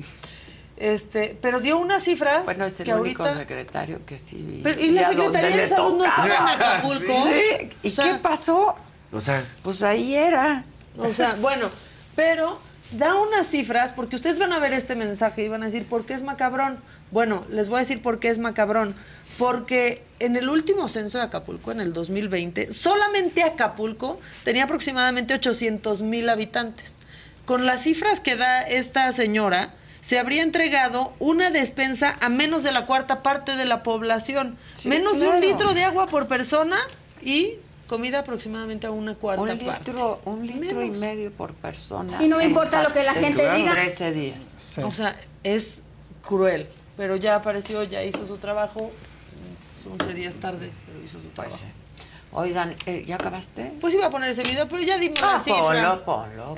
Este, 0.77 1.37
pero 1.41 1.61
dio 1.61 1.79
unas 1.79 2.03
cifras 2.03 2.45
Bueno, 2.45 2.65
es 2.65 2.81
el 2.81 2.87
que 2.87 2.95
único 2.95 3.23
ahorita... 3.23 3.41
secretario 3.41 4.01
que 4.07 4.19
sí 4.19 4.37
vi. 4.37 4.61
Pero, 4.63 4.81
¿y 4.81 4.91
la 4.91 5.09
Secretaría 5.09 5.57
de 5.57 5.67
Salud 5.67 5.99
no 5.99 6.05
estaba 6.05 6.27
en? 6.27 6.61
Acapulco? 6.61 7.25
Sí. 7.25 7.69
¿Y 7.83 7.89
O 7.89 7.91
sea, 7.93 8.05
qué 8.05 8.15
pasó? 8.19 8.77
O 9.13 9.21
sea, 9.21 9.45
Pues 9.63 9.83
ahí 9.83 10.15
era. 10.15 10.65
O 10.97 11.13
sea, 11.13 11.37
bueno, 11.41 11.71
pero 12.17 12.59
da 12.93 13.15
unas 13.15 13.47
cifras, 13.47 13.93
porque 13.93 14.17
ustedes 14.17 14.39
van 14.39 14.53
a 14.53 14.59
ver 14.59 14.73
este 14.73 14.95
mensaje 14.95 15.45
y 15.45 15.49
van 15.49 15.63
a 15.63 15.67
decir, 15.67 15.87
¿por 15.87 16.05
qué 16.05 16.15
es 16.15 16.23
macabrón? 16.23 16.79
Bueno, 17.11 17.45
les 17.51 17.69
voy 17.69 17.77
a 17.77 17.81
decir 17.81 18.01
por 18.01 18.19
qué 18.21 18.29
es 18.29 18.39
macabrón. 18.39 18.95
Porque 19.39 20.03
en 20.19 20.37
el 20.37 20.49
último 20.49 20.89
censo 20.89 21.19
de 21.19 21.25
Acapulco, 21.25 21.71
en 21.73 21.81
el 21.81 21.93
2020, 21.93 22.73
solamente 22.73 23.43
Acapulco 23.43 24.19
tenía 24.45 24.65
aproximadamente 24.65 25.35
800 25.35 26.03
mil 26.03 26.29
habitantes. 26.29 26.97
Con 27.45 27.67
las 27.67 27.83
cifras 27.83 28.21
que 28.21 28.37
da 28.37 28.63
esta 28.63 29.11
señora, 29.13 29.75
se 30.03 30.19
habría 30.19 30.43
entregado 30.43 31.15
una 31.21 31.49
despensa 31.51 32.19
a 32.21 32.29
menos 32.29 32.63
de 32.63 32.73
la 32.73 32.85
cuarta 32.85 33.23
parte 33.23 33.57
de 33.57 33.65
la 33.65 33.83
población. 33.83 34.59
Sí, 34.75 34.91
menos 34.91 35.19
de 35.21 35.29
un 35.29 35.41
litro 35.41 35.73
de 35.73 35.85
agua 35.85 36.07
por 36.09 36.29
persona 36.29 36.77
y 37.23 37.55
comida 37.87 38.19
aproximadamente 38.19 38.87
a 38.87 38.91
una 38.91 39.15
cuarta 39.15 39.43
Un 39.53 39.59
parte. 39.61 39.91
litro, 39.93 40.21
un 40.25 40.47
litro 40.47 40.81
Menos. 40.81 40.99
y 40.99 41.01
medio 41.01 41.31
por 41.33 41.55
persona. 41.55 42.23
Y 42.23 42.29
no 42.29 42.41
importa 42.43 42.83
ta- 42.83 42.89
lo 42.89 42.93
que 42.93 43.03
la 43.05 43.13
en 43.15 43.25
gente 43.25 43.55
diga. 43.55 43.73
13 43.73 44.13
días. 44.13 44.77
O 44.83 44.91
sea, 44.91 45.15
es 45.45 45.83
cruel. 46.23 46.69
Pero 46.97 47.17
ya 47.17 47.37
apareció, 47.37 47.85
ya 47.85 48.03
hizo 48.03 48.27
su 48.27 48.37
trabajo. 48.39 48.91
Son 49.83 49.93
11 50.01 50.15
días 50.15 50.35
tarde, 50.37 50.71
pero 50.87 51.05
hizo 51.05 51.21
su 51.23 51.29
trabajo. 51.29 51.57
Oigan, 52.35 52.75
eh, 52.87 53.05
¿ya 53.07 53.17
acabaste? 53.17 53.75
Pues 53.81 53.93
iba 53.95 54.07
a 54.07 54.11
poner 54.11 54.31
ese 54.31 54.43
video, 54.43 54.67
pero 54.67 54.81
ya 54.83 54.97
dimos 54.97 55.21
Ah, 55.23 55.33
la 55.35 55.39
cifra. 55.39 56.03
ponlo, 56.03 56.05
ponlo. 56.05 56.57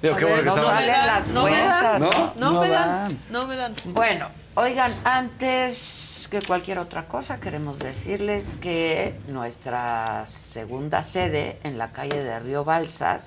Digo, 0.00 0.14
A 0.14 0.18
qué 0.18 0.24
ver, 0.24 0.34
bueno 0.36 0.36
que 0.38 0.44
no 0.44 0.56
estaba- 0.56 0.76
salen 0.76 0.88
dan, 0.94 1.06
las 1.06 1.28
no 1.28 1.44
me. 1.44 1.50
No, 1.60 2.32
No 2.52 2.60
me 2.60 2.68
dan. 2.68 2.88
dan, 2.88 3.18
no 3.30 3.46
me 3.48 3.56
dan. 3.56 3.74
Bueno, 3.86 4.28
oigan, 4.54 4.94
antes 5.04 6.28
que 6.30 6.40
cualquier 6.42 6.78
otra 6.78 7.08
cosa, 7.08 7.40
queremos 7.40 7.80
decirles 7.80 8.44
que 8.60 9.18
nuestra 9.26 10.24
segunda 10.26 11.02
sede 11.02 11.58
en 11.64 11.78
la 11.78 11.90
calle 11.90 12.22
de 12.22 12.38
Río 12.38 12.64
Balsas 12.64 13.26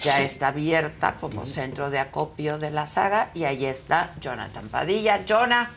ya 0.00 0.20
está 0.22 0.48
abierta 0.48 1.16
como 1.20 1.44
centro 1.44 1.90
de 1.90 1.98
acopio 1.98 2.56
de 2.58 2.70
la 2.70 2.86
saga 2.86 3.30
y 3.34 3.44
ahí 3.44 3.66
está 3.66 4.14
Jonathan 4.20 4.68
Padilla. 4.70 5.20
Jonah, 5.28 5.70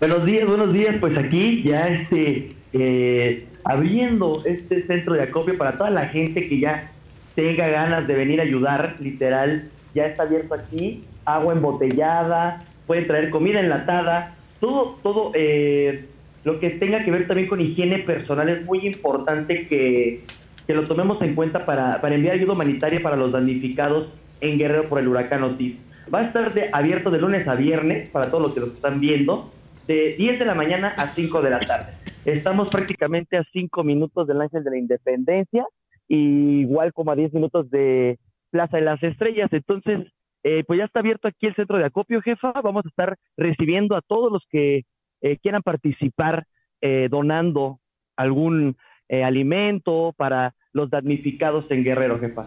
Buenos 0.00 0.24
días, 0.26 0.46
buenos 0.46 0.72
días. 0.72 0.96
Pues 1.00 1.16
aquí 1.16 1.62
ya 1.62 1.86
este 1.86 2.52
eh, 2.72 3.46
abriendo 3.64 4.42
este 4.44 4.86
centro 4.86 5.14
de 5.14 5.22
acopio 5.22 5.54
para 5.54 5.72
toda 5.78 5.90
la 5.90 6.08
gente 6.08 6.48
que 6.48 6.58
ya 6.60 6.90
tenga 7.34 7.68
ganas 7.68 8.06
de 8.06 8.14
venir 8.14 8.40
a 8.40 8.44
ayudar, 8.44 8.96
literal, 9.00 9.68
ya 9.94 10.04
está 10.04 10.24
abierto 10.24 10.54
aquí, 10.54 11.02
agua 11.24 11.54
embotellada, 11.54 12.64
pueden 12.86 13.06
traer 13.06 13.30
comida 13.30 13.60
enlatada, 13.60 14.34
todo, 14.60 14.98
todo 15.02 15.32
eh, 15.34 16.04
lo 16.44 16.60
que 16.60 16.70
tenga 16.70 17.04
que 17.04 17.10
ver 17.10 17.26
también 17.26 17.48
con 17.48 17.60
higiene 17.60 18.00
personal 18.00 18.48
es 18.48 18.64
muy 18.64 18.86
importante 18.86 19.66
que, 19.66 20.20
que 20.66 20.74
lo 20.74 20.84
tomemos 20.84 21.20
en 21.22 21.34
cuenta 21.34 21.64
para, 21.64 22.00
para 22.00 22.14
enviar 22.14 22.34
ayuda 22.34 22.52
humanitaria 22.52 23.00
para 23.02 23.16
los 23.16 23.32
damnificados 23.32 24.08
en 24.40 24.58
Guerrero 24.58 24.84
por 24.88 24.98
el 25.00 25.08
huracán 25.08 25.42
Otis. 25.42 25.76
Va 26.12 26.20
a 26.20 26.24
estar 26.26 26.52
de- 26.52 26.68
abierto 26.72 27.10
de 27.10 27.18
lunes 27.18 27.48
a 27.48 27.54
viernes 27.54 28.10
para 28.10 28.26
todos 28.26 28.42
los 28.42 28.52
que 28.54 28.60
lo 28.60 28.66
están 28.66 29.00
viendo, 29.00 29.50
de 29.86 30.14
10 30.16 30.38
de 30.38 30.44
la 30.44 30.54
mañana 30.54 30.94
a 30.96 31.06
5 31.06 31.40
de 31.42 31.50
la 31.50 31.58
tarde. 31.58 31.92
Estamos 32.24 32.70
prácticamente 32.70 33.36
a 33.36 33.44
5 33.52 33.84
minutos 33.84 34.26
del 34.26 34.40
Ángel 34.40 34.64
de 34.64 34.70
la 34.70 34.78
Independencia, 34.78 35.66
y 36.08 36.60
igual 36.60 36.92
como 36.92 37.12
a 37.12 37.16
10 37.16 37.32
minutos 37.34 37.70
de 37.70 38.18
Plaza 38.50 38.76
de 38.76 38.84
las 38.84 39.02
Estrellas. 39.02 39.48
Entonces, 39.52 40.06
eh, 40.42 40.64
pues 40.66 40.78
ya 40.78 40.84
está 40.84 41.00
abierto 41.00 41.28
aquí 41.28 41.46
el 41.46 41.54
centro 41.54 41.78
de 41.78 41.86
acopio, 41.86 42.20
jefa. 42.22 42.52
Vamos 42.62 42.84
a 42.84 42.88
estar 42.88 43.16
recibiendo 43.36 43.96
a 43.96 44.02
todos 44.02 44.30
los 44.30 44.42
que 44.50 44.84
eh, 45.22 45.38
quieran 45.38 45.62
participar 45.62 46.46
eh, 46.80 47.08
donando 47.10 47.80
algún 48.16 48.76
eh, 49.08 49.24
alimento 49.24 50.12
para 50.16 50.54
los 50.72 50.90
damnificados 50.90 51.64
en 51.70 51.82
Guerrero, 51.82 52.18
jefa. 52.18 52.46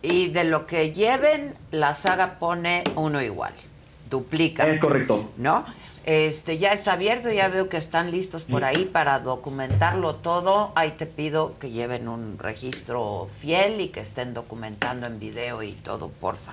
y 0.00 0.28
de 0.28 0.44
lo 0.44 0.66
que 0.66 0.92
lleven, 0.92 1.52
la 1.70 1.92
saga 1.94 2.38
pone 2.38 2.84
uno 2.96 3.20
igual, 3.20 3.52
duplica. 4.08 4.66
Es 4.66 4.80
correcto. 4.80 5.32
¿No? 5.36 5.64
Este, 6.06 6.58
ya 6.58 6.72
está 6.72 6.92
abierto, 6.92 7.32
ya 7.32 7.48
veo 7.48 7.70
que 7.70 7.78
están 7.78 8.10
listos 8.10 8.44
por 8.44 8.64
ahí 8.64 8.84
para 8.84 9.20
documentarlo 9.20 10.16
todo. 10.16 10.72
Ahí 10.74 10.90
te 10.92 11.06
pido 11.06 11.58
que 11.58 11.70
lleven 11.70 12.08
un 12.08 12.38
registro 12.38 13.28
fiel 13.38 13.80
y 13.80 13.88
que 13.88 14.00
estén 14.00 14.34
documentando 14.34 15.06
en 15.06 15.18
video 15.18 15.62
y 15.62 15.72
todo, 15.72 16.10
porfa. 16.10 16.52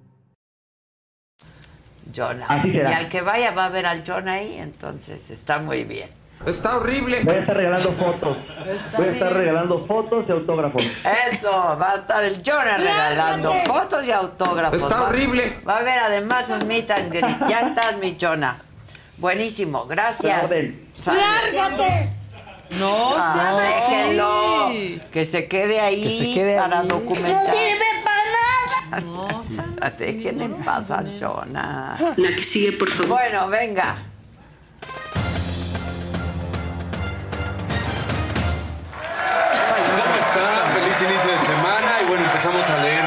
Jonah. 2.11 2.45
Así 2.49 2.69
Y 2.69 2.73
será. 2.73 2.97
al 2.97 3.09
que 3.09 3.21
vaya 3.21 3.51
va 3.51 3.65
a 3.65 3.69
ver 3.69 3.85
al 3.85 4.03
Jonah 4.05 4.33
ahí, 4.33 4.57
entonces 4.57 5.29
está 5.31 5.59
muy 5.59 5.83
bien. 5.83 6.09
Está 6.45 6.77
horrible. 6.77 7.21
Voy 7.23 7.35
a 7.35 7.39
estar 7.39 7.55
regalando 7.55 7.91
fotos. 7.93 8.37
Voy 8.97 9.05
a 9.07 9.11
estar 9.11 9.31
regalando 9.33 9.85
fotos 9.85 10.25
y 10.27 10.31
autógrafos. 10.31 10.83
Eso, 11.31 11.51
va 11.79 11.91
a 11.91 11.95
estar 11.97 12.23
el 12.23 12.41
Jonah 12.43 12.77
regalando 12.77 13.53
fotos 13.65 14.07
y 14.07 14.11
autógrafos. 14.11 14.81
Está 14.81 15.01
Va- 15.01 15.09
horrible. 15.09 15.59
Va 15.67 15.75
a 15.75 15.79
haber 15.79 15.99
además 15.99 16.49
un 16.49 16.67
meet 16.67 16.89
and 16.89 17.11
greet. 17.13 17.47
Ya 17.47 17.59
estás, 17.59 17.97
mi 17.97 18.17
Jonah. 18.19 18.57
Buenísimo, 19.17 19.85
gracias. 19.85 20.49
Sale. 20.97 21.19
No, 22.79 23.13
Ah, 23.17 23.59
sí. 23.87 23.93
déjenlo. 23.93 24.69
Que 25.11 25.25
se 25.25 25.47
quede 25.47 25.79
ahí 25.81 26.01
Que 26.19 26.25
se 26.25 26.33
quede 26.33 26.57
para 26.57 26.79
ahí. 26.79 26.87
documentar. 26.87 27.53
Dejen 30.01 30.41
en 30.41 30.63
paz 30.63 30.89
a 30.89 31.03
Jonah. 31.03 32.15
La 32.17 32.35
que 32.35 32.43
sigue, 32.43 32.71
por 32.71 32.89
favor. 32.89 33.19
Bueno, 33.19 33.47
venga. 33.49 33.95
¿Cómo 39.91 40.15
está? 40.15 40.71
Feliz 40.73 41.01
inicio 41.01 41.31
de 41.33 41.39
semana 41.39 42.01
y 42.01 42.05
bueno, 42.07 42.25
empezamos 42.25 42.67
a 42.67 42.77
leer 42.81 43.05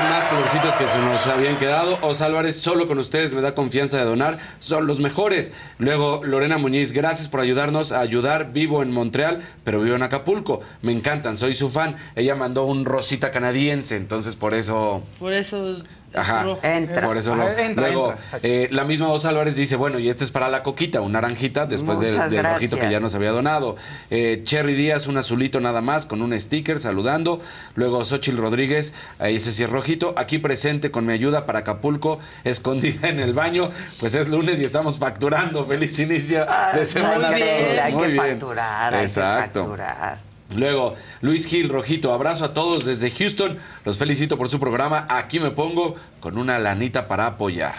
que 0.76 0.86
se 0.86 0.98
nos 0.98 1.26
habían 1.26 1.56
quedado. 1.59 1.98
Os 2.02 2.20
Álvarez, 2.20 2.56
solo 2.56 2.88
con 2.88 2.98
ustedes 2.98 3.32
me 3.32 3.40
da 3.40 3.55
confianza 3.55 3.98
de 3.98 4.05
donar, 4.05 4.38
son 4.59 4.86
los 4.86 4.98
mejores. 4.98 5.52
Luego 5.78 6.22
Lorena 6.24 6.59
Muñiz, 6.59 6.92
gracias 6.92 7.28
por 7.28 7.40
ayudarnos 7.40 7.92
a 7.92 8.01
ayudar. 8.01 8.52
Vivo 8.52 8.82
en 8.82 8.90
Montreal, 8.90 9.42
pero 9.62 9.80
vivo 9.80 9.94
en 9.94 10.02
Acapulco. 10.02 10.60
Me 10.82 10.92
encantan, 10.92 11.38
soy 11.38 11.55
su 11.55 11.70
fan. 11.70 11.96
Ella 12.16 12.34
mandó 12.34 12.64
un 12.64 12.84
rosita 12.84 13.30
canadiense, 13.30 13.96
entonces 13.96 14.36
por 14.36 14.55
eso... 14.55 15.02
Por 15.18 15.32
eso 15.32 15.70
es 15.70 15.84
Ajá, 16.15 16.43
rojo. 16.43 16.61
por 17.05 17.16
eso 17.16 17.35
lo- 17.35 17.43
Ah, 17.45 17.55
entra, 17.61 17.86
Luego, 17.89 18.12
entra, 18.12 18.39
eh, 18.43 18.69
la 18.70 18.85
misma 18.85 19.09
Os 19.09 19.24
Álvarez 19.24 19.57
dice, 19.57 19.77
bueno, 19.77 19.99
y 19.99 20.09
este 20.09 20.24
es 20.24 20.31
para 20.31 20.49
la 20.49 20.62
coquita, 20.62 21.01
un 21.01 21.12
naranjita 21.12 21.66
después 21.66 21.99
del, 22.01 22.15
rojito 22.45 22.78
que 22.78 22.91
ya 22.91 23.01
nos 23.01 23.15
había 23.15 23.31
donado. 23.31 23.77
Eh, 24.11 24.43
Cherry 24.45 24.74
Díaz, 24.74 25.07
un 25.07 25.16
azulito 25.16 25.61
nada 25.61 25.81
más, 25.81 26.07
con 26.07 26.23
un 26.23 26.39
sticker, 26.39 26.81
saludando. 26.81 27.41
Luego 27.74 28.05
Xochil 28.05 28.36
Rodríguez, 28.36 28.93
ahí 29.19 29.36
ese 29.36 29.53
sí 29.53 29.65
es 29.65 29.70
rojito, 29.70 30.15
aquí 30.16 30.39
presente 30.39 30.91
con 30.91 31.05
mi 31.07 31.12
ayuda 31.12 31.47
para 31.47 31.61
Acapulco, 31.61 32.19
escondida 32.45 33.09
en 33.09 33.20
el 33.20 33.35
baño. 33.35 33.70
Pues 34.01 34.15
es 34.15 34.28
lunes 34.28 34.61
y 34.61 34.65
estamos 34.65 34.99
facturando. 34.99 35.65
Feliz 35.66 35.99
inicio 35.99 36.47
de 36.74 36.85
semana. 36.85 37.28
Ah, 37.28 37.31
Muy 37.32 37.43
a 37.43 37.45
bien, 37.45 37.81
hay 37.82 37.93
Muy 37.93 38.03
que 38.03 38.09
bien. 38.12 38.24
facturar, 38.24 38.95
hay 38.95 39.03
que 39.07 39.09
facturar. 39.09 40.34
Luego, 40.55 40.94
Luis 41.20 41.47
Gil, 41.47 41.68
Rojito, 41.68 42.12
abrazo 42.12 42.44
a 42.44 42.55
todos 42.55 42.85
desde 42.85 43.10
Houston. 43.10 43.59
Los 43.85 43.98
felicito 43.98 44.36
por 44.39 44.48
su 44.48 44.59
programa. 44.60 45.06
Aquí 45.10 45.40
me 45.40 45.51
pongo 45.51 45.94
con 46.20 46.39
una 46.39 46.59
lanita 46.59 47.09
para 47.09 47.26
apoyar. 47.26 47.74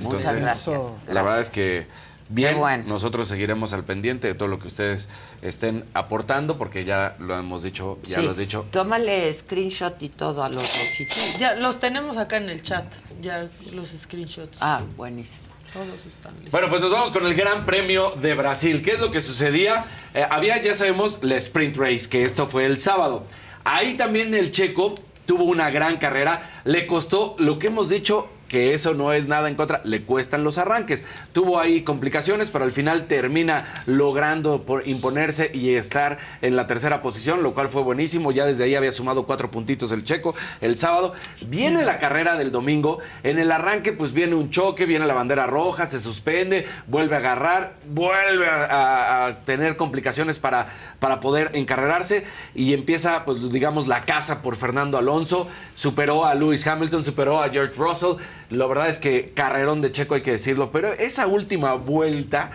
Muchas 0.00 0.38
gracias. 0.40 0.98
La 1.08 1.22
verdad 1.22 1.40
es 1.40 1.50
que 1.50 1.86
bien, 2.28 2.58
bueno. 2.58 2.84
nosotros 2.86 3.26
seguiremos 3.26 3.72
al 3.72 3.82
pendiente 3.84 4.28
de 4.28 4.34
todo 4.34 4.48
lo 4.48 4.58
que 4.60 4.68
ustedes 4.68 5.08
estén 5.42 5.84
aportando, 5.94 6.56
porque 6.58 6.84
ya 6.84 7.16
lo 7.18 7.36
hemos 7.36 7.62
dicho, 7.64 7.98
ya 8.04 8.18
Sí. 8.20 8.24
lo 8.24 8.30
has 8.30 8.36
dicho. 8.36 8.66
Tómale 8.70 9.32
screenshot 9.32 10.00
y 10.02 10.08
todo 10.10 10.44
a 10.44 10.48
los 10.48 10.62
rojitos. 10.62 11.38
Ya 11.38 11.54
los 11.56 11.80
tenemos 11.80 12.18
acá 12.18 12.36
en 12.36 12.50
el 12.50 12.62
chat, 12.62 12.84
ya 13.20 13.48
los 13.72 13.88
screenshots. 13.90 14.58
Ah, 14.60 14.82
buenísimo. 14.96 15.48
Todos 15.72 16.04
están 16.06 16.34
listos. 16.34 16.50
Bueno, 16.50 16.68
pues 16.68 16.80
nos 16.80 16.90
vamos 16.90 17.12
con 17.12 17.24
el 17.26 17.34
Gran 17.34 17.64
Premio 17.64 18.12
de 18.20 18.34
Brasil. 18.34 18.82
¿Qué 18.82 18.90
es 18.90 19.00
lo 19.00 19.10
que 19.10 19.20
sucedía? 19.20 19.84
Eh, 20.14 20.26
había, 20.28 20.60
ya 20.60 20.74
sabemos, 20.74 21.22
la 21.22 21.36
Sprint 21.36 21.76
Race, 21.76 22.08
que 22.08 22.24
esto 22.24 22.46
fue 22.46 22.66
el 22.66 22.78
sábado. 22.78 23.24
Ahí 23.62 23.96
también 23.96 24.34
el 24.34 24.50
checo 24.50 24.96
tuvo 25.26 25.44
una 25.44 25.70
gran 25.70 25.98
carrera. 25.98 26.62
Le 26.64 26.86
costó 26.88 27.36
lo 27.38 27.58
que 27.60 27.68
hemos 27.68 27.88
dicho 27.88 28.28
que 28.50 28.74
eso 28.74 28.94
no 28.94 29.12
es 29.12 29.28
nada 29.28 29.48
en 29.48 29.54
contra, 29.54 29.80
le 29.84 30.02
cuestan 30.02 30.42
los 30.42 30.58
arranques. 30.58 31.04
Tuvo 31.32 31.60
ahí 31.60 31.82
complicaciones, 31.82 32.50
pero 32.50 32.64
al 32.64 32.72
final 32.72 33.06
termina 33.06 33.84
logrando 33.86 34.64
imponerse 34.84 35.52
y 35.54 35.76
estar 35.76 36.18
en 36.42 36.56
la 36.56 36.66
tercera 36.66 37.00
posición, 37.00 37.44
lo 37.44 37.54
cual 37.54 37.68
fue 37.68 37.82
buenísimo. 37.82 38.32
Ya 38.32 38.46
desde 38.46 38.64
ahí 38.64 38.74
había 38.74 38.90
sumado 38.90 39.24
cuatro 39.24 39.52
puntitos 39.52 39.92
el 39.92 40.02
checo 40.02 40.34
el 40.60 40.76
sábado. 40.76 41.14
Viene 41.46 41.84
la 41.84 41.98
carrera 41.98 42.36
del 42.36 42.50
domingo. 42.50 42.98
En 43.22 43.38
el 43.38 43.52
arranque, 43.52 43.92
pues 43.92 44.12
viene 44.12 44.34
un 44.34 44.50
choque, 44.50 44.84
viene 44.84 45.06
la 45.06 45.14
bandera 45.14 45.46
roja, 45.46 45.86
se 45.86 46.00
suspende, 46.00 46.66
vuelve 46.88 47.14
a 47.14 47.18
agarrar, 47.20 47.74
vuelve 47.88 48.46
a 48.48 49.42
tener 49.44 49.76
complicaciones 49.76 50.40
para, 50.40 50.72
para 50.98 51.20
poder 51.20 51.52
encarrerarse 51.54 52.24
y 52.52 52.74
empieza, 52.74 53.24
pues 53.24 53.52
digamos, 53.52 53.86
la 53.86 54.00
casa 54.00 54.42
por 54.42 54.56
Fernando 54.56 54.98
Alonso. 54.98 55.46
Superó 55.76 56.24
a 56.24 56.34
Lewis 56.34 56.66
Hamilton, 56.66 57.04
superó 57.04 57.40
a 57.40 57.48
George 57.48 57.74
Russell. 57.76 58.16
La 58.50 58.66
verdad 58.66 58.88
es 58.88 58.98
que 58.98 59.32
carrerón 59.32 59.80
de 59.80 59.92
Checo, 59.92 60.14
hay 60.14 60.22
que 60.22 60.32
decirlo, 60.32 60.70
pero 60.70 60.92
esa 60.92 61.26
última 61.26 61.74
vuelta 61.74 62.50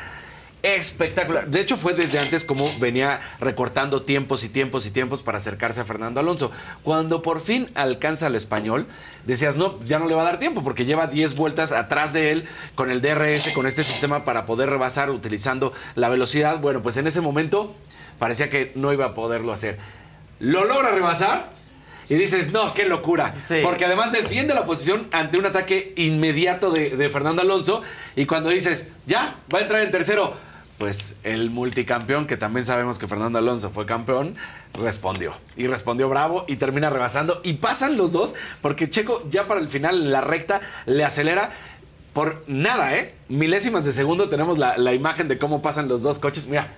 espectacular. 0.62 1.48
De 1.48 1.62
hecho, 1.62 1.78
fue 1.78 1.94
desde 1.94 2.18
antes 2.20 2.44
como 2.44 2.68
venía 2.80 3.22
recortando 3.40 4.02
tiempos 4.02 4.44
y 4.44 4.50
tiempos 4.50 4.86
y 4.86 4.92
tiempos 4.92 5.22
para 5.22 5.38
acercarse 5.38 5.82
a 5.82 5.86
Fernando 5.86 6.20
Alonso. 6.20 6.52
Cuando 6.84 7.22
por 7.22 7.40
fin 7.40 7.70
alcanza 7.76 8.26
al 8.26 8.36
español, 8.36 8.88
decías, 9.26 9.58
no, 9.58 9.80
ya 9.86 10.00
no 10.00 10.08
le 10.08 10.16
va 10.16 10.24
a 10.24 10.26
dar 10.26 10.40
tiempo 10.40 10.64
porque 10.64 10.86
lleva 10.86 11.08
10 11.08 11.36
vueltas 11.36 11.72
atrás 11.72 12.14
de 12.14 12.32
él 12.32 12.46
con 12.74 12.90
el 12.90 13.02
DRS, 13.02 13.52
con 13.54 13.68
este 13.68 13.84
sistema 13.84 14.26
para 14.26 14.46
poder 14.46 14.70
rebasar 14.70 15.12
utilizando 15.12 15.72
la 15.94 16.10
velocidad. 16.10 16.60
Bueno, 16.60 16.82
pues 16.82 16.98
en 16.98 17.06
ese 17.06 17.22
momento 17.22 17.76
parecía 18.18 18.50
que 18.50 18.72
no 18.76 18.92
iba 18.92 19.06
a 19.06 19.14
poderlo 19.14 19.54
hacer. 19.54 19.78
Lo 20.40 20.66
logra 20.66 20.92
rebasar 20.92 21.52
y 22.08 22.16
dices, 22.16 22.52
no, 22.52 22.74
qué 22.74 22.86
locura. 22.86 23.34
Porque 23.64 23.86
además 23.86 24.12
defiende 24.12 24.54
la 24.54 24.66
posición 24.66 25.08
ante 25.12 25.38
un 25.38 25.46
ataque 25.46 25.94
inmediato 25.96 26.72
de, 26.72 26.92
de 26.92 27.10
Fernando 27.10 27.42
Alonso. 27.42 27.82
Y 28.16 28.26
cuando 28.26 28.50
dices, 28.50 28.88
ya, 29.06 29.36
va 29.54 29.60
a 29.60 29.62
entrar 29.64 29.82
en 29.82 29.92
tercero, 29.92 30.36
pues 30.78 31.16
el 31.24 31.50
multicampeón, 31.50 32.28
que 32.28 32.38
también 32.38 32.66
sabemos 32.66 33.00
que 33.00 33.08
Fernando 33.08 33.40
Alonso 33.40 33.70
fue 33.70 33.86
campeón, 33.86 34.36
respondió. 34.74 35.34
Y 35.56 35.68
respondió 35.68 36.10
bravo 36.10 36.46
y 36.48 36.58
termina 36.58 36.90
rebasando. 36.90 37.42
Y 37.44 37.54
pasan 37.54 37.98
los 37.98 38.12
dos, 38.12 38.36
porque 38.62 38.90
Checo 38.90 39.26
ya 39.30 39.48
para 39.48 39.62
el 39.62 39.70
final, 39.70 40.04
en 40.04 40.12
la 40.12 40.22
recta, 40.22 40.62
le 40.86 41.04
acelera. 41.04 41.52
Por 42.14 42.44
nada, 42.48 42.96
¿eh? 42.96 43.14
Milésimas 43.28 43.84
de 43.84 43.92
segundo 43.92 44.30
tenemos 44.30 44.58
la, 44.58 44.78
la 44.78 44.94
imagen 44.94 45.28
de 45.28 45.38
cómo 45.38 45.62
pasan 45.62 45.90
los 45.90 46.02
dos 46.02 46.18
coches. 46.20 46.48
Mira, 46.48 46.74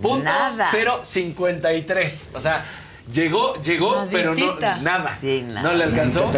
punto 0.00 0.22
Nada. 0.24 0.70
053. 1.02 2.28
O 2.34 2.40
sea, 2.40 2.66
llegó, 3.12 3.60
llegó, 3.62 4.06
pero 4.10 4.34
no, 4.34 4.58
nada. 4.82 5.08
Sí, 5.08 5.44
nada. 5.46 5.70
No 5.70 5.76
le 5.76 5.84
alcanzó. 5.84 6.30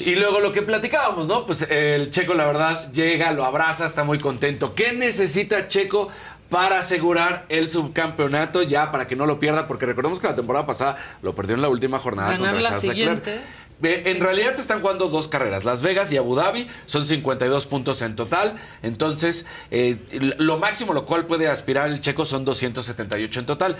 Y 0.00 0.16
luego 0.16 0.40
lo 0.40 0.52
que 0.52 0.62
platicábamos, 0.62 1.28
¿no? 1.28 1.46
Pues 1.46 1.62
el 1.62 2.10
Checo, 2.10 2.34
la 2.34 2.46
verdad, 2.46 2.90
llega, 2.92 3.32
lo 3.32 3.44
abraza, 3.44 3.86
está 3.86 4.04
muy 4.04 4.18
contento. 4.18 4.74
¿Qué 4.74 4.92
necesita 4.92 5.68
Checo 5.68 6.08
para 6.50 6.78
asegurar 6.78 7.46
el 7.48 7.68
subcampeonato 7.68 8.62
ya 8.62 8.92
para 8.92 9.06
que 9.06 9.16
no 9.16 9.26
lo 9.26 9.38
pierda? 9.38 9.66
Porque 9.66 9.86
recordemos 9.86 10.20
que 10.20 10.26
la 10.26 10.36
temporada 10.36 10.66
pasada 10.66 10.96
lo 11.22 11.34
perdió 11.34 11.54
en 11.54 11.62
la 11.62 11.68
última 11.68 11.98
jornada 11.98 12.32
Ganar 12.32 12.52
contra 12.52 12.62
la 12.62 12.68
Charles 12.70 12.96
Leclerc. 12.96 13.24
siguiente. 13.24 13.64
En 13.82 14.20
realidad 14.20 14.52
se 14.54 14.60
están 14.60 14.80
jugando 14.80 15.08
dos 15.08 15.28
carreras, 15.28 15.64
Las 15.64 15.82
Vegas 15.82 16.12
y 16.12 16.16
Abu 16.16 16.36
Dhabi, 16.36 16.68
son 16.86 17.04
52 17.04 17.66
puntos 17.66 18.00
en 18.02 18.14
total, 18.14 18.54
entonces 18.82 19.46
eh, 19.70 19.98
lo 20.38 20.58
máximo 20.58 20.94
lo 20.94 21.04
cual 21.04 21.26
puede 21.26 21.48
aspirar 21.48 21.90
el 21.90 22.00
checo 22.00 22.24
son 22.24 22.44
278 22.44 23.40
en 23.40 23.46
total. 23.46 23.76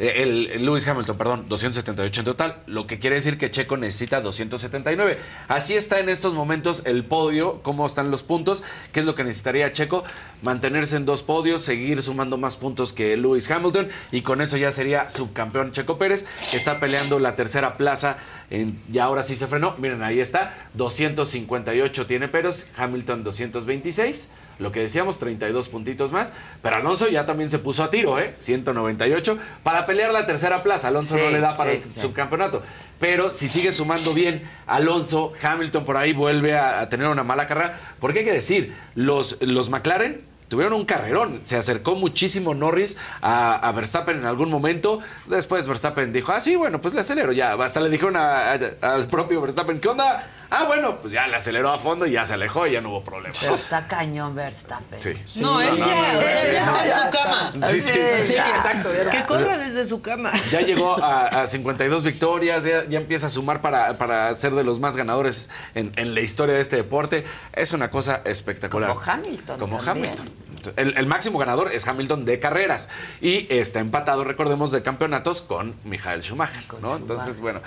El, 0.00 0.64
Lewis 0.64 0.88
Hamilton, 0.88 1.18
perdón, 1.18 1.44
278 1.46 2.22
en 2.22 2.24
total, 2.24 2.56
lo 2.66 2.86
que 2.86 2.98
quiere 2.98 3.16
decir 3.16 3.36
que 3.36 3.50
Checo 3.50 3.76
necesita 3.76 4.22
279. 4.22 5.18
Así 5.46 5.74
está 5.74 6.00
en 6.00 6.08
estos 6.08 6.32
momentos 6.32 6.82
el 6.86 7.04
podio, 7.04 7.60
cómo 7.62 7.86
están 7.86 8.10
los 8.10 8.22
puntos, 8.22 8.62
qué 8.92 9.00
es 9.00 9.06
lo 9.06 9.14
que 9.14 9.24
necesitaría 9.24 9.70
Checo, 9.72 10.02
mantenerse 10.40 10.96
en 10.96 11.04
dos 11.04 11.22
podios, 11.22 11.60
seguir 11.60 12.02
sumando 12.02 12.38
más 12.38 12.56
puntos 12.56 12.94
que 12.94 13.14
Lewis 13.18 13.50
Hamilton 13.50 13.90
y 14.10 14.22
con 14.22 14.40
eso 14.40 14.56
ya 14.56 14.72
sería 14.72 15.10
subcampeón 15.10 15.72
Checo 15.72 15.98
Pérez, 15.98 16.24
está 16.54 16.80
peleando 16.80 17.18
la 17.18 17.36
tercera 17.36 17.76
plaza 17.76 18.16
y 18.50 18.98
ahora 18.98 19.22
sí 19.22 19.36
se 19.36 19.48
frenó, 19.48 19.74
miren 19.76 20.02
ahí 20.02 20.18
está, 20.18 20.56
258 20.74 22.06
tiene 22.06 22.28
Pérez, 22.28 22.70
Hamilton 22.74 23.22
226. 23.22 24.30
Lo 24.60 24.70
que 24.72 24.80
decíamos, 24.80 25.18
32 25.18 25.68
puntitos 25.68 26.12
más. 26.12 26.32
Pero 26.62 26.76
Alonso 26.76 27.08
ya 27.08 27.26
también 27.26 27.50
se 27.50 27.58
puso 27.58 27.82
a 27.82 27.90
tiro, 27.90 28.18
¿eh? 28.20 28.34
198. 28.38 29.38
Para 29.64 29.86
pelear 29.86 30.12
la 30.12 30.26
tercera 30.26 30.62
plaza. 30.62 30.88
Alonso 30.88 31.16
Sí, 31.16 31.24
no 31.24 31.30
le 31.30 31.40
da 31.40 31.56
para 31.56 31.70
sí, 31.72 31.76
el 31.76 31.82
sí. 31.82 32.00
subcampeonato. 32.00 32.62
Pero 33.00 33.32
si 33.32 33.48
sigue 33.48 33.72
sumando 33.72 34.12
bien 34.12 34.48
Alonso, 34.66 35.32
Hamilton 35.42 35.84
por 35.84 35.96
ahí 35.96 36.12
vuelve 36.12 36.56
a, 36.56 36.80
a 36.80 36.88
tener 36.88 37.08
una 37.08 37.24
mala 37.24 37.46
carrera. 37.46 37.78
Porque 37.98 38.20
hay 38.20 38.24
que 38.26 38.32
decir, 38.32 38.74
los, 38.94 39.38
los 39.40 39.70
McLaren 39.70 40.28
tuvieron 40.48 40.74
un 40.74 40.84
carrerón. 40.84 41.40
Se 41.44 41.56
acercó 41.56 41.94
muchísimo 41.96 42.54
Norris 42.54 42.98
a, 43.22 43.54
a 43.56 43.72
Verstappen 43.72 44.18
en 44.18 44.26
algún 44.26 44.50
momento. 44.50 45.00
Después 45.26 45.66
Verstappen 45.66 46.12
dijo, 46.12 46.32
ah, 46.32 46.40
sí, 46.40 46.56
bueno, 46.56 46.80
pues 46.80 46.92
le 46.92 47.00
acelero 47.00 47.32
ya. 47.32 47.52
Hasta 47.54 47.80
le 47.80 47.88
dijeron 47.88 48.16
a- 48.16 48.52
a- 48.52 48.58
al 48.82 49.06
propio 49.08 49.40
Verstappen, 49.40 49.80
¿qué 49.80 49.88
onda? 49.88 50.26
Ah, 50.50 50.64
bueno, 50.64 51.00
pues 51.00 51.12
ya 51.12 51.26
le 51.28 51.36
aceleró 51.36 51.70
a 51.72 51.78
fondo 51.78 52.06
y 52.06 52.12
ya 52.12 52.26
se 52.26 52.34
alejó 52.34 52.66
y 52.66 52.72
ya 52.72 52.80
no 52.80 52.90
hubo 52.90 53.04
problema. 53.04 53.32
Está 53.54 53.86
cañón 53.86 54.34
Verstappen. 54.34 54.98
Sí. 54.98 55.40
No, 55.40 55.60
él 55.60 55.76
ya, 55.76 55.84
o 55.86 56.02
sea, 56.02 56.52
ya 56.52 56.60
está 56.60 56.84
en 56.86 56.92
su 57.02 57.18
cama. 57.18 57.52
Sí, 57.70 57.80
sí. 57.80 58.34
Ya, 58.34 58.44
que- 58.44 58.50
exacto, 58.50 58.88
ya. 58.94 59.10
Que 59.10 59.24
corra 59.24 59.56
desde 59.58 59.84
su 59.86 60.02
cama. 60.02 60.32
Ya 60.50 60.60
llegó 60.60 61.02
a, 61.02 61.26
a 61.42 61.46
52 61.46 62.02
victorias, 62.02 62.64
ya, 62.64 62.84
ya 62.88 62.98
empieza 62.98 63.28
a 63.28 63.30
sumar 63.30 63.60
para, 63.60 63.96
para 63.96 64.34
ser 64.34 64.52
de 64.54 64.64
los 64.64 64.80
más 64.80 64.96
ganadores 64.96 65.50
en, 65.74 65.92
en 65.96 66.14
la 66.14 66.20
historia 66.20 66.56
de 66.56 66.60
este 66.60 66.76
deporte. 66.76 67.24
Es 67.52 67.72
una 67.72 67.90
cosa 67.90 68.20
espectacular. 68.24 68.90
Como 68.90 69.00
Hamilton 69.08 69.58
Como 69.60 69.78
también. 69.78 70.14
Hamilton. 70.18 70.50
El, 70.76 70.94
el 70.98 71.06
máximo 71.06 71.38
ganador 71.38 71.72
es 71.72 71.88
Hamilton 71.88 72.26
de 72.26 72.38
carreras 72.38 72.90
y 73.22 73.46
está 73.48 73.80
empatado, 73.80 74.24
recordemos, 74.24 74.70
de 74.72 74.82
campeonatos 74.82 75.40
con 75.40 75.74
Michael 75.84 76.22
Schumacher, 76.22 76.62
¿no? 76.82 76.96
Entonces, 76.96 77.40
bueno, 77.40 77.62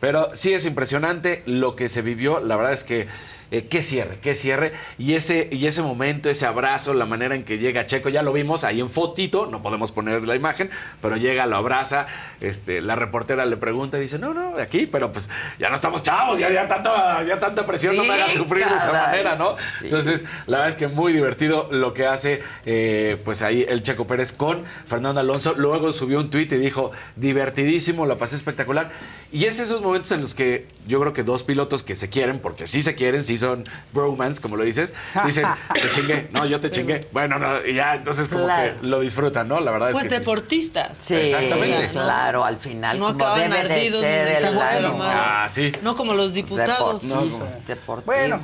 pero 0.00 0.34
sí 0.34 0.52
es 0.52 0.66
impresionante 0.66 1.42
lo 1.46 1.76
que 1.76 1.88
se 1.88 2.02
vivió. 2.02 2.40
La 2.40 2.56
verdad 2.56 2.72
es 2.72 2.84
que 2.84 3.06
eh, 3.50 3.66
qué 3.68 3.82
cierre, 3.82 4.18
qué 4.20 4.34
cierre. 4.34 4.72
Y 4.98 5.14
ese, 5.14 5.48
y 5.50 5.66
ese 5.66 5.82
momento, 5.82 6.28
ese 6.30 6.46
abrazo, 6.46 6.94
la 6.94 7.06
manera 7.06 7.34
en 7.34 7.44
que 7.44 7.58
llega 7.58 7.86
Checo, 7.86 8.08
ya 8.08 8.22
lo 8.22 8.32
vimos 8.32 8.64
ahí 8.64 8.80
en 8.80 8.90
fotito, 8.90 9.46
no 9.46 9.62
podemos 9.62 9.92
poner 9.92 10.26
la 10.26 10.34
imagen, 10.34 10.70
pero 11.00 11.16
llega, 11.16 11.46
lo 11.46 11.56
abraza, 11.56 12.06
este, 12.40 12.80
la 12.80 12.96
reportera 12.96 13.46
le 13.46 13.56
pregunta 13.56 13.98
y 13.98 14.00
dice, 14.00 14.18
no, 14.18 14.34
no, 14.34 14.54
aquí, 14.58 14.86
pero 14.86 15.12
pues 15.12 15.30
ya 15.58 15.68
no 15.68 15.76
estamos 15.76 16.02
chavos, 16.02 16.38
ya, 16.38 16.50
ya, 16.50 16.66
tanta, 16.66 17.24
ya 17.24 17.38
tanta 17.38 17.66
presión, 17.66 17.96
no 17.96 18.04
me 18.04 18.14
Sí, 18.16 18.20
hagas 18.20 18.34
sufrir 18.34 18.66
de 18.66 18.76
esa 18.76 18.92
manera, 18.92 19.36
¿no? 19.36 19.56
Sí. 19.56 19.86
Entonces, 19.86 20.24
la 20.46 20.58
verdad 20.58 20.68
es 20.70 20.76
que 20.76 20.88
muy 20.88 21.12
divertido 21.12 21.68
lo 21.70 21.92
que 21.92 22.06
hace, 22.06 22.42
eh, 22.64 23.20
pues 23.24 23.42
ahí 23.42 23.64
el 23.68 23.82
Checo 23.82 24.06
Pérez 24.06 24.32
con 24.32 24.64
Fernando 24.86 25.20
Alonso. 25.20 25.54
Luego 25.56 25.92
subió 25.92 26.18
un 26.18 26.30
tuit 26.30 26.52
y 26.52 26.56
dijo, 26.56 26.92
divertidísimo, 27.16 28.06
la 28.06 28.16
pasé 28.16 28.36
espectacular. 28.36 28.90
Y 29.32 29.44
es 29.44 29.58
esos 29.58 29.82
momentos 29.82 30.12
en 30.12 30.20
los 30.20 30.34
que 30.34 30.66
yo 30.86 31.00
creo 31.00 31.12
que 31.12 31.22
dos 31.22 31.42
pilotos 31.42 31.82
que 31.82 31.94
se 31.94 32.08
quieren, 32.08 32.38
porque 32.38 32.66
sí 32.66 32.82
se 32.82 32.94
quieren, 32.94 33.24
sí 33.24 33.35
son 33.36 33.64
bromance, 33.92 34.40
como 34.40 34.56
lo 34.56 34.64
dices, 34.64 34.92
dicen, 35.24 35.46
te 35.74 35.88
chingué, 35.90 36.28
no, 36.32 36.46
yo 36.46 36.60
te 36.60 36.70
chingué. 36.70 37.06
Bueno, 37.12 37.38
no, 37.38 37.64
y 37.64 37.74
ya, 37.74 37.94
entonces 37.94 38.28
como 38.28 38.44
Claro. 38.44 38.80
que 38.80 38.86
lo 38.86 39.00
disfrutan, 39.00 39.48
¿no? 39.48 39.60
La 39.60 39.70
verdad 39.72 39.90
Pues 39.92 40.04
es 40.04 40.10
que 40.10 40.16
sí. 40.16 40.20
deportistas. 40.20 40.96
Sí, 40.98 41.14
Exactamente. 41.14 41.88
claro, 41.88 42.44
al 42.44 42.56
final, 42.56 42.98
No 42.98 43.06
como 43.06 43.24
acaban 43.24 43.50
debe 43.50 43.54
de 43.68 43.74
ardidos 43.74 44.02
ni 44.02 44.08
ser 44.08 44.28
el 44.44 44.58
ánimo. 44.58 44.98
Ah, 45.02 45.46
sí. 45.48 45.72
No 45.82 45.94
como 45.96 46.14
los 46.14 46.32
diputados. 46.34 47.02
Deportivo, 47.02 47.48
deportivo. 47.66 48.04
Bueno, 48.12 48.40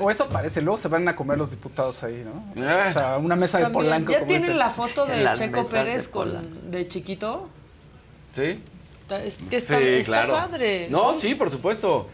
o 0.00 0.10
eso 0.10 0.28
parece, 0.28 0.60
luego 0.62 0.78
se 0.78 0.88
van 0.88 1.06
a 1.08 1.16
comer 1.16 1.38
los 1.38 1.50
diputados 1.50 2.02
ahí, 2.02 2.24
¿no? 2.24 2.62
Eh. 2.62 2.86
O 2.90 2.92
sea, 2.92 3.16
una 3.18 3.36
mesa 3.36 3.58
de 3.58 3.64
También, 3.64 3.84
Polanco. 3.86 4.12
¿Ya 4.12 4.18
como 4.18 4.28
tienen 4.28 4.50
ese. 4.50 4.58
la 4.58 4.70
foto 4.70 5.06
de 5.06 5.16
Las 5.22 5.38
Checo 5.38 5.62
de 5.62 5.70
Pérez 5.70 6.08
Polanco. 6.08 6.48
con, 6.48 6.70
de 6.70 6.88
chiquito? 6.88 7.48
Sí. 8.32 8.62
Está, 9.02 9.22
está, 9.24 9.78
Sí, 9.78 9.84
está 9.84 10.04
claro. 10.26 10.32
padre. 10.34 10.86
No, 10.90 11.12
sí, 11.14 11.34
por 11.34 11.50
supuesto. 11.50 12.08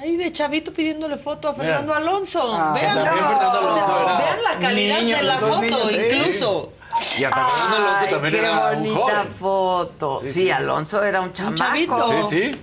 Ahí 0.00 0.16
de 0.16 0.32
chavito 0.32 0.72
pidiéndole 0.72 1.16
foto 1.16 1.48
a 1.48 1.52
Mira. 1.52 1.64
Fernando 1.64 1.94
Alonso. 1.94 2.40
Ah, 2.56 2.72
Vean, 2.74 3.02
también 3.02 3.26
Fernando 3.26 3.58
Alonso 3.58 4.04
vean 4.18 4.42
la 4.44 4.58
calidad 4.60 5.00
de 5.00 5.22
la 5.22 5.38
foto, 5.38 5.60
niños, 5.62 5.82
sí. 5.90 5.96
incluso. 5.96 6.72
Y 7.18 7.24
hasta 7.24 7.46
Fernando 7.46 7.76
Alonso 7.76 8.04
Ay, 8.04 8.10
también 8.10 8.34
qué 8.34 8.40
era 8.40 8.52
un 8.70 8.78
bonita 8.84 9.00
joven. 9.00 9.28
foto. 9.28 10.20
Sí, 10.22 10.26
Sí, 10.28 10.32
sí. 10.42 10.50
Alonso 10.50 11.02
era 11.02 11.20
un 11.20 11.32
chamaco. 11.32 11.56
chavito. 11.56 12.08
Sí, 12.28 12.36
sí. 12.52 12.60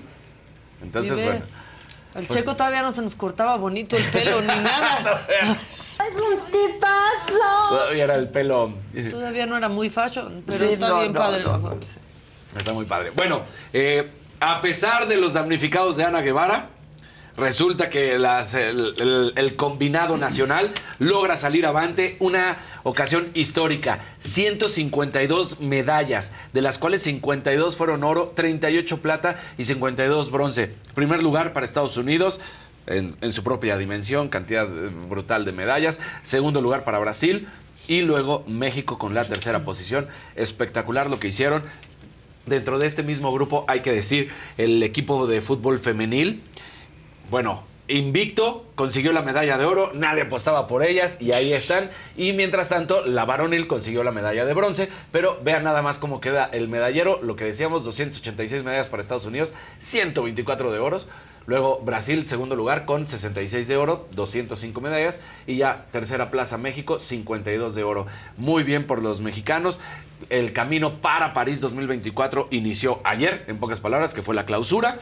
Entonces, 0.82 1.14
bueno. 1.24 1.46
Al 2.16 2.24
Pues- 2.26 2.40
Checo 2.40 2.56
todavía 2.56 2.82
no 2.82 2.94
se 2.94 3.02
nos 3.02 3.16
cortaba 3.16 3.58
bonito 3.58 3.98
el 3.98 4.06
pelo 4.06 4.42
ni 4.42 4.48
nada. 4.48 5.28
¡Es 5.30 6.22
un 6.22 6.50
tipazo! 6.52 7.70
Todavía 7.70 8.04
era 8.06 8.16
el 8.16 8.30
pelo. 8.30 8.74
Todavía 9.12 9.46
no 9.46 9.58
era 9.58 9.68
muy 9.68 9.90
fashion, 9.90 10.42
pero 10.46 10.58
Sí, 10.58 10.66
está 10.74 10.88
no, 10.90 11.00
bien 11.02 11.12
no, 11.14 11.20
padre 11.20 11.44
no, 11.44 11.52
la 11.52 11.58
no. 11.58 11.70
foto. 11.70 11.88
Está 12.58 12.72
muy 12.72 12.86
padre. 12.86 13.12
Bueno, 13.16 13.42
eh, 13.74 14.10
a 14.40 14.62
pesar 14.62 15.08
de 15.08 15.18
los 15.18 15.34
damnificados 15.34 15.98
de 15.98 16.06
Ana 16.06 16.22
Guevara, 16.22 16.68
resulta 17.38 17.90
que 17.90 18.18
las- 18.20 18.54
el, 18.56 19.54
combinado 19.56 20.18
nacional 20.18 20.72
logra 21.00 21.38
salir 21.38 21.66
avante 21.66 22.16
una 22.20 22.58
ocasión 22.84 23.28
histórica. 23.34 24.00
152 24.20 25.60
medallas, 25.60 26.32
de 26.54 26.62
las 26.62 26.78
cuales 26.78 27.02
52 27.04 27.76
fueron 27.76 28.04
oro, 28.04 28.34
38 28.36 29.02
plata 29.02 29.40
y 29.58 29.64
52 29.66 30.32
bronce. 30.32 30.72
Primer 30.94 31.22
lugar 31.24 31.54
para 31.54 31.66
Estados 31.66 31.98
Unidos. 31.98 32.40
En, 32.88 33.16
en 33.22 33.34
su 33.34 33.44
propia 33.44 33.78
dimensión, 33.78 34.30
cantidad 34.30 34.66
eh, 34.66 34.92
brutal 35.10 35.44
de 35.44 35.52
medallas. 35.52 36.00
Segundo 36.22 36.62
lugar 36.62 36.84
para 36.84 37.00
Brasil. 37.00 37.48
Y 37.88 38.02
luego 38.02 38.44
México 38.48 39.00
con 39.00 39.14
la 39.16 39.28
tercera 39.28 39.66
posición. 39.66 40.08
Espectacular 40.36 41.10
lo 41.10 41.20
que 41.20 41.28
hicieron. 41.30 41.64
Dentro 42.46 42.78
de 42.78 42.86
este 42.86 43.02
mismo 43.02 43.34
grupo 43.34 43.66
hay 43.68 43.80
que 43.82 43.92
decir 43.92 44.30
el 44.58 44.84
equipo 44.84 45.26
de 45.26 45.42
fútbol 45.42 45.80
femenil. 45.80 46.44
Bueno, 47.30 47.64
invicto, 47.88 48.66
consiguió 48.76 49.12
la 49.12 49.24
medalla 49.24 49.58
de 49.58 49.66
oro, 49.66 49.92
nadie 49.94 50.24
apostaba 50.24 50.68
por 50.68 50.84
ellas 50.84 51.20
y 51.20 51.32
ahí 51.32 51.54
están. 51.54 51.90
Y 52.16 52.34
mientras 52.34 52.70
tanto, 52.70 53.06
la 53.06 53.26
varonil 53.26 53.66
consiguió 53.66 54.04
la 54.04 54.12
medalla 54.12 54.46
de 54.46 54.54
bronce, 54.54 54.90
pero 55.12 55.40
vean 55.44 55.64
nada 55.64 55.82
más 55.82 55.98
cómo 55.98 56.22
queda 56.22 56.46
el 56.46 56.68
medallero, 56.68 57.20
lo 57.24 57.36
que 57.36 57.46
decíamos, 57.46 57.84
286 57.84 58.64
medallas 58.64 58.90
para 58.90 59.02
Estados 59.02 59.26
Unidos, 59.26 59.54
124 59.80 60.72
de 60.72 60.80
oros. 60.80 61.10
Luego 61.48 61.80
Brasil, 61.80 62.26
segundo 62.26 62.56
lugar, 62.56 62.86
con 62.86 63.06
66 63.06 63.68
de 63.68 63.78
oro, 63.78 64.08
205 64.12 64.82
medallas. 64.82 65.22
Y 65.46 65.58
ya 65.58 65.86
tercera 65.92 66.32
plaza 66.32 66.58
México, 66.58 67.00
52 67.00 67.76
de 67.76 67.84
oro. 67.84 68.08
Muy 68.38 68.64
bien 68.64 68.88
por 68.88 69.02
los 69.02 69.22
mexicanos. 69.22 69.80
El 70.30 70.54
camino 70.54 71.02
para 71.02 71.34
París 71.34 71.62
2024 71.62 72.48
inició 72.50 73.00
ayer, 73.04 73.46
en 73.48 73.58
pocas 73.60 73.80
palabras, 73.80 74.14
que 74.14 74.24
fue 74.24 74.34
la 74.34 74.46
clausura. 74.46 74.98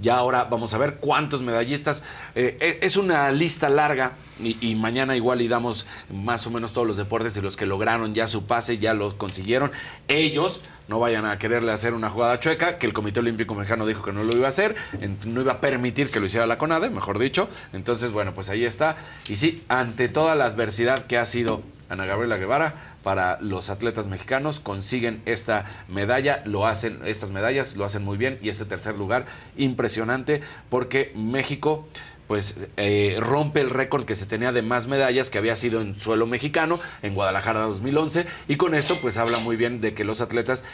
Ya 0.00 0.16
ahora 0.16 0.44
vamos 0.44 0.74
a 0.74 0.78
ver 0.78 0.96
cuántos 0.96 1.42
medallistas. 1.42 2.02
Eh, 2.34 2.56
e- 2.60 2.78
es 2.82 2.96
una 2.96 3.30
lista 3.30 3.68
larga 3.68 4.12
y, 4.38 4.56
y 4.60 4.74
mañana 4.74 5.16
igual 5.16 5.40
y 5.40 5.48
damos 5.48 5.86
más 6.12 6.46
o 6.46 6.50
menos 6.50 6.72
todos 6.72 6.86
los 6.86 6.96
deportes 6.96 7.36
y 7.36 7.40
los 7.40 7.56
que 7.56 7.66
lograron 7.66 8.14
ya 8.14 8.26
su 8.26 8.44
pase, 8.46 8.78
ya 8.78 8.92
lo 8.94 9.16
consiguieron. 9.16 9.72
Ellos 10.08 10.62
no 10.88 11.00
vayan 11.00 11.24
a 11.24 11.38
quererle 11.38 11.72
hacer 11.72 11.94
una 11.94 12.10
jugada 12.10 12.38
chueca, 12.38 12.78
que 12.78 12.86
el 12.86 12.92
Comité 12.92 13.20
Olímpico 13.20 13.54
Mexicano 13.54 13.86
dijo 13.86 14.02
que 14.04 14.12
no 14.12 14.22
lo 14.22 14.32
iba 14.34 14.46
a 14.46 14.50
hacer, 14.50 14.76
no 15.24 15.40
iba 15.40 15.54
a 15.54 15.60
permitir 15.60 16.10
que 16.10 16.20
lo 16.20 16.26
hiciera 16.26 16.46
la 16.46 16.58
CONADE, 16.58 16.90
mejor 16.90 17.18
dicho. 17.18 17.48
Entonces, 17.72 18.12
bueno, 18.12 18.34
pues 18.34 18.50
ahí 18.50 18.64
está. 18.64 18.96
Y 19.28 19.36
sí, 19.36 19.64
ante 19.68 20.08
toda 20.08 20.34
la 20.34 20.44
adversidad 20.44 21.06
que 21.06 21.18
ha 21.18 21.24
sido 21.24 21.62
Ana 21.88 22.04
Gabriela 22.04 22.36
Guevara, 22.36 22.74
para 23.02 23.38
los 23.40 23.70
atletas 23.70 24.08
mexicanos 24.08 24.60
consiguen 24.60 25.22
esta 25.24 25.84
medalla, 25.88 26.42
lo 26.44 26.66
hacen, 26.66 27.00
estas 27.04 27.30
medallas 27.30 27.76
lo 27.76 27.84
hacen 27.84 28.04
muy 28.04 28.16
bien 28.16 28.38
y 28.42 28.48
este 28.48 28.64
tercer 28.64 28.96
lugar 28.96 29.26
impresionante 29.56 30.42
porque 30.68 31.12
México 31.14 31.86
pues 32.26 32.66
eh, 32.76 33.18
rompe 33.20 33.60
el 33.60 33.70
récord 33.70 34.04
que 34.04 34.16
se 34.16 34.26
tenía 34.26 34.50
de 34.50 34.62
más 34.62 34.88
medallas 34.88 35.30
que 35.30 35.38
había 35.38 35.54
sido 35.54 35.80
en 35.80 35.98
suelo 36.00 36.26
mexicano 36.26 36.80
en 37.02 37.14
Guadalajara 37.14 37.60
2011 37.60 38.26
y 38.48 38.56
con 38.56 38.74
esto 38.74 38.96
pues 39.00 39.16
habla 39.16 39.38
muy 39.40 39.56
bien 39.56 39.80
de 39.80 39.94
que 39.94 40.04
los 40.04 40.20
atletas 40.20 40.64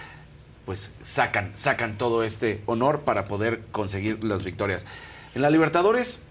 pues 0.65 0.95
sacan, 1.03 1.51
sacan 1.55 1.99
todo 1.99 2.23
este 2.23 2.63
honor 2.67 3.01
para 3.01 3.27
poder 3.27 3.63
conseguir 3.73 4.23
las 4.25 4.45
victorias. 4.45 4.87
En 5.35 5.43
la 5.43 5.51
Libertadores 5.51 6.25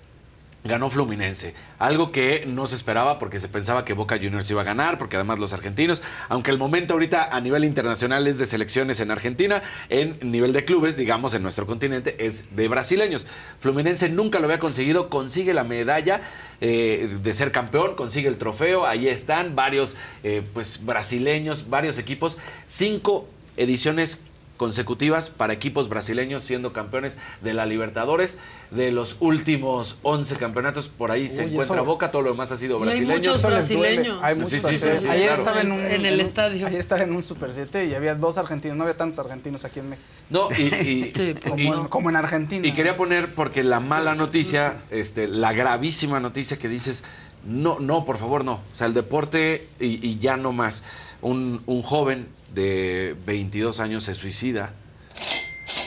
ganó 0.64 0.90
Fluminense, 0.90 1.56
algo 1.80 2.12
que 2.12 2.46
no 2.46 2.68
se 2.68 2.76
esperaba 2.76 3.18
porque 3.18 3.40
se 3.40 3.48
pensaba 3.48 3.84
que 3.84 3.94
Boca 3.94 4.18
Juniors 4.18 4.50
iba 4.52 4.62
a 4.62 4.66
ganar, 4.66 4.98
porque 4.98 5.16
además 5.16 5.40
los 5.40 5.54
argentinos, 5.54 6.04
aunque 6.30 6.52
el 6.52 6.58
momento 6.58 6.94
ahorita 6.94 7.36
a 7.36 7.42
nivel 7.42 7.66
internacional 7.66 8.28
es 8.28 8.38
de 8.38 8.46
selecciones 8.46 9.00
en 9.00 9.10
Argentina, 9.10 9.64
en 9.90 10.20
nivel 10.22 10.54
de 10.54 10.64
clubes, 10.64 10.98
digamos 10.98 11.34
en 11.34 11.42
nuestro 11.42 11.66
continente, 11.66 12.16
es 12.26 12.56
de 12.56 12.68
brasileños. 12.68 13.26
Fluminense 13.60 14.10
nunca 14.10 14.40
lo 14.40 14.46
había 14.46 14.60
conseguido, 14.60 15.10
consigue 15.10 15.54
la 15.54 15.64
medalla 15.64 16.22
eh, 16.62 17.18
de 17.22 17.34
ser 17.34 17.52
campeón, 17.52 17.96
consigue 17.96 18.28
el 18.28 18.38
trofeo, 18.38 18.86
ahí 18.86 19.08
están 19.08 19.56
varios 19.56 19.96
eh, 20.24 20.44
pues 20.54 20.86
brasileños, 20.86 21.70
varios 21.70 21.98
equipos, 21.98 22.38
cinco 22.68 23.28
ediciones 23.58 24.22
consecutivas 24.62 25.32
para 25.32 25.54
equipos 25.54 25.90
brasileños 25.90 26.44
siendo 26.44 26.72
campeones 26.72 27.18
de 27.42 27.56
la 27.56 27.66
Libertadores. 27.66 28.38
De 28.70 28.92
los 28.92 29.18
últimos 29.20 29.96
11 30.04 30.36
campeonatos, 30.38 30.88
por 30.88 31.10
ahí 31.10 31.28
se 31.28 31.46
encuentra 31.46 31.78
eso- 31.78 31.84
Boca, 31.86 32.12
todo 32.12 32.22
lo 32.22 32.30
demás 32.32 32.52
ha 32.52 32.58
sido 32.58 32.78
Y 32.78 32.82
hay 32.82 32.86
brasileño. 32.86 33.14
muchos 33.16 33.42
brasileños. 33.42 34.20
Hay 34.22 34.36
muchos 34.36 34.50
sí, 34.52 34.58
sí, 34.60 34.62
brasileños. 34.68 35.02
sí, 35.02 35.08
ayer 35.10 35.26
claro. 35.30 35.42
estaba 35.42 35.62
en 35.62 35.72
un, 35.72 35.80
En 35.82 36.06
el 36.06 36.22
estadio. 36.22 36.68
Ayer 36.68 36.80
estaba 36.80 37.02
en 37.02 37.12
un 37.16 37.24
Super 37.24 37.54
7 37.56 37.86
y 37.88 37.96
había 37.96 38.14
dos 38.14 38.38
argentinos. 38.38 38.78
No 38.78 38.84
había 38.84 38.96
tantos 38.96 39.18
argentinos 39.18 39.66
aquí 39.66 39.80
en 39.80 39.90
México. 39.90 40.08
No, 40.30 40.48
y, 40.56 40.62
y- 40.62 41.36
como, 41.44 41.58
y- 41.58 41.68
en, 41.68 41.88
como 41.88 42.10
en 42.12 42.16
Argentina. 42.18 42.66
Y 42.68 42.72
quería 42.74 42.96
poner, 42.96 43.28
porque 43.34 43.64
la 43.64 43.80
mala 43.80 44.14
noticia, 44.14 44.76
este, 44.92 45.28
la 45.28 45.54
gravísima 45.54 46.20
noticia 46.20 46.58
que 46.60 46.68
dices, 46.70 47.04
no, 47.46 47.80
no, 47.80 48.06
por 48.06 48.18
favor, 48.20 48.46
no. 48.46 48.54
O 48.72 48.76
sea, 48.76 48.86
el 48.86 48.94
deporte 48.94 49.68
y, 49.80 50.08
y 50.08 50.20
ya 50.20 50.38
no 50.38 50.52
más. 50.54 50.84
Un, 51.24 51.62
un 51.66 51.82
joven 51.82 52.28
de 52.54 53.16
22 53.26 53.80
años 53.80 54.04
se 54.04 54.16
suicida 54.16 54.74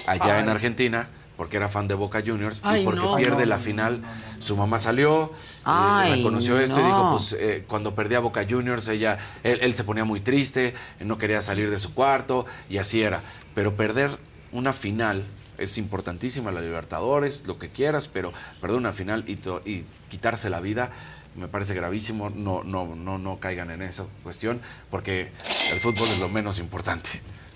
allá 0.06 0.36
Ay. 0.36 0.42
en 0.42 0.48
Argentina 0.48 1.08
porque 1.36 1.56
era 1.56 1.68
fan 1.68 1.88
de 1.88 1.94
Boca 1.94 2.22
Juniors 2.24 2.60
Ay, 2.62 2.82
y 2.82 2.84
porque 2.84 3.00
no. 3.00 3.16
pierde 3.16 3.40
no, 3.42 3.46
la 3.46 3.56
no, 3.56 3.62
final. 3.62 4.02
Su 4.38 4.56
mamá 4.56 4.78
salió, 4.78 5.32
eh, 5.32 5.60
Ay, 5.64 6.16
reconoció 6.16 6.60
esto 6.60 6.78
y 6.80 6.84
dijo, 6.84 7.10
pues 7.12 7.34
eh, 7.38 7.64
cuando 7.66 7.94
perdía 7.94 8.20
Boca 8.20 8.46
Juniors, 8.48 8.86
ella, 8.88 9.18
él, 9.42 9.58
él 9.62 9.74
se 9.74 9.82
ponía 9.82 10.04
muy 10.04 10.20
triste, 10.20 10.74
no 11.00 11.18
quería 11.18 11.42
salir 11.42 11.70
de 11.70 11.78
su 11.80 11.92
cuarto 11.92 12.46
y 12.70 12.78
así 12.78 13.02
era. 13.02 13.20
Pero 13.54 13.74
perder 13.74 14.16
una 14.52 14.72
final 14.72 15.24
es 15.58 15.76
importantísima, 15.78 16.52
la 16.52 16.60
Libertadores, 16.60 17.46
lo 17.48 17.58
que 17.58 17.68
quieras, 17.68 18.06
pero 18.06 18.32
perder 18.60 18.76
una 18.78 18.92
final 18.92 19.24
y, 19.26 19.36
to- 19.36 19.62
y 19.64 19.84
quitarse 20.10 20.50
la 20.50 20.60
vida 20.60 20.92
me 21.36 21.48
parece 21.48 21.74
gravísimo. 21.74 22.30
No, 22.30 22.62
no, 22.64 22.94
no, 22.94 23.18
no 23.18 23.38
caigan 23.40 23.70
en 23.70 23.82
esa 23.82 24.04
cuestión, 24.22 24.60
porque 24.90 25.32
el 25.72 25.80
fútbol 25.80 26.08
es 26.08 26.18
lo 26.20 26.28
menos 26.28 26.58
importante, 26.58 27.10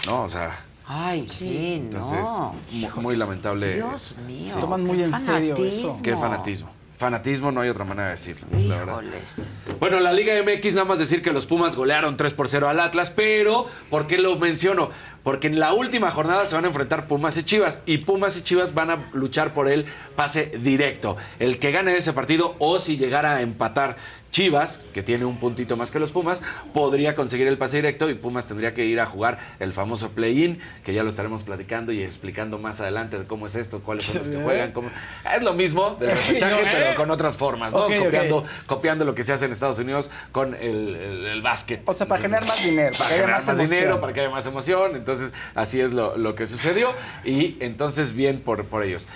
¿no? 0.06 0.22
O 0.22 0.28
sea. 0.28 0.64
Ay, 0.90 1.26
sí, 1.26 1.74
Entonces, 1.84 2.20
no. 2.24 2.54
mu- 2.72 3.02
muy 3.02 3.14
lamentable. 3.16 3.74
Dios 3.74 4.14
mío. 4.26 4.54
Se 4.54 4.58
toman 4.60 4.82
muy 4.84 5.02
en 5.02 5.14
serio 5.14 5.54
eso. 5.56 6.02
Qué 6.02 6.16
fanatismo. 6.16 6.70
Fanatismo 6.98 7.52
no 7.52 7.60
hay 7.60 7.68
otra 7.68 7.84
manera 7.84 8.08
de 8.08 8.14
decirlo, 8.14 8.48
la. 8.50 8.58
Híjoles. 8.82 9.52
Bueno, 9.78 10.00
la 10.00 10.12
Liga 10.12 10.34
MX 10.42 10.74
nada 10.74 10.84
más 10.84 10.98
decir 10.98 11.22
que 11.22 11.32
los 11.32 11.46
Pumas 11.46 11.76
golearon 11.76 12.16
3 12.16 12.34
por 12.34 12.48
0 12.48 12.68
al 12.68 12.80
Atlas, 12.80 13.10
pero 13.10 13.68
¿por 13.88 14.08
qué 14.08 14.18
lo 14.18 14.34
menciono? 14.34 14.90
Porque 15.22 15.46
en 15.46 15.60
la 15.60 15.74
última 15.74 16.10
jornada 16.10 16.44
se 16.46 16.56
van 16.56 16.64
a 16.64 16.68
enfrentar 16.68 17.06
Pumas 17.06 17.36
y 17.36 17.44
Chivas 17.44 17.82
y 17.86 17.98
Pumas 17.98 18.36
y 18.36 18.42
Chivas 18.42 18.74
van 18.74 18.90
a 18.90 19.10
luchar 19.12 19.54
por 19.54 19.68
el 19.68 19.86
pase 20.16 20.58
directo. 20.60 21.16
El 21.38 21.60
que 21.60 21.70
gane 21.70 21.96
ese 21.96 22.12
partido 22.12 22.56
o 22.58 22.80
si 22.80 22.96
llegara 22.96 23.36
a 23.36 23.42
empatar 23.42 23.96
Chivas, 24.30 24.84
que 24.92 25.02
tiene 25.02 25.24
un 25.24 25.38
puntito 25.38 25.76
más 25.76 25.90
que 25.90 25.98
los 25.98 26.10
Pumas, 26.12 26.42
podría 26.74 27.14
conseguir 27.14 27.46
el 27.48 27.56
pase 27.56 27.76
directo 27.76 28.10
y 28.10 28.14
Pumas 28.14 28.46
tendría 28.46 28.74
que 28.74 28.84
ir 28.84 29.00
a 29.00 29.06
jugar 29.06 29.38
el 29.58 29.72
famoso 29.72 30.10
play-in, 30.10 30.60
que 30.84 30.92
ya 30.92 31.02
lo 31.02 31.08
estaremos 31.08 31.42
platicando 31.44 31.92
y 31.92 32.02
explicando 32.02 32.58
más 32.58 32.80
adelante 32.82 33.18
de 33.18 33.26
cómo 33.26 33.46
es 33.46 33.54
esto, 33.54 33.80
cuáles 33.80 34.04
son 34.04 34.18
los 34.18 34.28
que 34.28 34.36
juegan, 34.42 34.72
cómo... 34.72 34.90
Es 35.34 35.42
lo 35.42 35.54
mismo 35.54 35.96
del 35.98 36.10
repechaje, 36.14 36.62
pero 36.72 36.90
¿eh? 36.90 36.94
con 36.94 37.10
otras 37.10 37.36
formas, 37.38 37.72
¿no? 37.72 37.86
Copiando, 37.86 38.44
copiando 38.66 39.04
lo 39.06 39.14
que 39.14 39.22
se 39.22 39.32
hace 39.32 39.46
en 39.46 39.52
Estados 39.52 39.78
Unidos 39.78 40.10
con 40.30 40.54
el, 40.54 40.94
el- 40.94 41.26
el 41.26 41.42
básquet. 41.42 41.80
O 41.86 41.94
sea, 41.94 42.06
para 42.06 42.20
generar 42.20 42.46
más 42.46 42.62
dinero, 42.62 42.90
Para 42.98 43.08
haya 43.10 43.20
generar 43.22 43.44
más 43.46 43.58
dinero, 43.58 44.00
para 44.00 44.12
que 44.12 44.20
haya 44.20 44.30
más 44.30 44.46
emoción. 44.46 44.94
Entonces, 44.94 45.32
así 45.54 45.80
es 45.80 45.92
lo, 45.94 46.16
lo 46.18 46.34
que 46.34 46.46
sucedió. 46.46 46.92
Y 47.24 47.56
entonces, 47.60 48.12
bien 48.12 48.40
por, 48.40 48.64
por 48.66 48.82
ellos. 48.84 49.08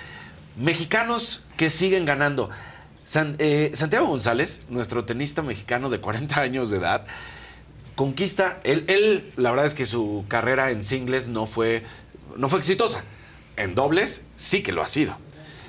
Mexicanos 0.57 1.43
que 1.57 1.69
siguen 1.69 2.05
ganando. 2.05 2.49
Eh, 3.15 3.71
Santiago 3.73 4.07
González, 4.07 4.65
nuestro 4.69 5.03
tenista 5.05 5.41
mexicano 5.41 5.89
de 5.89 5.99
40 5.99 6.39
años 6.39 6.69
de 6.69 6.77
edad, 6.77 7.05
conquista. 7.95 8.59
Él, 8.63 8.85
él, 8.87 9.31
la 9.35 9.51
verdad 9.51 9.65
es 9.65 9.73
que 9.73 9.85
su 9.85 10.25
carrera 10.27 10.71
en 10.71 10.83
singles 10.83 11.27
no 11.27 11.45
fue, 11.45 11.83
no 12.37 12.49
fue 12.49 12.59
exitosa. 12.59 13.03
En 13.57 13.75
dobles 13.75 14.25
sí 14.35 14.63
que 14.63 14.71
lo 14.71 14.81
ha 14.81 14.87
sido. 14.87 15.17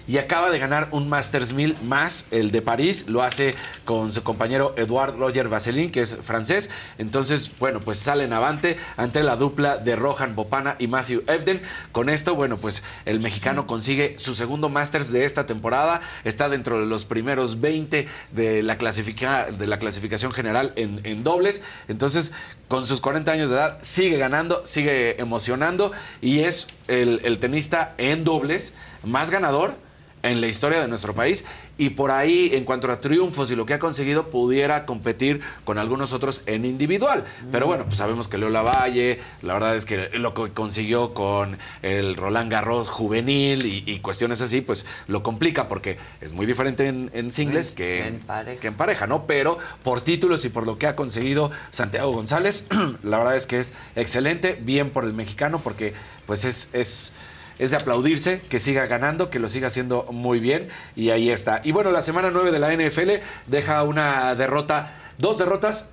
Y 0.06 0.18
acaba 0.18 0.50
de 0.50 0.58
ganar 0.58 0.88
un 0.90 1.08
Masters 1.08 1.54
1000 1.54 1.76
más, 1.84 2.26
el 2.30 2.50
de 2.50 2.60
París, 2.60 3.08
lo 3.08 3.22
hace 3.22 3.54
con 3.86 4.12
su 4.12 4.22
compañero 4.22 4.74
Eduard 4.76 5.16
Roger 5.16 5.48
Vaseline, 5.48 5.90
que 5.90 6.02
es 6.02 6.16
francés. 6.22 6.68
Entonces, 6.98 7.50
bueno, 7.58 7.80
pues 7.80 7.98
salen 7.98 8.32
avante 8.34 8.76
ante 8.98 9.22
la 9.22 9.36
dupla 9.36 9.78
de 9.78 9.96
Rohan 9.96 10.34
Bopana 10.36 10.76
y 10.78 10.88
Matthew 10.88 11.22
Evden. 11.26 11.62
Con 11.92 12.10
esto, 12.10 12.34
bueno, 12.34 12.58
pues 12.58 12.84
el 13.06 13.20
mexicano 13.20 13.66
consigue 13.66 14.16
su 14.18 14.34
segundo 14.34 14.68
Masters 14.68 15.10
de 15.10 15.24
esta 15.24 15.46
temporada. 15.46 16.02
Está 16.24 16.50
dentro 16.50 16.78
de 16.80 16.86
los 16.86 17.06
primeros 17.06 17.62
20 17.62 18.06
de 18.32 18.62
la, 18.62 18.76
clasifica- 18.76 19.46
de 19.50 19.66
la 19.66 19.78
clasificación 19.78 20.32
general 20.32 20.72
en, 20.76 21.00
en 21.04 21.22
dobles. 21.22 21.62
Entonces, 21.88 22.32
con 22.68 22.86
sus 22.86 23.00
40 23.00 23.32
años 23.32 23.48
de 23.48 23.56
edad, 23.56 23.78
sigue 23.80 24.18
ganando, 24.18 24.66
sigue 24.66 25.18
emocionando 25.20 25.92
y 26.20 26.40
es 26.40 26.66
el, 26.88 27.20
el 27.24 27.38
tenista 27.38 27.94
en 27.96 28.24
dobles 28.24 28.74
más 29.02 29.30
ganador 29.30 29.82
en 30.24 30.40
la 30.40 30.48
historia 30.48 30.80
de 30.80 30.88
nuestro 30.88 31.14
país 31.14 31.44
y 31.76 31.90
por 31.90 32.10
ahí 32.10 32.50
en 32.54 32.64
cuanto 32.64 32.90
a 32.90 33.00
triunfos 33.00 33.50
y 33.50 33.56
lo 33.56 33.66
que 33.66 33.74
ha 33.74 33.78
conseguido 33.78 34.30
pudiera 34.30 34.86
competir 34.86 35.42
con 35.64 35.78
algunos 35.78 36.12
otros 36.12 36.42
en 36.46 36.64
individual. 36.64 37.24
Pero 37.52 37.66
bueno, 37.66 37.84
pues 37.84 37.98
sabemos 37.98 38.26
que 38.26 38.38
Leo 38.38 38.48
Lavalle, 38.48 39.20
la 39.42 39.52
verdad 39.52 39.76
es 39.76 39.84
que 39.84 40.08
lo 40.14 40.32
que 40.32 40.50
consiguió 40.52 41.12
con 41.12 41.58
el 41.82 42.16
Roland 42.16 42.50
Garros 42.50 42.88
juvenil 42.88 43.66
y, 43.66 43.84
y 43.86 43.98
cuestiones 44.00 44.40
así, 44.40 44.62
pues 44.62 44.86
lo 45.08 45.22
complica 45.22 45.68
porque 45.68 45.98
es 46.22 46.32
muy 46.32 46.46
diferente 46.46 46.88
en, 46.88 47.10
en 47.12 47.30
singles 47.30 47.72
que 47.72 48.06
en, 48.06 48.22
que 48.60 48.68
en 48.68 48.74
pareja, 48.74 49.06
¿no? 49.06 49.26
Pero 49.26 49.58
por 49.82 50.00
títulos 50.00 50.44
y 50.46 50.48
por 50.48 50.66
lo 50.66 50.78
que 50.78 50.86
ha 50.86 50.96
conseguido 50.96 51.50
Santiago 51.70 52.12
González, 52.12 52.66
la 53.02 53.18
verdad 53.18 53.36
es 53.36 53.46
que 53.46 53.58
es 53.58 53.74
excelente, 53.94 54.58
bien 54.58 54.88
por 54.88 55.04
el 55.04 55.12
mexicano 55.12 55.60
porque 55.62 55.92
pues 56.26 56.46
es... 56.46 56.70
es 56.72 57.12
es 57.58 57.70
de 57.70 57.76
aplaudirse, 57.76 58.40
que 58.48 58.58
siga 58.58 58.86
ganando, 58.86 59.30
que 59.30 59.38
lo 59.38 59.48
siga 59.48 59.68
haciendo 59.68 60.04
muy 60.10 60.40
bien 60.40 60.68
y 60.96 61.10
ahí 61.10 61.30
está. 61.30 61.60
Y 61.64 61.72
bueno, 61.72 61.90
la 61.90 62.02
semana 62.02 62.30
9 62.30 62.50
de 62.50 62.58
la 62.58 62.74
NFL 62.74 63.24
deja 63.46 63.82
una 63.82 64.34
derrota, 64.34 64.92
dos 65.18 65.38
derrotas, 65.38 65.90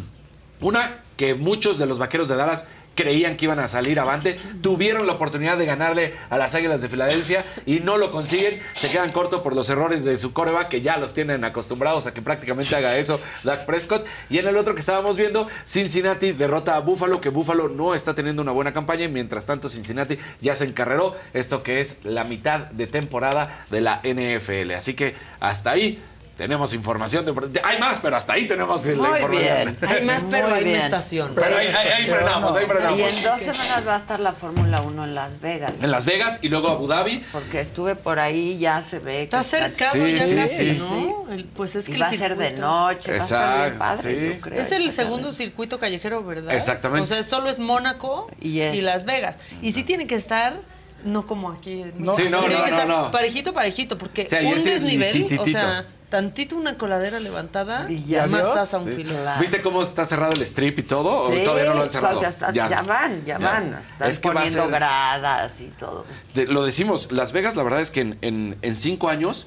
una 0.60 0.98
que 1.16 1.34
muchos 1.34 1.78
de 1.78 1.86
los 1.86 1.98
vaqueros 1.98 2.28
de 2.28 2.36
Dallas 2.36 2.66
creían 2.94 3.36
que 3.36 3.46
iban 3.46 3.58
a 3.58 3.68
salir 3.68 3.98
avante, 3.98 4.38
tuvieron 4.60 5.06
la 5.06 5.14
oportunidad 5.14 5.56
de 5.58 5.66
ganarle 5.66 6.14
a 6.30 6.36
las 6.36 6.54
Águilas 6.54 6.82
de 6.82 6.88
Filadelfia 6.88 7.44
y 7.66 7.80
no 7.80 7.96
lo 7.96 8.12
consiguen, 8.12 8.60
se 8.72 8.90
quedan 8.90 9.12
cortos 9.12 9.42
por 9.42 9.54
los 9.54 9.68
errores 9.70 10.04
de 10.04 10.16
su 10.16 10.32
coreback 10.32 10.68
que 10.68 10.80
ya 10.82 10.96
los 10.96 11.14
tienen 11.14 11.44
acostumbrados 11.44 12.06
a 12.06 12.14
que 12.14 12.22
prácticamente 12.22 12.74
haga 12.76 12.96
eso 12.96 13.18
Dak 13.44 13.66
Prescott. 13.66 14.04
Y 14.30 14.38
en 14.38 14.46
el 14.46 14.56
otro 14.56 14.74
que 14.74 14.80
estábamos 14.80 15.16
viendo, 15.16 15.48
Cincinnati 15.64 16.32
derrota 16.32 16.76
a 16.76 16.80
Buffalo, 16.80 17.20
que 17.20 17.28
Buffalo 17.28 17.68
no 17.68 17.94
está 17.94 18.14
teniendo 18.14 18.42
una 18.42 18.52
buena 18.52 18.72
campaña 18.72 19.08
mientras 19.08 19.46
tanto 19.46 19.68
Cincinnati 19.68 20.18
ya 20.40 20.54
se 20.54 20.64
encarreró, 20.64 21.16
esto 21.32 21.62
que 21.62 21.80
es 21.80 21.98
la 22.04 22.24
mitad 22.24 22.70
de 22.70 22.86
temporada 22.86 23.66
de 23.70 23.80
la 23.80 24.00
NFL. 24.02 24.72
Así 24.72 24.94
que 24.94 25.14
hasta 25.40 25.70
ahí 25.70 26.02
tenemos 26.42 26.72
información. 26.74 27.24
De, 27.24 27.60
hay 27.62 27.78
más, 27.78 28.00
pero 28.00 28.16
hasta 28.16 28.32
ahí 28.32 28.48
tenemos 28.48 28.84
la 28.84 28.94
Muy 28.96 29.06
información. 29.20 29.76
bien. 29.80 29.90
Hay 29.90 30.04
más, 30.04 30.24
pero 30.28 30.48
Muy 30.48 30.64
bien. 30.64 30.76
me 30.78 30.84
estaciono. 30.84 31.34
Pero 31.36 31.56
ahí, 31.56 31.68
ahí- 31.68 31.88
ahí 31.88 32.06
frenamos, 32.06 32.56
ahí 32.56 32.66
frenamos. 32.66 32.98
Y 32.98 33.02
en 33.04 33.22
dos 33.22 33.40
semanas 33.40 33.84
va 33.86 33.94
a 33.94 33.98
estar 33.98 34.18
la 34.18 34.32
Fórmula 34.32 34.80
1 34.80 35.04
en 35.04 35.14
Las 35.14 35.40
Vegas. 35.40 35.84
En 35.84 35.92
Las 35.92 36.04
Vegas 36.04 36.40
y 36.42 36.48
luego 36.48 36.68
Abu 36.68 36.88
Dhabi. 36.88 37.24
Porque 37.30 37.60
estuve 37.60 37.94
por 37.94 38.18
ahí, 38.18 38.58
ya 38.58 38.82
se 38.82 38.98
ve. 38.98 39.18
Está 39.18 39.44
cercado 39.44 39.92
Sí, 40.04 40.16
ya 40.18 40.26
sí, 40.26 40.34
casi, 40.34 40.74
sí. 40.74 40.80
¿no? 40.80 41.32
El- 41.32 41.44
pues 41.44 41.76
es 41.76 41.88
Y 41.88 41.92
que 41.92 41.98
va 41.98 42.08
el 42.08 42.14
a 42.14 42.18
ser 42.18 42.36
de 42.36 42.50
noche, 42.52 43.12
va 43.12 43.16
a 43.18 43.20
estar 43.22 43.54
bien 43.56 43.72
Exacto, 43.74 43.78
padre, 43.78 44.18
sí. 44.32 44.34
yo 44.34 44.40
creo. 44.40 44.60
Es 44.60 44.72
el 44.72 44.90
segundo 44.90 45.32
circuito 45.32 45.78
callejero, 45.78 46.24
¿verdad? 46.24 46.52
Exactamente. 46.54 47.04
O 47.04 47.06
sea, 47.06 47.22
solo 47.22 47.48
es 47.50 47.60
Mónaco 47.60 48.26
Y 48.40 48.80
Las 48.80 49.04
Vegas. 49.04 49.38
Y 49.62 49.70
sí 49.70 49.84
tiene 49.84 50.08
que 50.08 50.16
estar, 50.16 50.54
no 51.04 51.26
como 51.26 51.52
aquí. 51.52 51.82
en 51.82 51.92
No. 52.02 52.16
Sí, 52.16 52.24
no, 52.28 52.40
tiene 52.40 52.54
no, 52.56 52.64
que 52.64 52.70
no, 52.70 52.76
estar 52.76 52.88
no. 52.88 53.10
parejito, 53.12 53.52
parejito, 53.54 53.96
porque 53.96 54.22
un 54.44 54.64
desnivel, 54.64 55.38
o 55.38 55.46
sea, 55.46 55.84
tantito 56.12 56.56
una 56.56 56.76
coladera 56.76 57.18
levantada 57.20 57.86
Y 57.90 58.04
ya 58.04 58.26
matas 58.26 58.74
a 58.74 58.78
un 58.78 58.84
Sí. 58.94 59.02
¿Viste 59.40 59.62
cómo 59.62 59.80
está 59.82 60.04
cerrado 60.04 60.32
el 60.34 60.42
strip 60.42 60.78
y 60.78 60.82
todo? 60.82 61.10
¿O 61.10 61.28
todavía 61.42 61.64
no 61.70 61.74
lo 61.74 61.82
han 61.84 61.90
cerrado? 61.90 62.22
está- 62.22 62.52
ya, 62.52 62.68
van, 62.82 63.24
ya, 63.24 63.38
Ya. 63.38 63.50
van. 63.50 63.74
Están 63.82 64.08
Es 64.10 64.20
que 64.20 64.28
poniendo 64.30 64.62
ser- 64.64 64.70
gradas 64.70 65.60
y 65.62 65.68
todo. 65.68 66.04
De- 66.34 66.46
lo 66.46 66.64
decimos, 66.64 67.10
Las 67.10 67.32
Vegas, 67.32 67.56
la 67.56 67.62
verdad 67.62 67.80
es 67.80 67.90
que 67.90 68.02
en, 68.02 68.18
en- 68.20 68.58
en 68.60 68.76
cinco 68.76 69.08
años 69.08 69.46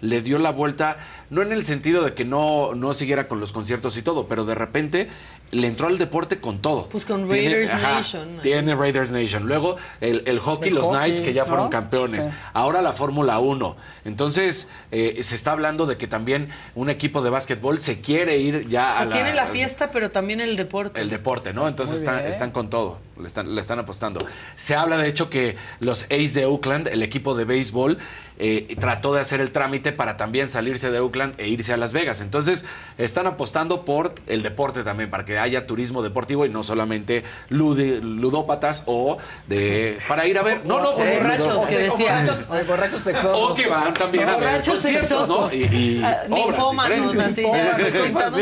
le 0.00 0.22
dio 0.22 0.38
la 0.38 0.50
vuelta, 0.50 0.96
no 1.28 1.42
en 1.42 1.52
el 1.52 1.64
sentido 1.66 2.02
de 2.04 2.14
que 2.14 2.24
no, 2.24 2.74
no 2.74 2.94
siguiera 2.94 3.28
con 3.28 3.38
los 3.40 3.52
conciertos 3.52 3.96
y 3.98 4.02
todo, 4.02 4.28
pero 4.28 4.46
de 4.46 4.54
repente 4.54 5.10
le 5.50 5.66
entró 5.66 5.86
al 5.86 5.96
deporte 5.98 6.40
con 6.40 6.60
todo. 6.60 6.88
Pues 6.88 7.04
con 7.04 7.28
Tiene- 7.28 7.50
Raiders 7.54 7.70
ajá, 7.72 7.94
Nation. 7.94 8.28
Tiene 8.42 8.74
Raiders 8.74 9.10
Nation. 9.12 9.46
Luego 9.46 9.76
el, 10.00 10.22
el 10.26 10.38
hockey, 10.40 10.68
El 10.68 10.74
los 10.74 10.84
hockey, 10.86 10.98
Knights, 10.98 11.20
que 11.22 11.32
ya 11.32 11.44
fueron 11.46 11.66
¿no? 11.66 11.70
campeones. 11.70 12.24
Sí. 12.24 12.30
Ahora 12.52 12.82
la 12.82 12.92
Fórmula 12.92 13.38
1. 13.38 13.76
Entonces, 14.04 14.68
eh, 14.90 15.18
se 15.22 15.34
está 15.34 15.52
hablando 15.52 15.86
de 15.86 15.96
que 15.96 16.06
también 16.06 16.50
un 16.74 16.90
equipo 16.90 17.22
de 17.22 17.30
básquetbol 17.30 17.78
se 17.80 18.00
quiere 18.00 18.38
ir 18.38 18.68
ya 18.68 18.90
O 18.90 18.94
sea, 18.94 19.02
a 19.02 19.04
la, 19.06 19.12
tiene 19.12 19.34
la 19.34 19.46
fiesta, 19.46 19.90
pero 19.90 20.10
también 20.10 20.40
el 20.40 20.56
deporte. 20.56 21.00
el 21.00 21.10
deporte, 21.10 21.52
¿no? 21.52 21.66
Entonces 21.68 22.02
están 22.26 22.50
con 22.50 22.70
todo, 22.70 22.98
le 23.20 23.26
están, 23.26 23.54
le 23.54 23.60
están 23.60 23.78
apostando. 23.78 24.24
Se 24.56 24.74
habla 24.74 24.96
de 24.98 25.08
hecho 25.08 25.28
que 25.30 25.56
los 25.80 26.04
A's 26.10 26.34
de 26.34 26.46
Oakland, 26.46 26.88
el 26.88 27.02
equipo 27.02 27.34
de 27.34 27.44
béisbol, 27.44 27.98
eh, 28.38 28.76
trató 28.78 29.14
de 29.14 29.20
hacer 29.20 29.40
el 29.40 29.50
trámite 29.50 29.92
para 29.92 30.16
también 30.16 30.48
salirse 30.48 30.90
de 30.90 31.00
Oakland 31.00 31.34
e 31.38 31.48
irse 31.48 31.72
a 31.72 31.76
Las 31.76 31.92
Vegas. 31.92 32.20
Entonces 32.20 32.64
están 32.96 33.26
apostando 33.26 33.84
por 33.84 34.14
el 34.26 34.42
deporte 34.42 34.84
también, 34.84 35.10
para 35.10 35.24
que 35.24 35.38
haya 35.38 35.66
turismo 35.66 36.02
deportivo 36.02 36.46
y 36.46 36.48
no 36.48 36.62
solamente 36.62 37.24
ludópatas 37.48 38.84
o 38.86 39.18
de 39.46 39.98
para 40.06 40.26
ir 40.26 40.38
a 40.38 40.42
ver. 40.42 40.64
No, 40.64 40.80
no, 40.80 40.92
borrachos, 40.92 41.66
que 41.66 41.78
decía. 41.78 42.20
Borrachos, 42.20 42.46
o 42.48 42.64
borrachos 42.64 43.02
sexosos. 43.02 43.50
O 43.50 43.54
que 43.54 43.66
van 43.66 43.94
también 43.94 44.28
a 44.28 44.36
ver 44.36 44.44
Borrachos 44.44 44.74
conciertos, 44.74 45.08
sexosos. 45.08 45.52
¿no? 45.52 45.58
Y, 45.58 45.64
y 45.64 46.02
Ah, 46.04 46.22
obras 46.28 46.46
ninfómanos, 46.46 47.18
así, 47.18 47.42
ya, 47.42 47.76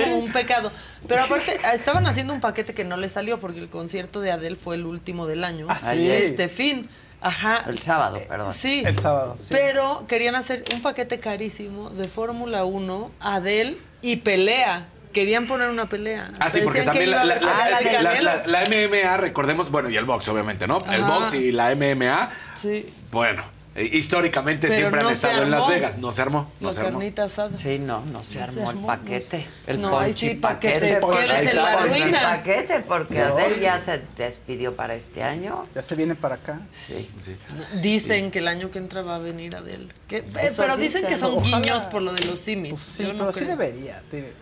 un 0.14 0.32
pecado. 0.32 0.72
Pero 1.08 1.22
aparte, 1.22 1.58
ah, 1.64 1.74
estaban 1.74 2.06
haciendo 2.06 2.34
un 2.34 2.40
paquete 2.40 2.74
que 2.74 2.84
no 2.84 2.96
le 2.96 3.08
salió 3.08 3.38
porque 3.40 3.60
el 3.60 3.68
concierto 3.68 4.20
de 4.20 4.32
Adele 4.32 4.56
fue 4.56 4.76
el 4.76 4.86
último 4.86 5.26
del 5.26 5.44
año. 5.44 5.66
Ah, 5.68 5.78
sí. 5.80 6.10
Este 6.10 6.48
fin. 6.48 6.88
Ajá. 7.26 7.62
El 7.66 7.78
sábado, 7.80 8.18
perdón. 8.28 8.52
Sí. 8.52 8.82
El 8.86 8.98
sábado, 8.98 9.34
sí. 9.36 9.48
Pero 9.50 10.04
querían 10.06 10.34
hacer 10.36 10.64
un 10.72 10.82
paquete 10.82 11.18
carísimo 11.20 11.90
de 11.90 12.08
Fórmula 12.08 12.64
1, 12.64 13.10
Adele 13.20 13.78
y 14.02 14.16
pelea. 14.16 14.88
Querían 15.12 15.46
poner 15.46 15.70
una 15.70 15.88
pelea. 15.88 16.30
Ah, 16.40 16.50
sí, 16.50 16.60
porque 16.62 16.80
que 16.80 16.84
también 16.84 17.10
la, 17.10 17.22
a 17.22 17.24
la- 17.24 17.34
haber- 17.36 17.42
la- 17.44 17.56
Ah, 17.56 17.70
es 17.70 17.78
que 17.86 17.92
la- 17.92 18.10
Canelo. 18.10 18.24
la- 18.24 18.46
la 18.46 18.64
MMA, 18.68 19.16
recordemos, 19.16 19.70
bueno, 19.70 19.88
y 19.88 19.96
el 19.96 20.04
box, 20.04 20.28
obviamente, 20.28 20.66
¿no? 20.66 20.78
El 20.92 21.02
Ajá. 21.02 21.18
box 21.18 21.34
y 21.34 21.52
la 21.52 21.70
MMA, 21.74 22.30
Sí. 22.54 22.92
bueno, 23.10 23.42
eh, 23.42 23.46
históricamente 23.84 24.68
Pero 24.68 24.78
siempre 24.78 25.00
no 25.02 25.08
han 25.08 25.12
estado 25.12 25.42
en 25.42 25.50
Las. 25.50 25.68
Vegas. 25.68 25.98
No 25.98 26.12
se 26.12 26.22
armó, 26.22 26.50
no 26.60 26.68
La 26.68 26.72
se 26.74 26.80
armó. 26.80 26.98
carnita 26.98 27.24
asada. 27.24 27.56
Sí, 27.58 27.78
no, 27.78 28.04
no 28.06 28.22
se 28.22 28.40
armó 28.42 28.62
el 28.62 28.68
armó, 28.68 28.86
paquete. 28.86 29.46
El 29.66 29.80
No, 29.80 29.90
ponchi 29.90 30.28
sí, 30.30 30.34
paquete. 30.34 30.80
quedes 30.80 31.30
Ahí 31.30 31.40
en 31.42 31.48
está, 31.48 31.62
la 31.62 31.78
ponchi 31.78 32.02
ruina. 32.02 32.20
paquete, 32.22 32.80
porque 32.80 33.12
Sí. 33.14 33.18
Adel 33.18 33.60
ya 33.60 33.78
se 33.78 34.00
despidió 34.16 34.74
para 34.76 34.94
este 34.94 35.22
año. 35.22 35.66
Ya 35.74 35.82
se 35.82 35.94
viene 35.94 36.14
para 36.14 36.36
acá. 36.36 36.60
Sí. 36.72 37.10
Sí. 37.20 37.34
Dicen 37.82 38.30
que 38.30 38.38
el 38.38 38.48
año 38.48 38.70
que 38.70 38.78
entra 38.78 39.02
va 39.02 39.16
a 39.16 39.18
venir 39.18 39.54
Adele. 39.56 39.88
Que- 40.08 40.18
eh, 40.18 40.24
pero 40.56 40.76
dicen 40.76 41.02
dicen. 41.02 41.06
que 41.06 41.16
son 41.16 41.38
Ojalá. 41.38 41.60
guiños 41.60 41.86
por 41.86 42.02
lo 42.02 42.12
de 42.12 42.24
los 42.26 42.38
simis. 42.38 42.70
Pues 42.72 42.82
sí, 42.82 43.02
Yo 43.04 43.12
no 43.12 43.18
pero 43.20 43.32
sí 43.32 43.44
debería. 43.44 44.02
debe- 44.10 44.32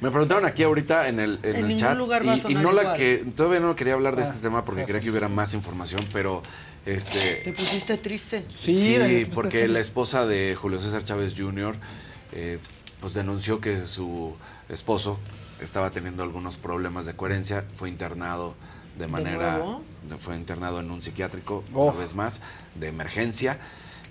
Me 0.00 0.10
preguntaron 0.10 0.44
aquí 0.44 0.62
ahorita 0.64 1.08
en 1.08 1.18
el, 1.20 1.38
en 1.42 1.70
el 1.70 1.76
chat 1.78 1.96
lugar 1.96 2.26
va 2.28 2.32
a 2.32 2.36
y- 2.36 2.42
y, 2.48 2.54
no 2.56 2.72
la 2.72 2.94
que 2.94 3.24
todavía 3.34 3.60
no 3.60 3.74
quería 3.74 3.94
hablar 3.94 4.16
de 4.16 4.22
Ah, 4.22 4.26
este 4.26 4.38
tema 4.38 4.64
porque 4.64 4.84
quería 4.84 5.00
que 5.00 5.08
hubiera 5.08 5.28
más 5.28 5.54
información, 5.54 6.06
pero 6.12 6.42
Te 6.84 6.94
este 6.94 7.52
pusiste 7.52 7.96
triste. 7.96 8.44
Sí, 8.54 8.74
sí, 8.74 8.98
la 8.98 9.08
neta, 9.08 9.30
porque 9.34 9.66
la 9.68 9.80
esposa 9.80 10.26
de 10.26 10.54
Julio 10.54 10.78
César 10.78 11.04
Chávez 11.04 11.34
Jr. 11.36 11.74
eh, 12.32 12.58
pues 13.00 13.14
denunció 13.14 13.60
que 13.60 13.86
su 13.86 14.34
esposo 14.68 15.18
estaba 15.60 15.90
teniendo 15.90 16.22
algunos 16.22 16.56
problemas 16.58 17.06
de 17.06 17.14
coherencia, 17.14 17.64
fue 17.76 17.88
internado 17.88 18.54
de 18.98 19.06
manera 19.08 19.58
de- 20.08 20.16
fue 20.18 20.36
internado 20.36 20.80
en 20.80 20.90
un 20.90 21.00
psiquiátrico 21.02 21.64
Oh. 21.74 21.86
una 21.90 21.98
vez 21.98 22.14
más 22.14 22.42
de 22.74 22.88
emergencia. 22.88 23.58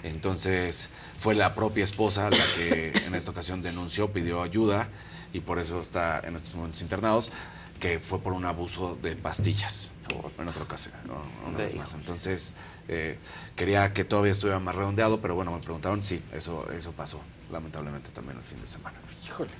Entonces 0.04 0.90
fue 1.18 1.34
la 1.36 1.56
propia 1.56 1.84
esposa 1.84 2.30
la 2.30 2.38
que 2.58 2.92
en 3.08 3.16
esta 3.16 3.32
ocasión 3.32 3.62
denunció, 3.62 4.12
pidió 4.12 4.42
ayuda 4.42 4.90
y 5.32 5.40
por 5.40 5.60
eso 5.60 5.80
está 5.80 6.20
en 6.20 6.36
estos 6.36 6.56
momentos 6.56 6.82
internados, 6.82 7.32
que 7.80 8.00
fue 8.00 8.20
por 8.20 8.34
un 8.34 8.46
abuso 8.46 8.98
de 9.02 9.16
pastillas 9.16 9.92
en 10.38 10.48
otra 10.48 10.64
ocasión, 10.64 10.94
¿no? 11.06 11.22
una 11.50 11.58
vez 11.58 11.76
más. 11.76 11.94
Entonces 11.94 12.54
eh, 12.88 13.18
quería 13.56 13.94
que 13.94 14.04
todavía 14.04 14.32
estuviera 14.32 14.60
más 14.60 14.76
redondeado, 14.76 15.22
pero 15.22 15.36
bueno, 15.36 15.52
me 15.52 15.60
preguntaron, 15.62 16.04
sí, 16.04 16.22
eso, 16.34 16.70
eso 16.72 16.92
pasó 16.94 17.22
lamentablemente 17.52 18.12
también 18.12 18.38
el 18.38 18.44
fin 18.44 18.60
de 18.62 18.68
semana. 18.68 18.98
Híjole. 19.26 19.52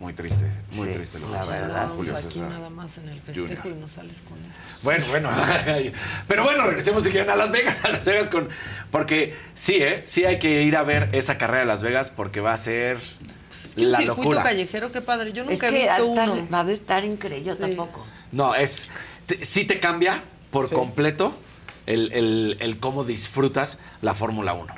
Muy 0.00 0.12
triste, 0.12 0.44
muy 0.76 0.86
Sí, 0.86 0.94
triste 0.94 1.18
lo 1.18 1.28
la 1.28 1.40
que 1.40 1.46
pasó 1.48 1.52
con 1.60 1.68
verdad, 1.72 1.88
Julio 1.88 2.16
aquí 2.16 2.38
nada 2.38 2.70
más 2.70 2.98
en 2.98 3.08
el 3.08 3.20
festejo 3.20 3.48
Junior. 3.62 3.66
y 3.66 3.80
no 3.80 3.88
sales 3.88 4.22
con 4.28 4.38
esto. 4.44 4.62
Bueno, 4.84 5.04
bueno. 5.10 5.30
Pero 6.28 6.44
bueno, 6.44 6.64
regresemos 6.66 7.02
si 7.02 7.10
quieren 7.10 7.28
a 7.30 7.34
Las 7.34 7.50
Vegas, 7.50 7.84
a 7.84 7.88
Las 7.88 8.04
Vegas 8.04 8.28
con. 8.28 8.48
Porque 8.92 9.36
sí, 9.54 9.74
¿eh? 9.82 10.02
Sí 10.06 10.24
hay 10.24 10.38
que 10.38 10.62
ir 10.62 10.76
a 10.76 10.84
ver 10.84 11.08
esa 11.16 11.36
carrera 11.36 11.60
de 11.60 11.66
Las 11.66 11.82
Vegas 11.82 12.10
porque 12.10 12.40
va 12.40 12.52
a 12.52 12.56
ser 12.56 12.98
Es 13.52 13.74
que 13.74 13.86
un 13.86 13.90
la 13.90 13.98
circuito 13.98 14.22
locura. 14.30 14.42
callejero, 14.44 14.92
qué 14.92 15.00
padre. 15.00 15.32
Yo 15.32 15.42
nunca 15.42 15.54
Es 15.66 15.72
he 15.72 15.76
visto 15.76 15.90
hasta 15.90 16.04
uno. 16.04 16.48
va 16.48 16.60
a 16.60 16.70
estar 16.70 17.04
increíble, 17.04 17.48
yo 17.48 17.54
Sí. 17.56 17.60
tampoco. 17.62 18.06
No, 18.30 18.54
es. 18.54 18.88
Te- 19.28 19.44
sí 19.44 19.64
te 19.64 19.78
cambia 19.78 20.24
por 20.50 20.68
Sí. 20.68 20.74
completo 20.74 21.32
el, 21.86 22.10
el- 22.12 22.56
el 22.58 22.78
cómo 22.80 23.04
disfrutas 23.04 23.78
la 24.02 24.14
Fórmula 24.14 24.54
1. 24.54 24.74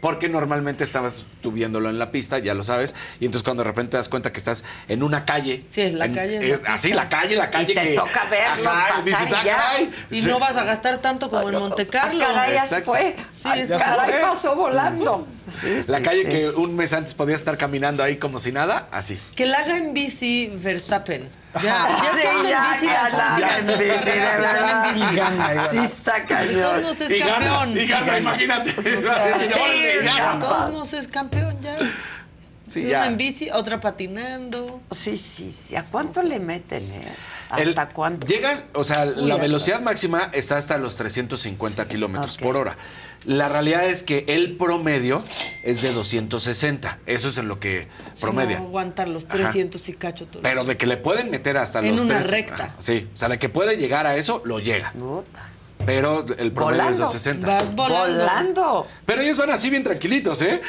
Porque 0.00 0.28
normalmente 0.28 0.84
estabas 0.84 1.22
tú 1.40 1.50
viéndolo 1.50 1.88
en 1.88 1.98
la 1.98 2.10
pista, 2.12 2.38
ya 2.38 2.52
lo 2.52 2.62
sabes, 2.62 2.94
y 3.20 3.24
entonces 3.24 3.42
cuando 3.42 3.62
de 3.62 3.70
repente 3.70 3.92
te 3.92 3.96
das 3.96 4.10
cuenta 4.10 4.32
que 4.32 4.38
estás 4.38 4.62
en 4.86 5.02
una 5.02 5.24
calle. 5.24 5.64
Sí, 5.70 5.80
es 5.80 5.94
la 5.94 6.04
en- 6.04 6.14
calle, 6.14 6.52
es 6.52 6.60
la 6.62 6.74
así, 6.74 6.88
pista. 6.88 7.02
la 7.04 7.08
calle, 7.08 7.36
la 7.36 7.50
calle 7.50 7.74
te 7.74 7.80
que. 7.88 7.94
toca 7.94 8.24
verlo 8.28 8.64
pasar 8.64 9.02
dices, 9.04 9.32
ah, 9.32 9.40
y 9.42 9.46
ya. 9.46 9.56
caray. 9.56 9.90
Y 10.10 10.20
Sí. 10.20 10.28
no 10.28 10.38
vas 10.38 10.56
a 10.58 10.64
gastar 10.64 10.98
tanto 11.00 11.30
como 11.30 11.48
en 11.48 11.54
Monte 11.58 11.86
Carlo. 11.86 12.22
Ah, 12.22 12.34
caray, 12.34 12.52
ya 12.52 12.66
se 12.66 12.82
fue. 12.82 13.16
Sí, 13.32 13.44
Ya 13.44 13.66
se 13.66 13.76
caray, 13.78 14.10
fue. 14.10 14.20
pasó 14.20 14.54
volando. 14.54 15.26
Sí, 15.48 15.68
La 15.88 15.98
sí, 15.98 16.04
calle 16.04 16.22
sí. 16.24 16.28
que 16.28 16.48
un 16.50 16.76
mes 16.76 16.92
antes 16.92 17.14
podías 17.14 17.40
estar 17.40 17.56
caminando 17.56 18.02
ahí 18.02 18.18
como 18.18 18.38
si 18.38 18.52
nada, 18.52 18.88
así. 18.92 19.18
Que 19.34 19.46
la 19.46 19.60
haga 19.60 19.78
en 19.78 19.94
bici 19.94 20.52
Verstappen. 20.54 21.30
Ya, 21.62 21.62
ya 22.02 22.12
Sí, 22.14 22.20
que 22.20 22.28
anda 22.28 22.48
ya 22.50 22.66
en 22.66 22.72
bici 22.72 22.86
las 22.86 23.12
últimas 23.30 23.66
dos 23.66 23.76
sí, 23.78 23.82
sí, 23.84 24.10
de 24.10 24.20
carreras, 24.20 24.84
que 24.84 24.88
en 24.88 24.94
bici. 24.94 25.12
Y 25.12 25.16
gana, 25.16 25.34
y 25.34 25.54
gana. 25.54 25.60
Sí 25.60 25.78
está 25.78 26.12
todos 26.12 26.28
cañón. 26.28 26.82
modos 26.82 27.00
es 27.00 27.10
y 27.10 27.18
gana, 27.18 27.32
campeón. 27.32 27.78
y 27.78 27.86
gana, 27.86 28.18
imagínate. 28.18 28.70
Sí, 28.82 28.90
sí, 29.38 29.48
todos 30.40 30.70
es 30.94 31.08
campeón 31.08 31.60
ya. 31.60 31.78
Sí, 32.66 32.80
Una 32.80 32.88
ya. 32.90 33.06
en 33.06 33.16
bici, 33.16 33.50
otra 33.50 33.78
patinando. 33.80 34.80
Sí, 34.90 35.16
sí, 35.16 35.52
sí. 35.52 35.76
¿A 35.76 35.84
cuánto 35.84 36.22
le 36.22 36.38
meten, 36.40 36.82
eh? 36.90 37.14
El- 37.56 37.68
¿Hasta 37.68 37.88
cuánto? 37.90 38.26
Llegas, 38.26 38.64
o 38.72 38.82
sea, 38.84 39.04
Uy, 39.04 39.26
la 39.28 39.36
velocidad 39.36 39.80
máxima 39.80 40.30
está 40.32 40.56
hasta 40.56 40.76
los 40.78 40.96
350 40.96 41.86
kilómetros 41.86 42.36
ok. 42.36 42.42
por 42.42 42.56
hora. 42.56 42.76
La 43.26 43.48
realidad 43.48 43.86
es 43.86 44.02
que 44.02 44.24
el 44.28 44.56
promedio 44.56 45.22
es 45.62 45.80
de 45.82 45.92
260. 45.92 46.98
Eso 47.06 47.28
es 47.28 47.38
en 47.38 47.48
lo 47.48 47.58
que 47.58 47.88
promedia. 48.20 48.58
No 48.58 48.66
aguantar 48.66 49.08
los 49.08 49.26
300 49.26 49.88
y 49.88 49.92
cacho 49.94 50.26
todo. 50.26 50.42
Pero 50.42 50.64
de 50.64 50.76
que 50.76 50.86
le 50.86 50.96
pueden 50.98 51.30
meter 51.30 51.56
hasta 51.56 51.78
En 51.80 51.92
los 51.96 52.00
una 52.04 52.18
tres- 52.18 52.30
recta. 52.30 52.54
Ajá, 52.64 52.74
Sí, 52.78 53.08
o 53.12 53.16
sea, 53.16 53.28
de 53.28 53.38
que 53.38 53.48
puede 53.48 53.76
llegar 53.76 54.06
a 54.06 54.16
eso, 54.16 54.42
lo 54.44 54.58
llega. 54.60 54.92
Puta. 54.92 55.42
Pero 55.86 56.24
el 56.38 56.52
promedio 56.52 56.82
es 56.90 56.96
Volando. 56.98 57.04
260. 57.04 57.46
Vas 57.46 57.74
volando. 57.74 58.86
Pero 59.06 59.20
ellos 59.22 59.36
van 59.36 59.50
así 59.50 59.70
bien 59.70 59.82
tranquilitos, 59.82 60.40
¿eh? 60.42 60.62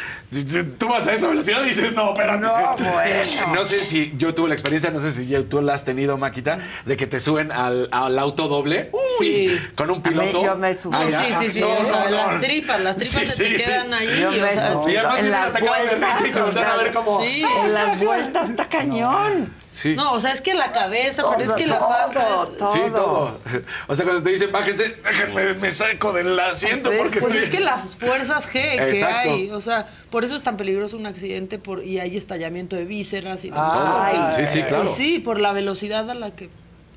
Tú 0.77 0.87
vas 0.89 1.07
a 1.07 1.13
esa 1.13 1.27
velocidad 1.27 1.63
y 1.63 1.67
dices, 1.67 1.93
no, 1.93 2.11
espérate. 2.11 2.39
No, 2.39 2.53
bueno. 2.77 3.21
No 3.53 3.65
sé 3.65 3.79
si 3.79 4.13
yo 4.17 4.33
tuve 4.35 4.49
la 4.49 4.55
experiencia, 4.55 4.89
no 4.91 4.99
sé 4.99 5.11
si 5.11 5.25
tú 5.43 5.61
la 5.61 5.73
has 5.73 5.85
tenido, 5.85 6.17
Maquita, 6.17 6.59
de 6.85 6.97
que 6.97 7.07
te 7.07 7.19
suben 7.19 7.51
al, 7.51 7.89
al 7.91 8.17
auto 8.19 8.47
doble. 8.47 8.89
Uy, 9.19 9.59
con 9.75 9.89
un 9.89 10.01
piloto. 10.01 10.43
yo 10.43 10.55
me 10.55 10.73
subí. 10.73 10.95
Sí, 11.09 11.13
ah, 11.33 11.39
sí, 11.41 11.49
sí. 11.49 11.61
no, 11.61 11.69
o 11.73 11.85
sea, 11.85 12.03
no, 12.05 12.09
las 12.11 12.41
tripas, 12.41 12.81
las 12.81 12.97
tripas 12.97 13.19
Sí, 13.21 13.25
se 13.25 13.43
te 13.43 13.49
sí, 13.57 13.57
sí. 13.59 13.65
quedan 13.65 13.93
ahí. 13.93 14.19
Yo 14.21 14.29
o 14.29 14.31
me 14.31 14.51
sea, 14.53 14.73
subí. 14.73 14.91
Y 14.93 14.97
además 14.97 15.19
en 15.19 15.31
las 15.31 15.53
de 15.53 15.61
vueltas, 15.61 16.21
risa 16.21 16.27
y 16.27 16.31
se 16.33 16.39
o 16.41 16.45
voltean 16.45 16.65
sea, 16.65 16.73
a 16.73 16.77
ver 16.77 16.93
como- 16.93 17.21
Sí. 17.21 17.45
En 17.63 17.73
las 17.73 17.99
vueltas 17.99 18.49
está 18.49 18.67
cañón. 18.67 19.49
Sí. 19.76 19.93
No, 19.93 20.14
o 20.14 20.19
sea, 20.22 20.31
es 20.31 20.39
que 20.39 20.53
la 20.53 20.72
cabeza, 20.72 21.23
pero 21.30 21.41
es 21.41 21.47
Todo, 21.47 21.57
que 21.57 21.68
la 21.68 21.80
todo, 21.80 21.89
panza 21.89 22.27
es- 22.43 22.57
todo. 22.57 22.72
Sí, 22.72 22.80
todo. 22.95 23.39
O 23.88 23.93
sea, 23.95 24.06
cuando 24.06 24.23
te 24.23 24.30
dicen 24.30 24.49
bájense, 24.49 24.95
déjenme, 25.03 25.53
me 25.56 25.69
saco 25.69 26.14
del 26.14 26.39
asiento 26.39 26.91
Sí, 26.91 26.97
porque 26.97 27.19
pues 27.19 27.35
estoy... 27.35 27.43
es 27.43 27.49
que 27.49 27.60
las 27.60 27.97
fuerzas 27.97 28.47
G 28.47 28.52
que 28.53 28.89
Exacto. 28.91 29.30
hay, 29.31 29.52
o 29.52 29.60
sea, 29.60 29.85
por 30.10 30.23
eso 30.23 30.38
es 30.38 30.43
tan 30.43 30.56
peligroso 30.56 30.95
un 30.95 31.06
accidente 31.07 31.60
por, 31.60 31.84
y 31.84 31.99
hay 31.99 32.15
estallamiento 32.15 32.77
de 32.77 32.85
vísceras 32.85 33.43
y 33.43 33.49
demás. 33.49 33.84
Porque- 34.31 34.45
sí, 34.45 34.60
sí, 34.60 34.64
claro. 34.64 34.88
Sí, 34.88 35.19
por 35.19 35.39
la 35.41 35.52
velocidad 35.52 36.10
a 36.10 36.15
la 36.15 36.31
que, 36.31 36.49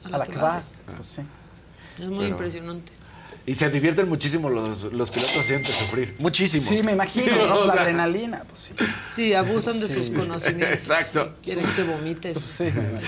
a 0.05 0.09
la 0.11 0.17
A 0.17 0.19
la 0.21 0.25
que 0.27 0.33
que 0.35 0.39
vas. 0.39 0.79
vas. 0.87 0.97
Pues 0.99 1.09
sí. 1.09 1.23
Es 1.99 2.07
muy 2.07 2.19
Pero- 2.19 2.29
impresionante. 2.29 2.93
Y 3.49 3.55
se 3.55 3.71
divierten 3.71 4.07
muchísimo 4.11 4.51
los, 4.51 4.93
los 4.93 5.11
pilotos 5.11 5.43
sienten 5.43 5.73
sufrir. 5.73 6.15
Muchísimo. 6.19 6.67
Sí, 6.69 6.83
me 6.83 6.93
imagino, 6.93 7.47
¿no? 7.49 7.61
O 7.61 7.65
La 7.67 7.73
sea, 7.73 7.83
adrenalina, 7.83 8.45
pues 8.47 8.61
sí. 8.61 8.75
Sí, 9.11 9.33
abusan 9.33 9.81
de 9.81 9.89
Sí. 9.89 9.95
sus 9.95 10.11
conocimientos. 10.11 10.69
Exacto. 10.79 11.33
Quieren 11.43 11.65
que 11.75 11.83
vomites. 11.83 12.35
Pues 12.35 12.45
sí, 12.45 12.65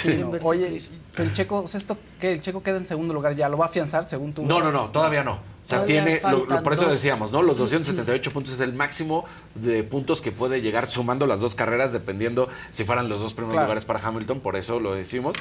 me 0.08 0.14
imagino. 0.14 0.48
Oye, 0.48 0.82
pero 1.14 1.24
el 1.28 1.34
checo, 1.34 1.60
o 1.60 1.68
sea, 1.68 1.76
esto 1.78 1.98
que 2.18 2.32
el 2.32 2.40
checo 2.40 2.62
queda 2.62 2.78
en 2.78 2.86
segundo 2.86 3.12
lugar, 3.12 3.36
¿ya 3.36 3.50
lo 3.50 3.58
va 3.58 3.66
a 3.66 3.68
afianzar 3.68 4.08
según 4.08 4.32
tú? 4.32 4.46
No, 4.46 4.62
no, 4.62 4.72
no, 4.72 4.88
todavía 4.88 5.22
no. 5.22 5.40
O 5.76 5.76
sea, 5.78 5.86
tiene, 5.86 6.20
lo- 6.22 6.30
lo- 6.30 6.38
faltan 6.40 6.62
por 6.64 6.72
eso 6.72 6.84
dos. 6.84 6.94
decíamos, 6.94 7.32
¿no? 7.32 7.42
Los 7.42 7.58
278 7.58 8.32
puntos 8.32 8.54
es 8.54 8.60
el 8.60 8.72
máximo 8.72 9.24
de 9.54 9.84
puntos 9.84 10.20
que 10.20 10.32
puede 10.32 10.60
llegar 10.62 10.88
sumando 10.88 11.26
las 11.26 11.40
dos 11.40 11.54
carreras, 11.54 11.92
dependiendo 11.92 12.48
si 12.70 12.84
fueran 12.84 13.08
los 13.08 13.20
dos 13.20 13.32
primeros 13.34 13.54
Claro. 13.54 13.66
lugares 13.66 13.84
para 13.84 14.00
Hamilton, 14.06 14.40
por 14.40 14.56
eso 14.56 14.80
lo 14.80 14.94
decimos. 14.94 15.36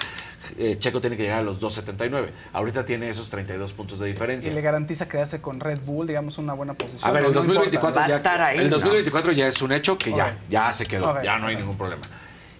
Eh, 0.57 0.77
Checo 0.79 1.01
tiene 1.01 1.17
que 1.17 1.23
llegar 1.23 1.39
a 1.39 1.43
los 1.43 1.59
279. 1.59 2.31
Ahorita 2.53 2.85
tiene 2.85 3.09
esos 3.09 3.29
32 3.29 3.73
puntos 3.73 3.99
de 3.99 4.07
Y 4.09 4.11
diferencia. 4.11 4.51
le 4.53 4.61
garantiza 4.61 5.07
quedarse 5.07 5.41
con 5.41 5.59
Red 5.59 5.79
Bull, 5.85 6.07
digamos, 6.07 6.37
una 6.37 6.53
buena 6.53 6.73
posición. 6.73 7.09
A 7.09 7.11
ver, 7.11 7.23
el 7.23 7.29
importa. 7.29 7.47
2024 7.47 7.99
Va 7.99 8.05
a 8.05 8.09
ya, 8.09 8.15
estar 8.17 8.41
ahí, 8.41 8.57
el 8.59 8.63
¿no? 8.65 8.75
2024 8.77 9.31
ya 9.31 9.47
es 9.47 9.61
un 9.61 9.71
hecho 9.71 9.97
que 9.97 10.11
ya, 10.11 10.37
ya 10.49 10.71
se 10.73 10.85
quedó, 10.85 11.21
ya 11.23 11.39
no 11.39 11.47
hay 11.47 11.55
ningún 11.55 11.77
problema. 11.77 12.03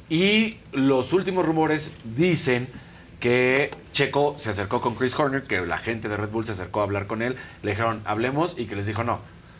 Y 0.10 0.58
los 0.72 1.14
últimos 1.14 1.46
rumores 1.46 1.92
dicen 2.04 2.68
que 3.20 3.72
Checo 3.92 4.36
se 4.38 4.50
acercó 4.50 4.82
con 4.82 4.96
Chris 4.96 5.18
Horner, 5.20 5.44
que 5.44 5.60
la 5.62 5.78
gente 5.78 6.08
de 6.10 6.18
Red 6.18 6.30
Bull 6.30 6.46
se 6.46 6.54
acercó 6.54 6.80
a 6.80 6.84
hablar 6.84 7.08
con 7.08 7.22
él, 7.22 7.36
le 7.64 7.72
dijeron, 7.72 8.02
hablemos, 8.06 8.58
y 8.58 8.66
que 8.66 8.76
les 8.76 8.86
dijo, 8.88 9.04
no, 9.04 9.20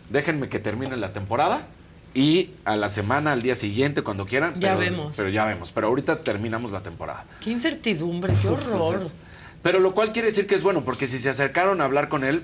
déjenme 0.10 0.50
que 0.50 0.60
termine 0.60 0.96
la 0.98 1.12
temporada 1.14 1.68
y 2.14 2.52
a 2.66 2.76
la 2.76 2.90
semana, 2.90 3.34
al 3.34 3.42
día 3.42 3.56
siguiente, 3.56 4.02
cuando 4.02 4.26
quieran. 4.26 4.54
Ya 4.60 4.70
pero- 4.70 4.80
vemos. 4.80 5.14
Pero 5.16 5.30
ya 5.30 5.46
vemos, 5.46 5.72
pero 5.72 5.88
ahorita 5.88 6.22
terminamos 6.22 6.72
la 6.72 6.82
temporada. 6.82 7.26
Qué 7.42 7.52
incertidumbre, 7.52 8.34
qué 8.42 8.48
horror. 8.48 8.72
Entonces, 8.72 9.14
pero 9.62 9.80
lo 9.80 9.94
cual 9.94 10.14
quiere 10.14 10.28
decir 10.30 10.48
que 10.48 10.56
es 10.56 10.64
bueno, 10.64 10.84
porque 10.86 11.06
si 11.06 11.20
se 11.20 11.30
acercaron 11.30 11.82
a 11.82 11.84
hablar 11.84 12.08
con 12.10 12.24
él, 12.24 12.44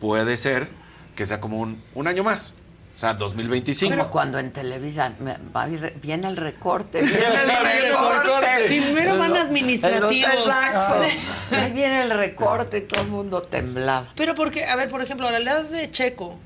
puede 0.00 0.36
ser 0.36 0.66
que 1.14 1.26
sea 1.26 1.40
como 1.40 1.60
un, 1.60 1.80
un 1.94 2.08
año 2.08 2.24
más. 2.24 2.54
O 2.94 2.98
sea, 2.98 3.14
2025. 3.14 3.90
Pero 3.92 4.08
cuando 4.08 4.38
en 4.38 4.52
Televisa 4.52 5.12
me- 5.18 5.36
va 5.54 5.66
viene 6.00 6.28
el 6.28 6.36
recorte, 6.36 7.02
viene 7.02 7.16
el 7.16 7.48
recorte. 7.48 8.22
recorte. 8.22 8.64
Primero 8.68 9.18
van 9.18 9.36
administrativos. 9.36 10.32
Exacto. 10.32 11.02
Ahí 11.56 11.72
viene 11.72 12.02
el 12.02 12.10
recorte 12.10 12.78
y 12.78 12.80
todo 12.82 13.00
el 13.02 13.08
mundo 13.08 13.42
temblaba. 13.42 14.12
Pero 14.14 14.34
porque, 14.36 14.64
a 14.66 14.76
ver, 14.76 14.88
por 14.88 15.02
ejemplo, 15.02 15.26
a 15.26 15.32
la 15.32 15.38
edad 15.38 15.64
de 15.64 15.90
Checo, 15.90 16.38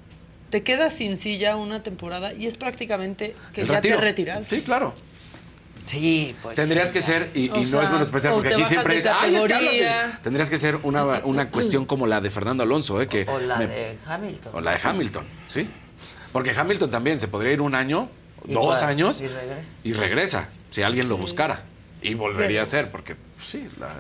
te 0.49 0.63
quedas 0.63 0.95
sin 0.95 1.19
silla 1.19 1.57
una 1.57 1.83
temporada 1.83 2.33
y 2.33 2.47
es 2.47 2.57
prácticamente 2.57 3.37
que 3.53 3.61
El 3.61 3.69
ya 3.69 3.75
retiro. 3.75 3.97
te 3.99 4.03
retiras. 4.03 4.47
Sí, 4.47 4.63
claro. 4.63 4.95
Sí, 5.85 6.35
pues. 6.43 6.55
Tendrías 6.57 6.93
que 6.93 7.01
ser, 7.03 7.31
y, 7.35 7.49
no 7.49 7.65
sea, 7.65 7.83
es 7.83 7.91
menospreciar, 7.91 8.35
porque 8.35 8.55
aquí 8.55 8.65
siempre 8.67 8.97
es, 8.99 9.07
"Ay, 9.07 9.35
es 9.35 9.45
que 9.47 9.53
hablas 9.55 9.61
de-". 9.61 9.67
categoría. 9.79 10.21
Tendrías 10.23 10.51
que 10.51 10.59
ser 10.59 10.77
una, 10.83 11.05
una 11.25 11.51
cuestión 11.51 11.85
como 11.87 12.07
la 12.07 12.21
de 12.21 12.31
Fernando 12.31 12.63
Alonso, 12.63 13.01
¿eh? 13.01 13.07
Que 13.09 13.27
O 13.29 13.39
la 13.39 13.57
me- 13.57 13.67
de 13.69 13.99
Hamilton. 14.07 14.53
o 14.55 14.61
la 14.61 14.73
de 14.73 14.81
Hamilton, 14.83 15.27
¿sí? 15.47 15.69
Porque 16.33 16.51
Hamilton 16.51 16.91
también 16.91 17.19
se 17.21 17.29
podría 17.29 17.53
ir 17.53 17.61
un 17.61 17.75
año, 17.75 18.09
Y 18.47 18.55
dos 18.55 18.83
años, 18.83 19.21
y 19.21 19.29
regresa. 19.29 19.71
y 19.85 19.93
regresa, 19.93 20.49
si 20.71 20.83
alguien 20.83 21.09
lo 21.09 21.17
buscara. 21.17 21.65
Y 22.03 22.15
volvería 22.15 22.63
a 22.63 22.67
ser, 22.67 22.91
porque 22.91 23.15
pues, 23.17 23.49
sí, 23.49 23.69
la- 23.79 23.95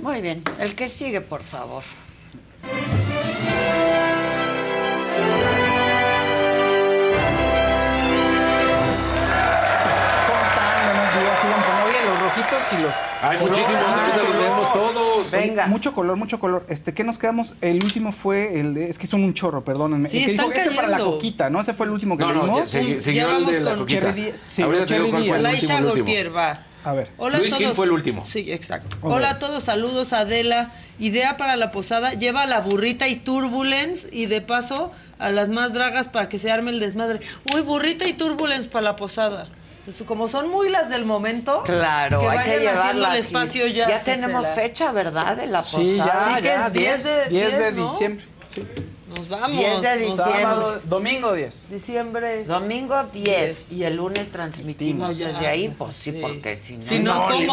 Muy 0.00 0.20
bien. 0.20 0.42
El 0.58 0.74
que 0.76 0.86
sigue, 0.88 1.20
por 1.20 1.42
favor. 1.42 1.82
Y 12.72 12.82
los. 12.82 12.92
Hay 13.22 13.38
muchísimos, 13.38 13.82
ahorita 13.82 14.16
los 14.16 14.36
leemos 14.36 14.72
todos. 14.72 15.30
Venga. 15.30 15.66
Mucho 15.66 15.94
color, 15.94 16.16
mucho 16.16 16.38
color. 16.40 16.66
Este, 16.68 16.94
¿qué 16.94 17.04
nos 17.04 17.18
quedamos? 17.18 17.54
El 17.60 17.82
último 17.84 18.12
fue 18.12 18.58
el 18.60 18.74
de. 18.74 18.88
Es 18.88 18.98
que 18.98 19.06
son 19.06 19.22
un 19.24 19.34
chorro, 19.34 19.64
perdónenme. 19.64 20.08
Sí, 20.08 20.18
el 20.18 20.24
que 20.26 20.30
están 20.32 20.48
dijo, 20.50 20.60
este 20.60 20.74
para 20.76 20.88
la 20.88 20.96
cayendo. 20.98 21.16
coquita, 21.16 21.50
¿no? 21.50 21.60
Ese 21.60 21.74
fue 21.74 21.86
el 21.86 21.92
último 21.92 22.16
que 22.16 22.24
No, 22.24 22.32
no, 22.32 22.42
leímos. 22.42 22.72
ya, 22.72 22.80
Ya 22.80 23.00
siguió 23.00 23.26
el 23.28 23.32
vamos 23.34 23.52
de 23.54 23.60
la 23.60 23.70
con 23.70 23.78
coquita. 23.80 24.00
Cherry 24.00 24.20
Díaz. 24.22 24.40
Sí, 24.46 24.62
Ahorita 24.62 24.86
te 24.86 24.94
digo 24.94 25.06
Cherry 25.06 25.10
cuál 25.10 25.22
fue 25.28 25.36
el 25.36 25.42
Díaz. 25.42 25.52
Laisha 25.52 25.74
último, 25.74 25.78
el 25.78 25.84
último. 26.00 26.04
Gautier 26.06 26.36
va. 26.36 26.66
A 26.82 26.92
ver. 26.94 27.10
Hola 27.18 27.38
Luis 27.40 27.52
a 27.52 27.56
Gil 27.56 27.64
todos. 27.66 27.76
fue 27.76 27.84
el 27.86 27.92
último. 27.92 28.24
Sí, 28.24 28.50
exacto. 28.50 28.96
Hola 29.02 29.30
a 29.30 29.38
todos, 29.38 29.64
saludos 29.64 30.14
Adela. 30.14 30.70
Idea 30.98 31.36
para 31.36 31.56
la 31.56 31.70
posada, 31.72 32.14
lleva 32.14 32.46
la 32.46 32.60
burrita 32.60 33.06
y 33.08 33.16
turbulence 33.16 34.08
y 34.12 34.26
de 34.26 34.40
paso 34.40 34.90
a 35.18 35.30
las 35.30 35.48
más 35.50 35.74
dragas 35.74 36.08
para 36.08 36.28
que 36.30 36.38
se 36.38 36.50
arme 36.50 36.70
el 36.70 36.80
desmadre. 36.80 37.20
Uy, 37.54 37.60
burrita 37.62 38.06
y 38.06 38.14
turbulence 38.14 38.68
para 38.68 38.82
la 38.84 38.96
posada. 38.96 39.48
Pues, 39.90 40.02
Como 40.06 40.28
son 40.28 40.48
muy 40.50 40.68
las 40.68 40.88
del 40.88 41.04
momento. 41.04 41.62
Claro, 41.64 42.20
hay 42.30 42.38
que 42.38 42.44
haciendo 42.68 42.70
llevarlas. 42.70 43.10
el 43.12 43.18
espacio 43.18 43.66
ya. 43.66 43.88
Ya 43.88 43.98
que 43.98 44.04
tenemos 44.12 44.44
la- 44.44 44.52
fecha, 44.52 44.92
¿verdad? 44.92 45.36
De 45.36 45.48
la 45.48 45.62
posada. 45.62 45.84
Sí, 45.84 45.96
ya, 45.96 46.26
Sí, 46.28 46.34
que 46.36 46.42
ya, 46.48 46.66
es 46.66 46.72
10 46.72 47.04
de- 47.04 47.28
10 47.28 47.52
de 47.52 47.58
10, 47.58 47.74
¿no? 47.74 47.90
diciembre. 47.90 48.24
Sí. 48.54 48.62
Nos 49.16 49.28
vamos. 49.28 49.50
10 49.50 49.82
de 49.82 49.96
diciembre. 49.98 50.42
Sábado, 50.42 50.80
domingo 50.84 51.32
10. 51.32 51.68
Diciembre. 51.70 52.44
Domingo 52.44 53.02
10 53.12 53.72
y 53.72 53.82
el 53.82 53.96
lunes 53.96 54.30
transmitimos 54.30 55.18
Ya, 55.18 55.26
desde 55.28 55.48
ahí, 55.48 55.74
pues 55.76 55.96
sí, 55.96 56.12
sí. 56.12 56.18
porque 56.22 56.56
si 56.56 56.76
no, 56.76 56.82
Si 56.84 56.98
no, 57.00 57.28
Si 57.28 57.46
pues. 57.46 57.48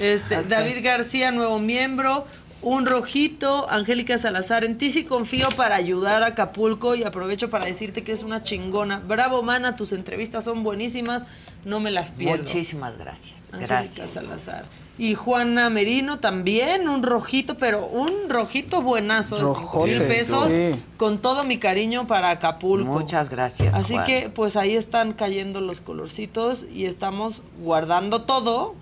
Este, 0.00 0.44
David 0.44 0.76
García, 0.84 1.32
nuevo 1.32 1.58
miembro. 1.58 2.24
Un 2.60 2.86
rojito, 2.86 3.70
Angélica 3.70 4.18
Salazar. 4.18 4.64
En 4.64 4.78
ti 4.78 4.90
sí 4.90 5.04
confío 5.04 5.48
para 5.50 5.76
ayudar 5.76 6.24
a 6.24 6.28
Acapulco 6.28 6.96
y 6.96 7.04
aprovecho 7.04 7.50
para 7.50 7.66
decirte 7.66 8.02
que 8.02 8.10
es 8.12 8.24
una 8.24 8.42
chingona. 8.42 8.98
Bravo, 8.98 9.42
mana, 9.44 9.76
tus 9.76 9.92
entrevistas 9.92 10.44
son 10.44 10.64
buenísimas. 10.64 11.28
No 11.64 11.78
me 11.78 11.92
las 11.92 12.10
pierdo. 12.10 12.42
Muchísimas 12.42 12.98
gracias. 12.98 13.44
Angélica 13.52 13.66
Gracias. 13.66 14.10
Salazar. 14.10 14.66
Y 14.98 15.14
Juana 15.14 15.70
Merino 15.70 16.18
también, 16.18 16.88
un 16.88 17.04
rojito, 17.04 17.56
pero 17.56 17.86
un 17.86 18.28
rojito 18.28 18.82
buenazo 18.82 19.36
de 19.36 19.42
5 19.42 19.54
Rojote, 19.60 19.90
mil 19.92 20.02
pesos. 20.02 20.52
sí. 20.52 20.74
Con 20.96 21.18
todo 21.18 21.44
mi 21.44 21.58
cariño 21.58 22.08
para 22.08 22.30
Acapulco. 22.30 22.90
Muchas 22.98 23.30
gracias. 23.30 23.72
Así 23.76 23.94
Juan. 23.94 24.06
que 24.06 24.30
pues 24.30 24.56
ahí 24.56 24.74
están 24.74 25.12
cayendo 25.12 25.60
los 25.60 25.80
colorcitos 25.80 26.66
y 26.74 26.86
estamos 26.86 27.42
guardando 27.62 28.22
todo. 28.22 28.74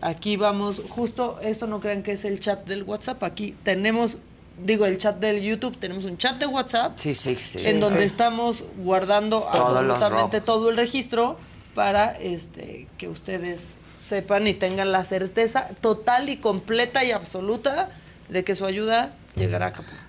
Aquí 0.00 0.36
vamos, 0.36 0.82
justo 0.88 1.38
esto 1.42 1.66
no 1.66 1.80
crean 1.80 2.02
que 2.02 2.12
es 2.12 2.24
el 2.24 2.38
chat 2.38 2.66
del 2.66 2.84
WhatsApp. 2.84 3.22
Aquí 3.24 3.56
tenemos, 3.64 4.18
digo, 4.64 4.86
el 4.86 4.96
chat 4.98 5.18
del 5.18 5.40
YouTube, 5.40 5.76
tenemos 5.76 6.04
un 6.04 6.16
chat 6.18 6.38
de 6.38 6.46
WhatsApp 6.46 6.92
Sí, 6.96 7.14
sí, 7.14 7.34
sí. 7.34 7.66
en 7.66 7.80
donde 7.80 8.04
estamos 8.04 8.64
guardando 8.78 9.40
Todos 9.40 9.76
absolutamente 9.76 10.40
todo 10.40 10.70
el 10.70 10.76
registro 10.76 11.38
para 11.74 12.12
este 12.12 12.86
que 12.96 13.08
ustedes 13.08 13.78
sepan 13.94 14.46
y 14.46 14.54
tengan 14.54 14.92
la 14.92 15.04
certeza 15.04 15.68
total 15.80 16.28
y 16.28 16.36
completa 16.36 17.04
y 17.04 17.10
absoluta 17.10 17.90
de 18.28 18.44
que 18.44 18.54
su 18.54 18.66
ayuda 18.66 19.14
llegará 19.34 19.66
a 19.66 19.68
Acapulco. 19.70 20.07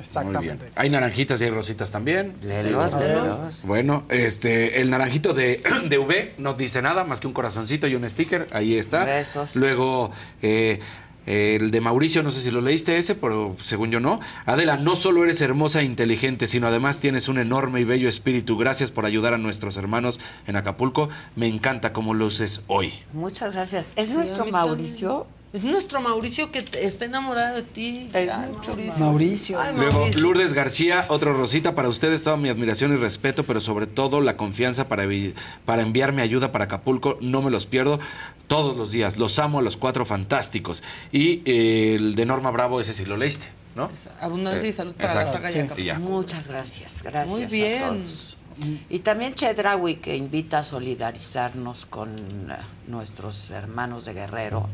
Muy 0.00 0.06
Exactamente. 0.06 0.64
bien. 0.64 0.72
Hay 0.76 0.88
naranjitas 0.88 1.40
y 1.40 1.44
hay 1.44 1.50
rositas 1.50 1.92
también. 1.92 2.32
Léelos, 2.42 2.90
léelos. 2.98 3.64
Bueno, 3.66 4.04
este, 4.08 4.80
el 4.80 4.88
naranjito 4.90 5.34
de, 5.34 5.62
de 5.88 5.98
V 5.98 6.34
no 6.38 6.54
dice 6.54 6.80
nada 6.80 7.04
más 7.04 7.20
que 7.20 7.26
un 7.26 7.34
corazoncito 7.34 7.86
y 7.86 7.94
un 7.94 8.08
sticker. 8.08 8.48
Ahí 8.52 8.76
está. 8.76 9.04
Besos. 9.04 9.56
Luego, 9.56 10.10
eh, 10.40 10.80
el 11.26 11.70
de 11.70 11.80
Mauricio, 11.82 12.22
no 12.22 12.30
sé 12.32 12.40
si 12.40 12.50
lo 12.50 12.62
leíste 12.62 12.96
ese, 12.96 13.14
pero 13.14 13.54
según 13.62 13.90
yo 13.90 14.00
no. 14.00 14.20
Adela, 14.46 14.78
no 14.78 14.96
solo 14.96 15.22
eres 15.22 15.40
hermosa 15.42 15.80
e 15.80 15.84
inteligente, 15.84 16.46
sino 16.46 16.66
además 16.66 16.98
tienes 17.00 17.28
un 17.28 17.38
enorme 17.38 17.80
y 17.80 17.84
bello 17.84 18.08
espíritu. 18.08 18.56
Gracias 18.56 18.90
por 18.90 19.04
ayudar 19.04 19.34
a 19.34 19.38
nuestros 19.38 19.76
hermanos 19.76 20.18
en 20.46 20.56
Acapulco. 20.56 21.10
Me 21.36 21.46
encanta 21.46 21.92
cómo 21.92 22.14
luces 22.14 22.62
hoy. 22.68 22.94
Muchas 23.12 23.52
gracias. 23.52 23.92
¿Es 23.96 24.08
Sí, 24.08 24.14
nuestro 24.14 24.46
Mauricio? 24.46 25.26
Es 25.52 25.64
nuestro 25.64 26.00
Mauricio 26.00 26.52
que 26.52 26.64
está 26.74 27.06
enamorado 27.06 27.56
de 27.56 27.62
ti. 27.62 28.08
Ay, 28.12 28.28
Mauricio. 28.28 29.04
Mauricio. 29.04 29.60
Ay, 29.60 29.74
Luego, 29.74 29.98
Mauricio. 29.98 30.22
Lourdes 30.22 30.52
García, 30.52 31.04
otro 31.08 31.32
Rosita, 31.32 31.74
para 31.74 31.88
ustedes 31.88 32.22
toda 32.22 32.36
mi 32.36 32.48
admiración 32.48 32.92
y 32.92 32.96
respeto, 32.96 33.42
pero 33.42 33.60
sobre 33.60 33.88
todo 33.88 34.20
la 34.20 34.36
confianza 34.36 34.86
para, 34.86 35.08
para 35.64 35.82
enviarme 35.82 36.22
ayuda 36.22 36.52
para 36.52 36.66
Acapulco. 36.66 37.18
No 37.20 37.42
me 37.42 37.50
los 37.50 37.66
pierdo 37.66 37.98
todos 38.46 38.76
los 38.76 38.92
días. 38.92 39.16
Los 39.16 39.40
amo 39.40 39.58
a 39.58 39.62
los 39.62 39.76
cuatro 39.76 40.04
fantásticos. 40.04 40.84
Y 41.10 41.42
eh, 41.44 41.96
el 41.96 42.14
de 42.14 42.26
Norma 42.26 42.52
Bravo, 42.52 42.80
ese 42.80 42.92
sí 42.92 43.04
lo 43.04 43.16
leíste, 43.16 43.48
¿no? 43.74 43.90
Abundancia 44.20 44.68
y 44.68 44.72
salud 44.72 44.92
para 44.94 45.08
exacto. 45.08 45.40
la 45.40 45.50
saga 45.50 45.76
ya. 45.82 45.98
Muchas 45.98 46.46
gracias, 46.46 47.02
gracias 47.02 47.36
Muy 47.36 47.46
bien. 47.46 47.82
a 47.82 47.88
todos. 47.88 48.36
Y 48.88 48.98
también 49.00 49.34
Chedraui 49.34 49.96
que 49.96 50.16
invita 50.16 50.58
a 50.58 50.62
solidarizarnos 50.62 51.86
con 51.86 52.10
eh, 52.50 52.56
nuestros 52.88 53.50
hermanos 53.50 54.04
de 54.04 54.14
Guerrero. 54.14 54.68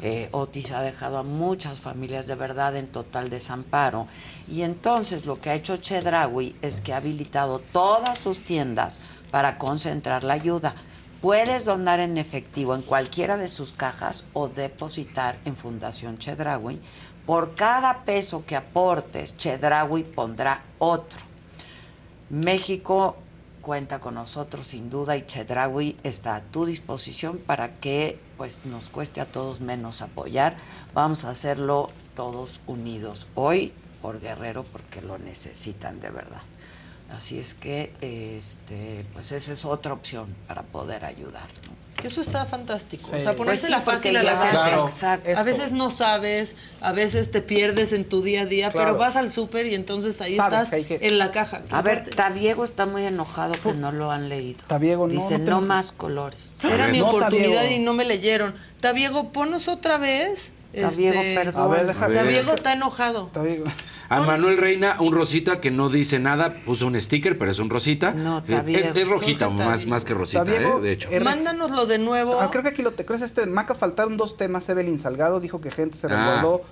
Eh, 0.00 0.28
Otis 0.32 0.72
ha 0.72 0.82
dejado 0.82 1.18
a 1.18 1.22
muchas 1.22 1.80
familias 1.80 2.26
de 2.26 2.34
verdad 2.34 2.76
en 2.76 2.88
total 2.88 3.30
desamparo. 3.30 4.06
Y 4.48 4.62
entonces 4.62 5.26
lo 5.26 5.40
que 5.40 5.50
ha 5.50 5.54
hecho 5.54 5.76
Chedraui 5.76 6.54
es 6.62 6.80
que 6.80 6.92
ha 6.92 6.98
habilitado 6.98 7.58
todas 7.58 8.18
sus 8.18 8.42
tiendas 8.42 9.00
para 9.30 9.58
concentrar 9.58 10.24
la 10.24 10.34
ayuda. 10.34 10.74
Puedes 11.20 11.64
donar 11.64 12.00
en 12.00 12.18
efectivo 12.18 12.74
en 12.74 12.82
cualquiera 12.82 13.36
de 13.36 13.48
sus 13.48 13.72
cajas 13.72 14.26
o 14.32 14.48
depositar 14.48 15.38
en 15.44 15.56
Fundación 15.56 16.18
Chedraui. 16.18 16.80
Por 17.26 17.54
cada 17.54 18.04
peso 18.04 18.44
que 18.44 18.56
aportes, 18.56 19.36
Chedraui 19.36 20.02
pondrá 20.02 20.64
otro. 20.78 21.20
México 22.28 23.16
cuenta 23.62 24.00
con 24.00 24.14
nosotros 24.14 24.66
sin 24.66 24.90
duda 24.90 25.16
y 25.16 25.26
Chedraui 25.26 25.96
está 26.02 26.34
a 26.34 26.42
tu 26.42 26.66
disposición 26.66 27.38
para 27.38 27.72
que 27.72 28.20
pues 28.36 28.58
nos 28.66 28.90
cueste 28.90 29.22
a 29.22 29.26
todos 29.26 29.60
menos 29.60 30.02
apoyar. 30.02 30.56
Vamos 30.92 31.24
a 31.24 31.30
hacerlo 31.30 31.90
todos 32.14 32.60
unidos 32.66 33.28
hoy 33.34 33.72
por 34.02 34.20
Guerrero 34.20 34.64
porque 34.64 35.00
lo 35.00 35.16
necesitan 35.18 36.00
de 36.00 36.10
verdad. 36.10 36.42
Así 37.08 37.38
es 37.38 37.54
que 37.54 37.94
este 38.00 39.06
pues 39.14 39.32
esa 39.32 39.52
es 39.52 39.64
otra 39.64 39.94
opción 39.94 40.34
para 40.46 40.62
poder 40.62 41.04
ayudar. 41.04 41.48
¿no? 41.66 41.81
Que 42.00 42.08
eso 42.08 42.20
está 42.20 42.44
fantástico. 42.46 43.10
Sí. 43.10 43.16
O 43.16 43.20
sea, 43.20 43.36
ponérsela 43.36 43.76
Pues 43.80 44.00
sí, 44.00 44.08
fácil 44.08 44.16
a 44.16 44.22
la 44.24 44.36
gente. 44.36 44.50
Claro. 44.56 44.84
Exacto. 44.86 45.30
A 45.36 45.42
veces 45.44 45.72
no 45.72 45.88
sabes, 45.90 46.56
a 46.80 46.92
veces 46.92 47.30
te 47.30 47.42
pierdes 47.42 47.92
en 47.92 48.04
tu 48.04 48.22
día 48.22 48.42
a 48.42 48.46
día, 48.46 48.70
Claro. 48.70 48.86
pero 48.88 48.98
vas 48.98 49.14
al 49.16 49.30
súper 49.30 49.66
y 49.66 49.74
entonces 49.74 50.20
ahí 50.20 50.34
Sabes 50.36 50.64
estás 50.72 50.84
que 50.86 50.98
en 51.00 51.18
la 51.18 51.30
caja. 51.30 51.62
A 51.70 51.82
ver, 51.82 52.08
Tabiego 52.10 52.64
está 52.64 52.86
muy 52.86 53.04
enojado 53.04 53.54
que 53.62 53.72
no 53.74 53.92
lo 53.92 54.10
han 54.10 54.28
leído. 54.28 54.60
Tabiego, 54.66 55.06
no, 55.06 55.12
Dice, 55.14 55.38
no 55.38 55.50
no, 55.50 55.60
te- 55.60 55.66
más 55.66 55.92
colores. 55.92 56.54
Era 56.64 56.88
mi 56.88 56.98
No, 56.98 57.08
oportunidad 57.08 57.62
Tabiego. 57.62 57.74
y 57.76 57.84
no 57.84 57.92
me 57.92 58.04
leyeron. 58.04 58.54
Tabiego, 58.80 59.30
ponos 59.30 59.68
otra 59.68 59.98
vez. 59.98 60.51
Tabiego, 60.72 61.20
Este, 61.20 61.34
perdón. 61.34 61.62
A 61.62 61.66
ver, 61.74 61.86
déjame- 61.86 62.14
Tabiego 62.14 62.52
está 62.54 62.72
enojado. 62.72 63.30
A 64.08 64.20
Manuel 64.20 64.58
Reina, 64.58 64.96
un 65.00 65.12
rosita 65.12 65.60
que 65.60 65.70
no 65.70 65.88
dice 65.88 66.18
nada, 66.18 66.54
puso 66.64 66.86
un 66.86 67.00
sticker, 67.00 67.38
pero 67.38 67.50
es 67.50 67.58
un 67.58 67.70
rosita. 67.70 68.12
No, 68.12 68.42
Tabiego. 68.42 68.88
es, 68.88 68.94
es 68.96 69.08
rojita, 69.08 69.46
Jorge 69.46 69.58
más, 69.64 69.68
Tabiego. 69.72 69.90
más 69.90 70.04
que 70.04 70.14
rosita, 70.14 70.44
Tabiego, 70.44 70.78
eh, 70.78 70.82
de 70.82 70.92
hecho. 70.92 71.08
eh, 71.10 71.20
Mándanoslo 71.20 71.86
de 71.86 71.98
nuevo. 71.98 72.40
Ah, 72.40 72.50
creo 72.50 72.62
que 72.62 72.70
aquí 72.70 72.82
lo 72.82 72.92
te 72.92 73.04
crees 73.04 73.22
este 73.22 73.46
Maca 73.46 73.74
faltaron 73.74 74.16
dos 74.16 74.36
temas. 74.36 74.68
Evelyn 74.68 74.98
Salgado 74.98 75.40
dijo 75.40 75.60
que 75.60 75.70
gente 75.70 75.96
se 75.96 76.06
Ah. 76.08 76.10
resguardó 76.10 76.62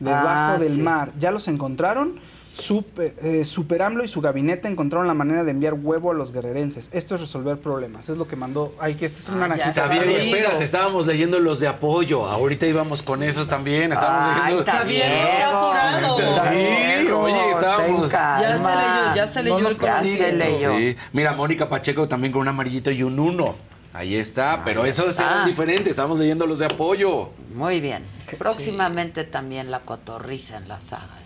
debajo 0.00 0.26
Ah, 0.28 0.56
del 0.58 0.70
sí. 0.76 0.82
mar. 0.82 1.12
¿Ya 1.18 1.30
los 1.30 1.46
encontraron? 1.48 2.20
Super, 2.56 3.14
eh, 3.22 3.44
Super 3.44 3.82
AMLO 3.82 4.04
y 4.04 4.08
su 4.08 4.20
gabinete 4.20 4.68
encontraron 4.68 5.06
la 5.06 5.14
manera 5.14 5.42
de 5.42 5.50
enviar 5.50 5.74
huevo 5.74 6.10
a 6.10 6.14
los 6.14 6.32
guerrerenses. 6.32 6.90
Esto 6.92 7.14
es 7.14 7.20
resolver 7.22 7.58
problemas. 7.58 8.08
Es 8.08 8.18
lo 8.18 8.28
que 8.28 8.36
mandó. 8.36 8.74
Ay, 8.78 8.94
que 8.94 9.06
esta 9.06 9.18
es 9.20 9.28
una 9.30 9.48
najita. 9.48 9.72
Tabiego, 9.72 10.04
espérate, 10.10 10.64
estábamos 10.64 11.06
leyendo 11.06 11.40
los 11.40 11.60
de 11.60 11.68
apoyo. 11.68 12.26
Ahorita 12.26 12.66
íbamos 12.66 13.02
con 13.02 13.22
esos 13.22 13.48
también. 13.48 13.92
Estábamos 13.92 14.36
Ay, 14.36 14.42
leyendo. 14.52 14.64
Tabiego, 14.64 15.56
apurado. 15.56 16.18
Sí, 16.42 17.10
oye, 17.10 17.50
estábamos. 17.50 18.10
Ya 18.12 18.58
se 18.58 18.64
leyó, 18.68 19.14
ya 19.14 19.26
se 19.26 19.42
leyó 19.42 19.58
No 19.58 19.68
el 19.68 19.74
nos- 19.78 19.78
Ya 19.82 20.02
se 20.04 20.32
leyó. 20.32 20.76
Sí. 20.76 20.96
Mira, 21.12 21.32
Mónica 21.32 21.68
Pacheco 21.68 22.06
también 22.08 22.32
con 22.32 22.42
un 22.42 22.48
amarillito 22.48 22.90
y 22.90 23.02
un 23.02 23.18
uno. 23.18 23.56
Ahí 23.94 24.14
está, 24.16 24.62
pero 24.64 24.84
esos 24.86 25.18
eran 25.18 25.32
está. 25.32 25.46
diferentes. 25.46 25.90
Estamos 25.90 26.18
leyendo 26.18 26.46
los 26.46 26.58
de 26.58 26.66
apoyo. 26.66 27.30
Muy 27.54 27.80
bien. 27.80 28.02
Próximamente 28.38 29.24
también 29.24 29.70
la 29.70 29.80
cotorriza 29.80 30.56
en 30.56 30.68
la 30.68 30.80
saga. 30.80 31.18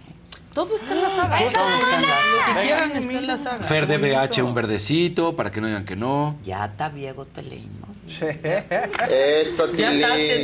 Todo 0.56 0.74
está 0.74 0.94
en 0.94 1.02
la 1.02 1.10
saga. 1.10 1.38
Todo 1.38 1.74
está 1.74 1.96
en 1.96 2.02
la 2.02 2.08
Lo 2.08 2.38
que 2.40 2.46
saga. 2.46 2.60
quieran 2.62 2.92
está 2.96 3.12
en 3.12 3.26
la 3.26 3.36
saga. 3.36 3.64
Fer 3.66 3.86
de 3.86 3.98
BH, 3.98 4.42
un 4.42 4.54
verdecito, 4.54 5.36
para 5.36 5.50
que 5.50 5.60
no 5.60 5.66
digan 5.66 5.84
que 5.84 5.96
no. 5.96 6.34
Ya 6.42 6.72
Tabiego 6.74 7.26
te 7.26 7.42
leímos. 7.42 7.90
Eso, 8.08 9.70
Ya 9.74 9.90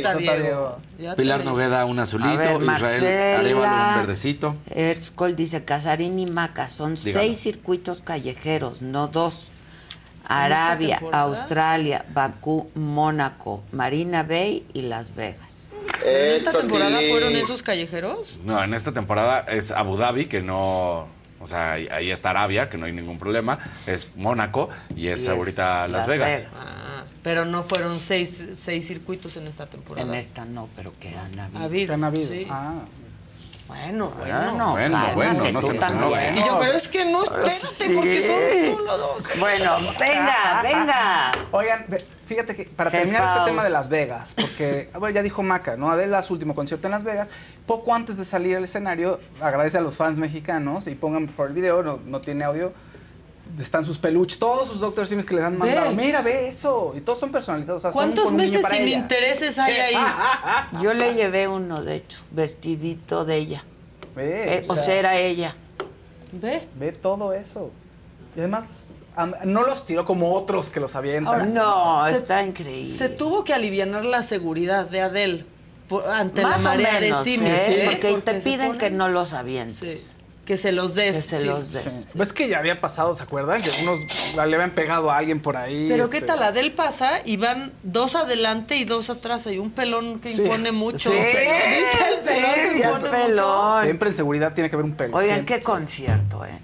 Tabiego. 0.03 0.77
Ya 0.99 1.15
te 1.15 1.15
Pilar. 1.15 1.43
Nogueda, 1.43 1.85
un 1.85 1.97
azulito. 1.97 2.37
Ver, 2.37 2.45
Israel 2.57 2.63
Marcela. 2.65 3.39
Arevalo, 3.39 3.87
un 3.89 3.95
verdecito. 3.95 4.55
Erscol 4.69 5.35
dice, 5.35 5.65
Casarín 5.65 6.19
y 6.19 6.27
Maca, 6.27 6.69
son 6.69 6.93
Dígalo. 6.93 7.19
seis 7.19 7.39
circuitos 7.39 8.01
callejeros, 8.01 8.83
no 8.83 9.07
dos. 9.07 9.49
Arabia? 10.25 11.01
Australia, 11.11 12.05
Bakú, 12.13 12.69
Mónaco, 12.75 13.63
Marina 13.71 14.21
Bay 14.23 14.63
y 14.73 14.83
Las 14.83 15.15
Vegas. 15.15 15.62
¿En 16.05 16.31
esta 16.35 16.49
Eso, 16.51 16.59
temporada 16.59 16.99
fueron 17.09 17.35
esos 17.35 17.63
callejeros? 17.63 18.37
No, 18.43 18.61
en 18.63 18.73
esta 18.73 18.91
temporada 18.93 19.39
es 19.47 19.71
Abu 19.71 19.97
Dhabi, 19.97 20.25
que 20.25 20.41
no. 20.41 21.07
O 21.39 21.47
sea, 21.47 21.73
ahí 21.73 21.87
ahí 21.91 22.09
está 22.11 22.29
Arabia, 22.29 22.69
que 22.69 22.77
no 22.77 22.85
hay 22.85 22.93
ningún 22.93 23.19
problema. 23.19 23.59
Es 23.85 24.15
Mónaco 24.15 24.69
y 24.95 25.07
es 25.07 25.19
Y 25.19 25.23
es 25.23 25.29
ahorita 25.29 25.87
Las, 25.87 25.91
Las 25.91 26.07
Vegas. 26.07 26.29
Vegas. 26.33 26.47
Ah, 26.55 27.03
pero 27.21 27.45
no 27.45 27.63
fueron 27.63 27.99
seis, 27.99 28.49
seis 28.55 28.87
circuitos 28.87 29.35
en 29.37 29.47
esta 29.47 29.65
temporada. 29.65 30.07
En 30.07 30.13
esta 30.17 30.45
no, 30.45 30.69
pero 30.75 30.93
que 30.99 31.09
han 31.15 31.37
habido. 31.39 31.63
Habido, 31.63 31.93
Han 31.95 32.03
habido. 32.05 32.27
sí. 32.27 32.47
Ah. 32.49 32.81
Bueno, 33.73 34.09
bueno. 34.17 34.35
Bueno, 34.53 34.71
Bueno, 34.73 34.91
cálmate, 34.97 35.15
bueno, 35.15 35.33
no 35.51 35.59
tú 35.59 35.67
se 35.67 35.73
nos 35.73 35.79
también. 35.87 36.37
Y 36.37 36.43
yo, 36.45 36.59
pero 36.59 36.71
es 36.73 36.87
que 36.87 37.05
no, 37.05 37.23
espérate, 37.23 37.49
Sí. 37.49 37.93
porque 37.95 38.21
son 38.21 38.75
solo 38.77 38.97
dos. 38.97 39.29
Bueno, 39.39 39.75
venga, 39.99 40.61
venga. 40.63 41.31
Oigan, 41.51 41.85
ve- 41.87 42.05
fíjate 42.27 42.55
que 42.55 42.65
para 42.65 42.89
Jefaos. 42.91 43.09
terminar 43.11 43.37
este 43.37 43.49
tema 43.49 43.63
de 43.63 43.69
Las 43.69 43.89
Vegas, 43.89 44.33
porque 44.39 44.89
a 44.93 44.99
ver, 44.99 45.13
ya 45.13 45.21
dijo 45.23 45.41
Maca, 45.43 45.75
¿no? 45.77 45.91
Adela 45.91 46.21
su 46.23 46.33
último 46.33 46.53
concierto 46.55 46.87
en 46.87 46.91
Las 46.91 47.03
Vegas, 47.03 47.29
poco 47.65 47.93
antes 47.93 48.17
de 48.17 48.25
salir 48.25 48.55
al 48.57 48.63
escenario, 48.63 49.19
agradece 49.41 49.77
a 49.77 49.81
los 49.81 49.97
fans 49.97 50.17
mexicanos 50.17 50.87
y 50.87 50.95
pongan 50.95 51.25
por 51.25 51.35
favor 51.35 51.49
el 51.49 51.55
video, 51.55 51.83
no, 51.83 51.99
no 52.05 52.21
tiene 52.21 52.43
audio. 52.45 52.73
Están 53.59 53.85
sus 53.85 53.97
peluches, 53.99 54.39
todos 54.39 54.67
sus 54.67 54.79
Dr. 54.79 55.05
Sims 55.05 55.25
que 55.25 55.35
les 55.35 55.43
han 55.43 55.57
mandado. 55.57 55.89
Ve. 55.89 55.95
Mira, 55.95 56.21
ve 56.21 56.47
eso. 56.47 56.93
Y 56.97 57.01
todos 57.01 57.19
son 57.19 57.31
personalizados. 57.31 57.79
o 57.79 57.81
sea, 57.83 57.91
¿Cuántos 57.91 58.31
meses 58.31 58.65
sin 58.67 58.83
ella. 58.83 58.97
intereses 58.97 59.59
hay 59.59 59.73
ahí? 59.75 59.95
Yo 60.81 60.93
le 60.93 61.13
llevé 61.13 61.47
uno, 61.47 61.83
de 61.83 61.97
hecho, 61.97 62.19
vestidito 62.31 63.25
de 63.25 63.35
ella. 63.37 63.63
Ve, 64.15 64.55
Eh, 64.57 64.63
o 64.67 64.75
sea, 64.75 64.95
era 64.95 65.17
ella. 65.17 65.55
Ve. 66.31 66.67
Ve 66.79 66.91
todo 66.93 67.33
eso. 67.33 67.69
Y 68.35 68.39
además, 68.39 68.63
no 69.45 69.63
los 69.63 69.85
tiró 69.85 70.03
como 70.05 70.33
otros 70.33 70.69
que 70.71 70.79
los 70.79 70.95
avientan. 70.95 71.27
Ahora, 71.33 71.45
No, 71.45 72.03
se- 72.09 72.17
está 72.17 72.43
increíble. 72.43 72.97
Se 72.97 73.09
tuvo 73.09 73.43
que 73.43 73.53
aliviar 73.53 73.87
la 73.87 74.23
seguridad 74.23 74.87
de 74.89 75.01
Adele 75.01 75.45
por- 75.87 76.07
ante 76.07 76.41
Más 76.41 76.63
la 76.63 76.71
o 76.71 76.73
marea 76.73 76.99
menos, 76.99 77.23
de 77.23 77.31
simios. 77.31 77.59
¿eh? 77.61 77.83
¿eh? 77.85 77.85
Porque 77.91 78.21
te 78.21 78.33
piden 78.41 78.71
ponen- 78.73 78.77
que 78.79 78.89
no 78.89 79.09
los 79.09 79.33
avientes. 79.33 80.17
Que 80.45 80.57
se 80.57 80.73
los 80.73 80.93
des. 80.93 81.15
Que 81.15 81.21
se 81.21 81.39
sí. 81.41 81.45
los 81.47 81.71
des. 81.71 81.83
Sí. 81.83 82.05
¿Ves 82.13 82.33
que 82.33 82.49
ya 82.49 82.59
había 82.59 82.81
pasado, 82.81 83.15
se 83.15 83.23
acuerdan? 83.23 83.61
Que 83.61 83.69
unos 83.83 84.35
le 84.35 84.41
habían 84.41 84.71
pegado 84.71 85.09
a 85.09 85.17
alguien 85.17 85.39
por 85.41 85.55
ahí. 85.55 85.87
Pero 85.89 86.03
este, 86.05 86.19
qué 86.19 86.25
tal, 86.25 86.43
Adele 86.43 86.71
pasa 86.71 87.21
y 87.23 87.37
van 87.37 87.71
dos 87.83 88.15
adelante 88.15 88.75
y 88.75 88.83
dos 88.83 89.09
atrás. 89.09 89.47
Hay 89.47 89.57
un 89.59 89.71
pelón 89.71 90.19
que 90.19 90.35
Sí. 90.35 90.41
impone 90.41 90.73
mucho. 90.73 91.09
Sí, 91.11 91.17
Dice 91.17 92.09
el 92.13 92.19
pelón 92.25 92.53
que 92.55 92.77
impone 92.85 93.05
el 93.05 93.25
pelón. 93.25 93.83
Siempre 93.83 94.09
en 94.09 94.15
seguridad 94.15 94.53
tiene 94.53 94.69
que 94.69 94.75
haber 94.75 94.85
un 94.85 94.95
pelo. 94.95 95.15
Oigan, 95.15 95.35
Siempre. 95.35 95.59
qué 95.59 95.63
concierto, 95.63 96.45
¿eh? 96.45 96.59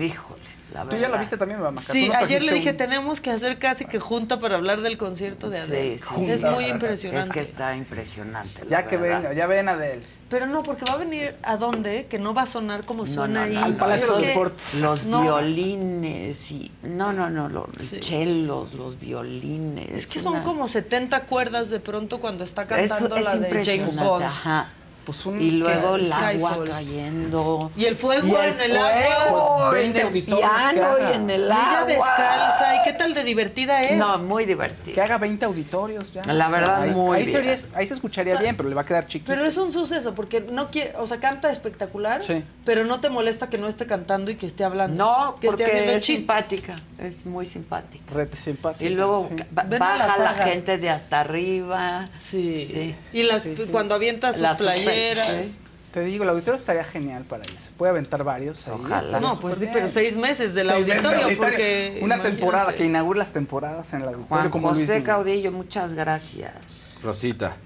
Híjole, 0.00 0.40
la 0.74 0.90
Tú 0.90 0.96
ya 0.96 1.08
la 1.08 1.18
viste 1.18 1.36
también, 1.36 1.60
mamá. 1.60 1.80
Sí, 1.80 2.10
ayer 2.12 2.42
le 2.42 2.52
dije, 2.54 2.72
tenemos 2.72 3.20
que 3.20 3.30
hacer 3.30 3.58
casi 3.58 3.84
que 3.84 4.00
junta 4.00 4.40
para 4.40 4.56
hablar 4.56 4.80
del 4.80 4.98
concierto 4.98 5.48
de 5.50 5.58
Adele. 5.60 5.98
Sí, 5.98 6.06
sí, 6.24 6.30
es 6.30 6.40
sí. 6.40 6.46
muy 6.46 6.64
impresionante. 6.66 7.20
Es 7.28 7.32
que 7.32 7.40
está 7.40 7.76
impresionante. 7.76 8.64
la 8.64 8.70
Ya 8.70 8.86
que 8.86 8.96
venga, 8.96 9.32
ya 9.32 9.46
ven 9.46 9.68
Adel. 9.68 10.02
Pero 10.30 10.46
no, 10.46 10.62
porque 10.64 10.84
va 10.88 10.94
a 10.94 10.96
venir 10.96 11.36
a 11.44 11.56
dónde, 11.58 12.06
que 12.06 12.18
no 12.18 12.34
va 12.34 12.42
a 12.42 12.46
sonar 12.46 12.84
como 12.84 13.04
No, 13.04 13.12
suena 13.12 13.40
no, 13.40 13.46
ahí. 13.46 13.52
no, 13.54 13.64
Al 13.64 13.72
no, 13.74 13.78
Palacio 13.78 14.14
es 14.16 14.20
de 14.22 14.26
Deportes. 14.28 14.74
Los 14.80 15.04
No. 15.06 15.22
violines 15.22 16.50
y. 16.50 16.72
No, 16.82 17.12
no, 17.12 17.30
no, 17.30 17.48
los 17.48 17.66
Sí. 17.78 18.00
chelos, 18.00 18.74
los 18.74 18.98
violines. 18.98 19.90
Es 19.92 20.06
que 20.06 20.18
son 20.20 20.42
como 20.42 20.66
70 20.66 21.26
cuerdas 21.26 21.70
de 21.70 21.78
pronto 21.80 22.18
cuando 22.20 22.42
está 22.42 22.62
Es, 22.62 22.68
cantando 22.90 23.16
es 23.16 23.24
la 23.26 23.36
de 23.36 23.64
James. 23.64 23.96
Bond. 23.96 24.24
Ajá. 24.24 24.72
Pues 25.04 25.26
un- 25.26 25.40
y 25.40 25.50
luego 25.52 25.96
el 25.96 26.06
Skyfall. 26.06 26.52
agua 26.52 26.64
cayendo. 26.64 27.70
Y 27.76 27.84
el 27.84 27.94
fuego 27.96 28.26
Y 28.26 28.30
el 28.34 28.52
en 28.60 28.70
el 28.70 28.76
agua. 28.78 29.70
Pues 29.70 29.84
en 29.84 29.92
20 29.92 30.18
el 30.18 30.24
piano 30.24 30.88
y 31.10 31.14
en 31.16 31.30
el 31.30 31.40
Y 31.42 31.44
ella 31.44 31.70
agua. 31.78 31.84
descalza. 31.84 32.74
¿Y 32.76 32.82
qué 32.84 32.92
tal 32.94 33.14
de 33.14 33.24
divertida 33.24 33.82
es? 33.84 33.98
No, 33.98 34.18
muy 34.18 34.44
divertido. 34.46 34.94
Que 34.94 35.00
haga 35.02 35.18
20 35.18 35.44
auditorios 35.44 36.12
ya. 36.12 36.22
La 36.32 36.48
verdad, 36.48 36.82
ahí, 36.82 36.90
muy 36.90 37.18
ahí 37.18 37.24
bien. 37.26 37.58
Ahí 37.74 37.86
se 37.86 37.94
escucharía 37.94 38.34
O 38.34 38.36
sea, 38.36 38.42
bien, 38.42 38.56
pero 38.56 38.68
le 38.68 38.74
va 38.74 38.82
a 38.82 38.84
quedar 38.84 39.06
chiquito. 39.06 39.30
Pero 39.30 39.44
es 39.44 39.56
un 39.56 39.72
suceso, 39.72 40.14
porque 40.14 40.40
no 40.40 40.70
quiere, 40.70 40.94
o 40.98 41.06
sea, 41.06 41.18
canta 41.18 41.50
espectacular, 41.50 42.22
Sí. 42.22 42.42
pero 42.64 42.84
no 42.84 43.00
te 43.00 43.08
molesta 43.08 43.48
que 43.50 43.58
no 43.58 43.68
esté 43.68 43.86
cantando 43.86 44.30
y 44.30 44.36
que 44.36 44.46
esté 44.46 44.64
hablando. 44.64 45.04
No, 45.04 45.36
que 45.40 45.48
esté 45.48 45.58
porque 45.64 45.64
haciendo 45.64 45.92
es 45.92 46.02
chistes. 46.02 46.18
simpática. 46.18 46.82
Es 46.98 47.26
muy 47.26 47.44
simpática. 47.44 48.14
Rete 48.14 48.36
simpática. 48.36 48.84
Y 48.84 48.90
luego 48.90 49.28
sí. 49.28 49.44
la 49.54 49.62
baja 49.78 50.18
la, 50.18 50.34
gente 50.34 50.78
de 50.78 50.90
hasta 50.90 51.20
arriba. 51.20 52.08
Sí. 52.16 52.58
Sí. 52.64 52.94
Y 53.12 53.24
las, 53.24 53.46
cuando 53.70 53.94
avienta 53.94 54.32
sus 54.32 54.42
Las 54.42 54.58
sí. 54.94 55.58
Te 55.92 56.00
digo, 56.00 56.24
el 56.24 56.30
auditorio 56.30 56.58
estaría 56.58 56.82
genial 56.82 57.22
para 57.22 57.44
irse. 57.44 57.70
Puede 57.76 57.90
aventar 57.90 58.24
varios. 58.24 58.66
Ojalá. 58.68 59.20
No, 59.20 59.38
pues 59.38 59.54
sí, 59.56 59.68
pero 59.72 59.86
seis 59.86 60.16
meses 60.16 60.52
del 60.52 60.68
Seis 60.68 60.88
meses 60.88 61.02
de 61.02 61.08
auditorio, 61.08 61.36
porque. 61.36 61.98
Una 62.02 62.16
imagínate. 62.16 62.36
temporada, 62.36 62.72
que 62.74 62.84
inaugure 62.84 63.18
las 63.20 63.32
temporadas 63.32 63.92
en 63.94 64.02
el 64.02 64.08
auditorio 64.08 64.28
Juan 64.28 64.50
como 64.50 64.68
José. 64.68 65.04
Caudillo, 65.04 65.52
muchas 65.52 65.94
gracias. 65.94 66.98
Rosita, 67.04 67.56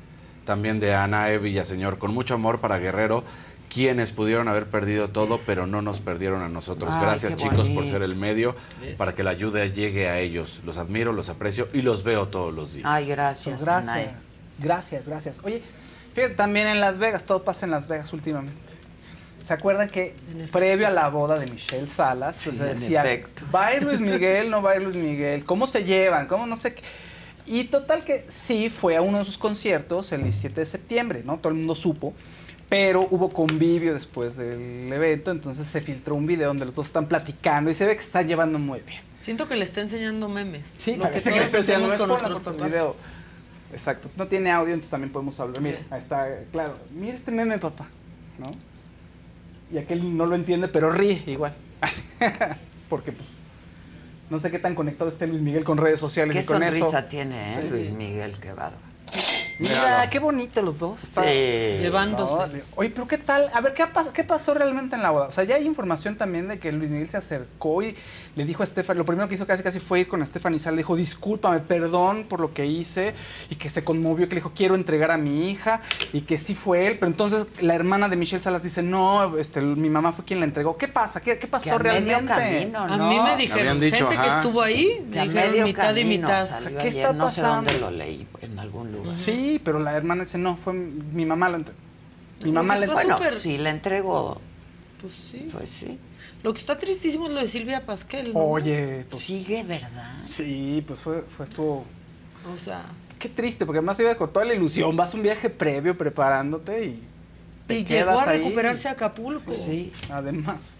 también 0.44 0.78
de 0.78 0.94
Ana 0.94 1.30
E. 1.30 1.38
Villaseñor, 1.38 1.96
con 1.96 2.12
mucho 2.12 2.34
amor 2.34 2.60
para 2.60 2.76
Guerrero, 2.76 3.24
quienes 3.72 4.12
pudieron 4.12 4.46
haber 4.48 4.68
perdido 4.68 5.09
todo, 5.09 5.40
pero 5.46 5.66
no 5.66 5.80
nos 5.80 6.00
perdieron 6.00 6.42
a 6.42 6.50
nosotros. 6.50 6.92
Ay, 6.94 7.00
Gracias 7.00 7.34
chicos 7.36 7.70
por 7.70 7.86
ser 7.86 8.02
el 8.02 8.14
medio 8.16 8.56
Eso. 8.84 8.98
para 8.98 9.14
que 9.14 9.22
la 9.22 9.30
ayuda 9.30 9.64
llegue 9.64 10.06
a 10.09 10.18
ellos. 10.18 10.60
Los 10.66 10.76
admiro, 10.76 11.14
los 11.14 11.30
aprecio 11.30 11.66
y 11.72 11.80
los 11.80 12.02
veo 12.02 12.28
todos 12.28 12.52
los 12.52 12.74
días. 12.74 12.84
Ay, 12.86 13.06
gracias, 13.06 13.64
Gracias. 13.64 13.88
Anae. 13.88 14.10
Gracias, 14.59 15.06
gracias. 15.06 15.40
Oye, 15.44 15.62
fíjate, 16.19 16.35
también 16.35 16.66
en 16.66 16.81
Las 16.81 16.99
Vegas, 16.99 17.24
todo 17.24 17.45
pasa 17.45 17.66
en 17.66 17.70
Las 17.70 17.89
Vegas 17.89 18.12
últimamente. 18.12 18.73
¿Se 19.43 19.55
acuerdan 19.55 19.89
que 19.89 20.15
previo 20.53 20.86
a 20.86 20.90
la 20.90 21.09
boda 21.09 21.39
de 21.39 21.47
Michelle 21.47 21.89
Salas, 21.89 22.39
pues, 22.43 22.57
Sí, 22.57 22.61
se 22.61 22.70
en 22.70 22.81
decía. 22.81 23.05
¿va 23.55 23.66
a 23.69 23.77
ir 23.77 23.85
Luis 23.85 24.01
Miguel? 24.01 24.51
¿No 24.51 24.61
va 24.61 24.73
a 24.73 24.77
ir 24.77 24.82
Luis 24.82 24.97
Miguel? 24.97 25.45
¿Cómo 25.45 25.66
se 25.66 25.85
llevan? 25.85 26.27
¿Cómo 26.27 26.47
no 26.47 26.57
sé 26.57 26.74
qué? 26.74 26.82
Y 27.47 27.65
total 27.65 28.05
que 28.05 28.27
sí, 28.28 28.69
fue 28.69 28.97
a 28.97 29.01
uno 29.01 29.19
de 29.20 29.24
sus 29.24 29.39
conciertos 29.39 30.12
el 30.12 30.23
17 30.23 30.61
de 30.61 30.66
septiembre, 30.66 31.23
¿no? 31.24 31.39
Todo 31.39 31.49
el 31.51 31.59
mundo 31.59 31.74
supo. 31.74 32.12
Pero 32.69 33.09
hubo 33.11 33.31
convivio 33.31 33.95
después 33.95 34.36
del 34.36 34.93
evento, 34.93 35.31
entonces 35.31 35.66
se 35.66 35.81
filtró 35.81 36.15
un 36.15 36.27
video 36.27 36.49
donde 36.49 36.66
los 36.66 36.74
dos 36.74 36.86
están 36.86 37.07
platicando 37.07 37.70
y 37.70 37.74
se 37.74 37.86
ve 37.86 37.95
que 37.97 38.03
se 38.03 38.09
están 38.09 38.28
llevando 38.28 38.59
muy 38.59 38.81
bien. 38.81 39.01
Siento 39.20 39.49
que 39.49 39.57
le 39.57 39.65
está 39.65 39.81
enseñando 39.81 40.28
memes. 40.28 40.74
Sí, 40.77 40.97
lo 40.97 41.11
que 41.11 41.20
parece 41.20 41.31
todos 41.31 41.39
le 41.39 41.45
está 41.45 41.59
enseñando, 41.59 41.86
hacemos 41.86 42.01
con 42.01 42.09
nuestros 42.09 42.40
papás. 42.40 42.69
video. 42.69 42.97
Exacto, 43.73 44.11
no 44.16 44.27
tiene 44.27 44.51
audio, 44.51 44.73
entonces 44.73 44.90
también 44.90 45.12
podemos 45.12 45.39
hablar. 45.40 45.61
Mira, 45.61 45.81
ahí 45.90 45.99
está, 45.99 46.27
claro. 46.53 46.77
Mira 46.90 47.15
este 47.15 47.31
meme, 47.31 47.59
papá, 47.59 47.86
¿no? 48.39 48.53
Y 49.70 49.78
aquel 49.78 50.16
no 50.16 50.27
lo 50.27 50.35
entiende, 50.35 50.69
pero 50.69 50.90
ríe 50.90 51.23
igual. 51.27 51.55
Porque, 52.89 53.12
pues, 53.12 53.28
no 54.31 54.39
sé 54.39 54.51
qué 54.51 54.59
tan 54.59 54.74
conectado 54.74 55.11
esté 55.11 55.27
Luis 55.27 55.43
Miguel 55.43 55.65
con 55.65 55.77
redes 55.77 56.01
sociales 56.01 56.35
Qué 56.35 56.43
y 56.43 56.47
con 56.47 56.62
eso. 56.62 56.73
sonrisa 56.78 57.09
tiene, 57.09 57.55
¿eh? 57.55 57.62
Sí. 57.62 57.69
Luis 57.70 57.90
Miguel, 57.90 58.32
qué 58.40 58.53
bárbaro. 58.53 58.77
Mira, 59.59 60.09
qué 60.10 60.18
bonito 60.18 60.62
los 60.62 60.78
dos. 60.78 61.01
Sí. 61.01 61.20
Llevándose. 61.80 62.32
No, 62.56 62.62
Oye, 62.76 62.90
pero 62.90 63.06
¿qué 63.09 63.18
tal? 63.18 63.51
A 63.52 63.60
ver, 63.60 63.74
¿qué, 63.74 63.85
pas- 63.85 64.12
¿qué 64.12 64.22
pasó 64.24 64.55
realmente 64.55 64.94
en 64.97 65.02
la 65.02 65.10
boda? 65.10 65.26
O 65.26 65.30
sea, 65.32 65.44
ya 65.44 65.56
hay 65.56 65.66
información 65.66 66.16
también 66.16 66.47
de 66.48 66.59
que 66.59 66.70
Luis 66.72 66.90
Miguel 66.90 67.09
se 67.09 67.16
acercó 67.16 67.82
y 67.82 67.97
le 68.36 68.44
dijo 68.44 68.62
a 68.62 68.64
Estefan, 68.64 68.97
lo 68.97 69.05
primero 69.05 69.28
que 69.28 69.35
hizo 69.35 69.47
casi 69.48 69.62
casi 69.64 69.80
fue 69.80 70.01
ir 70.01 70.09
con 70.09 70.22
Estefan 70.22 70.55
y 70.55 70.60
Sal, 70.60 70.76
le 70.76 70.80
dijo, 70.82 70.94
discúlpame, 70.94 71.59
perdón 71.59 72.26
por 72.28 72.39
lo 72.39 72.55
que 72.55 72.66
hice, 72.66 73.14
y 73.51 73.56
que 73.56 73.68
se 73.68 73.82
conmovió, 73.82 74.28
que 74.28 74.36
le 74.36 74.40
dijo, 74.40 74.52
quiero 74.55 74.76
entregar 74.76 75.10
a 75.10 75.16
mi 75.18 75.51
hija, 75.51 75.80
y 76.12 76.20
que 76.20 76.39
sí 76.39 76.55
fue 76.55 76.86
él, 76.86 76.98
pero 77.01 77.10
entonces 77.10 77.47
la 77.60 77.74
hermana 77.74 78.09
de 78.09 78.14
Michelle 78.14 78.40
Salas 78.43 78.62
dice, 78.62 78.82
no, 78.85 79.36
este, 79.39 79.60
mi 79.60 79.90
mamá 79.90 80.12
fue 80.12 80.24
quien 80.24 80.39
la 80.39 80.47
entregó. 80.47 80.76
¿Qué 80.76 80.86
pasa? 80.86 81.20
¿Qué, 81.20 81.36
qué 81.39 81.48
pasó 81.48 81.64
Que 81.64 81.70
a 81.70 81.78
medio 81.78 81.90
realmente? 82.20 82.32
camino, 82.32 82.78
A 82.85 82.97
¿no? 82.97 83.09
mí 83.09 83.18
me 83.18 83.36
dijeron, 83.36 83.80
dicho, 83.80 84.09
gente 84.09 84.22
que 84.22 84.28
estuvo 84.36 84.62
ahí, 84.62 85.05
a 85.18 85.22
dijeron 85.24 85.64
mitad 85.64 85.97
y 85.97 86.05
mitad. 86.05 86.48
¿Qué 86.60 86.78
ayer, 86.78 86.86
está 86.86 87.12
no 87.12 87.28
sé 87.30 87.40
dónde 87.43 87.72
pasando? 87.72 87.90
lo 87.90 87.97
leí, 87.97 88.24
en 88.40 88.59
algún 88.59 88.93
lugar. 88.93 89.16
Sí, 89.16 89.47
pero 89.62 89.78
la 89.78 89.96
hermana 89.96 90.24
dice, 90.24 90.36
no, 90.38 90.56
fue 90.56 90.72
mi 90.74 91.24
mamá 91.24 91.48
la 91.48 91.56
entregó. 91.58 91.78
Mi 92.44 92.52
mamá 92.52 92.74
la 92.78 92.84
entregó. 92.86 92.94
Bueno, 93.00 93.16
súper- 93.18 93.34
sí, 93.34 93.56
le 93.58 93.70
entregó. 93.70 94.40
Pues 95.00 95.12
sí. 95.12 95.48
Pues 95.52 95.70
sí. 95.70 95.98
Lo 96.42 96.52
que 96.52 96.60
está 96.60 96.78
tristísimo 96.78 97.26
es 97.28 97.32
lo 97.32 97.40
de 97.40 97.46
Silvia 97.48 97.86
Pasquel, 97.86 98.32
¿no? 98.32 98.40
Oye, 98.40 99.06
pues, 99.08 99.22
Sigue, 99.22 99.62
¿verdad? 99.64 100.12
sí, 100.24 100.84
pues 100.86 100.98
fue, 101.00 101.22
fue 101.22 101.46
estuvo... 101.46 101.84
O 102.54 102.58
sea, 102.58 102.84
Qué 103.18 103.28
triste, 103.28 103.66
porque 103.66 103.78
además 103.78 103.98
iba 103.98 104.14
con 104.14 104.32
toda 104.32 104.44
la 104.44 104.54
ilusión. 104.54 104.96
Vas 104.96 105.12
a 105.12 105.16
un 105.16 105.24
viaje 105.24 105.50
previo 105.50 105.98
preparándote 105.98 106.84
y. 106.86 107.02
te 107.66 107.80
y 107.80 107.84
quedas 107.84 108.06
llegó 108.06 108.20
a 108.20 108.30
ahí. 108.30 108.38
recuperarse 108.38 108.86
a 108.88 108.92
Acapulco. 108.92 109.52
Sí, 109.52 109.92
Además. 110.08 110.76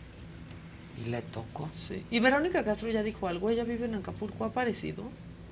y 1.05 1.11
le 1.11 1.21
tocó. 1.23 1.69
Sí. 1.73 2.05
Y 2.13 2.21
Verónica 2.21 2.65
Castro 2.65 2.89
ya 2.91 3.03
dijo 3.03 3.27
algo, 3.27 3.51
ella 3.51 3.65
vive 3.65 3.87
en 3.87 3.97
Acapulco, 3.97 4.45
¿ha 4.45 4.49
aparecido? 4.49 5.03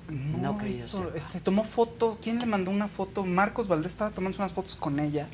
No 0.09 0.57
que 0.57 0.77
yo 0.77 0.87
sepa. 0.87 1.17
este, 1.17 1.39
tomó 1.39 1.63
foto. 1.63 2.17
¿Quién 2.21 2.39
le 2.39 2.45
mandó 2.45 2.71
una 2.71 2.87
foto? 2.87 3.25
Marcos 3.25 3.67
Valdés 3.67 3.91
estaba 3.91 4.11
tomando 4.11 4.37
unas 4.37 4.53
fotos 4.53 4.75
con 4.75 4.99
ella. 4.99 5.27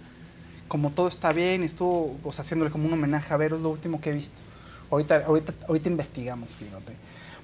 Como 0.68 0.90
todo 0.90 1.08
está 1.08 1.32
bien, 1.34 1.64
estuvo 1.64 2.18
o 2.24 2.32
sea, 2.32 2.44
haciéndole 2.44 2.72
como 2.72 2.88
un 2.88 2.94
homenaje 2.94 3.32
a 3.34 3.38
Vero, 3.38 3.58
es 3.58 3.62
lo 3.62 3.70
último 3.70 4.02
que 4.02 4.10
he 4.10 4.14
visto. 4.14 4.38
Ahorita, 4.90 5.24
ahorita, 5.28 5.54
ahorita 5.68 5.90
investigamos, 5.90 6.56
fíjate. 6.56 6.96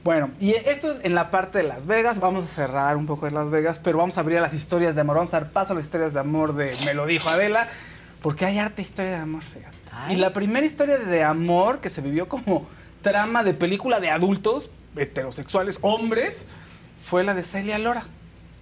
Bueno, 0.03 0.31
y 0.39 0.51
esto 0.51 0.97
en 1.03 1.14
la 1.14 1.30
parte 1.30 1.60
de 1.60 1.65
Las 1.65 1.85
Vegas. 1.85 2.19
Vamos 2.19 2.45
a 2.45 2.47
cerrar 2.47 2.95
un 2.95 3.06
poco 3.06 3.26
de 3.26 3.31
Las 3.31 3.51
Vegas, 3.51 3.80
pero 3.84 3.97
vamos 3.97 4.18
a 4.18 4.22
abrir 4.22 4.38
a 4.38 4.41
las 4.41 4.53
historias 4.53 4.95
de 4.95 5.01
amor. 5.01 5.18
Vamos 5.18 5.34
a 5.34 5.41
dar 5.41 5.51
paso 5.51 5.73
a 5.73 5.76
las 5.76 5.85
historias 5.85 6.14
de 6.14 6.22
amor 6.22 6.56
de 6.56 6.73
Me 6.85 6.93
lo 6.93 7.06
dijo 7.06 7.30
Adela, 7.30 7.68
porque 8.22 8.45
hay 8.45 8.57
harta 8.57 8.81
historia 8.81 9.11
de 9.11 9.18
amor, 9.18 9.43
fíjate. 9.43 9.77
Ay. 9.91 10.15
Y 10.15 10.19
la 10.19 10.31
primera 10.31 10.65
historia 10.65 10.97
de 10.97 11.23
amor 11.23 11.80
que 11.80 11.89
se 11.89 12.01
vivió 12.01 12.30
como 12.30 12.68
trama 13.01 13.43
de 13.43 13.53
película 13.53 13.99
de 13.99 14.10
adultos, 14.10 14.72
heterosexuales, 14.95 15.80
hombres, 15.81 16.45
fue 17.10 17.23
la 17.23 17.34
de 17.34 17.44
Celia 17.44 17.77
Lora. 17.80 18.03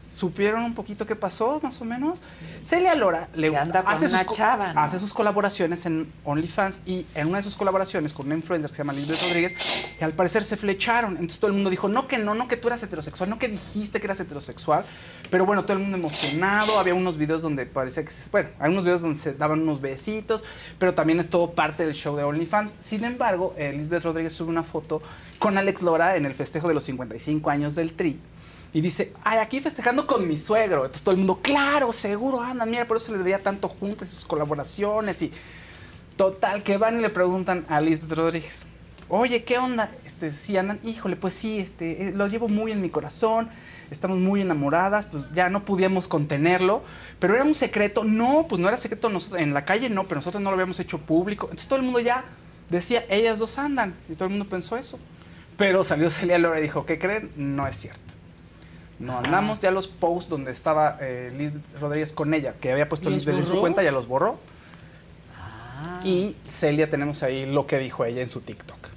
¿Supieron 0.10 0.64
un 0.64 0.74
poquito 0.74 1.06
qué 1.06 1.18
pasó, 1.18 1.60
más 1.62 1.82
o 1.82 1.86
menos? 1.86 2.18
Celia 2.64 2.96
Lora 2.96 3.28
le 3.36 3.56
anda 3.58 3.84
con 3.84 3.92
hace, 3.92 4.06
una 4.06 4.20
sus, 4.20 4.28
co- 4.28 4.34
chava, 4.36 4.72
¿no? 4.72 4.80
hace 4.80 5.00
sus 5.00 5.14
colaboraciones 5.14 5.86
en 5.86 6.10
OnlyFans 6.24 6.80
y 6.86 7.06
en 7.14 7.28
una 7.28 7.40
de 7.40 7.44
sus 7.44 7.58
colaboraciones 7.58 8.14
con 8.14 8.28
una 8.28 8.36
influencer 8.36 8.70
que 8.70 8.76
se 8.78 8.84
llama 8.84 8.94
Lisbeth 8.94 9.22
Rodríguez, 9.24 9.96
que 10.00 10.06
al 10.06 10.14
parecer 10.14 10.46
se 10.46 10.56
flecharon. 10.56 11.12
Entonces 11.14 11.40
todo 11.40 11.50
el 11.50 11.56
mundo 11.56 11.70
dijo, 11.70 11.90
no 11.90 12.08
que 12.08 12.18
no, 12.20 12.36
no 12.36 12.48
que 12.48 12.56
tú 12.56 12.70
eras 12.70 12.82
heterosexual, 12.84 13.30
no 13.30 13.38
que 13.38 13.50
dijiste 13.50 14.00
que 14.00 14.08
eras 14.08 14.22
heterosexual. 14.22 14.86
Pero 15.30 15.46
bueno, 15.46 15.64
todo 15.66 15.74
el 15.74 15.80
mundo 15.84 15.98
emocionado. 15.98 16.80
Había 16.80 16.96
unos 16.96 17.18
videos 17.18 17.42
donde 17.42 17.66
parecía 17.66 18.06
que 18.06 18.12
se... 18.12 18.30
Bueno, 18.30 18.48
hay 18.60 18.72
unos 18.72 18.86
videos 18.86 19.02
donde 19.02 19.20
se 19.20 19.34
daban 19.34 19.60
unos 19.60 19.82
besitos, 19.82 20.46
pero 20.80 20.94
también 20.94 21.20
es 21.20 21.30
todo 21.30 21.52
parte 21.52 21.84
del 21.86 21.94
show 21.94 22.16
de 22.16 22.24
OnlyFans. 22.24 22.76
Sin 22.80 23.04
embargo, 23.04 23.54
Lisbeth 23.58 24.04
Rodríguez 24.04 24.32
sube 24.32 24.50
una 24.50 24.64
foto 24.64 25.02
con 25.38 25.58
Alex 25.58 25.82
Lora 25.82 26.16
en 26.16 26.26
el 26.26 26.34
festejo 26.34 26.70
de 26.70 26.76
los 26.76 26.86
55 26.86 27.50
años 27.50 27.76
del 27.76 27.92
Tri. 27.94 28.18
Y 28.78 28.82
dice, 28.82 29.12
ay, 29.24 29.40
aquí 29.40 29.60
festejando 29.60 30.06
con 30.06 30.28
mi 30.28 30.38
suegro. 30.38 30.86
Entonces 30.86 31.02
todo 31.02 31.14
el 31.14 31.18
mundo, 31.18 31.40
claro, 31.42 31.92
seguro 31.92 32.44
andan, 32.44 32.70
mira, 32.70 32.88
por 32.88 32.98
eso 32.98 33.12
les 33.12 33.24
veía 33.24 33.42
tanto 33.42 33.70
juntas 33.70 34.08
sus 34.08 34.24
colaboraciones. 34.24 35.20
Y 35.24 35.34
total, 36.16 36.62
que 36.62 36.78
van 36.78 37.00
y 37.00 37.02
le 37.02 37.10
preguntan 37.10 37.66
a 37.70 37.82
Lisbeth 37.82 38.12
Rodríguez, 38.12 38.68
oye, 39.10 39.44
¿qué 39.44 39.58
onda? 39.58 39.90
Este, 40.06 40.32
sí 40.32 40.58
andan, 40.58 40.80
híjole, 40.84 41.16
pues 41.16 41.34
sí, 41.34 41.58
este, 41.58 42.10
eh, 42.10 42.12
lo 42.12 42.28
llevo 42.28 42.50
muy 42.50 42.72
en 42.72 42.80
mi 42.84 42.92
corazón, 42.92 43.50
estamos 43.90 44.20
muy 44.20 44.42
enamoradas, 44.42 45.08
pues 45.08 45.24
ya 45.34 45.50
no 45.50 45.66
podíamos 45.66 46.08
contenerlo, 46.08 46.84
pero 47.18 47.34
era 47.34 47.46
un 47.46 47.56
secreto. 47.56 48.04
No, 48.04 48.46
pues 48.48 48.62
no 48.62 48.68
era 48.68 48.78
secreto 48.78 49.10
nosotros, 49.10 49.42
en 49.42 49.56
la 49.56 49.66
calle 49.66 49.90
no, 49.90 50.04
pero 50.04 50.18
nosotros 50.18 50.44
no 50.44 50.52
lo 50.52 50.54
habíamos 50.54 50.80
hecho 50.80 51.00
público. 51.00 51.46
Entonces 51.46 51.68
todo 51.68 51.80
el 51.80 51.86
mundo 51.86 52.00
ya 52.00 52.26
decía, 52.70 53.04
ellas 53.10 53.40
dos 53.40 53.58
andan, 53.58 53.96
y 54.08 54.14
todo 54.14 54.26
el 54.26 54.36
mundo 54.36 54.46
pensó 54.48 54.78
eso. 54.78 55.00
Pero 55.58 55.84
salió 55.84 56.12
Celia 56.12 56.38
Lora 56.38 56.60
y 56.60 56.62
dijo, 56.62 56.86
¿qué 56.86 57.00
creen? 57.00 57.32
No 57.36 57.66
es 57.68 57.76
cierto. 57.76 58.17
No 59.00 59.20
andamos, 59.20 59.62
ya 59.62 59.72
los 59.72 59.88
posts 59.88 60.30
donde 60.30 60.52
estaba 60.52 60.98
eh, 61.02 61.32
Liz 61.38 61.54
Rodríguez 61.80 62.14
con 62.14 62.34
ella, 62.34 62.56
que 62.60 62.72
había 62.72 62.90
puesto 62.90 63.10
¿Los 63.10 63.20
Lisbeth 63.20 63.38
en 63.38 63.46
su 63.48 63.60
cuenta, 63.60 63.84
ya 63.84 63.92
los 63.92 64.08
borró. 64.08 64.40
Y 66.04 66.36
Celia 66.46 66.90
tenemos 66.90 67.22
ahí 67.24 67.46
lo 67.46 67.68
que 67.68 67.78
dijo 67.78 68.06
ella 68.06 68.22
en 68.22 68.30
su 68.30 68.42
TikTok. 68.42 68.97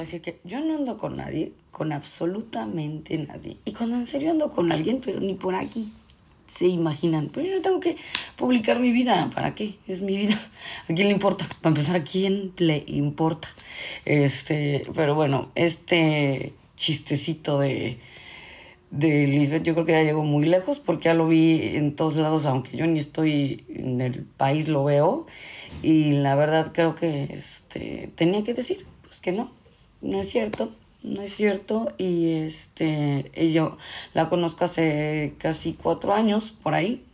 Decir 0.00 0.20
que 0.20 0.38
yo 0.44 0.60
no 0.60 0.76
ando 0.76 0.98
con 0.98 1.16
nadie, 1.16 1.52
con 1.70 1.92
absolutamente 1.92 3.16
nadie. 3.18 3.56
Y 3.64 3.72
cuando 3.72 3.96
en 3.96 4.06
serio 4.06 4.30
ando 4.30 4.50
con 4.50 4.72
alguien, 4.72 5.00
pero 5.04 5.20
ni 5.20 5.34
por 5.34 5.54
aquí. 5.54 5.92
se 6.56 6.66
imaginan. 6.66 7.30
Pero 7.32 7.46
yo 7.46 7.56
no 7.56 7.62
tengo 7.62 7.80
que 7.80 7.96
publicar 8.36 8.78
mi 8.80 8.92
vida. 8.92 9.30
¿Para 9.34 9.54
qué? 9.54 9.74
Es 9.86 10.00
mi 10.00 10.16
vida. 10.16 10.40
¿A 10.88 10.94
quién 10.94 11.08
le 11.08 11.14
importa? 11.14 11.46
Para 11.60 11.74
empezar, 11.74 11.96
¿a 11.96 12.04
quién 12.04 12.52
le 12.56 12.84
importa? 12.86 13.48
Este, 14.04 14.86
pero 14.94 15.14
bueno, 15.14 15.50
este 15.54 16.52
chistecito 16.76 17.58
de, 17.58 17.98
de 18.90 19.26
Lisbeth 19.26 19.62
yo 19.64 19.74
creo 19.74 19.86
que 19.86 19.92
ya 19.92 20.02
llegó 20.02 20.24
muy 20.24 20.46
lejos 20.46 20.78
porque 20.78 21.06
ya 21.06 21.14
lo 21.14 21.28
vi 21.28 21.76
en 21.76 21.96
todos 21.96 22.16
lados, 22.16 22.46
aunque 22.46 22.76
yo 22.76 22.86
ni 22.86 22.98
estoy 23.00 23.64
en 23.68 24.00
el 24.00 24.22
país, 24.24 24.68
lo 24.68 24.84
veo. 24.84 25.26
Y 25.82 26.12
la 26.12 26.34
verdad 26.36 26.72
creo 26.72 26.94
que 26.94 27.24
este, 27.30 28.10
tenía 28.14 28.42
que 28.44 28.54
decir, 28.54 28.86
pues 29.02 29.20
que 29.20 29.32
no, 29.32 29.50
no 30.06 30.20
es 30.20 30.28
cierto 30.30 30.70
no 31.06 31.22
es 31.22 31.34
cierto. 31.34 31.92
Y 31.98 32.32
este, 32.32 33.30
y 33.34 33.52
yo 33.52 33.78
la 34.12 34.28
conozco 34.28 34.64
hace 34.64 35.34
casi 35.38 35.72
cuatro 35.74 36.12
años, 36.12 36.54
por 36.62 36.74
ahí. 36.74 37.04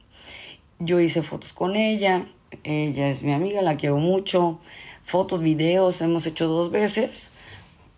Yo 0.79 0.99
hice 0.99 1.23
fotos 1.23 1.53
con 1.53 1.77
ella, 1.77 2.27
ella 2.65 3.09
es 3.09 3.23
mi 3.23 3.33
amiga, 3.33 3.63
la 3.63 3.77
quiero 3.77 3.99
mucho. 3.99 4.59
Fotos, 5.05 5.43
videos, 5.43 6.01
hemos 6.01 6.27
hecho 6.27 6.49
dos 6.49 6.71
veces. 6.71 7.29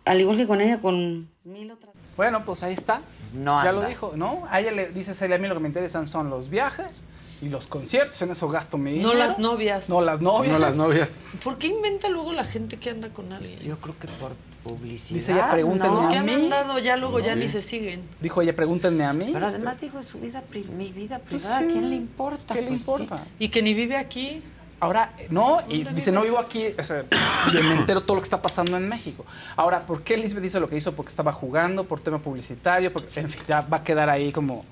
Al 0.05 0.21
igual 0.21 0.37
que 0.37 0.47
con 0.47 0.61
ella, 0.61 0.81
con 0.81 1.29
mil 1.45 1.71
otras. 1.71 1.95
Bueno, 2.17 2.43
pues 2.45 2.63
ahí 2.63 2.75
está. 2.75 3.01
No 3.33 3.63
Ya 3.63 3.71
anda. 3.71 3.83
lo 3.83 3.89
dijo, 3.89 4.13
¿no? 4.17 4.47
A 4.51 4.61
ella 4.61 4.73
le 4.73 4.91
dice 4.91 5.15
Celia, 5.15 5.37
a 5.37 5.39
mí 5.39 5.49
lo 5.49 5.55
que 5.55 5.61
me 5.61 5.69
interesan 5.69 6.07
son 6.07 6.29
los 6.31 6.51
viajes 6.51 7.03
y 7.43 7.49
los 7.49 7.67
conciertos, 7.67 8.21
en 8.23 8.31
eso 8.31 8.49
gasto 8.49 8.79
mi 8.79 8.93
No 8.93 8.97
dinero. 9.11 9.15
las 9.19 9.39
novias. 9.39 9.89
No 9.89 10.01
las 10.01 10.21
novias. 10.21 10.53
No 10.53 10.59
las 10.59 10.77
novias. 10.77 11.21
¿Por 11.43 11.59
qué 11.59 11.67
inventa 11.69 12.09
luego 12.09 12.33
la 12.33 12.45
gente 12.45 12.77
que 12.79 12.91
anda 12.91 13.11
con 13.11 13.33
alguien? 13.33 13.59
Yo 13.61 13.79
creo 13.79 13.97
que 13.99 14.09
por 14.09 14.33
publicidad. 14.63 15.19
Dice 15.21 15.33
ella, 15.33 15.51
pregúntenme 15.51 15.95
Los 15.97 16.05
a 16.05 16.09
que 16.09 16.17
han 16.17 16.27
mí. 16.27 16.33
andado 16.33 16.79
ya 16.79 16.97
luego 16.97 17.19
ya 17.19 17.35
Sí. 17.35 17.41
ni 17.41 17.49
se 17.49 17.61
siguen. 17.61 18.03
Dijo 18.21 18.41
ella, 18.41 18.57
pregúntenme 18.57 19.05
a 19.05 19.13
mí. 19.13 19.31
Pero 19.33 19.47
además 19.47 19.81
dijo 19.81 20.03
su 20.03 20.21
vida, 20.21 20.43
mi 20.77 20.91
vida 20.93 21.19
privada, 21.19 21.59
sí. 21.59 21.65
¿a 21.65 21.69
quién 21.69 21.91
le 21.91 21.97
importa? 21.97 22.55
¿Qué 22.55 22.63
le 22.63 22.69
Pues 22.69 22.83
sí. 22.83 23.03
importa? 23.03 23.25
Y 23.39 23.49
que 23.49 23.63
ni 23.63 23.75
vive 23.75 23.97
aquí. 23.97 24.43
Ahora, 24.81 25.15
no, 25.31 25.61
y 25.69 25.83
dice, 25.85 26.13
no 26.13 26.23
vivo 26.23 26.39
aquí, 26.39 26.67
o 26.79 26.83
sea, 26.83 27.05
y 27.53 27.63
me 27.63 27.75
entero 27.75 28.03
todo 28.03 28.17
lo 28.17 28.21
que 28.21 28.27
está 28.27 28.43
pasando 28.43 28.77
en 28.77 28.87
México. 28.87 29.25
Ahora, 29.57 29.81
¿por 29.81 30.03
qué 30.03 30.17
Lisbeth 30.17 30.45
hizo 30.45 30.61
lo 30.61 30.69
que 30.69 30.77
hizo? 30.77 30.93
Porque 30.93 31.09
estaba 31.09 31.33
jugando, 31.33 31.85
por 31.85 32.01
tema 32.01 32.19
publicitario, 32.19 32.93
porque, 32.93 33.21
en 33.21 33.31
fin, 33.31 33.41
ya 33.49 33.63
va 33.63 33.79
a 33.79 33.85
quedar 33.85 34.11
ahí 34.11 34.31
como, 34.31 34.63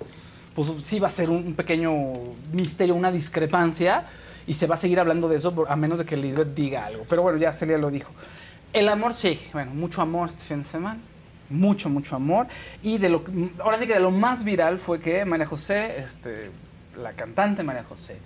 pues 0.55 0.71
sí 0.83 0.99
va 0.99 1.07
a 1.07 1.11
ser 1.11 1.31
un, 1.31 1.55
pequeño 1.55 2.13
misterio, 2.53 2.95
una 2.95 3.11
discrepancia, 3.11 4.07
y 4.47 4.55
se 4.55 4.67
va 4.67 4.75
a 4.75 4.79
seguir 4.79 5.01
hablando 5.01 5.29
de 5.29 5.37
eso, 5.37 5.67
a 5.69 5.77
menos 5.77 5.99
de 5.99 6.05
que 6.05 6.17
Lisbeth 6.17 6.55
diga 6.55 6.87
algo. 6.87 7.05
Pero 7.09 7.23
bueno, 7.23 7.39
ya 7.39 7.53
Celia 7.53 7.79
lo 7.79 7.91
dijo. 7.91 8.13
El 8.73 8.89
amor 8.89 9.15
sí, 9.15 9.39
bueno, 9.53 9.73
mucho 9.73 10.03
amor 10.03 10.29
este 10.29 10.43
fin 10.43 10.59
de 10.59 10.65
semana. 10.65 10.99
Mucho, 11.49 11.89
mucho 11.89 12.17
amor. 12.17 12.47
Y 12.83 12.99
de 12.99 13.11
lo, 13.11 13.23
ahora 13.61 13.79
sí 13.79 13.87
que 13.87 13.95
de 13.95 14.01
lo 14.01 14.11
más 14.11 14.43
viral 14.43 14.79
fue 14.79 15.01
que 15.01 15.25
María 15.25 15.47
José, 15.47 15.99
este, 15.99 16.51
la 17.01 17.13
cantante 17.13 17.63
María 17.63 17.85
José, 17.85 18.19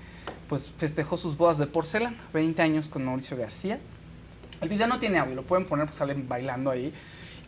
pues 0.49 0.73
festejó 0.79 1.17
sus 1.17 1.37
bodas 1.37 1.59
de 1.59 1.67
porcelana, 1.67 2.17
20 2.33 2.63
años 2.63 2.89
con 2.89 3.05
Mauricio 3.05 3.37
García. 3.37 3.81
El 4.61 4.69
video 4.69 4.87
no 4.87 4.99
tiene 4.99 5.19
audio, 5.19 5.35
lo 5.35 5.43
pueden 5.43 5.67
poner, 5.67 5.87
pues 5.87 5.97
salen 5.97 6.29
bailando 6.29 6.71
ahí. 6.71 6.93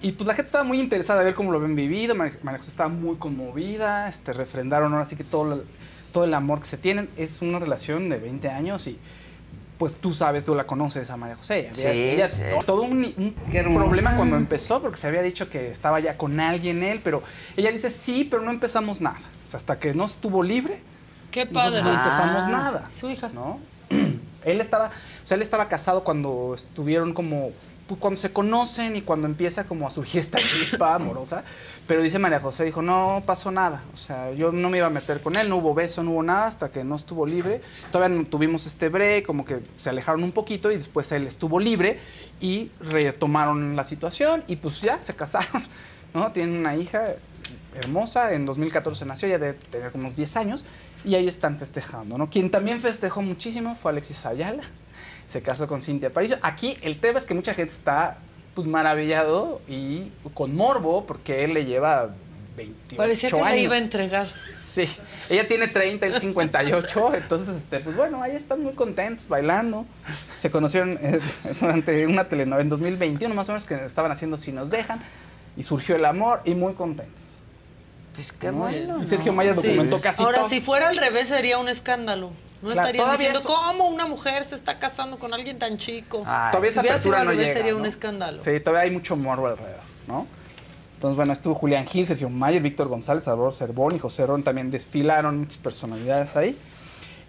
Y 0.00 0.12
pues 0.12 0.26
la 0.26 0.34
gente 0.34 0.46
estaba 0.46 0.64
muy 0.64 0.78
interesada 0.80 1.18
de 1.20 1.24
ver 1.26 1.34
cómo 1.34 1.50
lo 1.50 1.58
habían 1.58 1.74
vivido. 1.74 2.14
María 2.14 2.36
María 2.42 2.58
José 2.58 2.70
estaba 2.70 2.88
muy 2.88 3.16
conmovida, 3.16 4.08
este, 4.08 4.32
refrendaron 4.32 4.92
ahora 4.92 5.04
sí 5.04 5.16
que 5.16 5.24
todo, 5.24 5.54
el- 5.54 5.62
todo 6.12 6.24
el 6.24 6.34
amor 6.34 6.60
que 6.60 6.66
se 6.66 6.76
tienen. 6.78 7.08
Es 7.16 7.42
una 7.42 7.58
relación 7.58 8.08
de 8.08 8.18
20 8.18 8.48
años 8.48 8.86
y 8.86 8.98
pues 9.78 9.94
tú 9.94 10.12
sabes, 10.12 10.44
tú 10.44 10.54
la 10.56 10.66
conoces 10.66 11.08
a 11.10 11.16
María 11.16 11.36
José. 11.36 11.68
Había- 11.70 11.72
Sí, 11.74 11.86
ella- 11.88 12.26
sí. 12.28 12.42
Todo 12.66 12.82
un, 12.82 13.12
un 13.16 13.34
problema 13.74 14.16
cuando 14.16 14.36
empezó, 14.36 14.80
porque 14.82 14.98
se 14.98 15.06
había 15.08 15.22
dicho 15.22 15.48
que 15.50 15.70
estaba 15.70 16.00
ya 16.00 16.16
con 16.16 16.38
alguien 16.40 16.82
él, 16.82 17.00
pero 17.02 17.22
ella 17.56 17.70
dice 17.70 17.90
sí, 17.90 18.26
pero 18.28 18.42
no 18.42 18.50
empezamos 18.50 19.00
nada. 19.00 19.18
O 19.46 19.50
sea, 19.50 19.58
hasta 19.58 19.78
que 19.78 19.94
no 19.94 20.04
estuvo 20.04 20.42
libre, 20.42 20.80
Qué 21.30 21.46
padre. 21.46 21.82
no 21.82 21.90
empezamos 21.92 22.42
Ah. 22.44 22.48
nada. 22.50 22.84
Su 22.92 23.08
hija. 23.10 23.28
¿no? 23.32 23.60
él 24.44 24.60
estaba, 24.60 24.86
o 25.22 25.26
sea, 25.26 25.36
él 25.36 25.42
estaba 25.42 25.68
casado 25.68 26.02
cuando 26.04 26.54
estuvieron 26.56 27.14
como, 27.14 27.50
pues, 27.88 27.98
cuando 28.00 28.20
se 28.20 28.32
conocen 28.32 28.94
y 28.94 29.02
cuando 29.02 29.26
empieza 29.26 29.64
como 29.64 29.86
a 29.86 29.90
surgir 29.90 30.20
esta 30.20 30.38
chispa 30.38 30.94
amorosa. 30.96 31.42
Pero 31.86 32.02
dice 32.02 32.18
María 32.18 32.38
José, 32.38 32.64
dijo, 32.64 32.82
no 32.82 33.22
pasó 33.24 33.50
nada. 33.50 33.82
O 33.92 33.96
sea, 33.96 34.30
yo 34.32 34.52
no 34.52 34.70
me 34.70 34.78
iba 34.78 34.86
a 34.86 34.90
meter 34.90 35.20
con 35.20 35.36
él, 35.36 35.48
no 35.48 35.56
hubo 35.56 35.74
beso, 35.74 36.02
no 36.02 36.12
hubo 36.12 36.22
nada 36.22 36.46
hasta 36.46 36.70
que 36.70 36.84
no 36.84 36.94
estuvo 36.94 37.26
libre. 37.26 37.62
Todavía 37.90 38.24
tuvimos 38.28 38.66
este 38.66 38.90
break, 38.90 39.24
como 39.24 39.44
que 39.44 39.60
se 39.78 39.90
alejaron 39.90 40.22
un 40.22 40.32
poquito 40.32 40.70
y 40.70 40.76
después 40.76 41.10
él 41.12 41.26
estuvo 41.26 41.58
libre 41.58 41.98
y 42.40 42.70
retomaron 42.80 43.74
la 43.74 43.84
situación 43.84 44.44
y 44.46 44.56
pues 44.56 44.80
ya 44.82 45.00
se 45.02 45.16
casaron, 45.16 45.64
¿no? 46.14 46.30
Tienen 46.32 46.58
una 46.58 46.76
hija 46.76 47.14
hermosa, 47.74 48.32
en 48.32 48.44
2014 48.44 49.06
nació, 49.06 49.28
ya 49.28 49.38
debe 49.38 49.54
tener 49.54 49.90
unos 49.94 50.14
10 50.14 50.36
años, 50.36 50.64
y 51.04 51.14
ahí 51.14 51.28
están 51.28 51.56
festejando, 51.56 52.18
¿no? 52.18 52.28
Quien 52.28 52.50
también 52.50 52.80
festejó 52.80 53.22
muchísimo 53.22 53.76
fue 53.76 53.92
Alexis 53.92 54.26
Ayala, 54.26 54.64
se 55.30 55.42
casó 55.42 55.66
con 55.68 55.80
Cintia 55.80 56.08
Aparicio. 56.08 56.38
Aquí 56.42 56.76
el 56.82 56.98
tema 56.98 57.18
es 57.18 57.26
que 57.26 57.34
mucha 57.34 57.54
gente 57.54 57.72
está 57.72 58.18
pues 58.54 58.66
maravillado 58.66 59.60
y 59.68 60.10
con 60.34 60.56
morbo 60.56 61.06
porque 61.06 61.44
él 61.44 61.54
le 61.54 61.64
lleva 61.64 62.10
28 62.56 62.96
Parecía 62.96 63.30
que 63.30 63.36
años. 63.36 63.50
le 63.52 63.60
iba 63.60 63.74
a 63.76 63.78
entregar. 63.78 64.26
Sí, 64.56 64.88
ella 65.30 65.46
tiene 65.46 65.68
30, 65.68 66.06
él 66.06 66.18
58, 66.18 67.14
entonces, 67.14 67.56
este, 67.56 67.80
pues 67.80 67.96
bueno, 67.96 68.20
ahí 68.22 68.34
están 68.34 68.62
muy 68.62 68.72
contentos, 68.72 69.28
bailando. 69.28 69.86
Se 70.40 70.50
conocieron 70.50 70.98
eh, 71.00 71.20
durante 71.60 72.06
una 72.06 72.24
telenovela 72.24 72.62
en 72.62 72.68
2021, 72.68 73.34
más 73.34 73.48
o 73.48 73.52
menos, 73.52 73.64
que 73.64 73.74
estaban 73.76 74.10
haciendo 74.10 74.36
Si 74.36 74.50
nos 74.50 74.70
dejan, 74.70 75.00
y 75.56 75.62
surgió 75.62 75.94
el 75.96 76.04
amor, 76.04 76.40
y 76.44 76.54
muy 76.54 76.74
contentos. 76.74 77.27
Pues 78.18 78.32
qué 78.32 78.50
¿no? 78.50 78.58
bueno. 78.58 79.00
Y 79.00 79.06
Sergio 79.06 79.30
¿no? 79.30 79.36
Maya 79.36 79.54
Sí. 79.54 79.68
documentó 79.68 80.00
casi 80.00 80.20
Ahora, 80.22 80.38
todo. 80.40 80.48
si 80.48 80.60
fuera 80.60 80.88
al 80.88 80.96
revés, 80.96 81.28
sería 81.28 81.56
un 81.58 81.68
escándalo. 81.68 82.32
No 82.62 82.70
Claro, 82.72 82.88
estarían 82.88 83.12
diciendo, 83.12 83.38
eso- 83.38 83.48
¿cómo 83.48 83.86
una 83.86 84.06
mujer 84.08 84.44
se 84.44 84.56
está 84.56 84.80
casando 84.80 85.20
con 85.20 85.32
alguien 85.32 85.56
tan 85.60 85.76
chico? 85.78 86.18
Todavía 86.18 86.70
esa 86.70 86.82
si 86.82 86.88
apertura 86.88 87.18
al 87.20 87.24
no 87.26 87.30
revés, 87.30 87.46
llega, 87.46 87.56
sería 87.58 87.72
¿no? 87.72 87.78
un 87.78 87.86
escándalo. 87.86 88.42
Sí, 88.42 88.58
todavía 88.58 88.82
hay 88.82 88.90
mucho 88.90 89.14
morbo 89.14 89.46
alrededor, 89.46 89.80
¿no? 90.08 90.26
Entonces, 90.94 91.16
bueno, 91.16 91.32
estuvo 91.32 91.54
Julián 91.54 91.86
Gil, 91.86 92.08
Sergio 92.08 92.28
Mayer, 92.28 92.60
Víctor 92.60 92.88
González, 92.88 93.22
Salvador 93.22 93.54
Cervón 93.54 93.94
y 93.94 94.00
José 94.00 94.26
Ron 94.26 94.42
también 94.42 94.72
desfilaron 94.72 95.38
muchas 95.38 95.58
personalidades 95.58 96.34
ahí. 96.34 96.58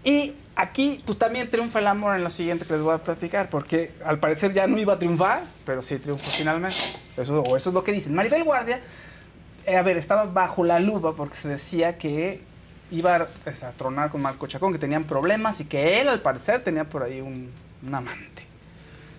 Y 0.03 0.33
aquí, 0.55 1.03
pues 1.05 1.19
también 1.19 1.51
triunfa 1.51 1.77
el 1.77 1.85
amor 1.85 2.15
en 2.15 2.23
lo 2.23 2.31
siguiente 2.31 2.65
que 2.65 2.73
les 2.73 2.81
voy 2.81 2.95
a 2.95 2.97
platicar, 2.97 3.51
porque 3.51 3.91
al 4.03 4.17
parecer 4.19 4.53
ya 4.53 4.65
no 4.65 4.79
iba 4.79 4.93
a 4.95 4.97
triunfar, 4.97 5.43
pero 5.63 5.83
sí 5.83 5.99
triunfó 5.99 6.27
finalmente. 6.31 6.75
Eso, 7.15 7.41
o 7.43 7.55
eso 7.55 7.69
es 7.69 7.73
lo 7.75 7.83
que 7.83 7.91
dicen. 7.91 8.15
Maribel 8.15 8.43
Guardia, 8.43 8.79
a 9.67 9.81
ver, 9.81 9.97
estaba 9.97 10.25
bajo 10.25 10.63
la 10.63 10.79
lupa 10.79 11.13
porque 11.13 11.35
se 11.35 11.47
decía 11.49 11.97
que 11.97 12.41
iba 12.91 13.15
a, 13.15 13.25
pues, 13.43 13.63
a 13.63 13.71
tronar 13.71 14.09
con 14.11 14.21
Marco 14.21 14.47
Chacón, 14.47 14.71
que 14.73 14.79
tenían 14.79 15.03
problemas 15.03 15.59
y 15.61 15.65
que 15.65 16.01
él, 16.01 16.07
al 16.09 16.21
parecer, 16.21 16.63
tenía 16.63 16.85
por 16.85 17.03
ahí 17.03 17.21
un, 17.21 17.49
un 17.85 17.95
amante. 17.95 18.43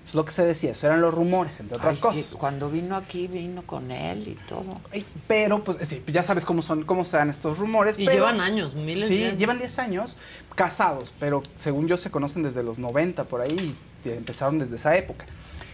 Es 0.06 0.14
lo 0.16 0.24
que 0.24 0.32
se 0.32 0.44
decía, 0.44 0.72
eso 0.72 0.88
eran 0.88 1.00
los 1.00 1.14
rumores, 1.14 1.60
entre 1.60 1.76
Ay, 1.76 1.78
otras 1.78 1.96
es 1.98 2.02
que 2.02 2.08
cosas. 2.08 2.34
cuando 2.34 2.68
vino 2.68 2.96
aquí, 2.96 3.28
vino 3.28 3.62
con 3.62 3.92
él 3.92 4.26
y 4.26 4.34
todo. 4.48 4.80
Pero, 5.28 5.62
pues, 5.62 5.86
sí, 5.88 6.02
ya 6.08 6.24
sabes 6.24 6.44
cómo 6.44 6.62
son, 6.62 6.82
cómo 6.82 7.04
se 7.04 7.16
dan 7.16 7.30
estos 7.30 7.58
rumores. 7.58 7.96
Y 7.96 8.06
pero- 8.06 8.16
llevan 8.16 8.40
años, 8.40 8.74
miles 8.74 9.06
Sí, 9.06 9.18
de 9.18 9.26
años. 9.26 9.38
llevan 9.38 9.58
10 9.58 9.78
años 9.78 10.16
casados, 10.56 11.14
pero 11.20 11.44
según 11.54 11.86
yo 11.86 11.96
se 11.96 12.10
conocen 12.10 12.42
desde 12.42 12.64
los 12.64 12.80
90 12.80 13.22
por 13.24 13.40
ahí, 13.40 13.76
y 14.04 14.08
empezaron 14.08 14.58
desde 14.58 14.76
esa 14.76 14.96
época. 14.96 15.26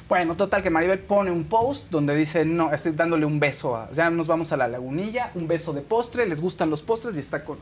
Bueno, 0.09 0.37
total 0.37 0.62
que 0.62 0.70
Maribel 0.70 1.01
pone 1.01 1.33
un 1.33 1.45
post 1.45 1.91
donde 1.91 2.15
dice, 2.15 2.45
no, 2.45 2.73
estoy 2.73 2.93
dándole 2.93 3.27
un 3.27 3.41
beso, 3.41 3.77
a, 3.77 3.91
ya 3.93 4.09
nos 4.09 4.28
vamos 4.28 4.53
a 4.53 4.57
la 4.57 4.69
lagunilla, 4.69 5.33
un 5.35 5.49
beso 5.49 5.73
de 5.73 5.81
postre, 5.81 6.27
les 6.27 6.41
gustan 6.41 6.70
los 6.70 6.83
postres 6.83 7.16
y 7.16 7.19
está 7.19 7.45
con, 7.45 7.59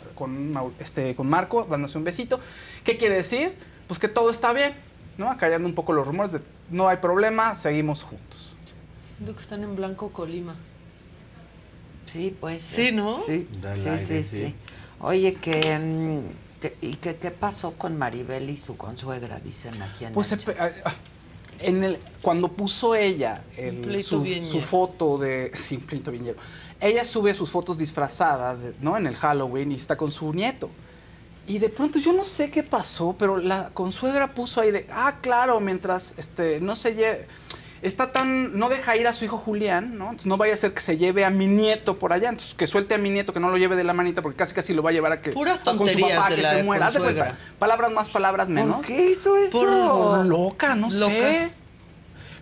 este, 0.79 1.15
con 1.15 1.27
Marco 1.27 1.65
dándose 1.65 1.97
un 1.97 2.05
besito. 2.05 2.41
¿Qué 2.85 2.99
quiere 2.99 3.15
decir? 3.16 3.55
Pues 3.89 3.99
que 3.99 4.09
todo 4.09 4.31
está 4.31 4.53
bien, 4.53 4.75
¿no? 5.16 5.31
Acallando 5.31 5.66
un 5.66 5.75
poco 5.75 5.95
los 5.95 6.07
rumores 6.07 6.33
de 6.33 6.41
no 6.71 6.89
hay 6.89 6.99
problema, 6.99 7.55
seguimos 7.55 8.03
juntos. 8.03 8.57
Siento 9.16 9.35
que 9.35 9.43
están 9.43 9.62
en 9.62 9.77
blanco 9.77 10.11
Colima. 10.11 10.55
Sí, 12.07 12.37
pues. 12.39 12.62
Sí, 12.62 12.93
¿no? 12.93 13.16
Sí, 13.16 13.49
sí, 13.51 13.89
aire, 13.89 13.99
sí, 13.99 14.23
sí. 14.23 14.23
sí. 14.23 14.55
Oye, 15.01 15.35
que, 15.35 15.79
mm, 15.79 16.66
¿y 16.83 16.97
qué, 16.97 17.16
qué 17.16 17.31
pasó 17.31 17.73
con 17.73 17.97
Maribel 17.97 18.51
y 18.51 18.57
su 18.57 18.77
consuegra? 18.77 19.41
Dicen 19.41 19.81
aquí 19.83 20.05
en 20.05 20.12
Pues 20.12 20.33
en 21.61 21.85
el, 21.85 21.99
cuando 22.23 22.49
puso 22.49 22.95
ella 22.95 23.45
el- 23.57 24.03
su, 24.03 24.61
foto 24.61 25.19
de. 25.19 25.51
Sí, 25.57 25.77
bien 26.11 26.25
lleno. 26.25 26.39
Ella 26.81 27.05
sube 27.05 27.33
sus 27.35 27.51
fotos 27.51 27.79
disfrazada, 27.79 28.57
de- 28.57 28.75
¿no? 28.81 28.97
En 28.97 29.07
el 29.07 29.17
Halloween 29.17 29.73
y 29.73 29.77
está 29.77 29.97
con 29.97 30.11
su 30.11 30.33
nieto. 30.33 30.69
Y 31.47 31.59
de 31.59 31.69
pronto 31.69 31.99
yo 31.99 32.13
no 32.13 32.25
sé 32.25 32.51
qué 32.51 32.63
pasó, 32.63 33.15
pero 33.19 33.37
la 33.37 33.69
consuegra 33.75 34.35
puso 34.35 34.61
ahí 34.63 34.71
de, 34.71 34.87
ah, 34.91 35.19
claro, 35.21 35.61
mientras 35.61 36.15
este, 36.19 36.59
no 36.61 36.75
se 36.75 36.95
lleve, 36.95 37.27
está 37.86 38.11
tan, 38.12 38.59
no 38.59 38.69
deja 38.69 38.97
ir 38.97 39.06
a 39.06 39.12
su 39.12 39.24
hijo 39.24 39.39
Julián, 39.39 39.97
¿no? 39.98 40.05
Entonces 40.06 40.27
no 40.27 40.36
vaya 40.36 40.55
a 40.55 40.56
ser 40.56 40.73
que 40.74 40.81
se 40.81 40.97
lleve 40.97 41.24
a 41.24 41.31
mi 41.31 41.47
nieto 41.47 41.98
por 41.98 42.12
allá, 42.12 42.31
entonces 42.31 42.55
que 42.55 42.66
suelte 42.66 42.94
a 42.94 42.98
mi 42.98 43.11
nieto, 43.11 43.32
que 43.32 43.40
no 43.40 43.51
lo 43.51 43.56
lleve 43.59 43.77
de 43.77 43.85
la 43.85 43.93
manita, 43.93 44.23
porque 44.23 44.36
casi 44.39 44.55
casi 44.55 44.74
lo 44.74 44.82
va 44.82 44.90
a 44.90 44.93
llevar 44.93 45.12
a 45.12 45.20
que 45.20 45.31
Puras 45.32 45.61
a 45.61 45.65
con 45.65 45.73
su 45.74 45.78
tonterías 45.85 46.16
papá, 46.16 46.31
de 46.31 46.36
que 46.36 46.43
la 46.43 46.51
se 46.55 46.62
muera. 46.65 46.90
Cuenta, 46.90 47.39
palabras 47.59 47.93
más, 47.93 48.09
palabras 48.09 48.48
menos. 48.48 48.85
qué 48.86 49.11
hizo 49.11 49.36
eso? 49.36 49.59
Por, 49.61 49.69
por 49.69 50.27
loca, 50.27 50.74
no 50.74 50.89
Loca. 50.90 51.12
sé. 51.12 51.51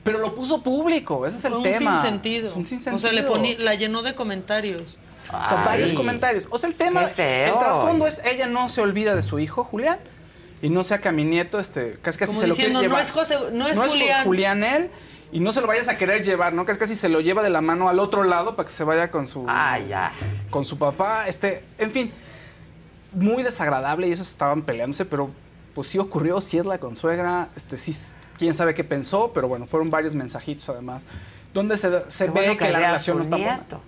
Pero 0.04 0.18
lo 0.18 0.34
puso 0.34 0.62
público, 0.62 1.26
ese 1.26 1.38
es 1.38 1.44
el 1.44 1.52
un 1.54 1.62
tema. 1.62 2.00
sinsentido. 2.02 2.50
Fue 2.50 2.58
un 2.62 2.64
O 2.64 2.66
sea, 2.68 2.78
le 2.78 2.82
sinsentido. 3.20 3.28
poní, 3.28 3.56
la 3.58 3.74
llenó 3.74 4.02
de 4.02 4.14
comentarios. 4.14 4.98
O 5.28 5.48
sea, 5.48 5.60
Ay. 5.60 5.64
varios 5.66 5.92
comentarios. 5.92 6.48
O 6.50 6.58
sea, 6.58 6.68
el 6.68 6.74
tema, 6.74 7.04
el 7.04 7.52
trasfondo 7.58 8.06
es 8.06 8.20
ella 8.24 8.46
no 8.48 8.68
se 8.68 8.80
olvida 8.80 9.14
de 9.14 9.22
su 9.22 9.38
hijo, 9.38 9.62
Julián, 9.64 9.98
y 10.60 10.70
no 10.70 10.82
saca 10.82 11.10
a 11.10 11.12
mi 11.12 11.24
nieto, 11.24 11.60
este, 11.60 11.98
casi 12.02 12.18
casi 12.18 12.30
Como 12.30 12.40
se 12.40 12.48
lo 12.48 12.54
diciendo, 12.54 12.80
quiere 12.80 12.88
no 12.92 12.96
llevar. 12.96 13.02
es 13.04 13.12
José- 13.12 13.50
no 13.52 13.68
es 13.68 13.78
Ju- 13.78 13.88
Julián. 13.88 14.24
Julián 14.24 14.64
él, 14.64 14.90
y 15.32 15.40
no 15.40 15.50
se 15.50 15.62
lo 15.62 15.66
vayas 15.66 15.88
a 15.88 15.96
querer 15.96 16.22
llevar, 16.22 16.52
¿no? 16.52 16.64
Casi 16.66 16.78
casi 16.78 16.94
se 16.94 17.08
lo 17.08 17.20
lleva 17.20 17.42
de 17.42 17.50
la 17.50 17.62
mano 17.62 17.88
al 17.88 17.98
otro 17.98 18.22
lado 18.22 18.54
para 18.54 18.68
que 18.68 18.74
se 18.74 18.84
vaya 18.84 19.10
con 19.10 19.26
su... 19.26 19.46
Ah, 19.48 19.78
ya. 19.78 20.12
Con 20.50 20.66
su 20.66 20.78
papá, 20.78 21.26
este, 21.26 21.64
en 21.78 21.90
fin, 21.90 22.12
muy 23.12 23.42
desagradable 23.42 24.08
y 24.08 24.12
esos 24.12 24.28
estaban 24.28 24.62
peleándose, 24.62 25.06
pero 25.06 25.30
pues 25.74 25.88
sí 25.88 25.98
ocurrió, 25.98 26.40
sí 26.42 26.58
es 26.58 26.66
la 26.66 26.78
consuegra, 26.78 27.48
este, 27.56 27.78
sí, 27.78 27.96
quién 28.38 28.52
sabe 28.52 28.74
qué 28.74 28.84
pensó, 28.84 29.32
pero 29.32 29.48
bueno, 29.48 29.66
fueron 29.66 29.90
varios 29.90 30.14
mensajitos 30.14 30.68
además, 30.68 31.02
donde 31.54 31.78
se, 31.78 31.88
se 32.10 32.24
ve 32.26 32.30
bueno 32.30 32.52
que, 32.52 32.66
que 32.66 32.72
la 32.72 32.78
relación 32.78 33.16
no 33.16 33.22
está 33.22 33.36
buena. 33.36 33.56
nieto. 33.56 33.80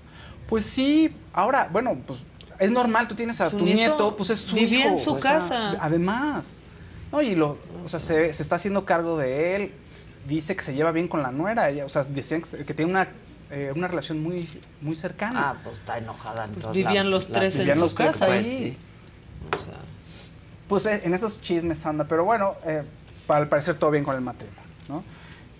Pues 0.49 0.65
sí, 0.65 1.15
ahora, 1.33 1.69
bueno, 1.71 1.97
pues 2.07 2.21
es 2.59 2.71
normal, 2.71 3.07
tú 3.07 3.15
tienes 3.15 3.41
a 3.41 3.51
tu 3.51 3.59
nieto 3.59 3.75
nieto, 3.75 4.17
pues 4.17 4.31
es 4.31 4.41
su 4.41 4.55
vivía 4.55 4.87
hijo, 4.87 4.89
en 4.91 4.99
su 4.99 5.15
o 5.15 5.21
sea, 5.21 5.33
casa. 5.33 5.77
además, 5.81 6.57
¿no? 7.13 7.21
Y 7.21 7.35
lo, 7.35 7.59
o 7.85 7.89
sea, 7.89 8.01
se, 8.01 8.33
se 8.33 8.43
está 8.43 8.57
haciendo 8.57 8.85
cargo 8.85 9.19
de 9.19 9.57
él, 9.57 9.73
dice 10.27 10.57
que 10.57 10.63
se 10.63 10.75
lleva 10.75 10.93
bien 10.93 11.09
con 11.09 11.23
la 11.23 11.31
nuera, 11.31 11.69
ella, 11.71 11.85
o 11.85 11.89
sea, 11.89 12.05
decían 12.05 12.43
que, 12.43 12.65
que 12.65 12.75
tiene 12.75 12.91
una, 12.91 13.09
eh, 13.51 13.73
una 13.75 13.89
relación 13.89 14.23
muy, 14.23 14.49
muy 14.81 14.97
cercana. 14.97 15.51
Ah, 15.51 15.57
pues 15.63 15.79
está 15.79 15.99
enojada. 15.99 16.47
Pues 16.47 16.57
entonces, 16.65 16.85
vivían 16.85 17.11
los 17.11 17.29
la- 17.31 17.39
tres 17.41 17.59
en 17.59 17.75
su 17.75 17.81
los 17.81 17.95
tres, 17.95 18.09
casa. 18.13 18.27
pues, 18.27 18.47
ahí. 18.47 18.55
sí. 18.59 18.77
Pues 20.69 20.87
eh, 20.87 21.03
en 21.05 21.13
esos 21.15 21.41
chismes 21.43 21.85
anda, 21.85 22.05
pero 22.05 22.25
bueno, 22.25 22.55
eh, 22.65 22.83
para 23.27 23.41
al 23.43 23.49
parecer 23.49 23.75
todo 23.77 23.91
bien 23.91 24.03
con 24.05 24.15
el 24.15 24.21
matrimonio, 24.23 24.63
¿no? 24.89 25.05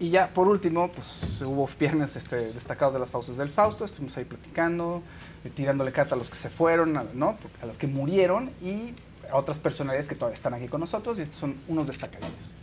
Y 0.01 0.11
ya 0.11 0.29
por 0.29 0.49
último, 0.49 0.91
pues 0.91 1.41
hubo 1.43 1.69
viernes 1.79 2.17
este, 2.17 2.53
destacados 2.53 2.95
de 2.95 3.01
las 3.01 3.11
fauces 3.11 3.37
del 3.37 3.49
Fausto, 3.49 3.85
estuvimos 3.85 4.17
ahí 4.17 4.25
platicando, 4.25 5.03
eh, 5.45 5.51
tirándole 5.55 5.93
carta 5.93 6.15
a 6.15 6.19
los 6.19 6.31
que 6.31 6.37
se 6.37 6.49
fueron, 6.51 6.97
a- 6.97 7.05
¿no? 7.15 7.37
A 7.63 7.67
los 7.67 7.77
que 7.79 7.87
murieron 7.87 8.51
y 8.63 8.95
a 9.31 9.37
otras 9.37 9.59
personalidades 9.59 10.09
que 10.09 10.15
todavía 10.15 10.35
están 10.35 10.55
aquí 10.55 10.69
con 10.69 10.81
nosotros 10.81 11.19
y 11.19 11.23
estos 11.23 11.37
son 11.39 11.55
unos 11.69 11.87
destacaditos. 11.87 12.55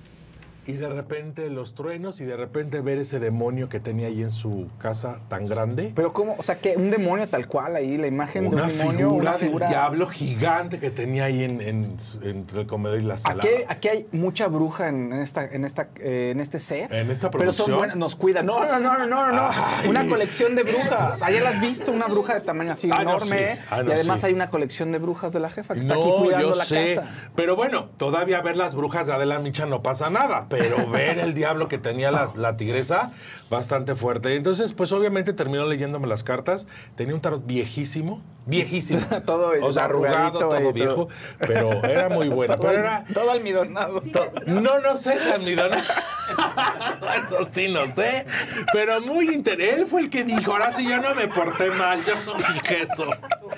Y 0.67 0.73
de 0.73 0.89
repente 0.89 1.49
los 1.49 1.73
truenos 1.73 2.21
y 2.21 2.25
de 2.25 2.37
repente 2.37 2.81
ver 2.81 2.99
ese 2.99 3.19
demonio 3.19 3.67
que 3.67 3.79
tenía 3.79 4.07
ahí 4.07 4.21
en 4.21 4.29
su 4.29 4.67
casa 4.77 5.19
tan 5.27 5.47
grande. 5.47 5.91
Pero 5.95 6.13
cómo, 6.13 6.35
o 6.37 6.43
sea, 6.43 6.59
que 6.59 6.77
un 6.77 6.91
demonio 6.91 7.27
tal 7.27 7.47
cual 7.47 7.75
ahí, 7.75 7.97
la 7.97 8.05
imagen 8.05 8.45
Una 8.45 8.67
de 8.67 8.71
un 8.73 8.77
demonio, 8.77 9.09
figura, 9.09 9.29
una 9.31 9.39
figura 9.39 9.65
del 9.67 9.73
diablo 9.75 10.07
gigante 10.07 10.79
que 10.79 10.91
tenía 10.91 11.25
ahí 11.25 11.43
en, 11.43 11.61
en- 11.61 11.97
entre 12.21 12.61
el 12.61 12.67
comedor 12.67 12.99
y 12.99 13.03
la 13.03 13.17
sala. 13.17 13.41
Aquí, 13.43 13.49
aquí 13.67 13.87
hay 13.87 14.07
mucha 14.11 14.47
bruja 14.47 14.89
en 14.89 15.13
esta, 15.13 15.45
en 15.45 15.65
esta, 15.65 15.89
eh, 15.99 16.29
en 16.31 16.39
este 16.39 16.59
set. 16.59 16.91
En 16.91 17.09
esta 17.09 17.31
Pero 17.31 17.51
son 17.51 17.65
producción. 17.65 17.77
buenas, 17.79 17.95
nos 17.97 18.15
cuidan. 18.15 18.45
No, 18.45 18.63
no, 18.63 18.79
no, 18.79 18.97
no, 18.99 19.07
no, 19.07 19.31
no. 19.31 19.49
Ay. 19.51 19.89
Una 19.89 20.07
colección 20.07 20.55
de 20.55 20.61
brujas. 20.63 21.23
Ayer 21.23 21.41
las 21.41 21.55
has 21.55 21.61
visto, 21.61 21.91
una 21.91 22.05
bruja 22.05 22.35
de 22.35 22.41
tamaño 22.41 22.73
así 22.73 22.87
Ah, 22.91 23.03
no, 23.03 23.11
enorme. 23.17 23.55
sí. 23.55 23.59
Ah, 23.71 23.81
no, 23.83 23.89
y 23.89 23.93
además 23.93 24.19
sí. 24.21 24.27
hay 24.27 24.33
una 24.33 24.49
colección 24.51 24.91
de 24.91 24.99
brujas 24.99 25.33
de 25.33 25.39
la 25.39 25.49
jefa 25.49 25.73
que 25.73 25.79
está 25.79 25.95
aquí 25.95 26.09
cuidando 26.19 26.49
yo 26.49 26.55
la 26.55 26.65
sé. 26.65 26.95
casa. 26.95 27.09
Pero 27.35 27.55
bueno, 27.55 27.89
todavía 27.97 28.41
ver 28.41 28.57
las 28.57 28.75
brujas 28.75 29.07
de 29.07 29.13
Adela 29.13 29.39
Micha 29.39 29.65
no 29.65 29.81
pasa 29.81 30.11
nada. 30.11 30.45
Pero 30.51 30.87
ver 30.91 31.17
el 31.19 31.33
diablo 31.33 31.67
que 31.67 31.77
tenía 31.77 32.11
la, 32.11 32.29
la 32.35 32.57
tigresa, 32.57 33.11
bastante 33.49 33.95
fuerte. 33.95 34.35
Entonces, 34.35 34.73
pues 34.73 34.91
obviamente 34.91 35.33
terminó 35.33 35.65
leyéndome 35.67 36.07
las 36.07 36.23
cartas. 36.23 36.67
Tenía 36.95 37.15
un 37.15 37.21
tarot 37.21 37.45
viejísimo. 37.45 38.21
Viejísimo. 38.45 39.01
Todo 39.25 39.51
o 39.61 39.73
sea, 39.73 39.85
arrugado, 39.85 40.39
todo 40.39 40.73
viejo. 40.73 40.93
todo. 40.93 41.07
Pero 41.39 41.83
era 41.83 42.09
muy 42.09 42.29
buena. 42.29 42.55
Todo, 42.57 42.67
Pero 42.67 42.79
era. 42.79 43.05
todo 43.13 43.31
almidonado. 43.31 44.01
No, 44.47 44.79
no 44.79 44.95
sé, 44.95 45.19
San 45.19 45.43
Midón. 45.43 45.71
Eso 45.73 47.47
sí, 47.51 47.67
no 47.71 47.87
sé. 47.87 48.25
Pero 48.73 49.01
muy 49.01 49.29
interesante. 49.29 49.81
Él 49.81 49.87
fue 49.87 50.01
el 50.01 50.09
que 50.09 50.23
dijo, 50.23 50.51
ahora 50.53 50.73
sí 50.73 50.83
yo 50.87 50.99
no 51.01 51.13
me 51.13 51.27
porté 51.27 51.69
mal, 51.71 52.03
yo 52.03 52.13
no 52.25 52.33
dije 52.53 52.83
eso. 52.83 53.05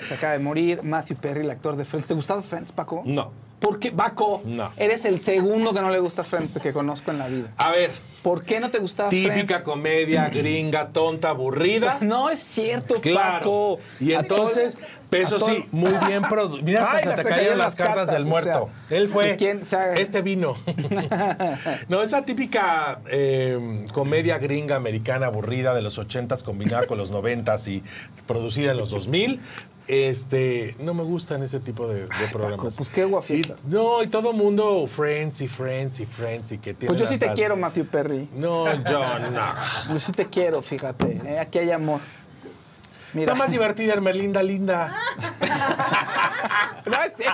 Se 0.06 0.14
acaba 0.14 0.34
de 0.34 0.38
morir 0.40 0.82
Matthew 0.82 1.16
Perry, 1.16 1.40
el 1.40 1.50
actor 1.50 1.76
de 1.76 1.84
Friends. 1.84 2.06
¿Te 2.06 2.14
gustaba 2.14 2.42
Friends, 2.42 2.72
Paco? 2.72 3.02
No. 3.06 3.32
¿Por 3.64 3.78
qué? 3.78 3.90
Paco, 3.92 4.42
No. 4.44 4.70
eres 4.76 5.06
el 5.06 5.22
segundo 5.22 5.72
que 5.72 5.80
no 5.80 5.90
le 5.90 5.98
gusta 5.98 6.22
Friends 6.22 6.58
que 6.62 6.72
conozco 6.74 7.10
en 7.10 7.18
la 7.18 7.28
vida. 7.28 7.48
A 7.56 7.70
ver. 7.70 7.92
¿Por 8.22 8.42
qué 8.44 8.58
no 8.60 8.70
te 8.70 8.78
gustaba 8.78 9.08
Típica 9.10 9.34
Friends? 9.46 9.62
comedia 9.62 10.28
gringa, 10.28 10.88
tonta, 10.88 11.30
aburrida. 11.30 11.98
No 12.02 12.28
es 12.30 12.40
cierto, 12.40 12.96
Claro. 13.00 13.38
Paco. 13.38 13.78
Y 14.00 14.12
entonces, 14.12 14.78
eso 15.10 15.38
sí, 15.40 15.64
muy 15.72 15.92
bien 16.06 16.22
producido. 16.22 16.62
Mira, 16.66 16.88
Ay, 16.90 16.96
hasta 16.98 17.16
se 17.16 17.22
te 17.22 17.28
cayeron 17.28 17.58
las 17.58 17.74
cartas, 17.74 18.10
del 18.10 18.22
o 18.22 18.26
muerto. 18.26 18.70
sea, 18.88 18.98
Él 18.98 19.08
fue. 19.08 19.28
¿de 19.28 19.36
quién? 19.36 19.60
Este 19.96 20.20
vino. 20.22 20.56
no, 21.88 22.02
esa 22.02 22.22
típica 22.24 23.00
eh, 23.10 23.86
comedia 23.92 24.38
gringa 24.38 24.76
americana 24.76 25.26
aburrida 25.26 25.74
de 25.74 25.82
los 25.82 25.98
80s 25.98 26.42
combinada 26.42 26.86
con 26.86 26.98
los 26.98 27.12
90s 27.12 27.68
y 27.68 27.82
producida 28.26 28.72
en 28.72 28.76
los 28.78 28.90
2000. 28.90 29.40
Este, 29.86 30.76
no 30.78 30.94
me 30.94 31.02
gustan 31.02 31.42
ese 31.42 31.60
tipo 31.60 31.86
de, 31.86 32.02
de 32.06 32.28
programas. 32.32 32.76
pues 32.76 32.88
qué 32.88 33.04
guafiestas. 33.04 33.66
Y- 33.66 33.70
no, 33.70 34.02
y 34.02 34.06
todo 34.06 34.32
mundo 34.32 34.86
Friends 34.86 35.40
y 35.42 35.48
Friends 35.48 36.00
y 36.00 36.06
Friends 36.06 36.52
y 36.52 36.58
que 36.58 36.74
tiene 36.74 36.88
Pues 36.88 36.98
yo 37.00 37.06
sí 37.06 37.18
te 37.18 37.32
quiero, 37.32 37.56
Matthew 37.56 37.86
Perry. 37.86 38.28
No, 38.34 38.64
yo 38.66 39.18
no. 39.30 39.92
Yo 39.92 39.98
sí 39.98 40.12
te 40.12 40.26
quiero, 40.26 40.62
fíjate. 40.62 41.18
¿eh? 41.26 41.38
Aquí 41.38 41.58
hay 41.58 41.70
amor. 41.70 42.00
Mira. 43.14 43.32
Está 43.32 43.34
más 43.34 43.50
divertida 43.50 43.94
Hermelinda 43.94 44.42
Linda. 44.42 44.92
No, 46.86 46.96
sí. 47.16 47.24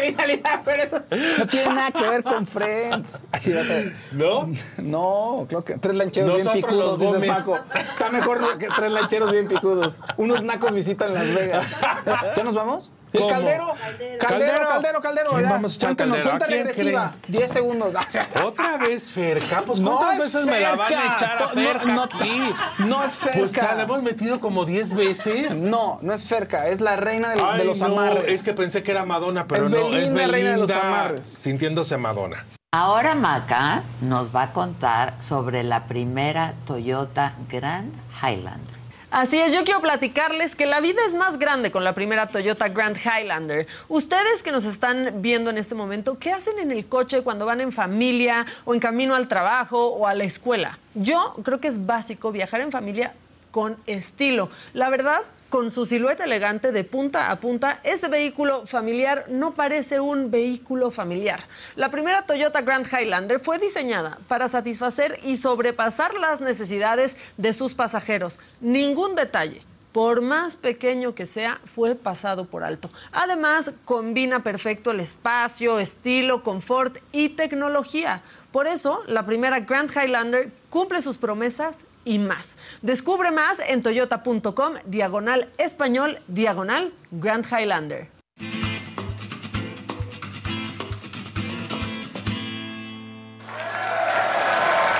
Linda, 0.00 0.26
linda, 0.26 0.62
pero 0.64 0.82
eso 0.82 1.00
no 1.38 1.46
tiene 1.48 1.74
nada 1.74 1.90
que 1.90 2.08
ver 2.08 2.22
con 2.22 2.46
Friends. 2.46 3.24
Así 3.32 3.52
va 3.52 3.62
a 3.62 3.64
ser. 3.64 3.96
¿No? 4.12 4.48
No, 4.78 5.46
creo 5.48 5.64
que 5.64 5.74
tres 5.78 5.96
lancheros 5.96 6.30
Nosotros 6.30 6.54
bien 6.54 6.64
picudos, 6.66 6.98
los 7.00 7.12
dice. 7.20 7.26
Paco. 7.26 7.58
Está 7.74 8.10
mejor 8.10 8.58
que 8.58 8.68
tres 8.68 8.92
lancheros 8.92 9.32
bien 9.32 9.48
picudos. 9.48 9.94
Unos 10.16 10.44
nacos 10.44 10.72
visitan 10.72 11.14
Las 11.14 11.34
Vegas. 11.34 11.66
¿Ya 12.36 12.44
nos 12.44 12.54
vamos? 12.54 12.92
¿Y 13.16 13.22
el 13.22 13.22
¿Cómo? 13.22 13.28
caldero? 13.34 13.74
Caldero, 14.18 14.68
caldero, 14.68 15.00
caldero. 15.00 15.30
¿Quién 15.30 15.42
ya. 15.42 15.50
vamos 15.50 15.72
a 15.72 15.74
echar 15.76 15.88
Cuéntanos, 15.96 16.18
Cuenta 16.18 16.46
regresiva. 16.46 17.14
creen? 17.22 17.38
10 17.40 17.50
segundos. 17.52 17.94
O 18.06 18.10
sea, 18.10 18.28
Otra 18.44 18.76
vez 18.76 19.10
Ferca, 19.10 19.62
pues 19.66 19.80
No 19.80 19.98
¿cuántas 19.98 20.26
es 20.28 20.32
veces 20.32 20.46
me 20.46 20.60
la 20.60 20.74
van 20.74 20.80
a 20.80 20.86
Ferca. 20.86 21.14
echar 21.16 21.36
a 21.42 21.46
No, 21.46 21.48
Ferca 21.62 21.84
no, 21.94 22.02
aquí? 22.02 22.42
no 22.86 23.04
es 23.04 23.14
Ferca. 23.16 23.38
Pues 23.38 23.56
la 23.56 23.82
hemos 23.82 24.02
metido 24.02 24.40
como 24.40 24.64
10 24.64 24.94
veces. 24.94 25.54
No, 25.62 25.98
no 26.02 26.12
es 26.12 26.26
Ferca, 26.28 26.68
es 26.68 26.80
la 26.80 26.96
reina 26.96 27.30
de, 27.30 27.42
Ay, 27.44 27.64
los 27.64 27.80
no, 27.80 27.86
amarres. 27.86 28.28
Es 28.28 28.42
que 28.44 28.52
pensé 28.52 28.82
que 28.82 28.90
era 28.92 29.04
Madonna, 29.04 29.46
pero 29.46 29.64
Es 29.64 29.70
no, 29.70 29.76
es 29.76 29.90
Belinda 30.12 30.26
reina 30.28 30.50
de 30.52 30.56
los 30.58 30.70
amarres. 30.70 31.26
sintiéndose 31.28 31.96
Madonna. 31.96 32.44
Ahora 32.72 33.14
Maca 33.14 33.84
nos 34.02 34.34
va 34.34 34.42
a 34.42 34.52
contar 34.52 35.14
sobre 35.20 35.62
la 35.62 35.86
primera 35.86 36.54
Toyota 36.66 37.34
Grand 37.48 37.94
Highlander. 38.22 38.75
Así 39.16 39.38
es, 39.38 39.50
yo 39.50 39.64
quiero 39.64 39.80
platicarles 39.80 40.54
que 40.54 40.66
la 40.66 40.80
vida 40.80 41.00
es 41.06 41.14
más 41.14 41.38
grande 41.38 41.70
con 41.70 41.84
la 41.84 41.94
primera 41.94 42.26
Toyota 42.26 42.68
Grand 42.68 42.98
Highlander. 42.98 43.66
Ustedes 43.88 44.42
que 44.42 44.52
nos 44.52 44.66
están 44.66 45.22
viendo 45.22 45.48
en 45.48 45.56
este 45.56 45.74
momento, 45.74 46.18
¿qué 46.18 46.32
hacen 46.32 46.58
en 46.58 46.70
el 46.70 46.84
coche 46.84 47.22
cuando 47.22 47.46
van 47.46 47.62
en 47.62 47.72
familia 47.72 48.44
o 48.66 48.74
en 48.74 48.80
camino 48.80 49.14
al 49.14 49.26
trabajo 49.26 49.86
o 49.86 50.06
a 50.06 50.12
la 50.12 50.24
escuela? 50.24 50.78
Yo 50.92 51.34
creo 51.42 51.60
que 51.60 51.68
es 51.68 51.86
básico 51.86 52.30
viajar 52.30 52.60
en 52.60 52.70
familia 52.70 53.14
con 53.52 53.78
estilo. 53.86 54.50
La 54.74 54.90
verdad, 54.90 55.22
con 55.48 55.70
su 55.70 55.86
silueta 55.86 56.24
elegante 56.24 56.72
de 56.72 56.84
punta 56.84 57.30
a 57.30 57.40
punta, 57.40 57.80
ese 57.84 58.08
vehículo 58.08 58.66
familiar 58.66 59.26
no 59.28 59.54
parece 59.54 60.00
un 60.00 60.30
vehículo 60.30 60.90
familiar. 60.90 61.40
La 61.76 61.90
primera 61.90 62.22
Toyota 62.22 62.62
Grand 62.62 62.86
Highlander 62.86 63.40
fue 63.40 63.58
diseñada 63.58 64.18
para 64.28 64.48
satisfacer 64.48 65.18
y 65.22 65.36
sobrepasar 65.36 66.14
las 66.14 66.40
necesidades 66.40 67.16
de 67.36 67.52
sus 67.52 67.74
pasajeros. 67.74 68.40
Ningún 68.60 69.14
detalle. 69.14 69.62
Por 69.92 70.20
más 70.20 70.56
pequeño 70.56 71.14
que 71.14 71.24
sea, 71.24 71.58
fue 71.64 71.94
pasado 71.94 72.44
por 72.44 72.64
alto. 72.64 72.90
Además, 73.12 73.72
combina 73.86 74.42
perfecto 74.42 74.90
el 74.90 75.00
espacio, 75.00 75.78
estilo, 75.78 76.42
confort 76.42 76.98
y 77.12 77.30
tecnología. 77.30 78.20
Por 78.52 78.66
eso, 78.66 79.02
la 79.06 79.24
primera 79.24 79.60
Grand 79.60 79.90
Highlander 79.90 80.52
cumple 80.68 81.00
sus 81.00 81.16
promesas 81.16 81.86
y 82.06 82.18
más. 82.18 82.56
Descubre 82.80 83.30
más 83.30 83.60
en 83.60 83.82
toyota.com, 83.82 84.74
diagonal 84.86 85.48
español, 85.58 86.18
diagonal 86.28 86.94
Grand 87.10 87.44
Highlander. 87.44 88.08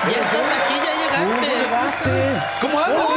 Ya 0.09 0.21
estás 0.21 0.51
aquí, 0.51 0.75
ya 0.85 0.93
llegaste. 1.01 1.47
¿Cómo 2.61 2.79
andas? 2.79 3.07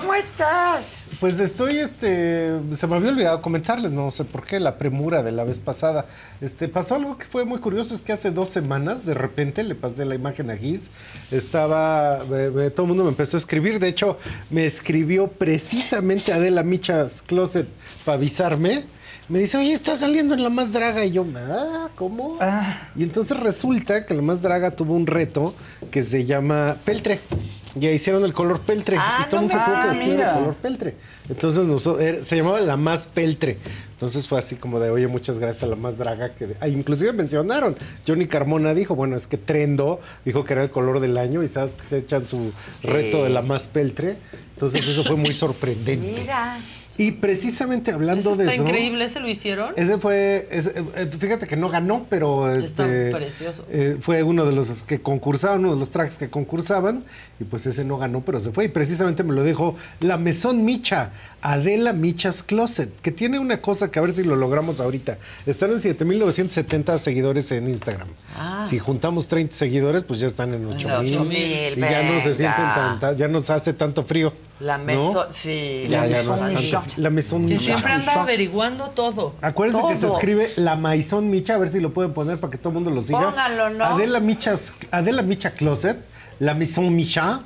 ¿Cómo 0.00 0.14
estás? 0.14 0.95
Pues 1.20 1.40
estoy, 1.40 1.78
este, 1.78 2.52
se 2.72 2.86
me 2.86 2.96
había 2.96 3.08
olvidado 3.08 3.40
comentarles, 3.40 3.90
no 3.90 4.10
sé 4.10 4.24
por 4.24 4.44
qué, 4.44 4.60
la 4.60 4.76
premura 4.76 5.22
de 5.22 5.32
la 5.32 5.44
vez 5.44 5.58
pasada. 5.58 6.04
Este, 6.42 6.68
pasó 6.68 6.96
algo 6.96 7.16
que 7.16 7.24
fue 7.24 7.46
muy 7.46 7.58
curioso, 7.58 7.94
es 7.94 8.02
que 8.02 8.12
hace 8.12 8.30
dos 8.30 8.50
semanas, 8.50 9.06
de 9.06 9.14
repente, 9.14 9.64
le 9.64 9.74
pasé 9.74 10.04
la 10.04 10.14
imagen 10.14 10.50
a 10.50 10.58
Giz, 10.58 10.90
estaba, 11.30 12.18
eh, 12.18 12.52
eh, 12.58 12.70
todo 12.70 12.82
el 12.82 12.88
mundo 12.88 13.04
me 13.04 13.08
empezó 13.08 13.38
a 13.38 13.40
escribir, 13.40 13.80
de 13.80 13.88
hecho, 13.88 14.18
me 14.50 14.66
escribió 14.66 15.28
precisamente 15.28 16.34
Adela 16.34 16.62
Michas 16.62 17.22
Closet 17.22 17.66
para 18.04 18.18
avisarme, 18.18 18.84
me 19.28 19.38
dice, 19.40 19.56
oye, 19.58 19.72
está 19.72 19.94
saliendo 19.94 20.34
en 20.34 20.42
La 20.42 20.50
Más 20.50 20.72
Draga. 20.72 21.04
Y 21.04 21.12
yo, 21.12 21.26
ah, 21.36 21.88
¿cómo? 21.96 22.38
Y 22.96 23.02
entonces 23.02 23.38
resulta 23.38 24.06
que 24.06 24.14
La 24.14 24.22
Más 24.22 24.42
Draga 24.42 24.70
tuvo 24.72 24.94
un 24.94 25.06
reto 25.06 25.54
que 25.90 26.02
se 26.02 26.24
llama 26.24 26.76
Peltre. 26.84 27.20
Ya 27.78 27.90
hicieron 27.90 28.24
el 28.24 28.32
color 28.32 28.60
peltre. 28.60 28.96
Ah, 28.98 29.24
y 29.26 29.28
todo 29.28 29.42
el 29.42 29.48
mundo 29.48 29.52
se 29.52 29.58
me- 29.58 29.64
tuvo 29.66 29.74
que 29.74 29.80
Ah, 29.82 29.86
vestir 29.92 30.08
de 30.08 30.16
mira. 30.16 30.32
color 30.32 30.54
peltre. 30.54 30.94
Entonces 31.28 31.66
noso- 31.66 32.00
era- 32.00 32.22
se 32.22 32.34
llamaba 32.36 32.58
La 32.62 32.78
Más 32.78 33.06
Peltre. 33.06 33.58
Entonces 33.90 34.26
fue 34.26 34.38
así 34.38 34.56
como 34.56 34.80
de, 34.80 34.88
oye, 34.88 35.06
muchas 35.08 35.38
gracias 35.38 35.64
a 35.64 35.66
La 35.66 35.76
Más 35.76 35.98
Draga. 35.98 36.32
Que 36.32 36.46
de- 36.46 36.56
ah, 36.60 36.68
inclusive 36.68 37.12
mencionaron, 37.12 37.76
Johnny 38.06 38.28
Carmona 38.28 38.72
dijo, 38.72 38.94
bueno, 38.94 39.14
es 39.14 39.26
que 39.26 39.36
Trendo 39.36 40.00
dijo 40.24 40.42
que 40.44 40.54
era 40.54 40.62
el 40.62 40.70
color 40.70 41.00
del 41.00 41.18
año 41.18 41.42
y 41.42 41.48
sabes 41.48 41.72
que 41.72 41.82
se 41.84 41.98
echan 41.98 42.26
su 42.26 42.50
Sí. 42.72 42.88
reto 42.88 43.22
de 43.24 43.28
La 43.28 43.42
Más 43.42 43.64
Peltre. 43.68 44.16
Entonces 44.54 44.88
eso 44.88 45.04
fue 45.04 45.16
muy 45.16 45.34
sorprendente. 45.34 46.14
Mira. 46.22 46.58
Y 46.98 47.12
precisamente 47.12 47.92
hablando 47.92 48.32
Está 48.32 48.44
de 48.44 48.54
eso... 48.54 48.62
increíble, 48.64 49.04
¿ese 49.04 49.20
lo 49.20 49.28
hicieron? 49.28 49.74
Ese 49.76 49.98
fue, 49.98 50.48
ese, 50.50 50.82
eh, 50.96 51.10
fíjate 51.18 51.46
que 51.46 51.56
no 51.56 51.68
ganó, 51.68 52.06
pero 52.08 52.50
Está 52.50 52.84
este, 52.84 53.10
precioso. 53.10 53.66
eh, 53.70 53.98
fue 54.00 54.22
uno 54.22 54.46
de 54.46 54.52
los 54.52 54.82
que 54.82 55.00
concursaban, 55.02 55.60
uno 55.60 55.74
de 55.74 55.78
los 55.78 55.90
tracks 55.90 56.16
que 56.16 56.30
concursaban, 56.30 57.04
y 57.38 57.44
pues 57.44 57.66
ese 57.66 57.84
no 57.84 57.98
ganó, 57.98 58.22
pero 58.22 58.40
se 58.40 58.50
fue. 58.52 58.64
Y 58.64 58.68
precisamente 58.68 59.22
me 59.24 59.34
lo 59.34 59.44
dijo 59.44 59.76
la 60.00 60.16
Mesón 60.16 60.64
Micha, 60.64 61.10
Adela 61.42 61.92
Michas 61.92 62.42
Closet, 62.42 62.90
que 63.02 63.12
tiene 63.12 63.38
una 63.38 63.60
cosa 63.60 63.90
que 63.90 63.98
a 63.98 64.02
ver 64.02 64.12
si 64.12 64.24
lo 64.24 64.34
logramos 64.36 64.80
ahorita. 64.80 65.18
Están 65.46 65.70
en 65.70 65.78
7.970 65.80 66.98
seguidores 66.98 67.52
en 67.52 67.68
Instagram. 67.68 68.08
Ah. 68.36 68.66
Si 68.68 68.78
juntamos 68.78 69.28
30 69.28 69.54
seguidores, 69.54 70.02
pues 70.02 70.18
ya 70.20 70.26
están 70.26 70.54
en 70.54 70.66
8.000. 70.66 71.10
8,000, 71.10 71.78
y 71.78 71.80
ya 71.80 72.02
no 72.02 72.20
se 72.22 72.34
sienten 72.34 72.64
tanta, 72.74 73.12
ya 73.12 73.28
no 73.28 73.40
se 73.40 73.52
hace 73.52 73.72
tanto 73.72 74.02
frío. 74.02 74.32
La 74.60 74.78
¿no? 74.78 74.84
mesón, 74.84 75.26
sí. 75.30 75.82
Ya, 75.88 76.06
la 76.06 76.08
ya 76.08 76.22
no 76.22 76.36
tanto- 76.36 76.82
La 76.96 77.10
Micha. 77.10 77.58
siempre 77.58 77.92
anda 77.92 78.22
averiguando 78.22 78.88
todo. 78.90 79.34
Acuérdense 79.42 79.86
que 79.88 79.94
se 79.96 80.06
escribe 80.06 80.50
la 80.56 80.76
Maizón 80.76 81.30
Micha, 81.30 81.54
a 81.54 81.58
ver 81.58 81.68
si 81.68 81.80
lo 81.80 81.92
pueden 81.92 82.12
poner 82.12 82.40
para 82.40 82.50
que 82.50 82.58
todo 82.58 82.70
el 82.70 82.74
mundo 82.74 82.90
lo 82.90 83.02
siga. 83.02 83.20
Pónganlo, 83.20 83.70
¿no? 83.70 83.84
Adela 83.84 84.18
Michas, 84.20 84.72
Adela 84.90 85.22
Micha 85.22 85.50
Closet, 85.52 85.98
la 86.38 86.54
Maison 86.54 86.94
Micha, 86.94 87.42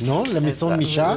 ¿no? 0.00 0.24
La 0.24 0.40
Maison 0.40 0.78
Micha. 0.78 1.16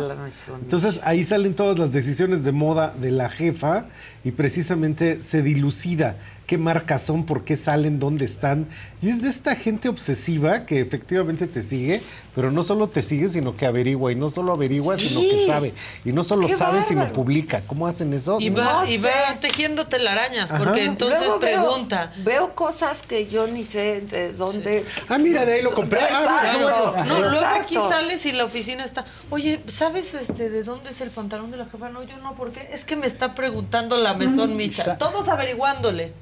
Entonces 0.62 1.02
ahí 1.04 1.24
salen 1.24 1.54
todas 1.54 1.78
las 1.78 1.92
decisiones 1.92 2.44
de 2.44 2.52
moda 2.52 2.96
de 3.00 3.12
la 3.12 3.30
jefa 3.30 3.86
y 4.24 4.32
precisamente 4.32 5.22
se 5.22 5.42
dilucida 5.42 6.16
qué 6.46 6.58
marcas 6.58 7.04
son, 7.04 7.26
por 7.26 7.46
qué 7.46 7.56
salen, 7.56 7.98
dónde 7.98 8.26
están. 8.26 8.68
Y 9.02 9.08
es 9.08 9.22
de 9.22 9.30
esta 9.30 9.56
gente 9.56 9.88
obsesiva 9.88 10.66
que 10.66 10.82
efectivamente 10.82 11.48
te 11.48 11.62
sigue, 11.62 12.02
pero 12.36 12.52
no 12.52 12.62
solo 12.62 12.90
te 12.90 13.02
sigue, 13.02 13.30
sino 13.30 13.56
que 13.56 13.66
averigua. 13.66 14.12
Y 14.12 14.16
no 14.16 14.28
solo 14.28 14.52
averigua, 14.52 14.98
Sí. 14.98 15.08
sino 15.08 15.22
que 15.22 15.46
sabe. 15.46 15.74
Y 16.04 16.12
no 16.12 16.26
solo 16.26 16.48
Qué 16.48 16.58
sabe, 16.58 16.82
sino 16.82 17.00
bárbaro. 17.02 17.14
publica. 17.14 17.62
¿Cómo 17.68 17.88
hacen 17.88 18.12
eso? 18.14 18.38
Y 18.42 18.50
No 18.50 18.58
va, 18.60 18.86
sé. 18.86 18.96
y 18.96 18.98
va 18.98 19.12
tejiendo 19.40 19.88
telarañas, 19.88 20.52
Ajá. 20.52 20.62
porque 20.62 20.84
entonces 20.84 21.22
Luego 21.22 21.40
pregunta. 21.40 22.12
Veo, 22.18 22.54
cosas 22.54 23.02
que 23.02 23.28
yo 23.28 23.48
ni 23.48 23.64
sé 23.64 24.02
de 24.02 24.34
dónde. 24.34 24.86
Ah, 25.08 25.18
mira, 25.18 25.46
de 25.46 25.54
ahí 25.54 25.62
lo 25.62 25.74
compré. 25.74 26.02
Ah. 26.02 27.06
No, 27.08 27.18
luego 27.20 27.34
Exacto. 27.36 27.62
aquí 27.64 27.76
sales 27.76 28.26
y 28.26 28.34
la 28.34 28.44
oficina 28.44 28.84
está. 28.84 29.06
Oye, 29.30 29.62
¿sabes 29.68 30.14
este 30.16 30.50
de 30.50 30.64
dónde 30.64 30.90
es 30.90 31.00
el 31.00 31.12
pantalón 31.12 31.50
de 31.50 31.56
la 31.58 31.66
jefa? 31.66 31.90
No, 31.90 32.04
yo 32.04 32.18
no, 32.18 32.36
¿por 32.36 32.52
qué? 32.52 32.68
Es 32.74 32.84
que 32.84 32.98
me 32.98 33.08
está 33.08 33.36
preguntando 33.36 33.98
la 33.98 34.11
mesón 34.16 34.56
Micha. 34.58 34.98
Todos 34.98 35.28
averiguándole. 35.30 36.14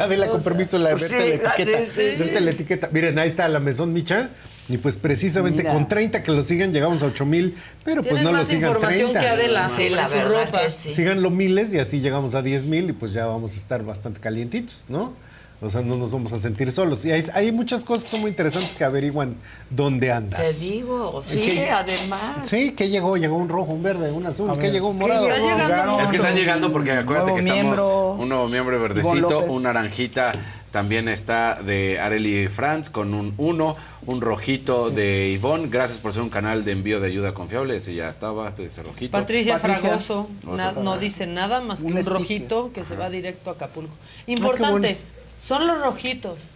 Adela, 0.00 0.26
con 0.28 0.42
permiso, 0.42 0.78
la, 0.78 0.90
verte 0.90 1.06
Sí, 1.08 1.14
la 1.16 1.24
etiqueta. 1.26 1.86
sí, 1.86 1.86
sí, 1.86 2.00
verte 2.18 2.38
sí. 2.38 2.44
la 2.44 2.50
etiqueta. 2.50 2.88
Miren, 2.92 3.18
ahí 3.18 3.28
está 3.28 3.48
la 3.48 3.60
Mesón 3.60 3.92
Micha. 3.92 4.30
Y 4.68 4.78
pues 4.78 4.96
precisamente 4.96 5.62
Mira. 5.62 5.74
con 5.74 5.86
30 5.86 6.24
que 6.24 6.32
lo 6.32 6.42
sigan 6.42 6.72
llegamos 6.72 7.00
a 7.04 7.06
8 7.06 7.24
mil, 7.24 7.54
pero 7.84 8.02
pues 8.02 8.14
Tienen 8.14 8.24
no 8.24 8.32
lo 8.32 8.38
más 8.38 8.48
sigan 8.48 8.70
información 8.70 9.12
30. 9.12 9.20
que 9.20 9.26
Adela 9.28 9.68
Sí, 9.68 9.88
la 9.90 10.08
su 10.08 10.20
ropa. 10.20 10.62
que 10.62 10.70
sí. 10.72 10.90
Síganlo 10.90 11.30
miles 11.30 11.72
y 11.72 11.78
así 11.78 12.00
llegamos 12.00 12.34
a 12.34 12.42
10 12.42 12.64
mil 12.64 12.90
y 12.90 12.92
pues 12.92 13.12
ya 13.12 13.26
vamos 13.26 13.52
a 13.52 13.56
estar 13.58 13.84
bastante 13.84 14.20
calientitos, 14.20 14.84
¿no? 14.88 15.12
O 15.60 15.70
sea, 15.70 15.80
no 15.80 15.96
nos 15.96 16.12
vamos 16.12 16.32
a 16.34 16.38
sentir 16.38 16.70
solos. 16.70 17.04
Y 17.06 17.12
hay, 17.12 17.24
hay 17.32 17.50
muchas 17.50 17.82
cosas 17.84 18.04
que 18.04 18.10
son 18.10 18.20
muy 18.20 18.30
interesantes 18.30 18.74
que 18.74 18.84
averiguan 18.84 19.36
dónde 19.70 20.12
andas. 20.12 20.40
Te 20.42 20.52
digo, 20.52 21.22
sí, 21.22 21.40
¿Qué? 21.40 21.70
además. 21.70 22.20
Sí, 22.44 22.72
¿qué 22.72 22.88
llegó? 22.90 23.16
Llegó 23.16 23.36
un 23.36 23.48
rojo, 23.48 23.72
un 23.72 23.82
verde, 23.82 24.12
un 24.12 24.26
azul. 24.26 24.50
A 24.50 24.54
¿Qué 24.54 24.60
ver. 24.64 24.72
llegó? 24.72 24.88
Un 24.90 24.98
¿Qué 24.98 25.00
morado. 25.06 25.24
llegó? 25.24 25.34
Está 25.36 25.66
llegando 25.68 26.00
Es 26.00 26.10
que 26.10 26.16
están 26.16 26.34
llegando 26.34 26.72
porque 26.72 26.92
acuérdate 26.92 27.32
que 27.32 27.38
estamos 27.38 27.62
miembro. 27.64 28.10
un 28.12 28.28
nuevo 28.28 28.48
miembro 28.48 28.80
verdecito, 28.80 29.40
un 29.44 29.62
naranjita 29.62 30.32
también 30.72 31.08
está 31.08 31.54
de 31.62 31.98
Areli 32.00 32.48
Franz 32.48 32.90
con 32.90 33.14
un 33.14 33.32
1, 33.38 33.76
un 34.04 34.20
rojito 34.20 34.90
de 34.90 35.30
Ivonne. 35.30 35.68
Gracias 35.70 35.98
por 35.98 36.12
ser 36.12 36.20
un 36.20 36.28
canal 36.28 36.66
de 36.66 36.72
envío 36.72 37.00
de 37.00 37.06
ayuda 37.06 37.32
confiable. 37.32 37.76
Ese 37.76 37.94
ya 37.94 38.10
estaba, 38.10 38.52
ese 38.58 38.82
rojito. 38.82 39.12
Patricia, 39.12 39.58
Fragoso 39.58 40.28
na- 40.44 40.72
no 40.72 40.98
dice 40.98 41.26
nada 41.26 41.62
más 41.62 41.82
que 41.82 41.92
Un 41.94 42.04
rojito 42.04 42.72
que 42.74 42.84
se 42.84 42.94
va 42.94 43.08
directo 43.08 43.48
a 43.48 43.54
Acapulco. 43.54 43.94
Ah, 43.98 44.22
Importante. 44.26 44.98
Son 45.46 45.66
los 45.66 45.80
rojitos. 45.80 46.48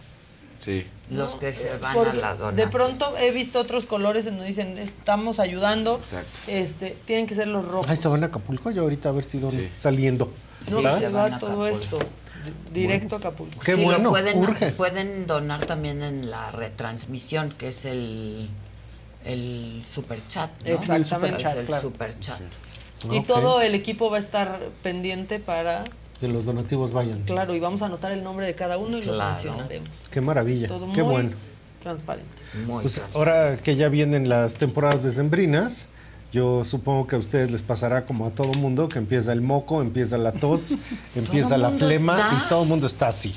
Sí. 0.59 0.85
Los 1.09 1.35
que 1.35 1.51
se 1.53 1.75
van 1.77 1.93
Porque 1.95 2.11
a 2.11 2.21
la 2.21 2.35
donación. 2.35 2.55
de 2.55 2.67
pronto 2.67 3.17
he 3.17 3.31
visto 3.31 3.59
otros 3.59 3.85
colores 3.85 4.25
en 4.27 4.33
donde 4.35 4.47
dicen 4.47 4.77
estamos 4.77 5.39
ayudando. 5.39 5.95
Exacto. 5.95 6.29
Este, 6.47 6.95
tienen 7.05 7.25
que 7.27 7.35
ser 7.35 7.47
los 7.47 7.67
rojos. 7.67 7.87
Ay, 7.89 7.97
se 7.97 8.07
van 8.07 8.23
a 8.23 8.27
Acapulco. 8.27 8.69
Yo 8.71 8.83
ahorita 8.83 9.09
a 9.09 9.11
ver 9.11 9.23
si 9.23 9.39
don 9.39 9.51
saliendo. 9.77 10.31
No, 10.69 10.81
¿sabes? 10.81 10.95
se 10.99 11.09
va 11.09 11.39
todo 11.39 11.65
esto 11.67 11.97
di- 12.73 12.81
directo 12.81 13.15
a 13.15 13.19
Acapulco. 13.19 13.59
Qué 13.59 13.73
Sí, 13.73 13.79
lo 13.81 13.85
bueno, 13.85 14.09
pueden, 14.11 14.37
urge. 14.37 14.71
pueden 14.73 15.25
donar 15.25 15.65
también 15.65 16.03
en 16.03 16.29
la 16.29 16.51
retransmisión, 16.51 17.49
que 17.51 17.69
es 17.69 17.85
el, 17.85 18.47
el 19.25 19.81
superchat, 19.85 20.51
¿no? 20.63 20.73
Exactamente. 20.75 21.41
Es 21.43 21.55
el 21.55 21.65
claro. 21.65 21.81
superchat. 21.81 22.39
Y 23.11 23.21
todo 23.21 23.61
el 23.61 23.73
equipo 23.73 24.11
va 24.11 24.17
a 24.17 24.19
estar 24.19 24.59
pendiente 24.83 25.39
para, 25.39 25.83
Que 26.21 26.27
los 26.29 26.45
donativos 26.45 26.93
vayan. 26.93 27.21
claro, 27.23 27.53
y 27.55 27.59
vamos 27.59 27.81
a 27.81 27.87
anotar 27.87 28.11
el 28.13 28.23
nombre 28.23 28.45
de 28.45 28.53
cada 28.55 28.77
uno 28.77 28.97
y 28.97 29.01
lo 29.01 29.17
mencionaremos. 29.17 29.89
Qué 30.11 30.21
maravilla. 30.21 30.67
Todo 30.69 30.85
Qué 30.93 31.01
muy 31.03 31.11
bueno. 31.13 31.29
transparente. 31.81 32.29
Pues 32.81 33.01
ahora 33.15 33.57
que 33.57 33.75
ya 33.75 33.89
vienen 33.89 34.29
las 34.29 34.53
temporadas 34.55 35.03
decembrinas, 35.03 35.89
yo 36.31 36.63
supongo 36.63 37.07
que 37.07 37.15
a 37.15 37.19
ustedes 37.19 37.49
les 37.51 37.63
pasará 37.63 38.05
como 38.05 38.25
a 38.27 38.29
todo 38.31 38.53
mundo, 38.53 38.87
que 38.87 38.99
empieza 38.99 39.33
el 39.33 39.41
moco, 39.41 39.81
empieza 39.81 40.17
la 40.17 40.31
tos, 40.31 40.75
empieza 41.15 41.57
la 41.57 41.71
flema 41.71 42.13
está. 42.21 42.33
y 42.45 42.49
todo 42.49 42.63
el 42.63 42.69
mundo 42.69 42.85
está 42.85 43.07
así. 43.07 43.35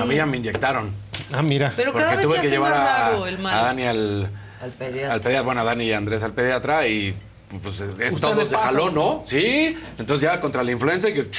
A 0.00 0.04
mí 0.06 0.16
ya 0.16 0.24
me 0.26 0.38
inyectaron. 0.38 0.90
Ah, 1.30 1.42
mira. 1.42 1.72
Pero 1.76 1.92
cada 1.92 2.12
Porque 2.12 2.16
vez 2.16 2.26
tuve 2.26 2.36
se 2.36 2.40
que 2.40 2.46
hace 2.48 2.56
llevar 2.56 2.72
más 2.72 2.80
a, 2.88 2.98
raro 3.10 3.26
el 3.26 3.38
mal. 3.38 3.54
a 3.58 3.62
Dani 3.64 3.82
al, 3.84 4.30
al 4.62 4.70
pediatra. 4.70 5.12
al 5.14 5.20
pediatra. 5.20 5.42
Bueno, 5.42 5.60
a 5.60 5.64
Dani 5.64 5.84
y 5.84 5.92
a 5.92 5.98
Andrés 5.98 6.22
al 6.22 6.32
pediatra 6.32 6.88
y 6.88 7.14
pues 7.62 7.80
es 7.82 8.14
Usted 8.14 8.20
todo 8.20 8.34
de 8.34 8.46
se 8.46 8.52
paso. 8.54 8.64
jaló, 8.66 8.90
¿no? 8.90 9.22
Sí. 9.24 9.76
Entonces 9.98 10.22
ya 10.28 10.40
contra 10.40 10.64
la 10.64 10.72
influenza 10.72 11.08
y 11.10 11.14
que 11.14 11.30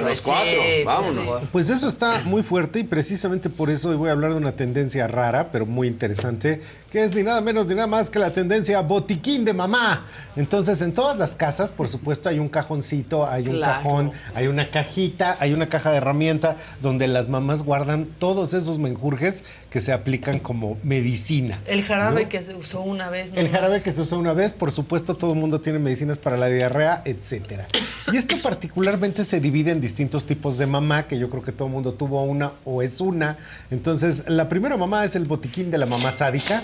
los 0.00 0.08
Pues 0.08 0.18
sí, 0.18 0.24
cuatro. 0.24 0.60
pues 0.62 0.84
Vámonos. 0.84 1.48
Pues 1.52 1.70
eso 1.70 1.88
está 1.88 2.22
muy 2.24 2.42
fuerte 2.42 2.80
y 2.80 2.84
precisamente 2.84 3.48
por 3.50 3.70
eso 3.70 3.90
hoy 3.90 3.96
voy 3.96 4.08
a 4.08 4.12
hablar 4.12 4.32
de 4.32 4.36
una 4.38 4.52
tendencia 4.52 5.06
rara, 5.08 5.48
pero 5.52 5.66
muy 5.66 5.88
interesante, 5.88 6.60
que 6.92 7.02
es 7.02 7.14
ni 7.14 7.22
nada 7.22 7.40
menos 7.40 7.66
ni 7.68 7.74
nada 7.74 7.86
más 7.86 8.10
que 8.10 8.18
la 8.18 8.30
tendencia 8.34 8.78
botiquín 8.82 9.46
de 9.46 9.54
mamá. 9.54 10.06
Entonces, 10.36 10.82
en 10.82 10.92
todas 10.92 11.18
las 11.18 11.34
casas, 11.34 11.70
por 11.72 11.88
supuesto, 11.88 12.28
hay 12.28 12.38
un 12.38 12.50
cajoncito, 12.50 13.26
hay 13.26 13.48
un 13.48 13.56
Claro. 13.56 13.72
cajón, 13.82 14.12
hay 14.34 14.46
una 14.46 14.70
cajita, 14.70 15.36
hay 15.40 15.54
una 15.54 15.66
caja 15.68 15.90
de 15.90 15.96
herramienta 15.96 16.56
donde 16.82 17.08
las 17.08 17.28
mamás 17.30 17.62
guardan 17.62 18.06
todos 18.18 18.52
esos 18.52 18.78
menjurjes 18.78 19.42
que 19.70 19.80
se 19.80 19.92
aplican 19.92 20.38
como 20.38 20.76
medicina. 20.82 21.60
El 21.66 21.82
jarabe 21.82 22.24
¿no? 22.24 22.28
que 22.28 22.42
se 22.42 22.54
usó 22.54 22.82
una 22.82 23.08
vez. 23.08 23.30
El 23.30 23.44
nomás. 23.46 23.52
jarabe 23.52 23.80
que 23.80 23.90
se 23.92 24.00
usa 24.02 24.18
una 24.18 24.34
vez, 24.34 24.52
por 24.52 24.70
supuesto, 24.70 25.14
todo 25.16 25.32
el 25.32 25.38
mundo 25.38 25.62
tiene 25.62 25.78
medicinas 25.78 26.18
para 26.18 26.36
la 26.36 26.48
diarrea, 26.48 27.00
etcétera. 27.06 27.66
Y 28.12 28.18
esto 28.18 28.36
particularmente 28.42 29.24
se 29.24 29.40
divide 29.40 29.70
en 29.70 29.80
distintos 29.80 30.26
tipos 30.26 30.58
de 30.58 30.66
mamá, 30.66 31.06
que 31.06 31.18
yo 31.18 31.30
creo 31.30 31.42
que 31.42 31.52
todo 31.52 31.68
el 31.68 31.72
mundo 31.74 31.94
tuvo 31.94 32.22
una 32.24 32.52
o 32.66 32.82
es 32.82 33.00
una. 33.00 33.38
Entonces, 33.70 34.24
la 34.28 34.50
primera 34.50 34.76
mamá 34.76 35.06
es 35.06 35.16
el 35.16 35.24
botiquín 35.24 35.70
de 35.70 35.78
la 35.78 35.86
mamá 35.86 36.10
sádica. 36.12 36.62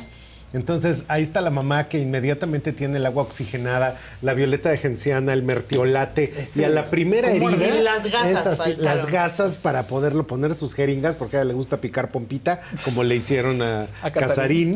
Entonces, 0.52 1.04
ahí 1.08 1.22
está 1.22 1.40
la 1.40 1.50
mamá 1.50 1.88
que 1.88 1.98
inmediatamente 1.98 2.72
tiene 2.72 2.96
el 2.96 3.06
agua 3.06 3.22
oxigenada, 3.24 3.98
la 4.22 4.32
violeta 4.34 4.70
de 4.70 4.78
genciana, 4.78 5.32
el 5.34 5.42
mertiolate, 5.42 6.46
y 6.54 6.64
a 6.64 6.68
la 6.68 6.88
primera 6.90 7.30
¿Cómo 7.30 7.50
herida. 7.50 7.68
y 7.78 7.82
las 7.82 8.10
gasas 8.10 8.46
así, 8.58 8.76
las 8.78 9.06
gasas 9.10 9.58
para 9.58 9.82
poderlo 9.84 10.26
poner 10.26 10.54
sus 10.54 10.74
jeringas, 10.74 11.14
porque 11.16 11.36
a 11.36 11.40
ella 11.40 11.48
le 11.48 11.54
gusta 11.54 11.78
picar 11.82 12.10
pompita, 12.10 12.60
como 12.84 13.04
le 13.04 13.16
hicieron 13.16 13.60
a, 13.60 13.82
A 14.02 14.10
Casarín. 14.10 14.28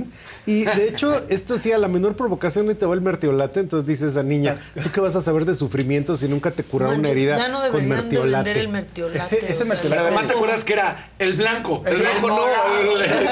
Casarín. 0.05 0.13
Y 0.45 0.65
de 0.65 0.89
hecho, 0.89 1.23
esto 1.31 1.57
sí, 1.57 1.73
a 1.73 1.79
la 1.79 1.89
menor 1.89 2.17
provocación 2.17 2.71
y 2.71 2.75
te 2.75 2.85
va 2.85 2.95
el 2.95 3.01
mertiolate. 3.01 3.61
Entonces 3.61 3.87
dice 3.89 4.09
esa 4.09 4.23
niña, 4.23 4.57
¿tú 4.83 4.91
qué 4.93 5.01
vas 5.01 5.17
a 5.17 5.21
saber 5.21 5.45
de 5.45 5.55
sufrimiento 5.55 6.17
si 6.17 6.29
nunca 6.29 6.51
te 6.51 6.65
curaron 6.65 6.99
una 6.99 7.09
herida 7.09 7.37
ya 7.37 7.49
no 7.49 7.61
con 7.61 7.73
deberían 7.73 7.89
de 7.97 8.03
mertiolate? 8.03 8.45
vender 8.45 8.59
el 8.59 8.69
mertiolate. 8.69 9.19
Ese- 9.39 9.53
ese 9.53 9.65
mertiolate- 9.65 9.89
Pero 9.89 10.01
además 10.03 10.27
te 10.27 10.33
acuerdas 10.35 10.65
que 10.65 10.73
era 10.75 11.09
el 11.19 11.33
blanco. 11.35 11.83
El, 11.87 11.97
El 11.97 12.05
rojo 12.07 12.29
no. 12.29 12.43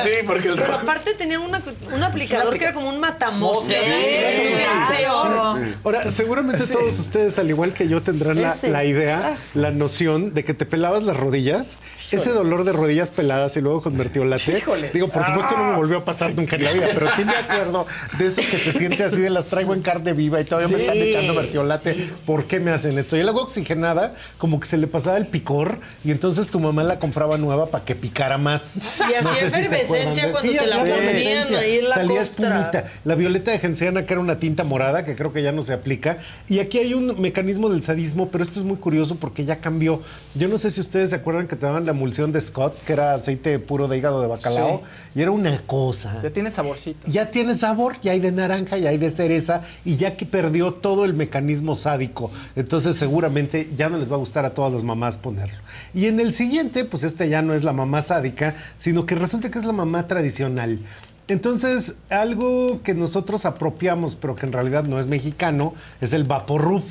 Sí, 0.02 0.10
porque 0.26 0.48
el 0.48 0.54
Pero 0.54 0.66
rojo. 0.68 0.80
aparte 0.80 1.14
tenía 1.14 1.38
una, 1.40 1.60
un 1.92 2.02
aplicador 2.36 2.58
que 2.58 2.64
era 2.64 2.74
como 2.74 2.88
un 2.88 3.00
matamoscas. 3.00 3.76
Sí, 3.84 4.18
peor. 4.96 5.58
Ahora, 5.84 6.10
seguramente 6.10 6.66
Sí. 6.66 6.72
todos 6.72 6.98
ustedes, 6.98 7.38
al 7.38 7.48
igual 7.48 7.72
que 7.72 7.88
yo, 7.88 8.02
tendrán 8.02 8.40
la, 8.40 8.84
idea, 8.84 9.36
la 9.54 9.70
noción 9.70 10.34
de 10.34 10.44
que 10.44 10.54
te 10.54 10.66
pelabas 10.66 11.02
las 11.02 11.16
rodillas, 11.16 11.76
ese 12.12 12.30
dolor 12.30 12.64
de 12.64 12.72
rodillas 12.72 13.10
peladas 13.10 13.56
y 13.56 13.60
luego 13.60 13.82
con 13.82 13.96
mertiolate. 13.96 14.58
Híjole. 14.58 14.90
Digo, 14.92 15.08
por 15.08 15.24
supuesto 15.26 15.56
no 15.56 15.64
me 15.64 15.70
Ah. 15.74 15.76
volvió 15.76 15.98
a 15.98 16.04
pasar 16.04 16.34
nunca 16.34 16.56
en 16.56 16.64
la 16.64 16.72
vida, 16.72 16.88
pero 16.92 17.06
sí 17.16 17.24
me 17.24 17.32
acuerdo 17.36 17.86
de 18.18 18.26
eso 18.26 18.40
que 18.42 18.56
se 18.56 18.72
siente 18.72 19.04
así 19.04 19.20
de 19.20 19.30
las 19.30 19.46
traigo 19.46 19.74
en 19.74 19.82
carne 19.82 20.12
viva 20.12 20.40
y 20.40 20.44
todavía 20.44 20.68
me 20.76 20.82
están 20.82 20.96
echando 20.98 21.34
mertiolate. 21.34 21.94
sí, 21.94 22.08
sí, 22.08 22.14
¿Por 22.26 22.44
qué 22.46 22.60
me 22.60 22.70
hacen 22.70 22.98
esto? 22.98 23.16
Y 23.16 23.20
el 23.20 23.28
agua 23.28 23.42
oxigenada, 23.42 24.14
como 24.38 24.58
que 24.60 24.66
se 24.66 24.76
le 24.76 24.86
pasaba 24.86 25.16
el 25.16 25.26
picor 25.26 25.78
y 26.04 26.10
entonces 26.10 26.48
tu 26.48 26.58
mamá 26.60 26.82
la 26.82 26.98
compraba 26.98 27.38
nueva 27.38 27.66
para 27.66 27.84
que 27.84 27.94
picara 27.94 28.38
más. 28.38 29.00
Y 29.00 29.14
hacía 29.14 29.34
si 29.34 29.50
se 29.50 29.60
efervescencia 29.60 30.32
cuando 30.32 30.52
te 30.52 30.66
la 30.66 30.78
ponían 30.78 31.54
ahí 31.54 31.76
en 31.78 31.88
la 31.88 31.94
Salía 31.94 32.20
espumita. 32.20 32.84
La 33.04 33.14
violeta 33.14 33.50
de 33.50 33.58
genciana, 33.58 34.04
que 34.04 34.12
era 34.14 34.20
una 34.20 34.38
tinta 34.38 34.64
morada, 34.64 35.04
que 35.04 35.14
creo 35.16 35.32
que 35.32 35.42
ya 35.42 35.52
no 35.52 35.62
se 35.62 35.72
aplica. 35.72 36.18
Y 36.48 36.58
aquí 36.58 36.78
hay 36.78 36.94
un 36.94 37.20
mecanismo 37.20 37.68
del 37.68 37.82
sadismo, 37.82 38.28
pero 38.30 38.42
esto 38.44 38.58
es 38.58 38.64
muy 38.64 38.76
curioso 38.76 39.16
porque 39.16 39.44
ya 39.44 39.60
cambió. 39.60 40.02
Yo 40.34 40.48
no 40.48 40.58
sé 40.58 40.70
si 40.70 40.80
ustedes 40.80 41.10
se 41.10 41.16
acuerdan 41.16 41.46
que 41.48 41.56
te 41.56 41.66
daban 41.66 41.86
la 41.86 41.92
emulsión 42.00 42.32
de 42.32 42.40
Scott, 42.40 42.82
que 42.86 42.94
era 42.94 43.12
aceite 43.12 43.58
puro 43.58 43.86
de 43.86 43.98
hígado 43.98 44.22
de 44.22 44.26
bacalao, 44.26 44.78
Sí. 44.78 45.18
y 45.18 45.22
era 45.22 45.30
una 45.30 45.60
cosa. 45.66 46.20
Ya 46.22 46.30
tiene 46.30 46.50
saborcito. 46.50 47.10
Ya 47.10 47.30
tiene 47.30 47.54
sabor, 47.56 47.96
ya 48.02 48.12
hay 48.12 48.20
de 48.20 48.32
naranja, 48.32 48.78
ya 48.78 48.88
hay 48.88 48.96
de 48.98 49.10
cereza, 49.10 49.62
y 49.84 49.96
ya 49.96 50.16
que 50.16 50.24
perdió 50.24 50.72
todo 50.74 51.04
el 51.04 51.12
mecanismo 51.12 51.74
sádico. 51.74 52.30
Entonces, 52.56 52.96
seguramente 52.96 53.68
ya 53.76 53.90
no 53.90 53.98
les 53.98 54.10
va 54.10 54.14
a 54.14 54.18
gustar 54.18 54.46
a 54.46 54.50
todas 54.54 54.72
las 54.72 54.82
mamás 54.82 55.18
ponerlo. 55.18 55.58
Y 55.92 56.06
en 56.06 56.18
el 56.20 56.32
siguiente, 56.32 56.84
pues 56.86 57.04
este 57.04 57.28
ya 57.28 57.42
no 57.42 57.52
es 57.52 57.62
la 57.64 57.74
mamá 57.74 58.00
sádica, 58.00 58.54
sino 58.78 59.04
que 59.04 59.14
resulta 59.14 59.50
que 59.50 59.58
es 59.58 59.64
la 59.66 59.72
mamá 59.72 60.06
tradicional. 60.06 60.78
Entonces, 61.28 61.94
algo 62.08 62.82
que 62.82 62.92
nosotros 62.94 63.44
apropiamos, 63.44 64.16
pero 64.16 64.34
que 64.34 64.46
en 64.46 64.52
realidad 64.52 64.82
no 64.84 64.98
es 64.98 65.06
mexicano, 65.06 65.74
es 66.00 66.12
el 66.12 66.24
vaporruf. 66.24 66.82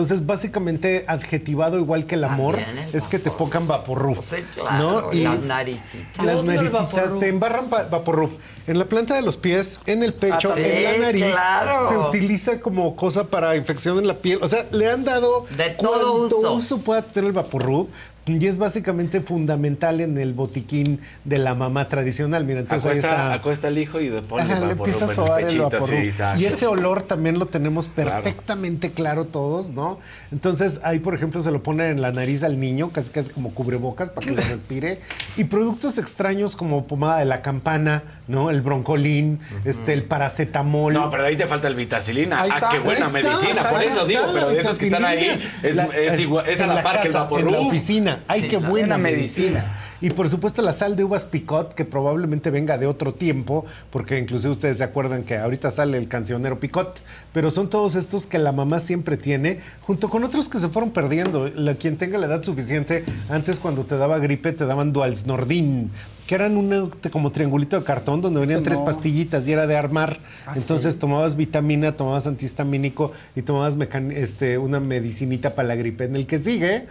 Entonces, 0.00 0.24
básicamente, 0.26 1.04
adjetivado 1.08 1.76
igual 1.78 2.06
que 2.06 2.14
el 2.14 2.22
amor, 2.24 2.56
También 2.56 2.88
es 2.92 3.08
que 3.08 3.18
te 3.18 3.30
pongan 3.32 3.66
vaporruf. 3.66 4.24
Sí, 4.24 4.36
claro, 4.54 5.08
¿no? 5.12 5.12
las 5.12 5.40
naricitas. 5.40 6.24
Las 6.24 6.44
naricitas 6.44 6.92
vaporrub. 6.94 7.18
te 7.20 7.28
embarran 7.28 7.64
va- 7.72 7.82
vaporrub 7.82 8.30
en 8.68 8.78
la 8.78 8.84
planta 8.84 9.14
de 9.16 9.22
los 9.22 9.36
pies, 9.36 9.80
en 9.86 10.02
el 10.04 10.14
pecho, 10.14 10.50
Ah, 10.52 10.54
sí, 10.54 10.62
en 10.64 10.84
la 10.84 10.98
nariz. 11.06 11.24
claro. 11.24 11.88
Se 11.88 11.96
utiliza 11.98 12.60
como 12.60 12.94
cosa 12.94 13.24
para 13.24 13.56
infección 13.56 13.98
en 13.98 14.06
la 14.06 14.14
piel. 14.14 14.38
O 14.40 14.46
sea, 14.46 14.66
le 14.70 14.88
han 14.88 15.02
dado 15.04 15.46
De 15.56 15.70
todo 15.70 16.28
cuánto 16.28 16.52
uso. 16.52 16.78
puede 16.78 17.02
tener 17.02 17.28
el 17.28 17.32
vaporrub. 17.32 17.88
Y 18.28 18.46
es 18.46 18.58
básicamente 18.58 19.20
fundamental 19.20 20.00
en 20.00 20.18
el 20.18 20.34
botiquín 20.34 21.00
de 21.24 21.38
la 21.38 21.54
mamá 21.54 21.88
tradicional. 21.88 22.44
Mira, 22.44 22.60
entonces 22.60 22.84
ahí 22.84 22.90
Acuesta, 22.98 23.10
está. 23.10 23.32
acuesta 23.34 23.68
el 23.68 23.78
hijo 23.78 24.00
y 24.00 24.08
de 24.08 24.22
ponle 24.22 24.52
Ajá, 24.52 24.64
le 24.66 24.72
empieza 24.72 25.06
a 25.06 25.08
sobar 25.08 25.40
el 25.40 25.46
pechito, 25.46 25.80
sí, 25.80 26.10
y 26.38 26.44
ese 26.44 26.66
olor 26.66 27.02
también 27.02 27.38
lo 27.38 27.46
tenemos 27.46 27.88
perfectamente 27.88 28.90
claro 28.90 29.24
todos, 29.24 29.70
¿no? 29.70 29.98
Entonces 30.30 30.80
ahí, 30.84 30.98
por 30.98 31.14
ejemplo, 31.14 31.40
se 31.40 31.50
lo 31.50 31.62
pone 31.62 31.88
en 31.88 32.02
la 32.02 32.12
nariz 32.12 32.42
al 32.42 32.60
niño, 32.60 32.90
casi 32.92 33.10
casi 33.10 33.32
como 33.32 33.54
cubrebocas 33.54 34.10
para 34.10 34.26
que 34.26 34.32
lo 34.34 34.42
respire. 34.42 35.00
Y 35.36 35.44
productos 35.44 35.96
extraños 35.98 36.56
como 36.56 36.86
pomada 36.86 37.18
de 37.18 37.24
la 37.24 37.40
campana, 37.42 38.02
¿no? 38.26 38.50
El 38.50 38.60
broncolín, 38.60 39.40
este, 39.64 39.94
el 39.94 40.04
paracetamol. 40.04 40.92
No, 40.92 41.10
pero 41.10 41.22
de 41.22 41.30
ahí 41.30 41.36
te 41.36 41.46
falta 41.46 41.68
el 41.68 41.74
vitacilina. 41.74 42.42
Ahí 42.42 42.50
ah, 42.52 42.56
está. 42.56 42.68
qué 42.68 42.78
buena 42.78 43.06
Ahí 43.06 43.14
está, 43.16 43.30
medicina. 43.30 43.68
Por 43.68 43.78
ahí 43.78 43.86
eso 43.86 43.96
está 43.96 44.08
digo, 44.08 44.22
pero 44.32 44.48
de 44.50 44.58
esos 44.58 44.78
que 44.78 44.84
están 44.86 45.04
ahí, 45.04 45.50
es, 45.62 45.76
La- 45.76 45.86
es 45.86 46.20
igual, 46.20 46.48
es 46.48 46.60
a 46.60 46.66
la 46.66 46.82
par 46.82 47.00
que 47.00 47.08
el 47.08 47.14
vaporrub. 47.14 47.48
En 47.48 47.52
la 47.52 47.60
oficina. 47.60 48.17
Ay, 48.26 48.42
Sí, 48.42 48.48
qué 48.48 48.56
buena 48.58 48.98
medicina. 48.98 49.50
medicina. 49.50 49.78
Y 50.00 50.10
por 50.10 50.28
supuesto 50.28 50.62
la 50.62 50.72
sal 50.72 50.94
de 50.94 51.02
uvas 51.02 51.24
picot, 51.24 51.74
que 51.74 51.84
probablemente 51.84 52.50
venga 52.50 52.78
de 52.78 52.86
otro 52.86 53.14
tiempo, 53.14 53.66
porque 53.90 54.16
inclusive 54.18 54.52
ustedes 54.52 54.78
se 54.78 54.84
acuerdan 54.84 55.24
que 55.24 55.36
ahorita 55.36 55.70
sale 55.72 55.98
el 55.98 56.06
cancionero 56.06 56.60
picot, 56.60 57.02
pero 57.32 57.50
son 57.50 57.68
todos 57.68 57.96
estos 57.96 58.26
que 58.26 58.38
la 58.38 58.52
mamá 58.52 58.78
siempre 58.78 59.16
tiene, 59.16 59.58
junto 59.80 60.08
con 60.08 60.22
otros 60.22 60.48
que 60.48 60.58
se 60.60 60.68
fueron 60.68 60.90
perdiendo. 60.92 61.48
La, 61.48 61.74
quien 61.74 61.96
tenga 61.96 62.16
la 62.18 62.26
edad 62.26 62.42
suficiente, 62.44 63.04
antes 63.28 63.58
cuando 63.58 63.84
te 63.84 63.96
daba 63.96 64.18
gripe 64.20 64.52
te 64.52 64.66
daban 64.66 64.92
Dualsnordin, 64.92 65.90
que 66.28 66.34
eran 66.36 66.56
un 66.56 66.90
como 67.10 67.32
triangulito 67.32 67.76
de 67.78 67.84
cartón 67.84 68.20
donde 68.20 68.38
venían 68.40 68.62
tres 68.62 68.78
pastillitas 68.80 69.48
y 69.48 69.52
era 69.52 69.66
de 69.66 69.76
armar. 69.76 70.18
Ah, 70.46 70.52
Entonces 70.54 70.94
sí. 70.94 71.00
tomabas 71.00 71.36
vitamina, 71.36 71.96
tomabas 71.96 72.26
antihistamínico 72.28 73.12
y 73.34 73.42
tomabas 73.42 73.76
mecan- 73.76 74.12
este, 74.12 74.58
una 74.58 74.78
medicinita 74.78 75.54
para 75.56 75.68
la 75.68 75.74
gripe. 75.74 76.04
En 76.04 76.14
el 76.16 76.26
que 76.26 76.38
sigue, 76.38 76.86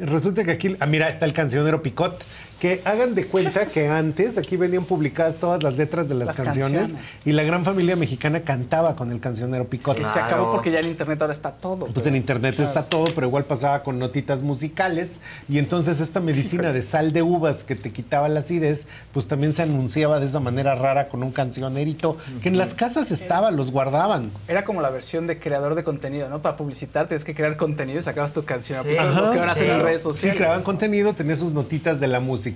resulta 0.00 0.44
que 0.44 0.52
aquí, 0.52 0.76
ah, 0.80 0.86
mira, 0.86 1.08
está 1.08 1.26
el 1.26 1.32
cancionero 1.32 1.82
Picot. 1.82 2.24
Que 2.60 2.82
hagan 2.84 3.14
de 3.14 3.24
cuenta 3.26 3.66
que 3.66 3.88
antes 3.88 4.36
aquí 4.36 4.58
venían 4.58 4.84
publicadas 4.84 5.36
todas 5.36 5.62
las 5.62 5.78
letras 5.78 6.10
de 6.10 6.14
las, 6.14 6.28
Las 6.28 6.36
canciones, 6.36 6.80
canciones. 6.90 7.04
y 7.24 7.32
la 7.32 7.42
gran 7.42 7.64
familia 7.64 7.96
mexicana 7.96 8.42
cantaba 8.42 8.96
con 8.96 9.10
el 9.10 9.18
cancionero 9.18 9.66
Picot. 9.66 9.98
Y 9.98 10.02
se 10.04 10.18
acabó 10.18 10.52
porque 10.52 10.70
ya 10.70 10.80
en 10.80 10.88
internet 10.88 11.22
ahora 11.22 11.32
está 11.32 11.52
todo. 11.56 11.86
Pues 11.86 12.06
en 12.06 12.16
internet 12.16 12.60
está 12.60 12.84
todo, 12.84 13.06
pero 13.14 13.26
igual 13.26 13.44
pasaba 13.46 13.82
con 13.82 13.98
notitas 13.98 14.42
musicales. 14.42 15.20
Y 15.48 15.56
entonces 15.58 16.00
esta 16.00 16.20
medicina 16.20 16.70
de 16.70 16.82
sal 16.82 17.14
de 17.14 17.22
uvas 17.22 17.64
que 17.64 17.76
te 17.76 17.92
quitaba 17.92 18.28
la 18.28 18.40
acidez, 18.40 18.88
pues 19.14 19.26
también 19.26 19.54
se 19.54 19.62
anunciaba 19.62 20.20
de 20.20 20.26
esa 20.26 20.40
manera 20.40 20.74
rara 20.74 21.08
con 21.08 21.22
un 21.22 21.32
cancionerito 21.32 22.18
que 22.42 22.50
en 22.50 22.58
las 22.58 22.74
casas 22.74 23.10
estaba, 23.10 23.50
los 23.50 23.70
guardaban. 23.72 24.30
Era 24.48 24.66
como 24.66 24.82
la 24.82 24.90
versión 24.90 25.26
de 25.26 25.38
creador 25.38 25.76
de 25.76 25.82
contenido, 25.82 26.28
¿no? 26.28 26.42
Para 26.42 26.58
publicitar 26.58 27.08
tienes 27.08 27.24
que 27.24 27.34
crear 27.34 27.56
contenido 27.56 28.00
y 28.00 28.02
sacabas 28.02 28.34
tu 28.34 28.44
canción. 28.44 28.84
Sí. 28.84 28.98
Ajá, 28.98 29.18
lo 29.22 29.30
que 29.32 29.38
ahora 29.38 29.54
sí. 29.54 29.60
hacen 29.62 29.70
en 29.70 29.80
redes 29.80 30.02
Sí, 30.02 30.08
sociales. 30.08 30.36
creaban 30.36 30.62
contenido, 30.62 31.14
tenía 31.14 31.36
sus 31.36 31.52
notitas 31.52 32.00
de 32.00 32.06
la 32.06 32.20
música. 32.20 32.49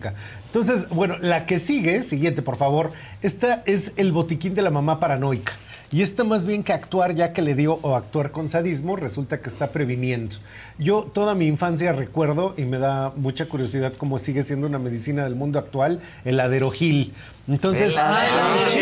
Entonces, 0.46 0.88
bueno, 0.90 1.16
la 1.20 1.46
que 1.46 1.58
sigue, 1.58 2.02
siguiente, 2.02 2.42
por 2.42 2.56
favor. 2.56 2.90
Esta 3.22 3.62
es 3.66 3.92
el 3.96 4.12
botiquín 4.12 4.54
de 4.54 4.62
la 4.62 4.70
mamá 4.70 5.00
paranoica. 5.00 5.52
Y 5.94 6.02
esta 6.02 6.24
más 6.24 6.44
bien 6.44 6.64
que 6.64 6.72
actuar 6.72 7.14
ya 7.14 7.32
que 7.32 7.40
le 7.40 7.54
dio 7.54 7.78
o 7.82 7.94
actuar 7.94 8.32
con 8.32 8.48
sadismo, 8.48 8.96
resulta 8.96 9.40
que 9.40 9.48
está 9.48 9.70
previniendo. 9.70 10.36
Yo 10.76 11.04
toda 11.04 11.36
mi 11.36 11.46
infancia 11.46 11.92
recuerdo, 11.92 12.52
y 12.56 12.64
me 12.64 12.78
da 12.78 13.12
mucha 13.14 13.46
curiosidad 13.46 13.92
cómo 13.96 14.18
sigue 14.18 14.42
siendo 14.42 14.66
una 14.66 14.80
medicina 14.80 15.22
del 15.22 15.36
mundo 15.36 15.58
actual, 15.60 16.00
el 16.24 16.40
aderogil. 16.40 17.14
Entonces, 17.46 17.92
claro, 17.92 18.16
años. 18.16 18.72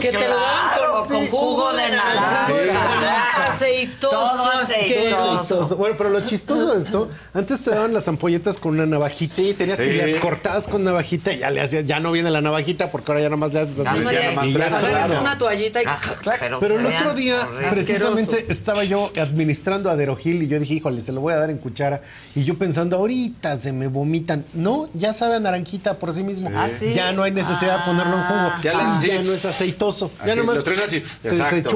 Que 0.00 0.10
te 0.12 0.28
lo 0.28 0.36
daban 0.36 0.74
Claro, 0.74 1.06
con, 1.06 1.08
con 1.08 1.26
jugo 1.28 1.72
de 1.72 1.90
naranja. 1.90 2.48
naranja. 2.48 3.46
Aceitoso. 3.46 5.76
Bueno, 5.76 5.94
pero 5.96 6.10
lo 6.10 6.20
chistoso 6.20 6.74
de 6.74 6.84
esto, 6.84 7.08
antes 7.34 7.60
te 7.60 7.70
daban 7.70 7.92
las 7.92 8.08
ampolletas 8.08 8.58
con 8.58 8.74
una 8.74 8.86
navajita. 8.86 9.34
Sí, 9.34 9.54
tenías 9.56 9.78
que 9.78 9.88
que- 9.88 10.06
las 10.12 10.16
cortabas 10.16 10.66
con 10.68 10.84
navajita 10.84 11.32
y 11.32 11.38
ya 11.38 11.50
le 11.50 11.60
hacías, 11.60 11.86
ya 11.86 12.00
no 12.00 12.12
viene 12.12 12.30
la 12.30 12.40
navajita 12.40 12.90
porque 12.90 13.12
ahora 13.12 13.22
ya 13.22 13.28
nomás 13.28 13.52
le 13.52 13.60
haces 13.60 13.78
así. 13.86 14.00
Y 14.00 14.52
ya 14.52 14.66
agarras 14.66 15.06
claro. 15.08 15.20
una 15.20 15.38
toallita 15.38 15.82
y... 15.82 15.86
Pero 16.60 16.80
el 16.80 16.86
otro 16.86 17.14
día, 17.14 17.46
precisamente, 17.70 18.32
Asqueroso. 18.36 18.52
estaba 18.52 18.84
yo 18.84 19.10
administrando 19.20 19.90
Aderogil 19.90 20.42
y 20.42 20.48
yo 20.48 20.58
dije, 20.58 20.74
híjole, 20.74 21.00
se 21.00 21.12
lo 21.12 21.20
voy 21.20 21.34
a 21.34 21.36
dar 21.36 21.50
en 21.50 21.58
cuchara. 21.58 22.02
Y 22.34 22.44
yo 22.44 22.56
pensando, 22.58 22.96
ahorita 22.96 23.56
se 23.56 23.72
me 23.72 23.86
vomitan. 23.88 24.44
No, 24.54 24.88
ya 24.94 25.12
sabe 25.12 25.36
a 25.36 25.40
naranjita 25.40 25.94
por 25.98 26.12
sí 26.12 26.22
mismo. 26.22 26.50
Ah, 26.54 26.68
¿sí? 26.68 26.92
Ya 26.94 27.12
no 27.12 27.22
hay 27.22 27.30
necesidad 27.32 27.59
de 27.66 27.78
ponerlo 27.84 28.16
en 28.18 28.22
jugo. 28.24 28.52
Ya 28.62 28.72
Ya, 28.72 28.78
le- 28.78 29.00
sí. 29.00 29.28
no 29.28 29.34
es 29.34 29.44
aceitoso. 29.44 30.10
Ya 30.26 30.34
nomás 30.36 30.56
lo 30.56 30.62
así. 30.84 31.00
se, 31.00 31.28
se 31.28 31.36
Exacto. 31.36 31.70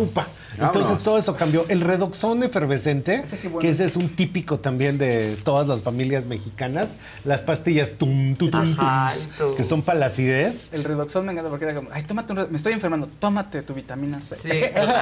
Entonces 0.61 0.99
todo 1.05 1.19
eso 1.19 1.37
cambió. 1.37 1.65
El 1.69 1.81
redoxón 1.81 2.43
efervescente, 2.43 3.25
que 3.61 3.69
ese 3.71 3.85
es 3.85 3.97
un 3.97 4.09
típico 4.09 4.59
también 4.61 4.99
de 4.99 5.37
todas 5.45 5.67
las 5.69 5.83
familias 5.83 6.27
mexicanas. 6.27 6.97
Las 7.25 7.43
pastillas 7.43 7.93
tum, 7.95 8.35
tum, 8.37 8.51
tum, 8.51 8.77
Ajá, 8.79 9.13
tums, 9.13 9.29
tú. 9.39 9.55
que 9.57 9.65
son 9.65 9.83
para 9.83 9.99
la 9.99 10.07
acidez. 10.07 10.69
El 10.73 10.85
redoxón 10.85 11.27
me 11.27 11.33
encanta 11.33 11.51
porque 11.51 11.65
era 11.65 11.75
como, 11.75 11.89
ay, 11.93 12.03
tómate 12.05 12.33
un, 12.33 12.47
me 12.51 12.57
estoy 12.57 12.73
enfermando, 12.73 13.09
tómate 13.19 13.63
tu 13.63 13.75
vitamina 13.75 14.21
C. 14.21 14.35
Sí. 14.35 14.49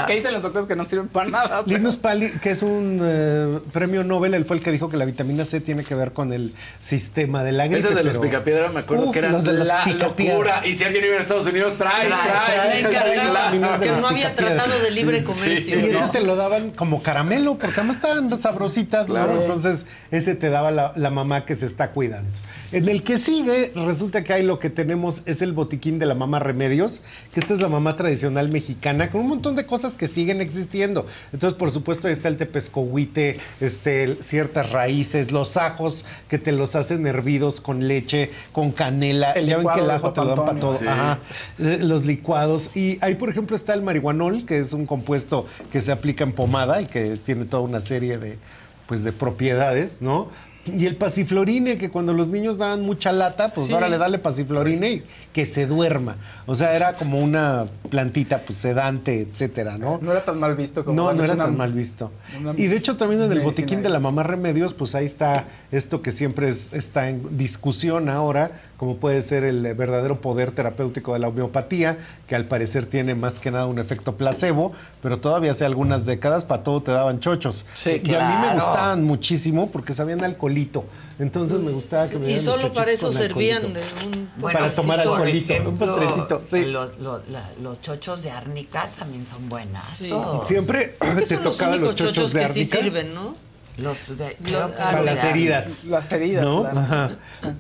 que 0.07 0.15
dicen 0.15 0.33
los 0.33 0.43
doctores 0.43 0.67
que 0.67 0.77
no 0.77 0.85
sirven 0.85 1.09
para 1.09 1.29
nada. 1.31 1.65
pero- 1.65 1.77
Linus 1.79 1.97
Pali, 1.97 2.31
que 2.33 2.51
es 2.51 2.63
un 2.63 3.01
eh, 3.03 3.59
premio 3.73 4.05
Nobel, 4.05 4.35
él 4.35 4.45
fue 4.45 4.57
el 4.57 4.63
que 4.63 4.71
dijo 4.73 4.89
que 4.89 4.97
la 4.97 5.05
vitamina 5.05 5.45
C 5.45 5.61
tiene 5.61 5.85
que 5.85 5.95
ver 5.95 6.13
con 6.13 6.33
el 6.33 6.55
sistema 6.81 7.43
de 7.45 7.53
la 7.53 7.65
gripe. 7.67 7.79
Esos 7.81 7.95
de 7.95 8.05
los 8.05 8.19
picapiedra 8.19 8.69
me 8.71 8.81
acuerdo 8.81 9.11
que 9.13 9.19
eran 9.19 9.33
los 9.33 9.45
de 9.45 9.53
los 9.55 9.69
la 9.69 9.85
locura. 9.87 10.63
Y 10.67 10.75
si 10.75 10.85
alguien 10.85 11.05
iba 11.05 11.17
a 11.17 11.21
Estados 11.21 11.47
Unidos, 11.47 11.75
trae, 11.77 12.07
Trae, 12.09 12.83
trae. 12.83 12.83
trae, 12.83 13.81
que 13.81 14.01
no 14.01 14.09
había 14.09 14.35
tratado 14.35 14.79
de 14.81 14.91
libre 14.91 15.23
Sí, 15.23 15.25
comercio. 15.43 15.79
y 15.79 15.93
¿no? 15.93 16.05
ese 16.05 16.13
te 16.13 16.21
lo 16.23 16.37
daban 16.37 16.71
como 16.71 17.03
caramelo, 17.03 17.59
porque 17.59 17.81
además 17.81 17.97
estaban 17.97 18.39
sabrositas. 18.39 19.09
Entonces, 19.09 19.87
ese 20.11 20.35
te 20.35 20.51
daba 20.51 20.71
la, 20.71 20.93
la 20.97 21.11
mamá 21.11 21.45
que 21.45 21.57
se 21.57 21.67
está 21.67 21.91
cuidando. 21.91 22.31
En 22.73 22.89
el 22.89 23.03
que 23.03 23.19
sigue, 23.19 23.71
resulta 23.75 24.25
que 24.25 24.33
hay 24.33 24.43
lo 24.43 24.59
que 24.59 24.71
tenemos 24.71 25.23
es 25.27 25.43
el 25.43 25.53
botiquín 25.53 25.99
de 25.99 26.07
la 26.07 26.15
mamá 26.15 26.39
Remedios, 26.39 27.03
que 27.35 27.41
esta 27.41 27.53
es 27.53 27.61
la 27.61 27.69
mamá 27.69 27.97
tradicional 27.97 28.49
mexicana, 28.49 29.11
con 29.11 29.21
un 29.21 29.29
montón 29.29 29.57
de 29.57 29.67
cosas 29.67 29.95
que 29.95 30.07
siguen 30.07 30.41
existiendo. 30.41 31.07
Entonces, 31.35 31.59
por 31.59 31.71
supuesto, 31.71 32.09
ahí 32.09 32.15
está 32.15 32.29
el 32.29 32.39
tepescohuite, 32.39 33.39
este, 33.61 34.17
ciertas 34.23 34.71
raíces, 34.73 35.33
los 35.33 35.59
ajos 35.59 36.07
que 36.29 36.39
te 36.39 36.51
los 36.51 36.75
hacen 36.75 37.07
hervidos 37.07 37.61
con 37.61 37.89
leche, 37.89 38.31
con 38.53 38.73
canela. 38.73 39.33
El 39.33 39.47
ya 39.47 39.59
ven 39.59 39.69
que 39.75 39.81
el 39.81 39.91
ajo 39.91 40.15
te 40.15 40.23
lo 40.23 40.29
dan 40.29 40.45
para 40.47 40.59
todo. 40.59 40.75
Sí. 40.75 40.87
Ajá. 40.87 41.19
Eh, 41.59 41.79
los 41.83 42.07
licuados. 42.07 42.75
Y 42.75 42.97
ahí, 43.03 43.17
por 43.17 43.29
ejemplo, 43.29 43.55
está 43.55 43.75
el 43.75 43.83
marihuanol, 43.83 44.47
que 44.47 44.59
es 44.59 44.73
un 44.73 44.87
compuesto 44.87 45.47
que 45.71 45.83
se 45.83 45.93
aplica 45.93 46.25
en 46.25 46.33
pomada 46.33 46.81
y 46.81 46.87
que 46.87 47.19
tiene 47.19 47.45
toda 47.45 47.63
una 47.63 47.81
serie 47.81 48.17
de, 48.17 48.39
pues, 48.87 49.05
de 49.05 49.13
propiedades, 49.13 50.01
¿no? 50.01 50.29
Y 50.65 50.87
el 50.87 50.95
pasiflorine, 50.97 51.77
que 51.77 51.91
cuando 51.91 52.13
los 52.15 52.29
niños 52.29 52.57
daban 52.57 52.83
mucha 52.83 53.11
lata, 53.11 53.53
pues 53.53 53.67
Sí. 53.67 53.75
ahora 53.75 53.89
le 53.89 53.99
dale 53.99 54.19
pasiflorine 54.19 54.91
y 54.93 55.03
que 55.33 55.45
se 55.45 55.67
duerma. 55.67 56.17
O 56.47 56.55
sea, 56.55 56.75
era 56.77 56.95
como 56.95 57.19
una 57.19 57.67
plantita 57.91 58.43
pues 58.43 58.59
sedante, 58.59 59.23
etcétera, 59.23 59.77
¿no? 59.77 59.99
No 60.01 60.13
era 60.13 60.25
tan 60.25 60.39
mal 60.39 60.55
visto 60.55 60.85
como 60.85 60.95
No, 60.97 61.13
no 61.15 61.25
era 61.25 61.35
una- 61.35 61.45
tan 61.47 61.57
mal 61.57 61.73
visto. 61.73 62.13
Y 62.57 62.67
de 62.69 62.77
hecho 62.77 62.97
también 62.97 63.23
en 63.23 63.33
el 63.33 63.41
botiquín 63.41 63.83
de 63.83 63.89
la 63.89 63.99
mamá 63.99 64.23
Remedios, 64.23 64.73
pues 64.73 64.95
ahí 64.95 65.05
está 65.05 65.47
esto 65.73 66.01
que 66.01 66.13
siempre 66.13 66.49
es- 66.49 66.73
está 66.73 67.09
en 67.09 67.37
discusión 67.37 68.09
ahora, 68.09 68.53
como 68.77 68.97
puede 68.97 69.21
ser 69.23 69.45
el 69.45 69.65
eh, 69.65 69.75
verdadero 69.75 70.21
poder 70.21 70.51
terapéutico 70.53 71.13
de 71.13 71.21
la 71.21 71.29
homeopatía, 71.29 71.99
que 72.27 72.35
al 72.35 72.47
parecer 72.47 72.87
tiene 72.87 73.15
más 73.15 73.39
que 73.39 73.51
nada 73.51 73.67
un 73.67 73.79
efecto 73.79 74.17
placebo, 74.17 74.73
pero 75.03 75.19
todavía 75.21 75.53
hace 75.53 75.65
algunas 75.65 76.05
décadas 76.07 76.45
para 76.45 76.63
todo 76.65 76.83
te 76.83 76.91
daban 76.93 77.21
chochos. 77.21 77.67
Sí, 77.75 78.01
y 78.05 78.15
a 78.15 78.29
mí 78.29 78.47
me 78.49 78.55
gustaban 78.55 79.05
muchísimo 79.05 79.71
porque 79.71 79.93
sabían 79.93 80.25
alcoholito. 80.25 80.85
Entonces 81.19 81.61
me 81.61 81.71
gustaba 81.71 82.09
que 82.09 82.17
me 82.19 82.25
Y 82.25 82.29
dieran 82.29 82.45
solo 82.45 82.57
chochitos 82.63 82.77
para 82.79 82.91
eso 82.91 83.13
servían 83.13 83.63
de 83.73 83.81
un 84.07 84.29
Para 84.43 84.73
tomar 84.73 84.99
alcoholito, 85.01 85.55
un 85.69 85.77
postrecito, 85.77 86.43
sí. 86.45 86.65
Los, 86.65 86.99
los- 86.99 87.29
la- 87.29 87.51
los 87.63 87.81
chochos 87.81 88.23
de 88.25 88.31
árnica 88.33 88.89
también 88.99 89.29
son 89.29 89.49
buenas. 89.49 89.89
Sí. 89.89 90.13
Siempre 90.47 90.97
Creo 90.99 91.15
que 91.15 91.23
te 91.23 91.35
son 91.37 91.45
los 91.45 91.61
únicos 91.61 91.81
los 91.81 91.95
chochos 91.95 92.13
chochos 92.15 92.33
de 92.33 92.41
que 92.41 92.49
sí 92.49 92.61
árnica. 92.63 92.79
sirven, 92.79 93.15
¿no? 93.15 93.37
Los 93.79 94.19
de, 94.19 94.37
Lo- 94.41 94.45
creo 94.45 94.71
que 94.71 94.77
Para 94.77 94.99
los 94.99 95.07
las 95.07 95.25
heridas. 95.25 95.85
Las 95.85 96.13
heridas, 96.13 96.45
¿No? 96.45 96.61
claro. 96.63 96.79
Ajá. 96.81 97.11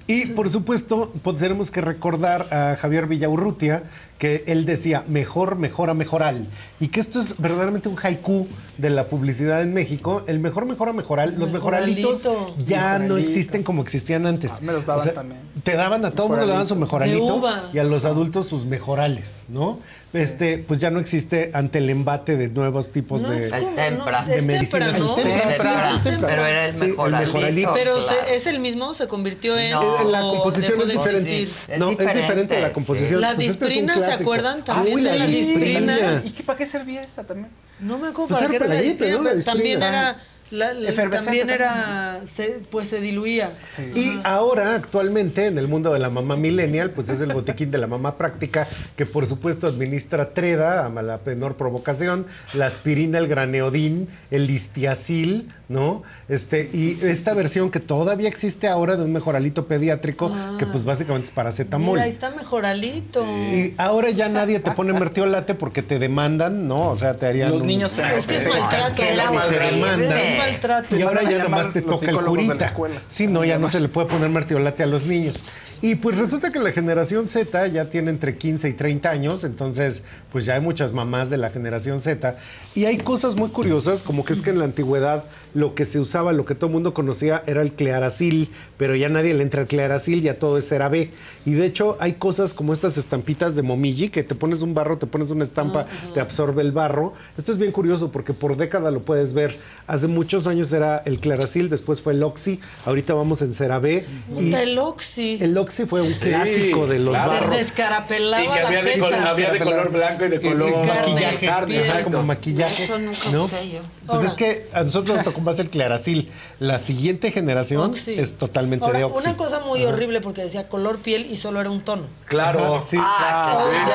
Y 0.07 0.27
por 0.27 0.51
supuesto, 0.51 1.11
pues, 1.23 1.39
tenemos 1.39 1.71
que 1.71 1.81
recordar 1.81 2.53
a 2.53 2.77
Javier 2.77 3.07
Villaurrutia 3.07 3.83
que 4.23 4.45
él 4.47 4.67
decía 4.67 5.03
mejor, 5.09 5.57
mejora, 5.57 5.95
mejoral. 5.95 6.47
Y 6.79 6.89
que 6.89 7.01
esto 7.01 7.19
es 7.19 7.41
verdaderamente 7.41 7.89
un 7.89 7.97
haiku 8.01 8.47
de 8.79 8.89
la 8.91 9.09
publicidad 9.09 9.63
en 9.63 9.75
México. 9.75 10.23
El 10.29 10.39
mejor, 10.39 10.65
mejora, 10.65 10.93
mejoral. 10.93 11.35
Los 11.37 11.51
mejoralitos 11.51 12.25
Mejoralito. 12.25 12.65
ya 12.65 12.93
no 13.01 13.05
Mejoralito. 13.07 13.29
existen 13.31 13.65
como 13.65 13.83
existían 13.83 14.25
antes. 14.27 14.53
Ah, 14.55 14.59
me 14.63 14.73
los 14.75 14.87
daban 14.87 15.13
también. 15.13 15.41
Te 15.65 15.75
daban 15.75 16.05
a 16.05 16.13
todo 16.13 16.27
el 16.27 16.31
mundo 16.35 16.47
le 16.47 16.53
daban 16.53 16.69
su 16.69 16.77
mejoralito 16.77 17.27
De 17.27 17.33
uva. 17.33 17.69
y 17.73 17.79
a 17.81 17.85
los 17.85 18.05
adultos 18.05 18.47
sus 18.47 18.65
mejorales, 18.65 19.47
¿no? 19.49 19.81
Este, 20.13 20.59
pues 20.59 20.79
ya 20.79 20.91
no 20.91 21.01
existe 21.01 21.51
ante 21.55 21.79
el 21.79 21.89
embate 21.89 22.37
de 22.37 22.49
nuevos 22.51 22.93
tipos 22.93 23.23
No, 23.23 23.31
de, 23.31 23.47
es 23.47 23.53
como- 23.53 23.75
tempra. 23.75 24.25
de 24.27 24.37
es 24.37 24.43
medicinas. 24.45 24.91
tempra, 24.93 24.99
¿no? 24.99 25.17
El 25.17 25.23
tempra, 25.25 25.43
sí, 25.53 25.59
Tempra. 25.63 25.89
es 25.89 25.95
el 25.97 26.03
tempra. 26.03 26.29
Pero 26.29 26.47
era 26.47 26.67
el 26.69 26.75
Sí, 26.79 26.81
mejoralito. 26.87 27.73
Pero 27.73 27.95
claro. 27.95 28.19
se- 28.29 28.35
es 28.35 28.47
el 28.47 28.59
mismo, 28.61 28.93
se 28.93 29.09
convirtió 29.09 29.59
en. 29.59 29.71
No, 29.73 30.05
la 30.11 30.27
o 30.27 30.33
composición 30.35 30.81
es 30.83 30.89
diferente. 30.89 31.49
no, 31.79 31.91
es 31.93 31.99
diferente 32.15 32.61
la 32.61 32.73
composición. 32.75 33.21
La 33.23 33.35
Pues 33.35 33.49
este 33.49 33.65
es 33.65 33.71
disprina, 33.71 33.95
¿se 34.17 34.23
acuerdan? 34.23 34.65
También 34.65 34.97
Uy, 34.97 35.03
de 35.05 35.19
la 35.19 35.27
disprina. 35.27 36.23
¿Y 36.25 36.31
qué, 36.31 36.43
para 36.43 36.59
qué 36.59 36.67
servía 36.67 37.03
esa 37.03 37.25
también? 37.25 37.49
No 37.81 37.99
me 37.99 38.09
acuerdo 38.09 38.29
Pues 38.29 38.41
para 38.41 38.45
era 38.45 38.51
qué 38.51 38.57
era 38.57 38.67
la 38.69 38.75
la 38.75 38.81
disprina, 38.81 39.17
¿no? 39.17 39.23
La 39.25 39.31
pero 39.31 39.45
también 39.45 39.65
disprina. 39.81 39.89
era. 39.89 40.17
la- 40.53 40.75
la- 40.75 40.89
Efervescente 40.91 41.25
también 41.25 41.49
era. 41.51 42.21
se- 42.27 42.61
pues 42.71 42.87
se 42.87 43.01
diluía. 43.01 43.51
Y 43.95 44.21
ahora, 44.23 44.75
actualmente, 44.75 45.47
en 45.47 45.57
el 45.57 45.67
mundo 45.67 45.93
de 45.95 45.99
la 45.99 46.11
mamá 46.11 46.37
millennial, 46.37 46.91
pues 46.91 47.09
es 47.09 47.23
el 47.23 47.33
botiquín 47.33 47.71
de 47.71 47.79
la 47.79 47.87
mamá 47.87 48.19
práctica, 48.19 48.69
que 48.95 49.07
por 49.07 49.27
supuesto 49.27 49.67
administra 49.67 50.35
Treda, 50.35 50.85
a 50.87 50.91
la 51.03 51.19
menor 51.25 51.57
provocación, 51.57 52.27
la 52.53 52.67
aspirina, 52.67 53.17
el 53.19 53.29
graneodín, 53.29 54.09
el 54.31 54.47
listiacil, 54.47 55.49
¿no? 55.73 56.03
Este, 56.29 56.69
y 56.73 56.99
esta 57.03 57.35
versión 57.35 57.71
que 57.71 57.81
todavía 57.81 58.29
existe 58.29 58.69
ahora 58.69 58.97
de 58.97 59.05
un 59.05 59.13
mejoralito 59.13 59.67
pediátrico, 59.67 60.31
Ah. 60.35 60.57
que 60.59 60.67
pues 60.67 60.85
básicamente 60.85 61.29
es 61.29 61.35
paracetamol. 61.35 61.95
Mira, 61.95 62.05
ahí 62.05 62.11
está 62.11 62.31
mejoralito. 62.31 63.25
Y 63.27 63.75
ahora 63.79 64.11
ya 64.11 64.29
nadie 64.29 64.61
te 64.61 64.71
pone 64.73 64.93
mertiolate 64.93 65.55
porque 65.55 65.83
te 65.83 65.99
demandan, 65.99 66.69
¿no? 66.69 66.91
O 66.91 66.97
sea, 66.97 67.15
te 67.15 67.27
harían. 67.27 67.51
Los 67.51 67.63
un- 67.63 67.69
niños 67.69 67.93
se- 67.93 68.03
Es 68.17 68.27
que 68.27 68.37
es 68.37 68.47
maltrato. 68.47 68.95
te 68.97 69.59
demandan. 69.59 70.19
Es 70.19 70.39
maltrato. 70.39 70.97
Y 70.97 71.03
ahora 71.03 71.23
ya 71.23 71.39
nada 71.39 71.49
más 71.49 71.73
te 71.73 71.83
toca 71.83 72.11
el 72.11 72.17
curita. 72.21 72.65
escuela. 72.67 73.01
Sí, 73.09 73.27
no, 73.27 73.45
ya 73.45 73.59
no 73.59 73.69
se 73.69 73.81
le 73.81 73.89
puede 73.89 74.07
poner 74.09 74.29
martiolate 74.29 74.83
a 74.83 74.87
los 74.87 75.07
niños. 75.07 75.43
Y 75.83 75.97
pues 75.97 76.17
resulta 76.17 76.53
que 76.53 76.61
la 76.61 76.71
generación 76.71 77.27
Z 77.27 77.67
ya 77.67 77.91
tiene 77.91 78.11
entre 78.11 78.39
15 78.39 78.69
y 78.69 78.73
30 78.73 79.11
años, 79.11 79.43
entonces 79.43 80.05
pues 80.31 80.45
ya 80.45 80.55
hay 80.55 80.61
muchas 80.61 80.93
mamás 80.93 81.29
de 81.29 81.39
la 81.39 81.51
generación 81.51 82.01
Z. 82.01 82.37
Y 82.77 82.85
hay 82.85 82.99
cosas 82.99 83.35
muy 83.35 83.49
curiosas, 83.49 84.05
como 84.05 84.25
que 84.25 84.33
es 84.33 84.43
que 84.43 84.51
en 84.51 84.61
la 84.61 84.65
antigüedad 84.65 85.25
lo 85.55 85.75
que 85.75 85.85
se 85.85 85.99
usaba, 85.99 86.33
lo 86.33 86.45
que 86.45 86.55
todo 86.55 86.69
el 86.69 86.75
mundo 86.75 86.95
conocía 86.95 87.43
era 87.47 87.63
el 87.63 87.73
clearacil, 87.73 88.49
pero 88.79 88.95
ya 88.95 89.09
nadie 89.09 89.35
le 89.35 89.43
entra 89.43 89.63
al 89.63 89.67
clearacil, 89.67 90.23
ya 90.23 90.39
todo 90.39 90.57
es 90.57 90.69
CeraVe. 90.69 91.11
Y 91.45 91.51
de 91.55 91.67
hecho 91.67 91.97
hay 91.99 92.13
cosas 92.13 92.55
como 92.55 92.73
estas 92.73 92.97
estampitas 92.97 93.57
de 93.57 93.63
Momiji, 93.63 94.09
que 94.09 94.23
te 94.23 94.37
pones 94.37 94.63
un 94.63 94.75
barro, 94.75 94.99
te 94.99 95.07
pones 95.07 95.31
una 95.31 95.43
estampa, 95.43 95.87
te 96.15 96.21
absorbe 96.21 96.63
el 96.63 96.71
barro. 96.71 97.15
Esto 97.37 97.51
es 97.51 97.59
bien 97.59 97.73
curioso 97.73 98.13
porque 98.13 98.33
por 98.33 98.57
década 98.57 98.93
lo 98.93 99.03
puedes 99.03 99.35
ver. 99.35 99.57
Hace 99.89 100.07
muchos 100.07 100.47
años 100.47 100.73
era 100.73 100.99
el 100.99 101.19
clearacil, 101.19 101.69
después 101.69 102.01
fue 102.01 102.13
el 102.13 102.23
Oxy, 102.23 102.61
ahorita 102.87 103.15
vamos 103.15 103.43
en 103.43 103.53
CeraVe. 103.53 104.07
Y 104.39 104.45
Puta, 104.45 104.63
el 104.63 104.79
Oxy. 104.79 105.39
el 105.41 105.59
Oxy 105.73 105.87
fue 105.87 106.03
un 106.03 106.13
clásico 106.13 106.87
de 106.87 106.99
los 106.99 107.15
claro. 107.15 107.33
Te 107.33 107.41
barros. 107.41 107.57
descarapelaba 107.57 108.45
Y 108.45 108.49
que 108.49 108.61
la 108.63 108.69
había 108.69 108.83
de, 108.83 108.99
col- 108.99 109.15
había 109.15 109.51
de 109.53 109.59
color 109.59 109.91
blanco 109.91 110.25
y 110.27 110.29
de 110.29 110.41
color 110.41 110.87
maquillaje, 110.87 111.47
carne, 111.47 111.79
ajá, 111.89 112.03
como 112.05 112.23
maquillaje. 112.25 112.83
Eso 112.85 112.99
nunca 112.99 113.19
¿no? 113.33 113.45
usé 113.45 113.71
yo. 113.71 113.79
Pues 114.07 114.19
Ahora. 114.19 114.29
es 114.29 114.35
que 114.35 114.67
a 114.75 114.83
nosotros 114.83 115.17
nos 115.17 115.25
tocó 115.25 115.41
más 115.41 115.59
el 115.61 115.71
clearacil. 115.71 116.31
La 116.59 116.79
siguiente 116.79 117.31
generación 117.31 117.81
Oxy. 117.83 118.19
es 118.19 118.35
totalmente 118.37 118.85
Ahora, 118.85 118.99
de 118.99 119.05
Oxy. 119.05 119.29
una 119.29 119.37
cosa 119.37 119.61
muy 119.61 119.83
horrible 119.85 120.21
porque 120.21 120.43
decía 120.43 120.69
color 120.69 120.99
piel 120.99 121.27
y 121.31 121.37
solo 121.37 121.61
era 121.61 121.71
un 121.71 121.81
tono. 121.83 122.03
Claro. 122.27 122.77
Ajá, 122.77 122.85
sí. 122.87 122.97
Ah, 123.01 123.65
O 123.65 123.71
que 123.71 123.77
sea, 123.79 123.87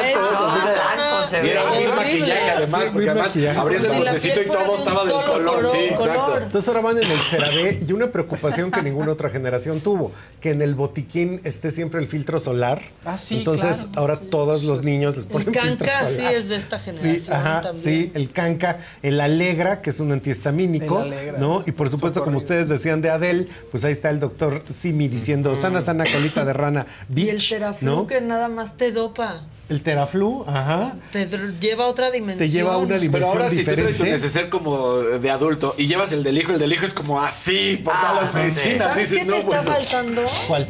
sí. 0.00 0.06
es 0.08 0.14
Todos 0.14 0.32
así 0.32 0.60
una 0.62 0.64
blancos, 0.72 1.04
cosa 1.10 1.28
se 1.28 1.46
Y 1.46 1.50
era 1.50 1.64
horrible. 1.64 1.94
maquillaje 1.96 2.50
además, 2.50 2.80
Sí, 2.84 2.90
porque 2.92 3.10
además 3.10 3.26
maquillaje. 3.28 3.58
abrías 3.58 3.84
el 3.84 3.90
la 3.90 3.98
botecito 3.98 4.40
y 4.40 4.46
todo 4.46 4.72
un 4.72 4.78
estaba 4.78 5.04
del 5.04 5.12
color. 5.26 5.68
Sí, 5.72 5.78
exacto. 5.78 6.36
Entonces 6.38 6.68
ahora 6.68 6.80
van 6.80 6.98
en 7.02 7.10
el 7.10 7.18
CeraVe 7.20 7.78
y 7.86 7.92
una 7.92 8.06
preocupación 8.12 8.70
que 8.70 8.82
ninguna 8.82 9.12
otra 9.12 9.28
generación 9.28 9.80
tuvo, 9.80 10.12
que 10.40 10.50
en 10.52 10.62
el 10.62 10.74
botiquín 10.76 11.17
esté 11.44 11.70
siempre 11.70 12.00
el 12.00 12.06
filtro 12.06 12.38
solar. 12.38 12.82
Ah, 13.04 13.16
sí, 13.18 13.38
Entonces 13.38 13.84
claro. 13.86 14.00
ahora 14.00 14.16
todos 14.18 14.62
los 14.64 14.82
niños 14.82 15.16
les 15.16 15.26
ponen 15.26 15.48
El 15.48 15.54
filtro 15.54 15.86
canca 15.86 16.06
sí 16.06 16.16
solar. 16.16 16.34
es 16.34 16.48
de 16.48 16.56
esta 16.56 16.78
generación 16.78 17.18
Sí, 17.18 17.30
ajá, 17.32 17.60
también. 17.60 17.84
sí, 17.84 18.12
el 18.14 18.30
canca, 18.30 18.78
el 19.02 19.20
alegra, 19.20 19.80
que 19.82 19.90
es 19.90 20.00
un 20.00 20.12
antihistamínico, 20.12 21.02
El 21.02 21.12
Alegra, 21.12 21.38
¿no? 21.38 21.62
Y 21.66 21.72
por 21.72 21.88
supuesto, 21.90 22.22
como 22.24 22.36
ustedes 22.38 22.68
decían 22.68 23.00
de 23.02 23.10
Adele, 23.10 23.48
pues 23.70 23.84
ahí 23.84 23.92
está 23.92 24.10
el 24.10 24.20
doctor 24.20 24.62
Simi 24.72 25.08
diciendo, 25.08 25.54
sana, 25.56 25.80
sana, 25.80 26.04
colita 26.10 26.44
de 26.44 26.52
rana, 26.52 26.86
Y 27.14 27.28
el 27.28 27.36
bitch, 27.36 27.50
teraflu 27.50 27.86
¿no? 27.90 28.06
que 28.06 28.20
nada 28.20 28.48
más 28.48 28.76
te 28.76 28.92
dopa. 28.92 29.42
El 29.68 29.82
teraflu, 29.82 30.44
ajá, 30.46 30.94
Te 31.12 31.26
lleva 31.60 31.84
a 31.84 31.88
otra 31.88 32.10
dimensión. 32.10 32.38
te 32.38 32.48
lleva 32.48 32.72
a 32.72 32.76
una 32.78 32.88
Pero 32.88 33.00
dimensión 33.00 33.30
ahora 33.30 33.50
si 33.50 33.58
tú 33.58 33.64
traes 33.64 33.78
tu 33.80 33.86
diferente. 33.88 34.12
neceser 34.12 34.48
como 34.48 34.96
de 34.96 35.30
adulto 35.30 35.74
y 35.76 35.86
llevas 35.86 36.10
el 36.12 36.22
del 36.22 36.38
hijo, 36.38 36.52
el 36.52 36.58
del 36.58 36.72
hijo 36.72 36.86
es 36.86 36.94
como 36.94 37.20
así 37.20 37.78
por 37.84 37.92
Ah, 37.94 38.00
todas 38.00 38.22
las 38.22 38.30
sí. 38.32 38.36
medicinas. 38.38 38.88
¿Sabes 38.88 39.10
Dices, 39.10 39.18
qué 39.18 39.24
te 39.26 39.30
no, 39.30 39.36
está 39.36 39.60
bueno. 39.60 39.74
faltando? 39.74 40.22
¿Cuál? 40.48 40.66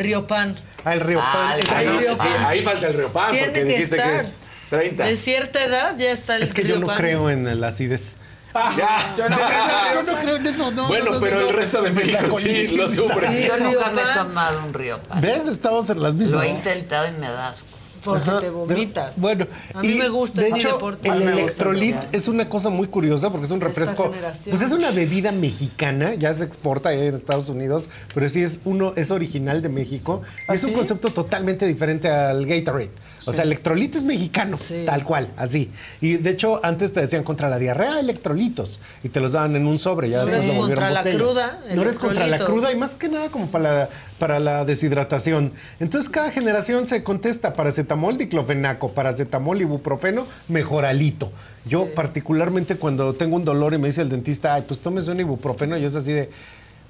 Riopan. 0.00 0.54
Ah, 0.84 0.94
el 0.94 1.00
río 1.00 1.20
Ah, 1.22 1.32
Pan. 1.32 1.60
el 1.60 1.66
Ah, 1.70 1.82
no, 1.92 1.98
Río 1.98 2.12
sí, 2.16 2.18
Pan. 2.22 2.44
ahí 2.46 2.62
falta 2.62 2.86
el 2.86 2.94
Río 2.94 3.12
Pan, 3.12 3.30
Tiene 3.30 3.46
porque 3.46 3.60
que 3.60 3.66
dijiste 3.66 3.96
que 3.96 4.02
estar. 4.02 4.14
es 4.20 4.38
30. 4.70 5.04
De 5.06 5.16
cierta 5.16 5.64
edad 5.64 5.94
ya 5.98 6.10
está 6.12 6.36
el 6.36 6.42
Es 6.42 6.54
que 6.54 6.62
yo 6.62 6.74
no 6.74 6.80
Riopan. 6.80 6.96
creo 6.96 7.30
en 7.30 7.60
la 7.60 7.68
acidez. 7.68 8.14
Ya. 8.76 9.14
Yo 9.16 9.28
no, 9.28 9.36
yo 9.94 10.02
no 10.02 10.18
creo 10.20 10.36
en 10.36 10.46
eso, 10.46 10.70
no. 10.72 10.88
Bueno, 10.88 11.04
no, 11.06 11.12
no, 11.12 11.20
pero 11.20 11.40
no. 11.40 11.48
el 11.48 11.54
resto 11.54 11.82
de 11.82 11.90
México 11.90 12.38
sí 12.40 12.68
lo 12.68 12.88
sufre. 12.88 13.28
Sí, 13.28 13.46
Yo 13.46 13.56
nunca 13.58 13.90
me 13.90 14.00
he 14.00 14.04
Riopan. 14.04 14.14
tomado 14.28 14.64
un 14.64 14.74
río 14.74 15.02
pan. 15.02 15.20
¿Ves? 15.20 15.46
Estamos 15.48 15.88
en 15.90 16.02
las 16.02 16.14
Lo 16.14 16.18
mismas. 16.20 16.44
he 16.46 16.48
intentado 16.50 17.06
y 17.08 17.12
me 17.12 17.28
da 17.28 17.50
asco. 17.50 17.66
Porque 18.04 18.30
Ajá, 18.30 18.40
te 18.40 18.50
vomitas. 18.50 19.16
de- 19.16 19.20
bueno, 19.20 19.46
A 19.74 19.82
mí 19.82 19.88
y 19.88 19.98
me 19.98 20.08
gusta, 20.08 20.40
De 20.40 20.48
es 20.48 20.52
mi 20.54 20.60
hecho, 20.60 20.72
deporte. 20.74 21.08
el 21.08 21.22
electrolit 21.22 21.96
es 22.12 22.28
una 22.28 22.48
cosa 22.48 22.70
muy 22.70 22.88
curiosa 22.88 23.30
porque 23.30 23.46
es 23.46 23.50
un 23.50 23.60
refresco. 23.60 24.12
Pues 24.48 24.62
es 24.62 24.72
una 24.72 24.90
bebida 24.90 25.32
mexicana, 25.32 26.14
ya 26.14 26.32
se 26.32 26.44
exporta 26.44 26.92
en 26.92 27.14
Estados 27.14 27.48
Unidos, 27.48 27.88
pero 28.14 28.28
sí 28.28 28.42
es 28.42 28.60
uno, 28.64 28.92
es 28.96 29.10
original 29.10 29.62
de 29.62 29.68
México. 29.68 30.22
Y 30.40 30.44
¿Ah, 30.48 30.54
es 30.54 30.64
un 30.64 30.70
sí? 30.70 30.76
concepto 30.76 31.12
totalmente 31.12 31.66
diferente 31.66 32.08
al 32.10 32.46
Gatorade. 32.46 32.90
O 33.28 33.32
sea, 33.32 33.44
electrolit 33.44 33.94
es 33.96 34.02
mexicano, 34.02 34.56
Sí. 34.56 34.84
tal 34.86 35.04
cual, 35.04 35.30
así. 35.36 35.70
Y 36.00 36.16
de 36.16 36.30
hecho, 36.30 36.60
antes 36.64 36.92
te 36.92 37.00
decían 37.00 37.22
contra 37.24 37.48
la 37.48 37.58
diarrea, 37.58 38.00
electrolitos. 38.00 38.80
Y 39.04 39.08
te 39.10 39.20
los 39.20 39.32
daban 39.32 39.54
en 39.56 39.66
un 39.66 39.78
sobre. 39.78 40.08
Ya 40.10 40.20
Ahora 40.20 40.32
después 40.32 40.48
es 40.48 40.54
lo 40.54 40.60
volvieron 40.60 40.84
contra 40.84 40.90
la 40.90 41.00
botella. 41.00 41.18
cruda, 41.18 41.60
No 41.74 41.82
eres 41.82 41.98
contra 41.98 42.20
la 42.20 42.26
electrolitos. 42.26 42.46
cruda 42.48 42.72
y 42.72 42.76
más 42.76 42.94
que 42.96 43.08
nada 43.08 43.28
como 43.28 43.46
para 43.48 43.78
la, 43.80 43.88
para 44.18 44.38
la 44.38 44.64
deshidratación. 44.64 45.52
Entonces 45.80 46.10
cada 46.10 46.30
generación 46.30 46.86
se 46.86 47.02
contesta 47.02 47.52
paracetamol, 47.54 48.18
diclofenaco, 48.18 48.92
paracetamol, 48.92 49.60
ibuprofeno, 49.60 50.26
mejoralito. 50.48 51.32
Yo 51.66 51.94
particularmente 51.94 52.76
cuando 52.76 53.14
tengo 53.14 53.36
un 53.36 53.44
dolor 53.44 53.74
y 53.74 53.78
me 53.78 53.88
dice 53.88 54.02
el 54.02 54.08
dentista, 54.08 54.54
ay, 54.54 54.64
pues 54.66 54.80
tómese 54.80 55.10
un 55.10 55.20
ibuprofeno, 55.20 55.76
yo 55.76 55.86
es 55.86 55.96
así 55.96 56.12
de... 56.12 56.30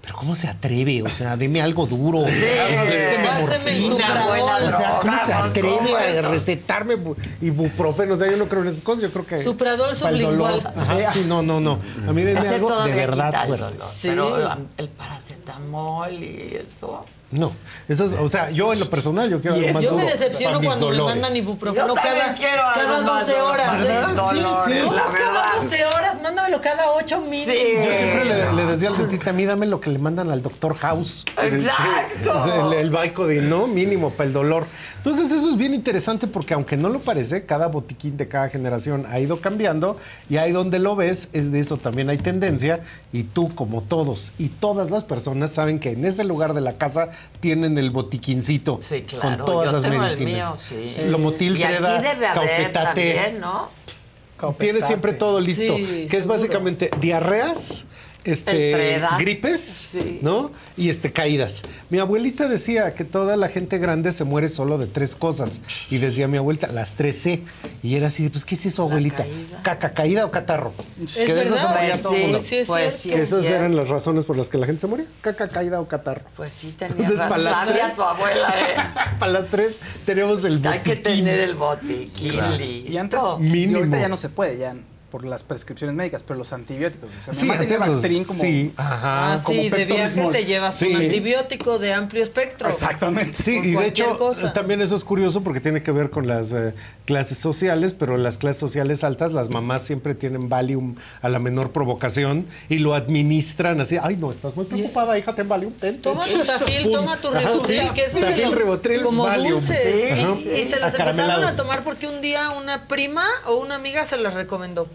Pero 0.01 0.17
¿cómo 0.17 0.35
se 0.37 0.49
atreve? 0.49 1.03
O 1.03 1.09
sea, 1.11 1.37
deme 1.37 1.61
algo 1.61 1.87
duro. 1.87 2.21
Inyécteme 2.21 3.27
Páseme 3.27 3.71
el 3.73 3.81
morfina. 3.83 4.09
Supradol. 4.09 4.63
O 4.63 4.71
sea, 4.77 4.99
¿cómo 5.03 5.19
se 5.27 5.33
atreve 5.35 5.69
¿cómo 5.77 5.97
a 5.97 6.23
recetarme 6.31 6.97
bu- 6.97 7.17
ibuprofeno? 7.43 8.15
O 8.15 8.17
sea, 8.17 8.31
yo 8.31 8.37
no 8.39 8.47
creo 8.49 8.63
en 8.63 8.69
esas 8.69 8.83
cosas. 8.83 9.03
Yo 9.03 9.11
creo 9.11 9.27
que... 9.27 9.37
Supradol 9.37 9.95
sublingual. 9.95 10.73
Ajá, 10.75 11.13
sí, 11.13 11.25
no, 11.27 11.43
no, 11.43 11.61
no. 11.61 11.79
A 12.09 12.13
mí 12.13 12.23
denme 12.23 12.41
algo 12.49 12.85
de 12.85 12.93
verdad 12.93 13.35
el 13.45 13.51
dolor. 13.51 13.73
Sí. 13.91 14.09
Pero 14.09 14.57
el 14.79 14.89
paracetamol 14.89 16.13
y 16.13 16.57
eso. 16.61 17.05
No, 17.31 17.53
eso 17.89 18.07
es, 18.07 18.15
o 18.15 18.27
sea, 18.27 18.51
yo 18.51 18.73
en 18.73 18.81
lo 18.81 18.89
personal 18.89 19.29
yo 19.29 19.39
quiero 19.43 19.57
algo 19.57 19.69
más 19.75 19.83
Yo 19.83 19.95
me 19.95 20.05
decepciono 20.05 20.61
para 20.61 20.61
mis 20.61 20.69
cuando 20.69 20.91
me 20.91 21.13
mandan 21.13 21.37
ibuprofeno 21.37 21.89
Yo 21.89 21.95
también 21.95 22.17
cada, 22.19 22.35
quiero 22.35 22.65
algo 22.65 22.89
cada 22.89 23.03
más 23.03 23.27
12 23.27 23.33
dolor, 23.39 23.51
horas. 23.53 23.73
más 23.73 23.83
¿eh? 23.83 24.15
dolor, 24.17 24.65
Sí, 24.65 24.73
sí. 24.73 24.79
¿Cómo 24.81 24.93
la 24.95 25.03
cada 25.11 25.33
verdad. 25.33 25.57
12 25.63 25.85
horas? 25.85 26.15
Mándame 26.23 26.29
Mándamelo 26.29 26.61
cada 26.63 26.91
ocho 26.93 27.21
minutos. 27.21 27.47
Yo 27.47 27.99
siempre 27.99 28.25
le, 28.25 28.53
le 28.53 28.65
decía 28.67 28.89
al 28.89 28.97
dentista, 28.97 29.31
a 29.31 29.33
mí 29.33 29.45
dame 29.45 29.67
lo 29.67 29.81
que 29.81 29.91
le 29.91 29.99
mandan 29.99 30.31
al 30.31 30.43
doctor 30.43 30.75
House. 30.77 31.25
Exacto. 31.43 32.45
Sí, 32.45 32.51
el, 32.51 32.73
el 32.75 32.91
Vicodin, 32.91 33.49
¿no? 33.49 33.67
Mínimo 33.67 34.11
para 34.11 34.27
el 34.27 34.33
dolor. 34.33 34.67
Entonces 34.97 35.31
eso 35.31 35.51
es 35.51 35.57
bien 35.57 35.75
interesante 35.75 36.27
porque 36.27 36.55
aunque 36.55 36.77
no 36.77 36.89
lo 36.89 36.99
parece, 36.99 37.47
cada 37.47 37.69
botiquín 37.69 38.17
de 38.17 38.29
cada 38.29 38.49
generación 38.51 39.07
ha 39.09 39.19
ido 39.21 39.41
cambiando 39.41 39.97
y 40.29 40.37
ahí 40.37 40.53
donde 40.53 40.79
lo 40.79 40.97
ves, 40.97 41.29
es 41.33 41.51
de 41.53 41.61
eso 41.61 41.77
también 41.77 42.11
hay 42.11 42.19
tendencia 42.19 42.81
y 43.13 43.23
tú 43.23 43.55
como 43.55 43.81
todos 43.81 44.33
y 44.39 44.49
todas 44.49 44.91
las 44.91 45.05
personas 45.05 45.51
saben 45.51 45.79
que 45.79 45.93
en 45.93 46.05
ese 46.05 46.25
lugar 46.25 46.53
de 46.53 46.61
la 46.61 46.75
casa 46.75 47.09
tienen 47.41 47.79
el 47.79 47.91
botiquincito 47.91 48.81
Claro, 49.07 49.45
con 49.45 49.45
todas 49.47 49.67
yo 49.67 49.73
las 49.73 49.83
tengo 49.83 49.95
el 49.97 50.01
medicinas. 50.03 50.27
mío, 50.27 50.55
sí. 50.57 50.95
Lomotil, 51.07 51.57
y 51.57 51.63
aquí 51.63 51.75
Treda, 51.77 52.01
debe 52.03 52.27
haber 52.27 52.49
Caupetate. 52.73 53.15
también, 53.15 53.41
¿no? 53.41 53.71
Tienes 54.59 54.87
siempre 54.87 55.13
todo 55.15 55.41
listo, 55.41 55.77
Sí, 55.77 55.85
que 55.87 56.05
es 56.05 56.11
seguro. 56.23 56.35
básicamente 56.35 56.91
diarreas, 57.01 57.87
este, 58.31 58.95
El 58.97 59.03
gripes, 59.19 59.97
¿no? 60.23 60.51
Y 60.77 60.89
este 60.91 61.13
caídas. 61.13 61.63
Mi 61.91 61.99
abuelita 61.99 62.49
decía 62.49 62.95
que 62.95 63.05
toda 63.05 63.37
la 63.37 63.49
gente 63.49 63.79
grande 63.79 64.13
se 64.13 64.25
muere 64.25 64.49
solo 64.49 64.79
de 64.79 64.87
tres 64.87 65.17
cosas. 65.17 65.61
Y 65.91 65.99
decía 65.99 66.29
mi 66.29 66.37
abuelita, 66.37 66.69
las 66.69 66.93
tres 66.93 67.17
C. 67.23 67.43
Y 67.83 67.95
era 67.97 68.09
así, 68.09 68.25
de, 68.25 68.31
pues, 68.31 68.45
¿qué 68.45 68.55
es 68.55 68.67
eso, 68.67 68.83
abuelita? 68.83 69.25
Caca, 69.63 69.95
caída 69.95 70.25
o 70.27 70.31
catarro. 70.31 70.73
Es 71.03 71.15
que 71.17 71.35
de 71.35 71.43
eso 71.45 71.57
se 71.57 71.67
moría 71.67 71.89
Pues 71.91 72.03
todo 72.03 72.13
el 72.13 72.19
sí, 72.19 72.25
mundo. 72.25 72.41
sí 72.45 72.57
es 72.57 72.67
Pues 72.67 72.95
sí 72.95 73.09
Que 73.11 73.15
es 73.17 73.25
esas 73.33 73.45
eran 73.47 73.75
las 73.77 73.89
razones 73.89 74.25
por 74.25 74.37
las 74.37 74.49
que 74.49 74.59
la 74.59 74.67
gente 74.67 74.81
se 74.81 74.87
moría. 74.87 75.07
Caca, 75.21 75.49
caída 75.49 75.81
o 75.81 75.89
catarro. 75.89 76.23
Pues 76.37 76.53
sí 76.53 76.75
tenía 76.77 77.09
razón. 77.09 77.17
para 77.29 77.39
las 77.39 77.53
Sabía 77.55 77.83
tres- 77.85 77.95
tu 77.97 78.03
abuela, 78.03 78.49
¿eh? 78.61 78.75
Para 79.19 79.33
las 79.33 79.47
tres 79.49 79.79
tenemos 80.07 80.45
el 80.45 80.65
Hay 80.67 80.81
que 80.81 80.97
botiquín. 80.97 81.25
tener 81.25 81.41
el 81.41 81.55
botiquín 81.55 82.31
Claro. 82.33 82.57
listo. 82.57 82.93
Y 82.93 82.97
antes, 82.97 83.21
y 83.41 83.75
ahorita 83.75 84.01
ya 84.01 84.09
no 84.09 84.17
se 84.17 84.29
puede, 84.29 84.59
ya 84.59 84.75
por 85.11 85.25
las 85.25 85.43
prescripciones 85.43 85.97
médicas, 85.97 86.23
pero 86.23 86.39
los 86.39 86.53
antibióticos. 86.53 87.09
O 87.21 87.25
sea, 87.25 87.35
Sí, 87.35 87.51
antes 87.51 88.27
como, 88.27 88.41
sí, 88.41 88.73
ajá. 88.77 89.33
Ah, 89.35 89.41
como 89.43 89.59
sí, 89.63 89.71
de 89.71 89.85
viaje 89.87 90.29
te 90.33 90.45
llevas 90.45 90.75
Sí. 90.77 90.87
un 90.89 90.97
antibiótico 91.03 91.79
de 91.79 91.95
amplio 91.95 92.23
espectro. 92.23 92.69
Exactamente. 92.69 93.43
Sí, 93.43 93.59
y 93.65 93.71
de 93.73 93.87
hecho 93.87 94.17
cosa. 94.19 94.53
también 94.53 94.83
eso 94.83 94.95
es 94.97 95.05
curioso 95.05 95.43
porque 95.43 95.61
tiene 95.61 95.83
que 95.83 95.93
ver 95.93 96.11
con 96.11 96.27
las 96.27 96.53
eh, 96.53 96.75
clases 97.07 97.39
sociales, 97.39 97.95
pero 97.99 98.17
las 98.19 98.37
clases 98.39 98.61
sociales 98.61 99.03
altas, 99.05 99.33
las 99.33 99.49
mamás 99.51 99.83
siempre 99.83 100.15
tienen 100.15 100.49
Valium 100.49 100.97
a 101.23 101.29
la 101.29 101.39
menor 101.39 101.71
provocación 101.73 102.47
y 102.69 102.79
lo 102.79 102.95
administran 102.95 103.81
así, 103.81 103.97
ay 104.03 104.17
no, 104.17 104.31
estás 104.31 104.57
muy 104.57 104.67
preocupada, 104.67 105.19
hija, 105.19 105.35
ten 105.35 105.49
Valium, 105.49 105.73
ten, 105.73 105.95
ten". 105.95 106.03
Toma 106.03 106.25
tu 106.25 106.43
tafil, 106.45 106.91
toma 106.91 107.17
tu 107.17 107.31
ribotril, 107.31 107.93
que 107.95 108.05
eso 108.05 108.19
tafil, 108.19 108.51
lo- 108.51 108.55
ribotril, 108.57 109.03
como 109.03 109.25
Valium. 109.25 109.53
dulces. 109.53 110.45
Y-. 110.47 110.61
Y, 110.61 110.65
se 110.65 110.79
las 110.79 110.95
empezaron 110.95 111.45
a 111.45 111.57
tomar 111.57 111.83
porque 111.83 112.07
un 112.07 112.21
día 112.21 112.51
una 112.51 112.87
prima 112.89 113.25
o 113.47 113.57
una 113.57 113.77
amiga 113.77 114.05
se 114.05 114.19
las 114.19 114.35
recomendó. 114.35 114.87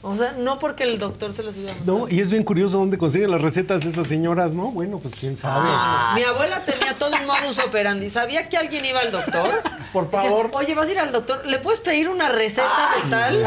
O 0.00 0.16
sea, 0.16 0.32
no 0.38 0.58
porque 0.58 0.84
el 0.84 0.98
doctor 0.98 1.32
se 1.32 1.42
las 1.42 1.56
iba 1.56 1.72
a 1.72 1.74
mandar. 1.74 1.94
No, 1.94 2.08
y 2.08 2.20
es 2.20 2.30
bien 2.30 2.44
curioso 2.44 2.78
dónde 2.78 2.96
consiguen 2.96 3.30
las 3.32 3.42
recetas 3.42 3.84
esas 3.84 4.06
señoras, 4.06 4.54
¿no? 4.54 4.70
Bueno, 4.70 4.98
pues 5.00 5.14
quién 5.16 5.36
sabe. 5.36 5.66
Ah, 5.70 6.12
Mi 6.14 6.22
abuela 6.22 6.64
tenía 6.64 6.96
todo 6.96 7.10
un 7.16 7.26
modus 7.26 7.58
operandi. 7.58 8.08
Sabía 8.08 8.48
que 8.48 8.56
alguien 8.56 8.84
iba 8.84 9.00
al 9.00 9.10
doctor. 9.10 9.60
Por 9.92 10.10
Decía, 10.10 10.30
favor. 10.30 10.50
Oye, 10.54 10.74
vas 10.74 10.88
a 10.88 10.92
ir 10.92 10.98
al 10.98 11.12
doctor. 11.12 11.46
¿Le 11.46 11.58
puedes 11.58 11.80
pedir 11.80 12.08
una 12.08 12.28
receta 12.28 12.68
de 13.02 13.10
tal? 13.10 13.38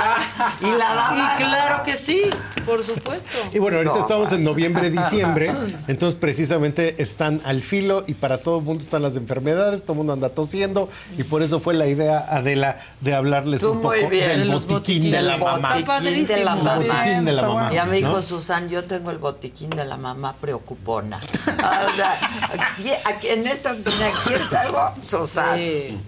Y 0.61 0.65
la 0.71 0.93
daba. 0.93 1.35
Y 1.39 1.43
claro 1.43 1.83
que 1.83 1.97
sí, 1.97 2.23
por 2.65 2.83
supuesto. 2.83 3.29
Y 3.53 3.59
bueno, 3.59 3.77
ahorita 3.77 3.95
No, 3.95 4.01
estamos 4.01 4.31
en 4.33 4.43
noviembre, 4.43 4.89
diciembre, 4.89 5.51
entonces 5.87 6.19
precisamente 6.19 7.01
están 7.01 7.41
al 7.45 7.61
filo 7.61 8.03
y 8.07 8.13
para 8.13 8.37
todo 8.39 8.59
el 8.59 8.63
mundo 8.63 8.83
están 8.83 9.01
las 9.01 9.17
enfermedades, 9.17 9.81
todo 9.83 9.93
el 9.93 9.97
mundo 9.97 10.13
anda 10.13 10.29
tosiendo 10.29 10.89
y 11.17 11.23
por 11.23 11.41
eso 11.43 11.59
fue 11.59 11.73
la 11.73 11.87
idea, 11.87 12.25
Adela, 12.29 12.77
de 13.01 13.13
hablarles 13.13 13.61
Tú 13.61 13.71
un 13.71 13.81
poco 13.81 14.09
bien. 14.09 14.27
del 14.39 14.47
De 14.51 14.55
botiquín 14.57 15.11
de 15.11 15.21
la 15.21 15.37
botiquín 15.37 15.61
mamá. 15.61 15.75
De 16.01 16.43
la 16.43 16.55
mamá. 16.55 16.75
Botiquín 16.75 17.25
de 17.25 17.31
la 17.33 17.41
mamá. 17.43 17.71
Ya 17.73 17.85
me 17.85 17.97
dijo 17.97 18.09
¿no? 18.09 18.21
Susan, 18.21 18.69
yo 18.69 18.83
tengo 18.85 19.11
el 19.11 19.17
botiquín 19.17 19.69
de 19.71 19.85
la 19.85 19.97
mamá 19.97 20.35
preocupona. 20.39 21.19
O 21.47 21.91
sea, 21.91 22.13
aquí, 22.59 22.89
aquí 23.05 23.27
en 23.27 23.47
esta 23.47 23.71
oficina, 23.73 24.07
¿quieres 24.25 24.53
algo? 24.53 24.91
Susan. 25.05 25.57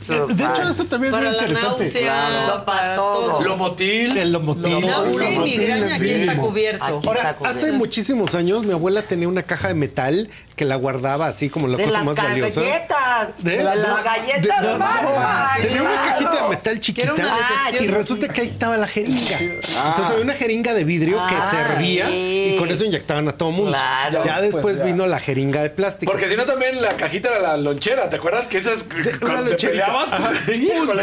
Susan. 0.02 0.23
De 0.28 0.44
hecho, 0.44 0.70
eso 0.70 0.86
también 0.86 1.12
Para 1.12 1.26
es 1.30 1.32
la 1.34 1.38
muy 1.42 1.50
interesante. 1.52 1.84
náusea, 1.84 2.02
Claro. 2.46 2.66
para 2.66 2.96
todo. 2.96 3.28
todo. 3.32 3.42
Lomotil. 3.44 4.18
El 4.18 4.32
lomotil. 4.32 4.86
Náusea 4.86 5.32
y 5.34 5.38
migraña, 5.40 5.96
aquí 5.96 6.10
está 6.10 6.38
cubierto. 6.38 6.84
Aquí 6.84 7.08
Ahora, 7.08 7.20
está 7.22 7.36
cubierto. 7.36 7.60
hace 7.60 7.72
muchísimos 7.72 8.36
años 8.36 8.64
mi 8.66 8.74
abuela 8.74 9.02
tenía 9.04 9.28
una 9.28 9.44
caja 9.44 9.68
de 9.70 9.74
metal 9.74 10.30
que 10.56 10.66
la 10.66 10.76
guardaba 10.76 11.28
así 11.28 11.50
como 11.50 11.68
la 11.68 11.78
de 11.78 11.86
cosa 11.86 11.98
las 11.98 12.06
más 12.06 12.16
valiosa. 12.16 12.62
galletas. 12.62 13.44
¿De? 13.44 13.58
De 13.58 13.64
las 13.64 13.76
De- 13.76 14.04
galletas 14.04 14.62
de- 14.62 14.68
no, 14.68 14.78
Magma, 14.80 15.50
Tenía 15.62 15.82
una 15.82 15.92
claro. 15.92 16.06
cajita 16.26 16.44
de 16.44 16.50
metal 16.50 16.80
chiquita 16.80 17.14
una 17.14 17.24
decepción. 17.38 17.84
y 17.84 17.88
resulta 17.88 18.28
que 18.30 18.42
ahí 18.42 18.48
estaba 18.48 18.78
la 18.78 18.88
jeringa. 18.88 19.38
Ah. 19.78 19.86
Entonces 19.90 20.12
había 20.12 20.24
una 20.24 20.34
jeringa 20.34 20.74
de 20.74 20.84
vidrio 20.84 21.18
que 21.28 21.36
Ah, 21.36 21.50
servía 21.50 22.08
sí. 22.08 22.54
y 22.56 22.58
con 22.60 22.70
eso 22.70 22.86
inyectaban 22.86 23.28
a 23.28 23.32
todo 23.38 23.52
mundo. 23.52 23.72
Claro. 23.72 24.24
Ya 24.26 24.42
después 24.42 24.78
ya. 24.78 24.84
vino 24.86 25.08
la 25.08 25.20
jeringa 25.20 25.62
de 25.64 25.70
plástico. 25.70 26.12
Porque 26.12 26.30
si 26.30 26.36
no, 26.36 26.46
también 26.46 26.82
la 26.82 26.96
cajita 26.98 27.30
era 27.30 27.40
la 27.40 27.58
lonchera. 27.58 28.10
¿Te 28.10 28.18
acuerdas 28.18 28.48
que 28.48 28.58
esas 28.58 28.86
cuando 29.20 29.56
te 29.56 29.68
peleabas? 29.68 30.12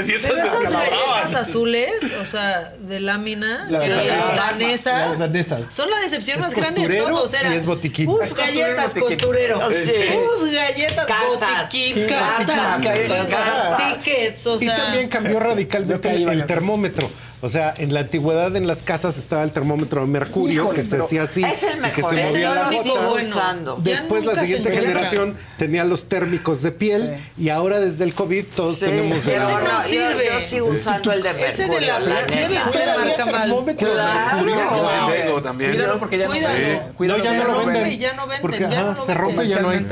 Si 0.05 0.15
esas 0.15 0.33
galletas 0.33 1.35
azules, 1.35 1.91
o 2.21 2.25
sea, 2.25 2.73
de 2.81 3.01
lámina, 3.01 3.67
Las 3.69 3.83
sí, 3.83 3.89
las 3.89 4.37
danesas. 4.37 5.11
Las 5.11 5.19
danesas. 5.21 5.67
son 5.73 5.91
la 5.91 5.99
decepción 6.01 6.41
más 6.41 6.55
grande 6.55 6.87
de 6.87 6.97
todos. 6.99 7.33
Era, 7.35 7.53
y 7.53 7.57
es 7.57 7.65
botiquín. 7.65 8.09
Uf, 8.09 8.35
galletas, 8.35 8.95
botiquín. 8.95 9.19
Costurero. 9.49 9.71
Sí. 9.73 10.17
Uf, 10.17 10.53
galletas, 10.53 11.07
Cartas. 11.07 11.63
botiquín, 11.63 12.07
Cartas. 12.07 12.85
cartas, 12.85 13.29
Cartas. 13.29 13.99
tickets, 14.05 14.47
o 14.47 14.57
y 14.57 14.59
sea. 14.61 14.77
también 14.77 15.09
cambió 15.09 15.41
radicalmente 15.41 16.15
el, 16.15 16.45
termómetro. 16.47 17.11
O 17.43 17.49
sea, 17.49 17.73
en 17.79 17.95
la 17.95 18.01
antigüedad 18.01 18.55
en 18.55 18.67
las 18.67 18.83
casas 18.83 19.17
estaba 19.17 19.43
el 19.45 19.51
termómetro 19.53 20.03
de 20.03 20.07
mercurio 20.07 20.65
Híjole, 20.65 20.83
que 20.83 20.87
se 20.87 20.99
hacía 20.99 21.23
así. 21.23 21.43
Es 21.43 21.63
el 21.63 21.71
y 21.71 21.75
que 21.75 21.81
mejor, 22.03 22.15
se 22.15 22.21
es 22.23 22.29
movía 22.29 22.49
el 22.51 22.55
la 22.55 22.69
único 22.69 22.85
gota. 22.95 23.09
bueno. 23.09 23.77
Después 23.83 24.27
la 24.27 24.41
siguiente 24.41 24.71
generación 24.73 25.37
tenía 25.57 25.85
los 25.85 26.05
térmicos 26.05 26.61
de 26.63 26.71
piel 26.73 27.17
y 27.39 27.49
ahora 27.49 27.81
desde 27.81 28.05
el 28.05 28.13
COVID 28.13 28.45
todos 28.55 28.77
Sí, 28.77 28.85
tenemos 28.85 29.21
pero 29.25 29.49
el- 29.49 29.55
no, 29.55 29.61
no 29.61 29.83
yo- 29.83 29.89
sirve. 29.89 30.27
Yo, 30.43 30.49
sigo 30.49 30.67
usando 30.69 31.13
el 31.13 31.23
de 31.23 31.31
Ese 31.31 31.67
mercurio. 31.67 31.79
de 31.81 31.87
la- 31.87 31.99
la 32.01 32.27
¿Tienes 32.27 32.51
de 32.51 32.57
Todavía 32.59 33.17
termómetro 33.17 33.89
de 33.89 33.95
Claro. 33.95 34.37
mercurio. 34.37 34.57
Yo 34.77 34.89
sí 34.91 35.13
tengo 35.23 35.43
también. 35.43 35.71
Cuídalo 35.73 35.99
porque 35.99 36.19
ya 36.19 36.27
Cuídalo. 36.27 36.59
no. 36.59 36.75
No, 36.75 36.93
Cuídalo. 36.93 37.25
ya 37.25 37.33
no 37.33 37.39
Se 37.41 37.49
lo 37.49 37.55
rompe 37.55 37.73
venden. 37.73 37.93
y 37.93 37.99
ya 37.99 38.13
no 38.13 38.23
venden, 38.27 38.43
porque 38.43 38.59
ya 38.61 38.69
ajá, 38.69 38.83
no 38.83 39.05
se 39.07 39.15
rompe 39.15 39.45
y 39.45 39.49
ya 39.49 39.61
no 39.61 39.71
hay. 39.71 39.87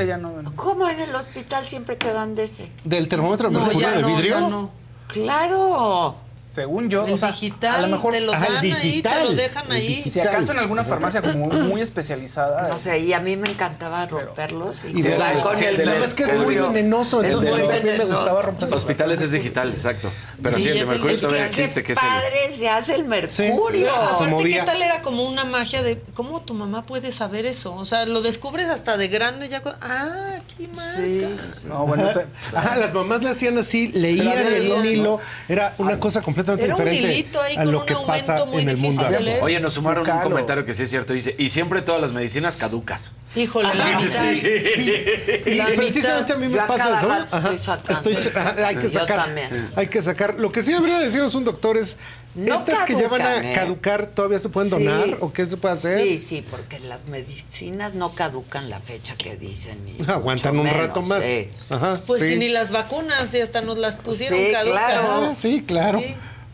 ¿Cómo 0.55 0.89
en 0.89 1.01
el 1.01 1.15
hospital 1.15 1.67
siempre 1.67 1.97
te 1.97 2.13
dan 2.13 2.35
de 2.35 2.45
ese? 2.45 2.71
Del 2.85 3.09
termómetro 3.09 3.49
de 3.49 3.57
mercurio 3.59 3.91
de 3.91 4.03
vidrio. 4.05 4.71
Claro. 5.09 6.17
Según 6.59 6.91
yo, 6.91 7.07
El 7.07 7.13
o 7.13 7.17
sea, 7.19 7.29
digital, 7.29 7.77
a 7.77 7.81
lo 7.83 7.89
mejor 7.89 8.15
te 8.15 8.21
lo 8.21 8.33
el 8.35 8.41
dan 8.41 8.57
ahí, 8.73 9.01
te 9.03 9.21
lo 9.23 9.31
dejan 9.33 9.67
El 9.67 9.73
ahí. 9.73 10.03
si 10.03 10.19
acaso 10.21 10.51
en 10.53 10.59
alguna 10.59 10.83
farmacia 10.85 11.23
como 11.23 11.47
muy 11.47 11.81
especializada. 11.81 12.69
No 12.69 12.79
sé, 12.79 12.99
y 12.99 13.13
a 13.13 13.21
mí 13.21 13.37
me 13.37 13.49
encantaba 13.49 14.07
romperlos 14.07 14.85
y, 14.87 14.99
Y 14.99 15.03
de- 15.03 15.13
jugar 15.15 15.41
con 15.41 15.57
sí, 15.57 15.65
el 15.67 15.77
de 15.77 15.85
más 16.01 16.15
que 16.15 16.25
es 16.25 16.35
muy 16.35 16.57
venenoso, 16.57 17.23
Es 17.23 17.33
entonces 17.33 17.51
muy 17.53 17.61
a 17.61 17.63
mí 17.65 17.69
también 17.69 17.85
me 17.87 17.99
venenoso. 17.99 18.17
gustaba 18.23 18.43
romper. 18.43 18.75
Hospitales 18.75 19.21
es 19.21 19.31
digital, 19.33 19.71
exacto. 19.71 20.11
Pero 20.43 20.57
Sí, 20.57 20.63
sí, 20.65 20.69
el 20.71 20.75
de 20.75 20.81
es 20.81 20.87
el- 20.87 20.91
mercurio 20.93 21.15
es 21.15 21.21
todavía 21.21 21.43
que- 21.43 21.49
existe, 21.49 21.81
Qué 21.83 21.87
que 21.87 21.93
es 21.93 21.99
el... 22.03 22.09
padre 22.09 22.51
se 22.51 22.69
hace 22.69 22.95
el 22.95 23.05
mercurio. 23.05 23.89
Aparte. 23.95 24.45
¿qué 24.51 24.63
tal 24.65 24.83
era 24.83 25.03
como 25.03 25.23
una 25.25 25.45
magia 25.45 25.83
de 25.83 26.01
cómo 26.15 26.43
tu 26.43 26.55
mamá 26.55 26.85
puede 26.87 27.13
saber 27.13 27.47
eso? 27.47 27.75
O 27.75 27.85
sea, 27.85 28.05
lo 28.07 28.21
descubres 28.23 28.69
hasta 28.69 28.97
de 28.97 29.09
grande 29.09 29.49
ya. 29.49 29.63
Ah, 29.81 30.37
aquí 30.39 30.69
marca. 30.75 31.29
No, 31.67 31.87
bueno, 31.87 32.09
o 32.09 32.13
sea, 32.13 32.27
Ajá, 32.55 32.77
las 32.77 32.93
mamás 32.95 33.23
le 33.23 33.31
hacían 33.31 33.59
así, 33.59 33.89
leían 33.89 34.27
Pero 34.35 34.49
en 34.51 34.73
un 34.73 34.83
leían, 34.83 34.87
hilo, 34.87 35.21
era 35.49 35.75
una 35.79 36.01
cosa 36.01 36.23
completamente 36.57 36.99
Era 36.99 37.07
un 37.07 37.13
hilito 37.13 37.41
ahí 37.41 37.57
a 37.57 37.63
con 37.65 37.73
lo 37.73 37.81
un 37.81 37.87
que 37.87 37.93
aumento 37.95 38.27
pasa 38.27 38.45
muy 38.45 38.63
en 38.63 38.69
el 38.69 38.77
mundo 38.77 39.11
leer. 39.21 39.43
Oye, 39.43 39.61
nos 39.61 39.73
sumaron 39.75 40.09
un 40.09 40.21
comentario 40.21 40.65
que 40.65 40.75
sí 40.75 40.85
es 40.85 40.91
cierto. 40.91 41.13
Dice, 41.13 41.35
y 41.39 41.49
siempre 41.51 41.83
todas 41.83 42.01
las 42.01 42.13
medicinas 42.13 42.57
caducas. 42.57 43.13
Híjole, 43.37 43.73
la 43.75 43.97
Ah, 43.97 44.01
mitad. 44.01 44.33
sí. 44.33 44.43
Y 45.47 45.55
La 45.55 45.67
precisamente 45.67 46.35
mitad. 46.35 46.37
a 46.37 46.39
mí 46.39 46.47
me 46.49 46.59
Yo 46.59 46.67
pasa 46.67 46.99
eso. 46.99 47.37
Ajá, 47.37 47.53
estoy 47.93 48.15
estoy- 48.17 48.33
hay 48.65 48.77
que 48.77 48.91
Yo 48.91 49.01
sacar. 49.01 49.25
también. 49.25 49.71
Hay 49.77 49.87
que 49.89 50.03
sacar. 50.03 50.35
Lo 50.39 50.51
que 50.53 50.63
sí 50.63 50.73
habría 50.73 50.99
de 50.99 51.05
decirnos 51.07 51.35
un 51.35 51.45
doctor 51.45 51.77
es. 51.77 51.97
No 52.35 52.55
¿Estas 52.57 52.85
que 52.85 52.95
ya 52.95 53.09
van 53.09 53.23
a 53.23 53.51
¿eh? 53.51 53.55
caducar 53.55 54.07
todavía 54.07 54.39
se 54.39 54.49
pueden 54.51 54.71
Sí. 54.71 54.85
donar? 54.85 55.17
¿O 55.21 55.33
qué 55.33 55.45
se 55.47 55.57
puede 55.57 55.75
hacer? 55.75 56.01
Sí, 56.03 56.19
sí, 56.19 56.45
porque 56.49 56.79
las 56.79 57.07
medicinas 57.09 57.95
no 57.95 58.13
caducan 58.15 58.69
la 58.71 58.79
fecha 58.79 59.17
que 59.17 59.37
dicen. 59.37 59.79
y 59.99 60.05
Aguantan 60.11 60.57
un 60.57 60.65
menos, 60.65 60.79
rato 60.79 61.03
más. 61.03 61.23
sí. 61.25 61.49
Ajá, 61.71 61.99
Pues 62.07 62.23
sí. 62.23 62.29
si 62.29 62.37
ni 62.37 62.49
las 62.49 62.71
vacunas, 62.71 63.35
y 63.35 63.41
hasta 63.41 63.63
nos 63.63 63.79
las 63.79 63.97
pusieron 63.97 64.39
Sí, 64.39 64.53
caducas. 64.53 64.79
claro. 64.85 65.09
Ah, 65.11 65.35
sí, 65.35 65.65
claro. 65.67 66.03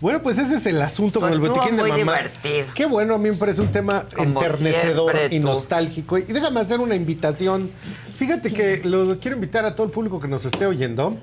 Bueno, 0.05 0.20
pues 0.20 0.39
ese 0.39 0.56
es 0.56 0.66
el 0.66 0.82
asunto 0.82 1.18
Pues 1.18 1.32
con 1.32 1.43
el 1.43 1.48
botiquín 1.48 1.76
de 1.78 1.82
mamá. 1.82 1.97
divertido. 1.97 2.66
Qué 2.74 2.85
bueno, 2.85 3.14
a 3.14 3.18
mí 3.18 3.31
me 3.31 3.36
parece 3.39 3.62
un 3.62 3.72
tema 3.72 4.05
Como 4.14 4.43
enternecedor 4.43 5.16
y 5.31 5.40
tú. 5.40 5.47
nostálgico. 5.47 6.18
Y 6.18 6.24
déjame 6.24 6.60
hacer 6.60 6.78
una 6.81 6.94
invitación. 6.94 7.70
Fíjate 8.18 8.52
que 8.52 8.82
lo 8.85 9.18
quiero 9.18 9.36
invitar 9.39 9.64
a 9.64 9.74
todo 9.74 9.86
el 9.86 9.90
público 9.94 10.20
que 10.20 10.28
nos 10.28 10.44
esté 10.44 10.66
oyendo 10.66 11.16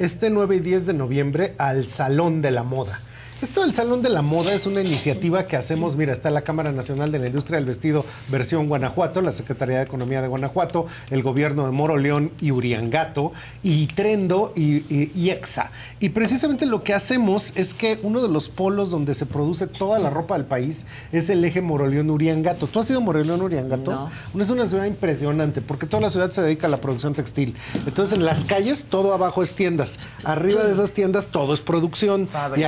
este 0.00 0.30
9 0.30 0.56
y 0.56 0.58
10 0.58 0.86
de 0.86 0.94
noviembre 0.94 1.54
al 1.58 1.86
Salón 1.86 2.42
de 2.42 2.50
la 2.50 2.64
Moda. 2.64 2.98
Esto 3.42 3.60
del 3.60 3.74
Salón 3.74 4.00
de 4.00 4.08
la 4.08 4.22
Moda 4.22 4.54
es 4.54 4.66
una 4.66 4.80
iniciativa 4.80 5.46
que 5.46 5.56
hacemos, 5.56 5.96
mira, 5.96 6.12
está 6.12 6.30
la 6.30 6.42
Cámara 6.42 6.72
Nacional 6.72 7.12
de 7.12 7.18
la 7.18 7.26
Industria 7.26 7.58
del 7.58 7.66
Vestido 7.66 8.06
versión 8.28 8.68
Guanajuato, 8.68 9.20
la 9.20 9.32
Secretaría 9.32 9.76
de 9.78 9.82
Economía 9.82 10.22
de 10.22 10.28
Guanajuato, 10.28 10.86
el 11.10 11.22
gobierno 11.22 11.66
de 11.66 11.72
Moro 11.72 11.98
León 11.98 12.30
y 12.40 12.52
Uriangato, 12.52 13.32
y 13.62 13.86
Trendo 13.88 14.52
y, 14.56 14.76
y- 14.94 15.12
y 15.14 15.28
EXA. 15.30 15.70
Y 16.00 16.08
precisamente 16.10 16.64
lo 16.64 16.82
que 16.84 16.94
hacemos 16.94 17.52
es 17.54 17.74
que 17.74 17.98
uno 18.02 18.22
de 18.22 18.28
los 18.28 18.48
polos 18.48 18.90
donde 18.90 19.12
se 19.12 19.26
produce 19.26 19.66
toda 19.66 19.98
la 19.98 20.08
ropa 20.08 20.36
del 20.38 20.46
país 20.46 20.86
es 21.12 21.28
el 21.28 21.44
eje 21.44 21.60
Moro 21.60 21.86
León 21.86 22.08
Uriangato. 22.10 22.66
¿Tú 22.66 22.80
has 22.80 22.88
ido 22.88 23.00
a 23.00 23.02
Moro 23.02 23.22
León 23.22 23.42
Uriangato? 23.42 23.90
No. 24.32 24.40
Es 24.40 24.48
una 24.48 24.64
ciudad 24.64 24.86
impresionante 24.86 25.60
porque 25.60 25.86
toda 25.86 26.00
la 26.00 26.08
ciudad 26.08 26.30
se 26.30 26.40
dedica 26.40 26.66
a 26.66 26.70
la 26.70 26.78
producción 26.80 27.12
textil. 27.14 27.54
Entonces 27.86 28.14
en 28.14 28.24
las 28.24 28.44
calles 28.46 28.86
todo 28.88 29.12
abajo 29.12 29.42
es 29.42 29.52
tiendas. 29.52 29.98
Arriba 30.24 30.62
de 30.64 30.72
esas 30.72 30.92
tiendas 30.92 31.26
todo 31.26 31.52
es 31.52 31.60
producción. 31.60 32.26
Y 32.56 32.64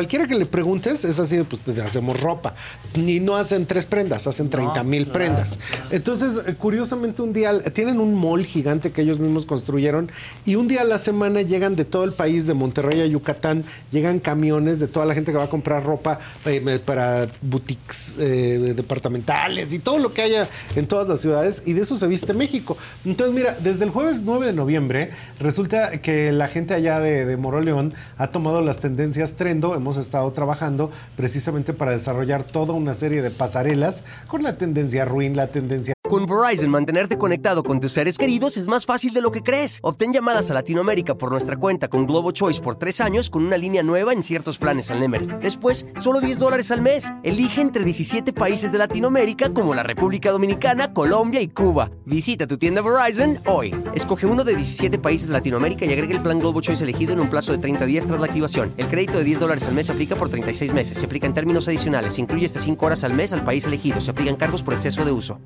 cualquiera 0.00 0.26
que 0.26 0.34
le 0.34 0.46
preguntes 0.46 1.04
es 1.04 1.20
así, 1.20 1.42
pues 1.42 1.60
te 1.60 1.78
hacemos 1.82 2.18
ropa. 2.18 2.54
Y 2.94 3.20
no 3.20 3.36
hacen 3.36 3.66
tres 3.66 3.84
prendas, 3.84 4.26
hacen 4.26 4.48
30 4.48 4.82
mil 4.82 5.04
claro, 5.04 5.18
prendas. 5.18 5.58
Entonces, 5.90 6.40
eh, 6.46 6.54
curiosamente 6.54 7.20
un 7.20 7.34
día, 7.34 7.62
tienen 7.64 8.00
un 8.00 8.14
mall 8.14 8.46
gigante 8.46 8.92
que 8.92 9.02
ellos 9.02 9.18
mismos 9.18 9.44
construyeron 9.44 10.10
y 10.46 10.54
un 10.54 10.68
día 10.68 10.80
a 10.80 10.84
la 10.84 10.96
semana 10.96 11.42
llegan 11.42 11.76
de 11.76 11.84
todo 11.84 12.04
el 12.04 12.12
país, 12.12 12.46
de 12.46 12.54
Monterrey 12.54 13.02
a 13.02 13.06
Yucatán, 13.06 13.62
llegan 13.92 14.20
camiones 14.20 14.80
de 14.80 14.88
toda 14.88 15.04
la 15.04 15.12
gente 15.12 15.32
que 15.32 15.38
va 15.38 15.44
a 15.44 15.50
comprar 15.50 15.84
ropa 15.84 16.18
eh, 16.46 16.80
para 16.82 17.28
boutiques 17.42 18.16
eh, 18.18 18.72
departamentales 18.74 19.74
y 19.74 19.80
todo 19.80 19.98
lo 19.98 20.14
que 20.14 20.22
haya 20.22 20.48
en 20.76 20.86
todas 20.86 21.06
las 21.06 21.20
ciudades 21.20 21.62
y 21.66 21.74
de 21.74 21.82
eso 21.82 21.98
se 21.98 22.06
viste 22.06 22.32
México. 22.32 22.78
Entonces, 23.04 23.34
mira, 23.34 23.54
desde 23.60 23.84
el 23.84 23.90
jueves 23.90 24.22
9 24.24 24.46
de 24.46 24.52
noviembre 24.54 25.10
resulta 25.38 26.00
que 26.00 26.32
la 26.32 26.48
gente 26.48 26.72
allá 26.72 27.00
de, 27.00 27.26
de 27.26 27.36
Moroleón 27.36 27.92
ha 28.16 28.28
tomado 28.28 28.62
las 28.62 28.78
tendencias 28.78 29.34
Trendo, 29.34 29.74
hemos 29.74 29.89
estado 29.96 30.30
trabajando 30.32 30.90
precisamente 31.16 31.72
para 31.72 31.92
desarrollar 31.92 32.44
toda 32.44 32.72
una 32.72 32.94
serie 32.94 33.22
de 33.22 33.30
pasarelas 33.30 34.04
con 34.26 34.42
la 34.42 34.56
tendencia 34.56 35.04
ruin, 35.04 35.36
la 35.36 35.48
tendencia 35.48 35.94
Con 36.08 36.26
Verizon, 36.26 36.70
mantenerte 36.70 37.16
conectado 37.18 37.62
con 37.62 37.78
tus 37.78 37.92
seres 37.92 38.18
queridos 38.18 38.56
es 38.56 38.66
más 38.66 38.84
fácil 38.84 39.12
de 39.12 39.20
lo 39.20 39.30
que 39.30 39.42
crees. 39.42 39.78
Obtén 39.82 40.12
llamadas 40.12 40.50
a 40.50 40.54
Latinoamérica 40.54 41.14
por 41.14 41.30
nuestra 41.30 41.56
cuenta 41.56 41.86
con 41.86 42.04
Globo 42.06 42.32
Choice 42.32 42.60
por 42.60 42.74
tres 42.74 43.00
años 43.00 43.30
con 43.30 43.44
una 43.44 43.56
línea 43.56 43.84
nueva 43.84 44.12
en 44.12 44.24
ciertos 44.24 44.58
planes 44.58 44.90
al 44.90 44.98
Nemery. 44.98 45.28
Después, 45.40 45.86
solo 46.00 46.20
10 46.20 46.40
dólares 46.40 46.70
al 46.72 46.80
mes. 46.80 47.12
Elige 47.22 47.60
entre 47.60 47.84
17 47.84 48.32
países 48.32 48.72
de 48.72 48.78
Latinoamérica 48.78 49.52
como 49.54 49.72
la 49.72 49.84
República 49.84 50.32
Dominicana, 50.32 50.92
Colombia 50.92 51.40
y 51.40 51.48
Cuba. 51.48 51.90
Visita 52.06 52.48
tu 52.48 52.58
tienda 52.58 52.82
Verizon 52.82 53.38
hoy. 53.46 53.72
Escoge 53.94 54.26
uno 54.26 54.42
de 54.42 54.56
17 54.56 54.98
países 54.98 55.28
de 55.28 55.34
Latinoamérica 55.34 55.84
y 55.84 55.92
agrega 55.92 56.14
el 56.14 56.22
plan 56.22 56.40
Globo 56.40 56.60
Choice 56.60 56.82
elegido 56.82 57.12
en 57.12 57.20
un 57.20 57.30
plazo 57.30 57.52
de 57.52 57.58
30 57.58 57.84
días 57.86 58.06
tras 58.06 58.18
la 58.18 58.26
activación. 58.26 58.74
El 58.76 58.88
crédito 58.88 59.18
de 59.18 59.24
10 59.24 59.38
dólares 59.38 59.66
al 59.68 59.74
mes 59.74 59.79
se 59.82 59.92
aplica 59.92 60.16
por 60.16 60.28
36 60.28 60.72
meses. 60.72 60.98
Se 60.98 61.06
aplica 61.06 61.26
en 61.26 61.34
términos 61.34 61.68
adicionales. 61.68 62.14
Se 62.14 62.20
incluye 62.20 62.46
hasta 62.46 62.60
5 62.60 62.86
horas 62.86 63.04
al 63.04 63.14
mes 63.14 63.32
al 63.32 63.44
país 63.44 63.64
elegido. 63.66 64.00
Se 64.00 64.10
aplican 64.10 64.36
cargos 64.36 64.62
por 64.62 64.74
exceso 64.74 65.04
de 65.04 65.12
uso. 65.12 65.38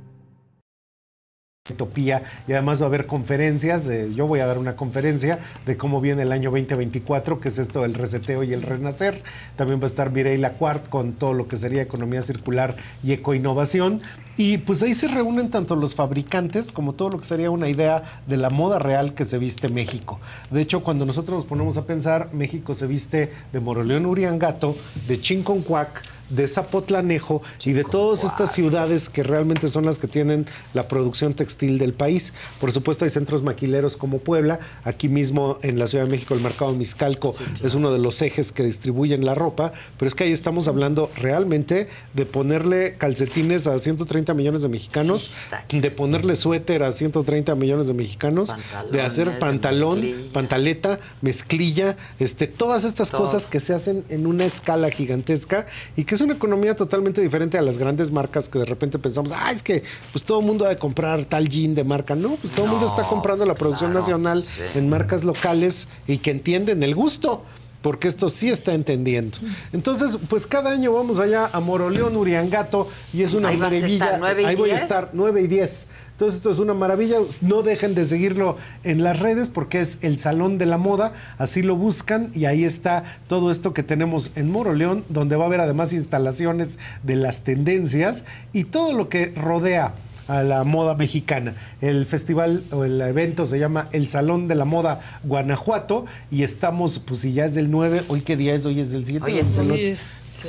Utopía 1.70 2.22
y 2.46 2.52
además 2.52 2.78
va 2.78 2.84
a 2.84 2.88
haber 2.88 3.06
conferencias, 3.06 3.88
yo 4.14 4.26
voy 4.26 4.40
a 4.40 4.46
dar 4.46 4.58
una 4.58 4.76
conferencia 4.76 5.38
de 5.64 5.78
cómo 5.78 6.02
viene 6.02 6.20
el 6.20 6.30
año 6.30 6.50
2024, 6.50 7.40
que 7.40 7.48
es 7.48 7.58
esto 7.58 7.80
del 7.80 7.94
reseteo 7.94 8.42
y 8.42 8.52
el 8.52 8.60
renacer. 8.60 9.22
También 9.56 9.80
va 9.80 9.84
a 9.84 9.86
estar 9.86 10.10
Mireille 10.10 10.42
Lacuart 10.42 10.90
con 10.90 11.14
todo 11.14 11.32
lo 11.32 11.48
que 11.48 11.56
sería 11.56 11.80
economía 11.80 12.20
circular 12.20 12.76
y 13.02 13.12
ecoinnovación. 13.12 14.02
Y 14.36 14.58
pues 14.58 14.82
ahí 14.82 14.92
se 14.92 15.08
reúnen 15.08 15.48
tanto 15.48 15.74
los 15.74 15.94
fabricantes 15.94 16.70
como 16.70 16.92
todo 16.92 17.08
lo 17.08 17.18
que 17.18 17.24
sería 17.24 17.50
una 17.50 17.70
idea 17.70 18.02
de 18.26 18.36
la 18.36 18.50
moda 18.50 18.78
real 18.78 19.14
que 19.14 19.24
se 19.24 19.38
viste 19.38 19.70
México. 19.70 20.20
De 20.50 20.60
hecho, 20.60 20.82
cuando 20.82 21.06
nosotros 21.06 21.36
nos 21.38 21.46
ponemos 21.46 21.78
a 21.78 21.86
pensar, 21.86 22.28
México 22.34 22.74
se 22.74 22.86
viste 22.86 23.32
de 23.54 23.60
Moroleón 23.60 24.04
Uriangato, 24.04 24.76
de 25.08 25.18
Chinconcuac, 25.18 26.02
de 26.30 26.48
Zapotlanejo 26.48 27.42
y 27.64 27.72
de 27.72 27.84
todas 27.84 28.24
estas 28.24 28.52
ciudades 28.52 29.08
que 29.08 29.22
realmente 29.22 29.68
son 29.68 29.84
las 29.84 29.98
que 29.98 30.08
tienen 30.08 30.46
la 30.72 30.88
producción 30.88 31.34
textil 31.34 31.78
del 31.78 31.92
país. 31.92 32.32
Por 32.60 32.72
supuesto 32.72 33.04
hay 33.04 33.10
centros 33.10 33.42
maquileros 33.42 33.96
como 33.96 34.18
Puebla, 34.18 34.60
aquí 34.84 35.08
mismo 35.08 35.58
en 35.62 35.78
la 35.78 35.86
Ciudad 35.86 36.04
de 36.04 36.10
México 36.10 36.34
el 36.34 36.40
mercado 36.40 36.72
Miscalco 36.72 37.34
es 37.62 37.74
uno 37.74 37.92
de 37.92 37.98
los 37.98 38.20
ejes 38.22 38.52
que 38.52 38.62
distribuyen 38.62 39.24
la 39.24 39.34
ropa, 39.34 39.72
pero 39.98 40.08
es 40.08 40.14
que 40.14 40.24
ahí 40.24 40.32
estamos 40.32 40.68
hablando 40.68 41.10
realmente 41.16 41.88
de 42.14 42.26
ponerle 42.26 42.96
calcetines 42.96 43.66
a 43.66 43.78
130 43.78 44.34
millones 44.34 44.62
de 44.62 44.68
mexicanos, 44.68 45.36
de 45.70 45.90
ponerle 45.90 46.36
suéter 46.36 46.82
a 46.82 46.92
130 46.92 47.54
millones 47.54 47.86
de 47.86 47.94
mexicanos, 47.94 48.50
de 48.90 49.02
hacer 49.02 49.30
de 49.30 49.38
pantalón, 49.38 50.00
mezclilla. 50.00 50.32
pantaleta, 50.32 51.00
mezclilla, 51.20 51.96
este, 52.18 52.46
todas 52.46 52.84
estas 52.84 53.10
Todo. 53.10 53.22
cosas 53.22 53.46
que 53.46 53.60
se 53.60 53.74
hacen 53.74 54.04
en 54.08 54.26
una 54.26 54.44
escala 54.44 54.90
gigantesca 54.90 55.66
y 55.96 56.04
que 56.04 56.13
es 56.14 56.20
una 56.20 56.34
economía 56.34 56.74
totalmente 56.76 57.20
diferente 57.20 57.58
a 57.58 57.62
las 57.62 57.78
grandes 57.78 58.10
marcas 58.10 58.48
que 58.48 58.58
de 58.58 58.64
repente 58.64 58.98
pensamos, 58.98 59.32
ah, 59.34 59.52
es 59.52 59.62
que 59.62 59.82
pues 60.12 60.24
todo 60.24 60.40
el 60.40 60.46
mundo 60.46 60.64
ha 60.64 60.68
de 60.68 60.76
comprar 60.76 61.24
tal 61.24 61.48
jean 61.48 61.74
de 61.74 61.84
marca. 61.84 62.14
No, 62.14 62.36
pues 62.36 62.52
todo 62.54 62.66
el 62.66 62.72
mundo 62.72 62.86
está 62.86 63.02
comprando 63.02 63.44
la 63.46 63.54
producción 63.54 63.92
nacional 63.92 64.44
en 64.74 64.88
marcas 64.88 65.24
locales 65.24 65.88
y 66.06 66.18
que 66.18 66.30
entienden 66.30 66.82
el 66.82 66.94
gusto. 66.94 67.42
Porque 67.82 68.08
esto 68.08 68.30
sí 68.30 68.48
está 68.48 68.72
entendiendo. 68.72 69.36
Entonces, 69.74 70.16
pues 70.30 70.46
cada 70.46 70.70
año 70.70 70.94
vamos 70.94 71.18
allá 71.20 71.50
a 71.52 71.60
Moroleón, 71.60 72.16
Uriangato, 72.16 72.88
y 73.12 73.22
es 73.22 73.34
una 73.34 73.50
Ahí 73.50 73.58
maravilla. 73.58 73.86
estar, 73.86 74.18
¿nueve 74.20 74.40
y 74.40 74.44
Ahí 74.46 74.56
voy 74.56 74.70
a 74.70 74.72
diez? 74.72 74.82
estar 74.82 75.10
9 75.12 75.42
y 75.42 75.46
10. 75.48 75.86
Entonces 76.14 76.36
esto 76.36 76.50
es 76.52 76.60
una 76.60 76.74
maravilla. 76.74 77.16
No 77.40 77.62
dejen 77.62 77.96
de 77.96 78.04
seguirlo 78.04 78.56
en 78.84 79.02
las 79.02 79.18
redes 79.18 79.48
porque 79.48 79.80
es 79.80 79.98
el 80.00 80.20
Salón 80.20 80.58
de 80.58 80.66
la 80.66 80.78
Moda. 80.78 81.12
Así 81.38 81.62
lo 81.62 81.74
buscan 81.74 82.30
y 82.34 82.44
ahí 82.44 82.64
está 82.64 83.02
todo 83.26 83.50
esto 83.50 83.74
que 83.74 83.82
tenemos 83.82 84.30
en 84.36 84.50
Moroleón, 84.52 85.04
donde 85.08 85.34
va 85.34 85.44
a 85.44 85.46
haber 85.48 85.60
además 85.60 85.92
instalaciones 85.92 86.78
de 87.02 87.16
las 87.16 87.42
tendencias 87.42 88.24
y 88.52 88.64
todo 88.64 88.92
lo 88.92 89.08
que 89.08 89.32
rodea 89.34 89.94
a 90.28 90.44
la 90.44 90.62
moda 90.62 90.94
mexicana. 90.94 91.56
El 91.80 92.06
festival 92.06 92.62
o 92.70 92.84
el 92.84 93.00
evento 93.00 93.44
se 93.44 93.58
llama 93.58 93.88
El 93.90 94.08
Salón 94.08 94.46
de 94.46 94.54
la 94.54 94.64
Moda 94.64 95.00
Guanajuato 95.24 96.06
y 96.30 96.44
estamos, 96.44 97.00
pues 97.00 97.20
si 97.20 97.32
ya 97.32 97.44
es 97.44 97.54
del 97.54 97.72
9, 97.72 98.04
hoy 98.08 98.20
qué 98.20 98.36
día 98.36 98.54
es, 98.54 98.64
hoy 98.66 98.78
es 98.78 98.92
del 98.92 99.04
7. 99.04 99.24
Hoy 99.24 99.38
es 99.38 99.58
el 99.58 99.96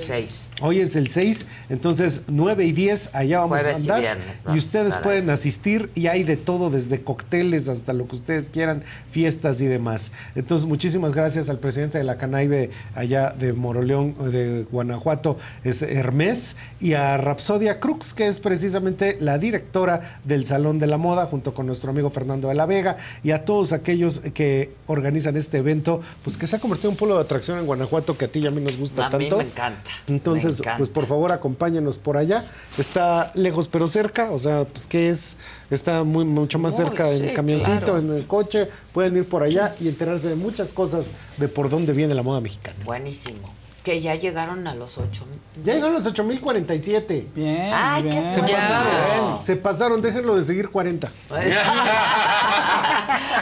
6. 0.05 0.49
Hoy 0.61 0.79
es 0.79 0.95
el 0.95 1.09
6, 1.09 1.45
entonces 1.69 2.21
9 2.27 2.63
y 2.63 2.71
10 2.71 3.13
allá 3.13 3.39
vamos 3.39 3.59
Jueves 3.59 3.77
a 3.77 3.79
y 3.79 3.83
andar. 3.83 4.01
viernes 4.01 4.25
Y, 4.47 4.51
a 4.51 4.53
ustedes 4.53 4.95
pueden 4.97 5.29
asistir 5.29 5.89
y 5.95 6.07
hay 6.07 6.23
de 6.23 6.37
todo, 6.37 6.69
desde 6.69 7.01
cócteles 7.01 7.67
hasta 7.67 7.91
lo 7.91 8.07
que 8.07 8.15
ustedes 8.15 8.49
quieran, 8.49 8.83
fiestas 9.11 9.59
y 9.59 9.65
demás. 9.65 10.13
Entonces, 10.33 10.65
muchísimas 10.65 11.13
gracias 11.13 11.49
al 11.49 11.59
presidente 11.59 11.97
de 11.97 12.05
la 12.05 12.17
Canaibe 12.17 12.69
allá 12.95 13.31
de 13.37 13.51
Moroleón, 13.51 14.15
de 14.31 14.65
Guanajuato, 14.71 15.37
es 15.65 15.81
Hermes, 15.81 16.55
y 16.79 16.93
a 16.93 17.17
Rapsodia 17.17 17.81
Crux, 17.81 18.13
que 18.13 18.27
es 18.27 18.39
precisamente 18.39 19.17
la 19.19 19.37
directora 19.37 20.19
del 20.23 20.45
Salón 20.45 20.79
de 20.79 20.87
la 20.87 20.97
Moda, 20.97 21.25
junto 21.25 21.53
con 21.53 21.67
nuestro 21.67 21.91
amigo 21.91 22.09
Fernando 22.11 22.47
de 22.47 22.55
la 22.55 22.65
Vega, 22.65 22.95
y 23.23 23.31
a 23.31 23.43
todos 23.43 23.73
aquellos 23.73 24.21
que 24.33 24.71
organizan 24.87 25.35
este 25.35 25.57
evento, 25.57 25.99
pues 26.23 26.37
que 26.37 26.47
se 26.47 26.55
ha 26.55 26.59
convertido 26.59 26.91
en 26.91 26.93
un 26.93 26.97
polo 26.97 27.15
de 27.15 27.21
atracción 27.23 27.59
en 27.59 27.65
Guanajuato 27.65 28.17
que 28.17 28.25
a 28.25 28.27
ti 28.29 28.39
y 28.39 28.47
a 28.47 28.51
mí 28.51 28.61
nos 28.61 28.77
gusta 28.77 29.07
A 29.07 29.09
tanto. 29.09 29.37
mí 29.37 29.43
me 29.43 29.49
encanta. 29.49 29.91
Entonces, 30.07 30.44
encanta. 30.49 30.77
pues 30.77 30.89
por 30.89 31.05
favor 31.05 31.31
acompáñenos 31.31 31.97
por 31.97 32.17
allá. 32.17 32.45
Está 32.77 33.31
lejos 33.35 33.67
pero 33.67 33.87
cerca, 33.87 34.31
o 34.31 34.39
sea, 34.39 34.65
pues 34.65 34.85
que 34.85 35.09
es, 35.09 35.37
está 35.69 36.03
muy 36.03 36.25
mucho 36.25 36.59
más 36.59 36.73
Muy, 36.73 36.85
cerca 36.85 37.11
en 37.11 37.29
sí, 37.29 37.33
camioncito, 37.35 37.79
claro. 37.79 37.99
en 37.99 38.13
el 38.13 38.25
coche, 38.27 38.69
pueden 38.93 39.17
ir 39.17 39.27
por 39.27 39.43
allá 39.43 39.75
y 39.79 39.87
enterarse 39.87 40.29
de 40.29 40.35
muchas 40.35 40.69
cosas 40.69 41.05
de 41.37 41.47
por 41.47 41.69
dónde 41.69 41.93
viene 41.93 42.13
la 42.15 42.23
moda 42.23 42.41
mexicana. 42.41 42.77
Buenísimo. 42.85 43.53
Que 43.85 44.01
ya 44.01 44.15
llegaron 44.15 44.65
a 44.67 44.73
los 44.75 44.97
8. 44.97 45.23
Ya 45.63 45.75
llegaron 45.75 45.93
los 45.93 46.05
8047. 46.07 47.27
Bien. 47.35 47.71
Ay, 47.73 48.03
qué 48.03 48.27
Se 48.29 48.41
pasaron, 48.41 49.45
se 49.45 49.55
pasaron, 49.55 50.01
déjenlo 50.01 50.35
de 50.35 50.43
seguir 50.43 50.69
40. 50.69 51.09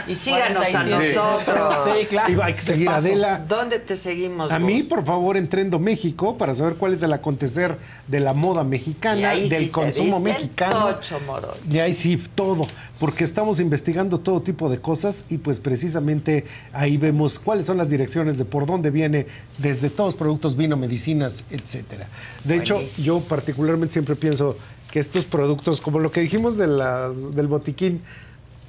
y 0.06 0.14
síganos 0.14 0.62
a 0.62 0.70
47. 0.84 1.14
nosotros. 1.14 1.78
Sí, 2.00 2.06
claro. 2.06 2.32
Y 2.32 2.40
hay 2.40 2.52
que 2.54 2.62
seguir 2.62 2.88
a 2.88 2.92
paso. 2.92 3.06
Adela. 3.06 3.38
¿Dónde 3.48 3.78
te 3.78 3.96
seguimos? 3.96 4.50
A 4.52 4.58
vos? 4.58 4.66
mí, 4.66 4.82
por 4.82 5.04
favor, 5.04 5.36
en 5.36 5.48
Trendo 5.48 5.78
México 5.78 6.36
para 6.36 6.52
saber 6.54 6.74
cuál 6.74 6.92
es 6.92 7.02
el 7.02 7.12
acontecer 7.12 7.78
de 8.06 8.20
la 8.20 8.34
moda 8.34 8.62
Y 8.62 8.66
mexicana, 8.66 9.30
ahí 9.30 9.48
del 9.48 9.60
sí 9.60 9.66
te 9.66 9.72
consumo 9.72 10.20
mexicano. 10.20 10.86
tocho, 10.94 11.18
Morón. 11.26 11.54
Y 11.70 11.78
ahí 11.78 11.92
sí, 11.94 12.22
todo, 12.34 12.66
porque 13.00 13.24
estamos 13.24 13.60
investigando 13.60 14.20
todo 14.20 14.40
tipo 14.40 14.70
de 14.70 14.78
cosas 14.80 15.24
y 15.28 15.38
pues 15.38 15.58
precisamente 15.58 16.44
ahí 16.72 16.96
vemos 16.96 17.38
cuáles 17.38 17.66
son 17.66 17.76
las 17.76 17.90
direcciones 17.90 18.38
de 18.38 18.44
por 18.44 18.66
dónde 18.66 18.90
viene 18.90 19.26
desde 19.58 19.90
todos 19.90 20.14
los 20.14 20.18
productos, 20.18 20.56
vino, 20.56 20.76
medicinas, 20.76 21.44
etcétera. 21.50 22.08
De 22.44 22.56
hecho, 22.56 22.80
yo 23.02 23.20
particularmente 23.20 23.92
siempre 23.92 24.16
pienso 24.16 24.56
que 24.90 25.00
estos 25.00 25.24
productos, 25.24 25.80
como 25.80 25.98
lo 25.98 26.12
que 26.12 26.20
dijimos 26.20 26.56
de 26.56 26.68
las, 26.68 27.34
del 27.34 27.48
botiquín, 27.48 28.00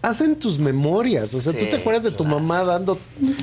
hacen 0.05 0.35
tus 0.35 0.59
memorias. 0.59 1.33
O 1.33 1.41
sea, 1.41 1.51
Sí, 1.51 1.59
tú 1.59 1.65
te 1.65 1.77
acuerdas 1.77 2.03
de 2.03 2.11
tu 2.11 2.23
mamá 2.23 2.63
dando, 2.63 2.97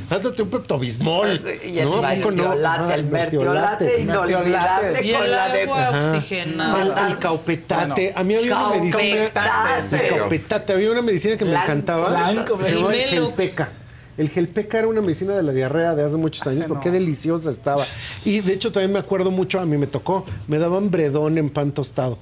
dándote 0.08 0.42
un 0.42 0.50
peptobismol. 0.50 1.40
Y 1.66 1.78
el 1.78 1.90
¿no? 1.90 2.02
Mertiolate, 2.02 2.94
el 2.94 3.04
mertiolate 3.04 4.00
inolvidable 4.00 5.06
Y 5.06 5.12
con 5.12 5.24
el 5.24 5.30
la 5.30 5.48
de 5.52 5.62
agua 5.62 5.90
oxigenada. 5.90 7.08
El, 7.08 7.18
caupetate. 7.18 8.12
A 8.14 8.22
mí 8.22 8.36
había 8.36 8.56
una 8.56 8.80
medicina. 8.80 9.28
Caupetate. 9.32 10.06
El 10.08 10.18
caupetate. 10.18 10.72
Había 10.72 10.92
una 10.92 11.02
medicina 11.02 11.36
que 11.36 11.44
me 11.44 11.54
encantaba. 11.54 12.10
blanco. 12.10 12.56
Gelpeca. 12.56 13.72
El 14.18 14.28
gelpeca 14.28 14.78
era 14.78 14.88
una 14.88 15.00
medicina 15.00 15.34
de 15.34 15.42
la 15.42 15.52
diarrea 15.52 15.94
de 15.94 16.04
hace 16.04 16.16
muchos 16.16 16.46
años, 16.46 16.66
porque 16.68 16.84
qué 16.84 16.90
deliciosa 16.90 17.50
estaba. 17.50 17.82
Y 18.24 18.40
de 18.40 18.52
hecho 18.52 18.70
también 18.70 18.92
me 18.92 18.98
acuerdo 18.98 19.30
mucho, 19.30 19.58
a 19.58 19.64
mí 19.64 19.78
me 19.78 19.86
tocó, 19.86 20.26
me 20.48 20.58
daban 20.58 20.90
bredón 20.90 21.38
en 21.38 21.48
pan 21.48 21.72
tostado. 21.72 22.18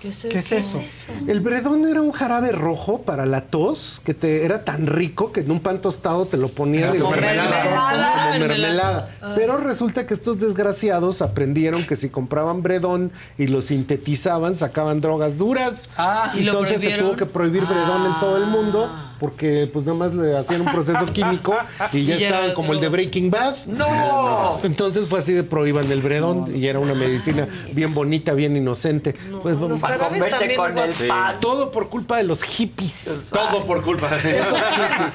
¿Qué 0.00 0.08
es, 0.08 0.26
¿Qué 0.30 0.38
es 0.38 0.52
eso? 0.52 0.80
El 1.26 1.40
bredón 1.40 1.86
era 1.86 2.00
un 2.00 2.12
jarabe 2.12 2.52
rojo 2.52 3.02
para 3.02 3.26
la 3.26 3.42
tos 3.42 4.00
que 4.04 4.14
te 4.14 4.44
era 4.44 4.64
tan 4.64 4.86
rico 4.86 5.32
que 5.32 5.40
en 5.40 5.50
un 5.50 5.60
pan 5.60 5.80
tostado 5.80 6.26
te 6.26 6.36
lo 6.36 6.48
lo 6.48 6.52
Como 6.54 7.10
mermelada. 7.10 8.30
como 8.30 8.38
Mermelada. 8.38 9.16
Ah. 9.20 9.32
Pero 9.34 9.56
resulta 9.58 10.06
que 10.06 10.14
estos 10.14 10.38
desgraciados 10.38 11.22
aprendieron 11.22 11.84
que 11.84 11.96
si 11.96 12.10
compraban 12.10 12.62
bredón 12.62 13.10
y 13.36 13.48
lo 13.48 13.60
sintetizaban, 13.60 14.54
sacaban 14.56 15.00
drogas 15.00 15.36
duras. 15.36 15.90
¿Y 16.34 16.42
lo 16.42 16.52
Entonces 16.52 16.80
se 16.80 16.98
tuvo 16.98 17.16
que 17.16 17.26
prohibir 17.26 17.64
bredón 17.64 18.06
en 18.06 18.20
todo 18.20 18.36
el 18.36 18.46
mundo 18.46 18.88
porque 19.18 19.68
pues 19.72 19.84
nada 19.84 19.98
más 19.98 20.14
le 20.14 20.36
hacían 20.36 20.62
un 20.62 20.72
proceso 20.72 21.06
químico 21.12 21.56
y 21.92 22.04
ya 22.04 22.16
Y 22.16 22.24
estaban 22.24 22.44
era 22.46 22.54
como 22.54 22.72
el 22.72 22.80
de. 22.80 22.88
Breaking 22.88 23.30
Bad. 23.30 23.56
¡No! 23.66 24.60
Entonces 24.62 25.08
fue 25.08 25.18
así 25.18 25.32
de 25.32 25.42
prohíban 25.42 25.90
el 25.90 26.00
bredón 26.02 26.54
y 26.54 26.66
era 26.66 26.78
una 26.78 26.94
medicina 26.94 27.48
bien 27.72 27.94
bonita, 27.94 28.32
bien 28.34 28.56
inocente. 28.56 29.14
pues 29.42 29.58
vamos 29.58 29.80
Para 29.80 29.98
comerse 29.98 30.56
con 30.56 30.78
el 30.78 30.90
pan. 31.08 31.36
todo 31.40 31.70
por 31.70 31.88
culpa 31.88 32.16
de 32.16 32.24
los 32.24 32.42
hippies. 32.42 33.30
Todo 33.32 33.64
por 33.66 33.82
culpa 33.82 34.08
de 34.16 34.40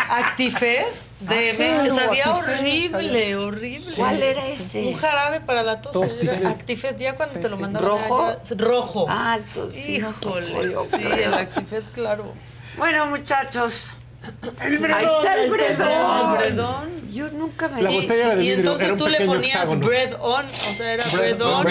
Actifed 0.09 0.85
de 1.27 1.53
claro, 1.55 1.95
sabía 1.95 2.25
Actifed, 2.35 2.95
horrible, 2.95 3.35
horrible. 3.37 3.91
¿Cuál 3.95 4.21
era 4.21 4.47
ese? 4.47 4.87
Un 4.87 4.93
jarabe 4.95 5.41
para 5.41 5.63
la 5.63 5.81
tos. 5.81 5.95
Actifed. 5.95 6.29
era 6.33 6.49
Actifed, 6.49 6.97
ya 6.97 7.15
cuando 7.15 7.39
te 7.39 7.49
lo 7.49 7.57
mandaban. 7.57 7.87
¿Rojo? 7.89 8.35
rojo. 8.57 9.05
Ah, 9.07 9.37
entonces 9.39 9.83
sí 9.83 9.95
Híjole. 9.95 10.75
sí, 10.91 11.21
el 11.23 11.33
Actifed, 11.33 11.83
claro. 11.93 12.33
Bueno, 12.77 13.05
muchachos. 13.07 13.97
El 14.61 14.85
Ahí 14.93 15.05
está 15.05 15.35
el 15.43 15.51
bredón. 15.51 16.31
El 16.31 16.37
bredón. 16.37 16.89
Yo 17.13 17.29
nunca 17.29 17.67
me 17.67 17.81
La 17.83 17.91
Y- 17.91 17.95
botella 18.01 18.25
era 18.25 18.35
de 18.35 18.43
y, 18.43 18.47
vidrio, 18.47 18.57
entonces 18.59 18.83
era 18.85 18.93
un 18.93 18.99
tú 18.99 19.07
le 19.09 19.25
ponías 19.25 19.55
hexágono. 19.57 19.85
bread 19.87 20.13
on, 20.19 20.45
o 20.45 20.73
sea, 20.73 20.93
era 20.93 21.03
Bread 21.03 21.37
bread 21.37 21.41
on. 21.41 21.53
on. 21.53 21.63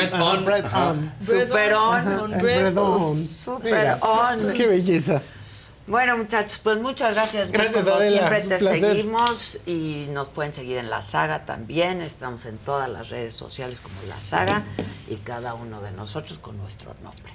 Bread 0.44 0.64
on. 0.64 1.12
Bread 1.18 1.42
Super 1.48 1.74
on. 1.74 2.12
on, 2.20 2.30
bread 2.38 2.60
bredón. 2.62 3.16
Super 3.18 3.72
Mira, 3.72 3.98
on. 4.02 4.52
Qué 4.52 4.66
belleza. 4.68 5.20
Bueno, 5.86 6.16
muchachos, 6.16 6.60
pues 6.62 6.78
muchas 6.78 7.14
gracias. 7.14 7.50
Gracias, 7.50 7.84
Como 7.84 7.96
Adela. 7.96 8.18
siempre 8.18 8.40
te 8.42 8.60
seguimos 8.60 9.58
y 9.66 10.06
nos 10.10 10.30
pueden 10.30 10.52
seguir 10.52 10.78
en 10.78 10.88
La 10.90 11.02
Saga 11.02 11.44
también. 11.44 12.00
Estamos 12.02 12.46
en 12.46 12.56
todas 12.58 12.88
las 12.88 13.08
redes 13.10 13.34
sociales 13.34 13.80
como 13.80 13.96
La 14.08 14.20
Saga 14.20 14.62
y 15.08 15.16
cada 15.16 15.54
uno 15.54 15.82
de 15.82 15.90
nosotros 15.90 16.38
con 16.38 16.56
nuestro 16.56 16.94
nombre. 17.02 17.32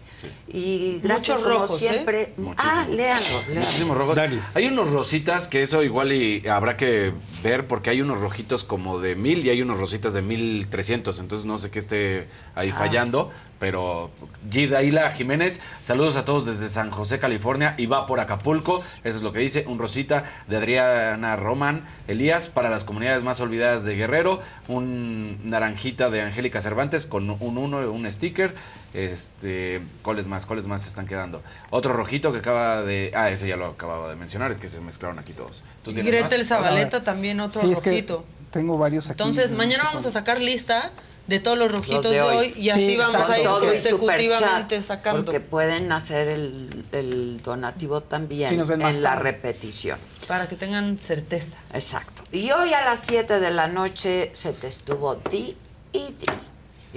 Y 0.48 1.00
gracias 1.04 1.40
Muchos 1.40 1.44
como 1.44 1.62
rojos, 1.62 1.82
¿eh? 1.82 1.90
siempre. 1.90 2.34
Ah, 2.58 2.88
léanlo, 2.90 3.42
léanlo. 3.50 3.94
Rojos. 3.94 4.18
Hay 4.56 4.66
unos 4.68 4.92
rositas 4.92 5.48
que 5.50 5.62
eso 5.62 5.84
igual 5.84 6.14
y 6.14 6.48
habrá 6.48 6.78
que 6.78 7.14
ver 7.44 7.68
porque 7.68 7.90
hay 7.90 8.02
unos 8.02 8.20
rojitos 8.22 8.64
como 8.64 9.00
de 9.00 9.16
mil 9.16 9.46
y 9.46 9.50
hay 9.50 9.62
unos 9.62 9.78
rositas 9.78 10.14
de 10.14 10.22
mil 10.22 10.68
trescientos. 10.70 11.20
Entonces 11.20 11.46
no 11.46 11.58
sé 11.58 11.70
qué 11.70 11.80
esté 11.80 12.30
ahí 12.56 12.70
Ah. 12.74 12.78
fallando. 12.80 13.30
Pero 13.60 14.12
Gidaila 14.52 15.10
Jiménez, 15.12 15.62
saludos 15.82 16.16
a 16.16 16.26
todos 16.26 16.46
desde 16.46 16.68
San 16.68 16.92
José, 16.92 17.20
California 17.20 17.74
y 17.78 17.88
va 17.88 18.06
por 18.06 18.20
Acapulco. 18.20 18.84
Eso 19.04 19.18
es 19.18 19.24
lo 19.24 19.32
que 19.34 19.40
dice. 19.40 19.66
Un 19.68 19.80
rosita 19.80 20.24
de 20.48 20.58
Adriana 20.58 21.36
Roman 21.36 21.88
Elías 22.08 22.50
para 22.50 22.70
las 22.70 22.84
comunidades 22.84 23.24
más 23.24 23.40
olvidadas 23.40 23.84
de 23.84 23.96
Guerrero. 23.96 24.42
Un 24.68 25.40
naranjita 25.50 26.10
de 26.10 26.22
Angélica 26.22 26.62
Cervantes 26.62 27.06
con 27.06 27.30
un 27.30 27.58
uno, 27.58 27.92
un 27.92 28.12
sticker. 28.12 28.54
Este, 28.94 29.82
¿cuáles 30.02 30.28
más? 30.28 30.46
¿Cuáles 30.46 30.68
más 30.68 30.84
se 30.84 30.90
están 30.90 31.08
quedando? 31.08 31.42
Otro 31.70 31.94
rojito 31.94 32.32
que 32.32 32.40
acaba 32.40 32.82
de. 32.84 33.12
Ah, 33.16 33.30
ese 33.30 33.48
ya 33.48 33.58
lo 33.58 33.68
acababa 33.68 34.10
de 34.10 34.16
mencionar, 34.16 34.52
es 34.52 34.58
que 34.58 34.68
se 34.68 34.80
mezclaron 34.82 35.20
aquí 35.20 35.34
todos. 35.34 35.64
¿Tú 35.84 35.92
Y 35.92 35.96
Gretel 35.96 36.40
más? 36.40 36.48
Zabaleta 36.48 37.04
también 37.04 37.40
otro 37.40 37.62
Sí, 37.62 37.72
es 37.72 37.82
que 37.82 37.90
rojito. 37.92 38.26
tengo 38.52 38.78
varios 38.78 39.06
aquí. 39.06 39.12
Entonces, 39.14 39.52
mañana 39.52 39.84
vamos 39.84 40.06
a 40.06 40.10
sacar 40.12 40.40
lista 40.42 40.92
de 41.28 41.40
todos 41.40 41.58
los 41.58 41.72
rojitos 41.72 42.06
Los 42.06 42.12
de 42.12 42.18
de 42.18 42.22
hoy. 42.22 42.54
y 42.58 42.70
así 42.70 42.86
Sí, 42.86 42.98
vamos 42.98 43.30
a 43.30 43.38
ir 43.40 43.46
consecutivamente 43.48 44.82
sacando. 44.82 45.26
Porque 45.26 45.40
pueden 45.40 45.92
hacer 45.92 46.28
el, 46.30 46.86
el 46.92 47.42
donativo 47.42 48.02
también 48.02 48.50
Sí, 48.66 48.74
en 48.74 49.04
la 49.04 49.10
tarde. 49.16 49.24
repetición. 49.24 50.00
Para 50.28 50.48
que 50.48 50.56
tengan 50.56 50.98
certeza. 51.00 51.58
Exacto. 51.74 52.24
Y 52.32 52.52
hoy 52.52 52.74
a 52.74 52.84
las 52.84 53.00
7 53.06 53.40
de 53.40 53.52
la 53.52 53.68
noche 53.68 54.32
se 54.34 54.54
te 54.54 54.68
estuvo 54.68 55.16
di 55.16 55.56
y 55.94 56.00
di. 56.14 56.26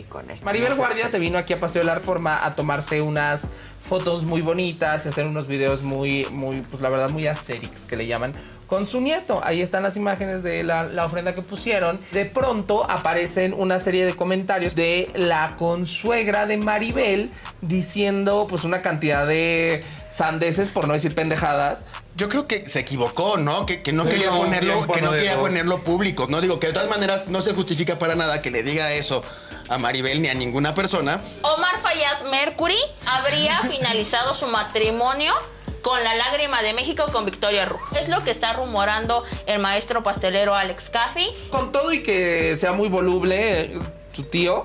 Y 0.00 0.04
con 0.04 0.30
esto. 0.30 0.46
Maribel 0.46 0.74
Guardia 0.74 1.08
se 1.08 1.18
vino 1.18 1.36
aquí 1.36 1.52
a 1.52 1.60
Paseo 1.60 1.82
de 1.82 1.86
la 1.86 1.94
Reforma 1.94 2.44
a 2.44 2.54
tomarse 2.54 3.02
unas 3.02 3.50
fotos 3.86 4.24
muy 4.24 4.40
bonitas 4.40 5.04
y 5.04 5.08
hacer 5.10 5.26
unos 5.26 5.46
videos 5.46 5.82
muy, 5.82 6.26
muy, 6.30 6.62
pues 6.62 6.82
la 6.82 6.88
verdad, 6.88 7.10
muy 7.10 7.26
asterix, 7.26 7.82
que 7.84 7.96
le 7.96 8.06
llaman, 8.06 8.34
con 8.66 8.86
su 8.86 9.00
nieto. 9.00 9.40
Ahí 9.44 9.60
están 9.60 9.82
las 9.82 9.96
imágenes 9.96 10.42
de 10.42 10.62
la, 10.62 10.84
la 10.84 11.04
ofrenda 11.04 11.34
que 11.34 11.42
pusieron. 11.42 12.00
De 12.12 12.24
pronto 12.24 12.88
aparecen 12.88 13.52
una 13.52 13.78
serie 13.78 14.06
de 14.06 14.14
comentarios 14.14 14.74
de 14.74 15.10
la 15.14 15.56
consuegra 15.58 16.46
de 16.46 16.56
Maribel 16.56 17.30
diciendo 17.60 18.46
pues 18.48 18.64
una 18.64 18.80
cantidad 18.80 19.26
de 19.26 19.84
sandeces, 20.06 20.70
por 20.70 20.86
no 20.86 20.94
decir 20.94 21.14
pendejadas. 21.14 21.84
Yo 22.16 22.28
creo 22.28 22.46
que 22.46 22.68
se 22.68 22.80
equivocó, 22.80 23.36
¿no? 23.36 23.66
Que, 23.66 23.82
que 23.82 23.92
no 23.92 24.04
Sí, 24.04 24.10
quería 24.10 24.30
no, 24.30 24.38
ponerlo, 24.38 24.86
que 24.86 25.02
no 25.02 25.10
quería 25.10 25.38
ponerlo 25.38 25.78
público. 25.78 26.26
No 26.30 26.40
digo 26.40 26.58
que 26.58 26.68
de 26.68 26.72
todas 26.72 26.88
maneras 26.88 27.24
no 27.28 27.40
se 27.42 27.52
justifica 27.52 27.98
para 27.98 28.14
nada 28.14 28.40
que 28.40 28.50
le 28.50 28.62
diga 28.62 28.92
eso 28.94 29.22
a 29.70 29.78
Maribel 29.78 30.20
ni 30.20 30.28
a 30.28 30.34
ninguna 30.34 30.74
persona. 30.74 31.22
Omar 31.42 31.80
Fayad 31.80 32.24
Mercury 32.30 32.78
habría 33.06 33.60
finalizado 33.70 34.34
su 34.34 34.48
matrimonio 34.48 35.32
con 35.80 36.02
la 36.04 36.14
lágrima 36.14 36.60
de 36.60 36.74
México 36.74 37.06
con 37.10 37.24
Victoria 37.24 37.64
Rufo. 37.64 37.96
Es 37.96 38.08
lo 38.08 38.22
que 38.22 38.30
está 38.30 38.52
rumorando 38.52 39.24
el 39.46 39.60
maestro 39.60 40.02
pastelero 40.02 40.54
Alex 40.54 40.90
Caffey. 40.90 41.30
Con 41.50 41.72
todo 41.72 41.92
y 41.92 42.02
que 42.02 42.54
sea 42.56 42.72
muy 42.72 42.88
voluble, 42.88 43.78
tu 44.12 44.24
tío 44.24 44.62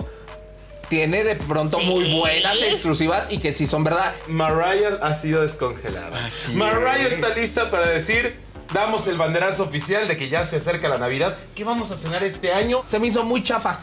tiene 0.90 1.24
de 1.24 1.36
pronto 1.36 1.80
muy 1.80 2.14
buenas 2.14 2.62
exclusivas 2.62 3.28
y 3.32 3.40
que 3.40 3.54
sí 3.54 3.66
son 3.66 3.84
verdad. 3.84 4.14
Mariah 4.28 5.00
ha 5.02 5.14
sido 5.14 5.42
descongelada. 5.42 6.30
Mariah 6.54 7.08
está 7.08 7.30
lista 7.30 7.72
para 7.72 7.88
decir, 7.88 8.40
damos 8.74 9.08
el 9.08 9.18
banderazo 9.18 9.64
oficial 9.64 10.08
de 10.08 10.18
que 10.18 10.30
ya 10.30 10.44
se 10.44 10.58
acerca 10.58 10.90
la 10.90 10.98
Navidad. 10.98 11.38
¿Qué 11.56 11.64
vamos 11.64 11.92
a 11.92 11.98
cenar 11.98 12.24
este 12.24 12.52
año? 12.52 12.84
Se 12.88 13.00
me 13.00 13.08
hizo 13.08 13.24
muy 13.24 13.42
chafa. 13.42 13.80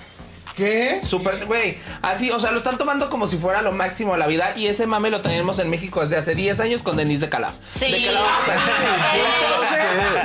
¿Qué? 0.56 1.00
Súper, 1.02 1.46
güey. 1.46 1.78
Así, 2.02 2.30
o 2.30 2.38
sea, 2.38 2.50
lo 2.50 2.58
están 2.58 2.78
tomando 2.78 3.08
como 3.08 3.26
si 3.26 3.36
fuera 3.38 3.62
lo 3.62 3.72
máximo 3.72 4.12
de 4.12 4.18
la 4.18 4.26
vida 4.26 4.52
y 4.56 4.66
ese 4.66 4.86
mame 4.86 5.10
lo 5.10 5.22
tenemos 5.22 5.58
en 5.58 5.70
México 5.70 6.02
desde 6.02 6.16
hace 6.16 6.34
10 6.34 6.60
años 6.60 6.82
con 6.82 6.96
Denise 6.96 7.26
de 7.26 7.30
Calaf. 7.30 7.56
Sí. 7.68 7.90
De 7.90 8.12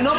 no 0.00 0.12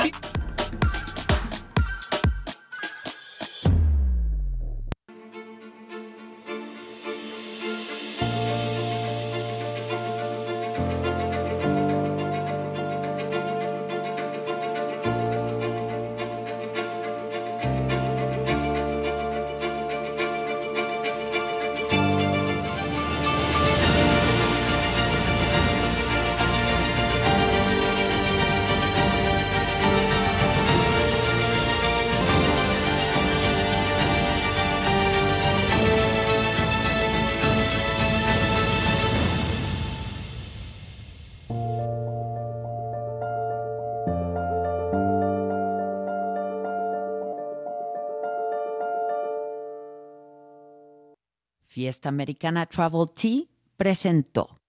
Fiesta 51.79 52.09
Americana 52.09 52.65
Travel 52.65 53.05
Tea 53.15 53.47
presentó. 53.77 54.59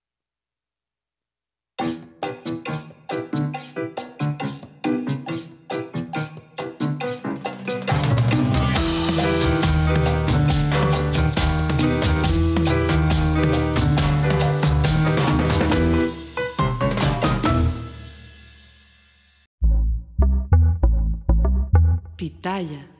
Pitaya. 22.17 23.00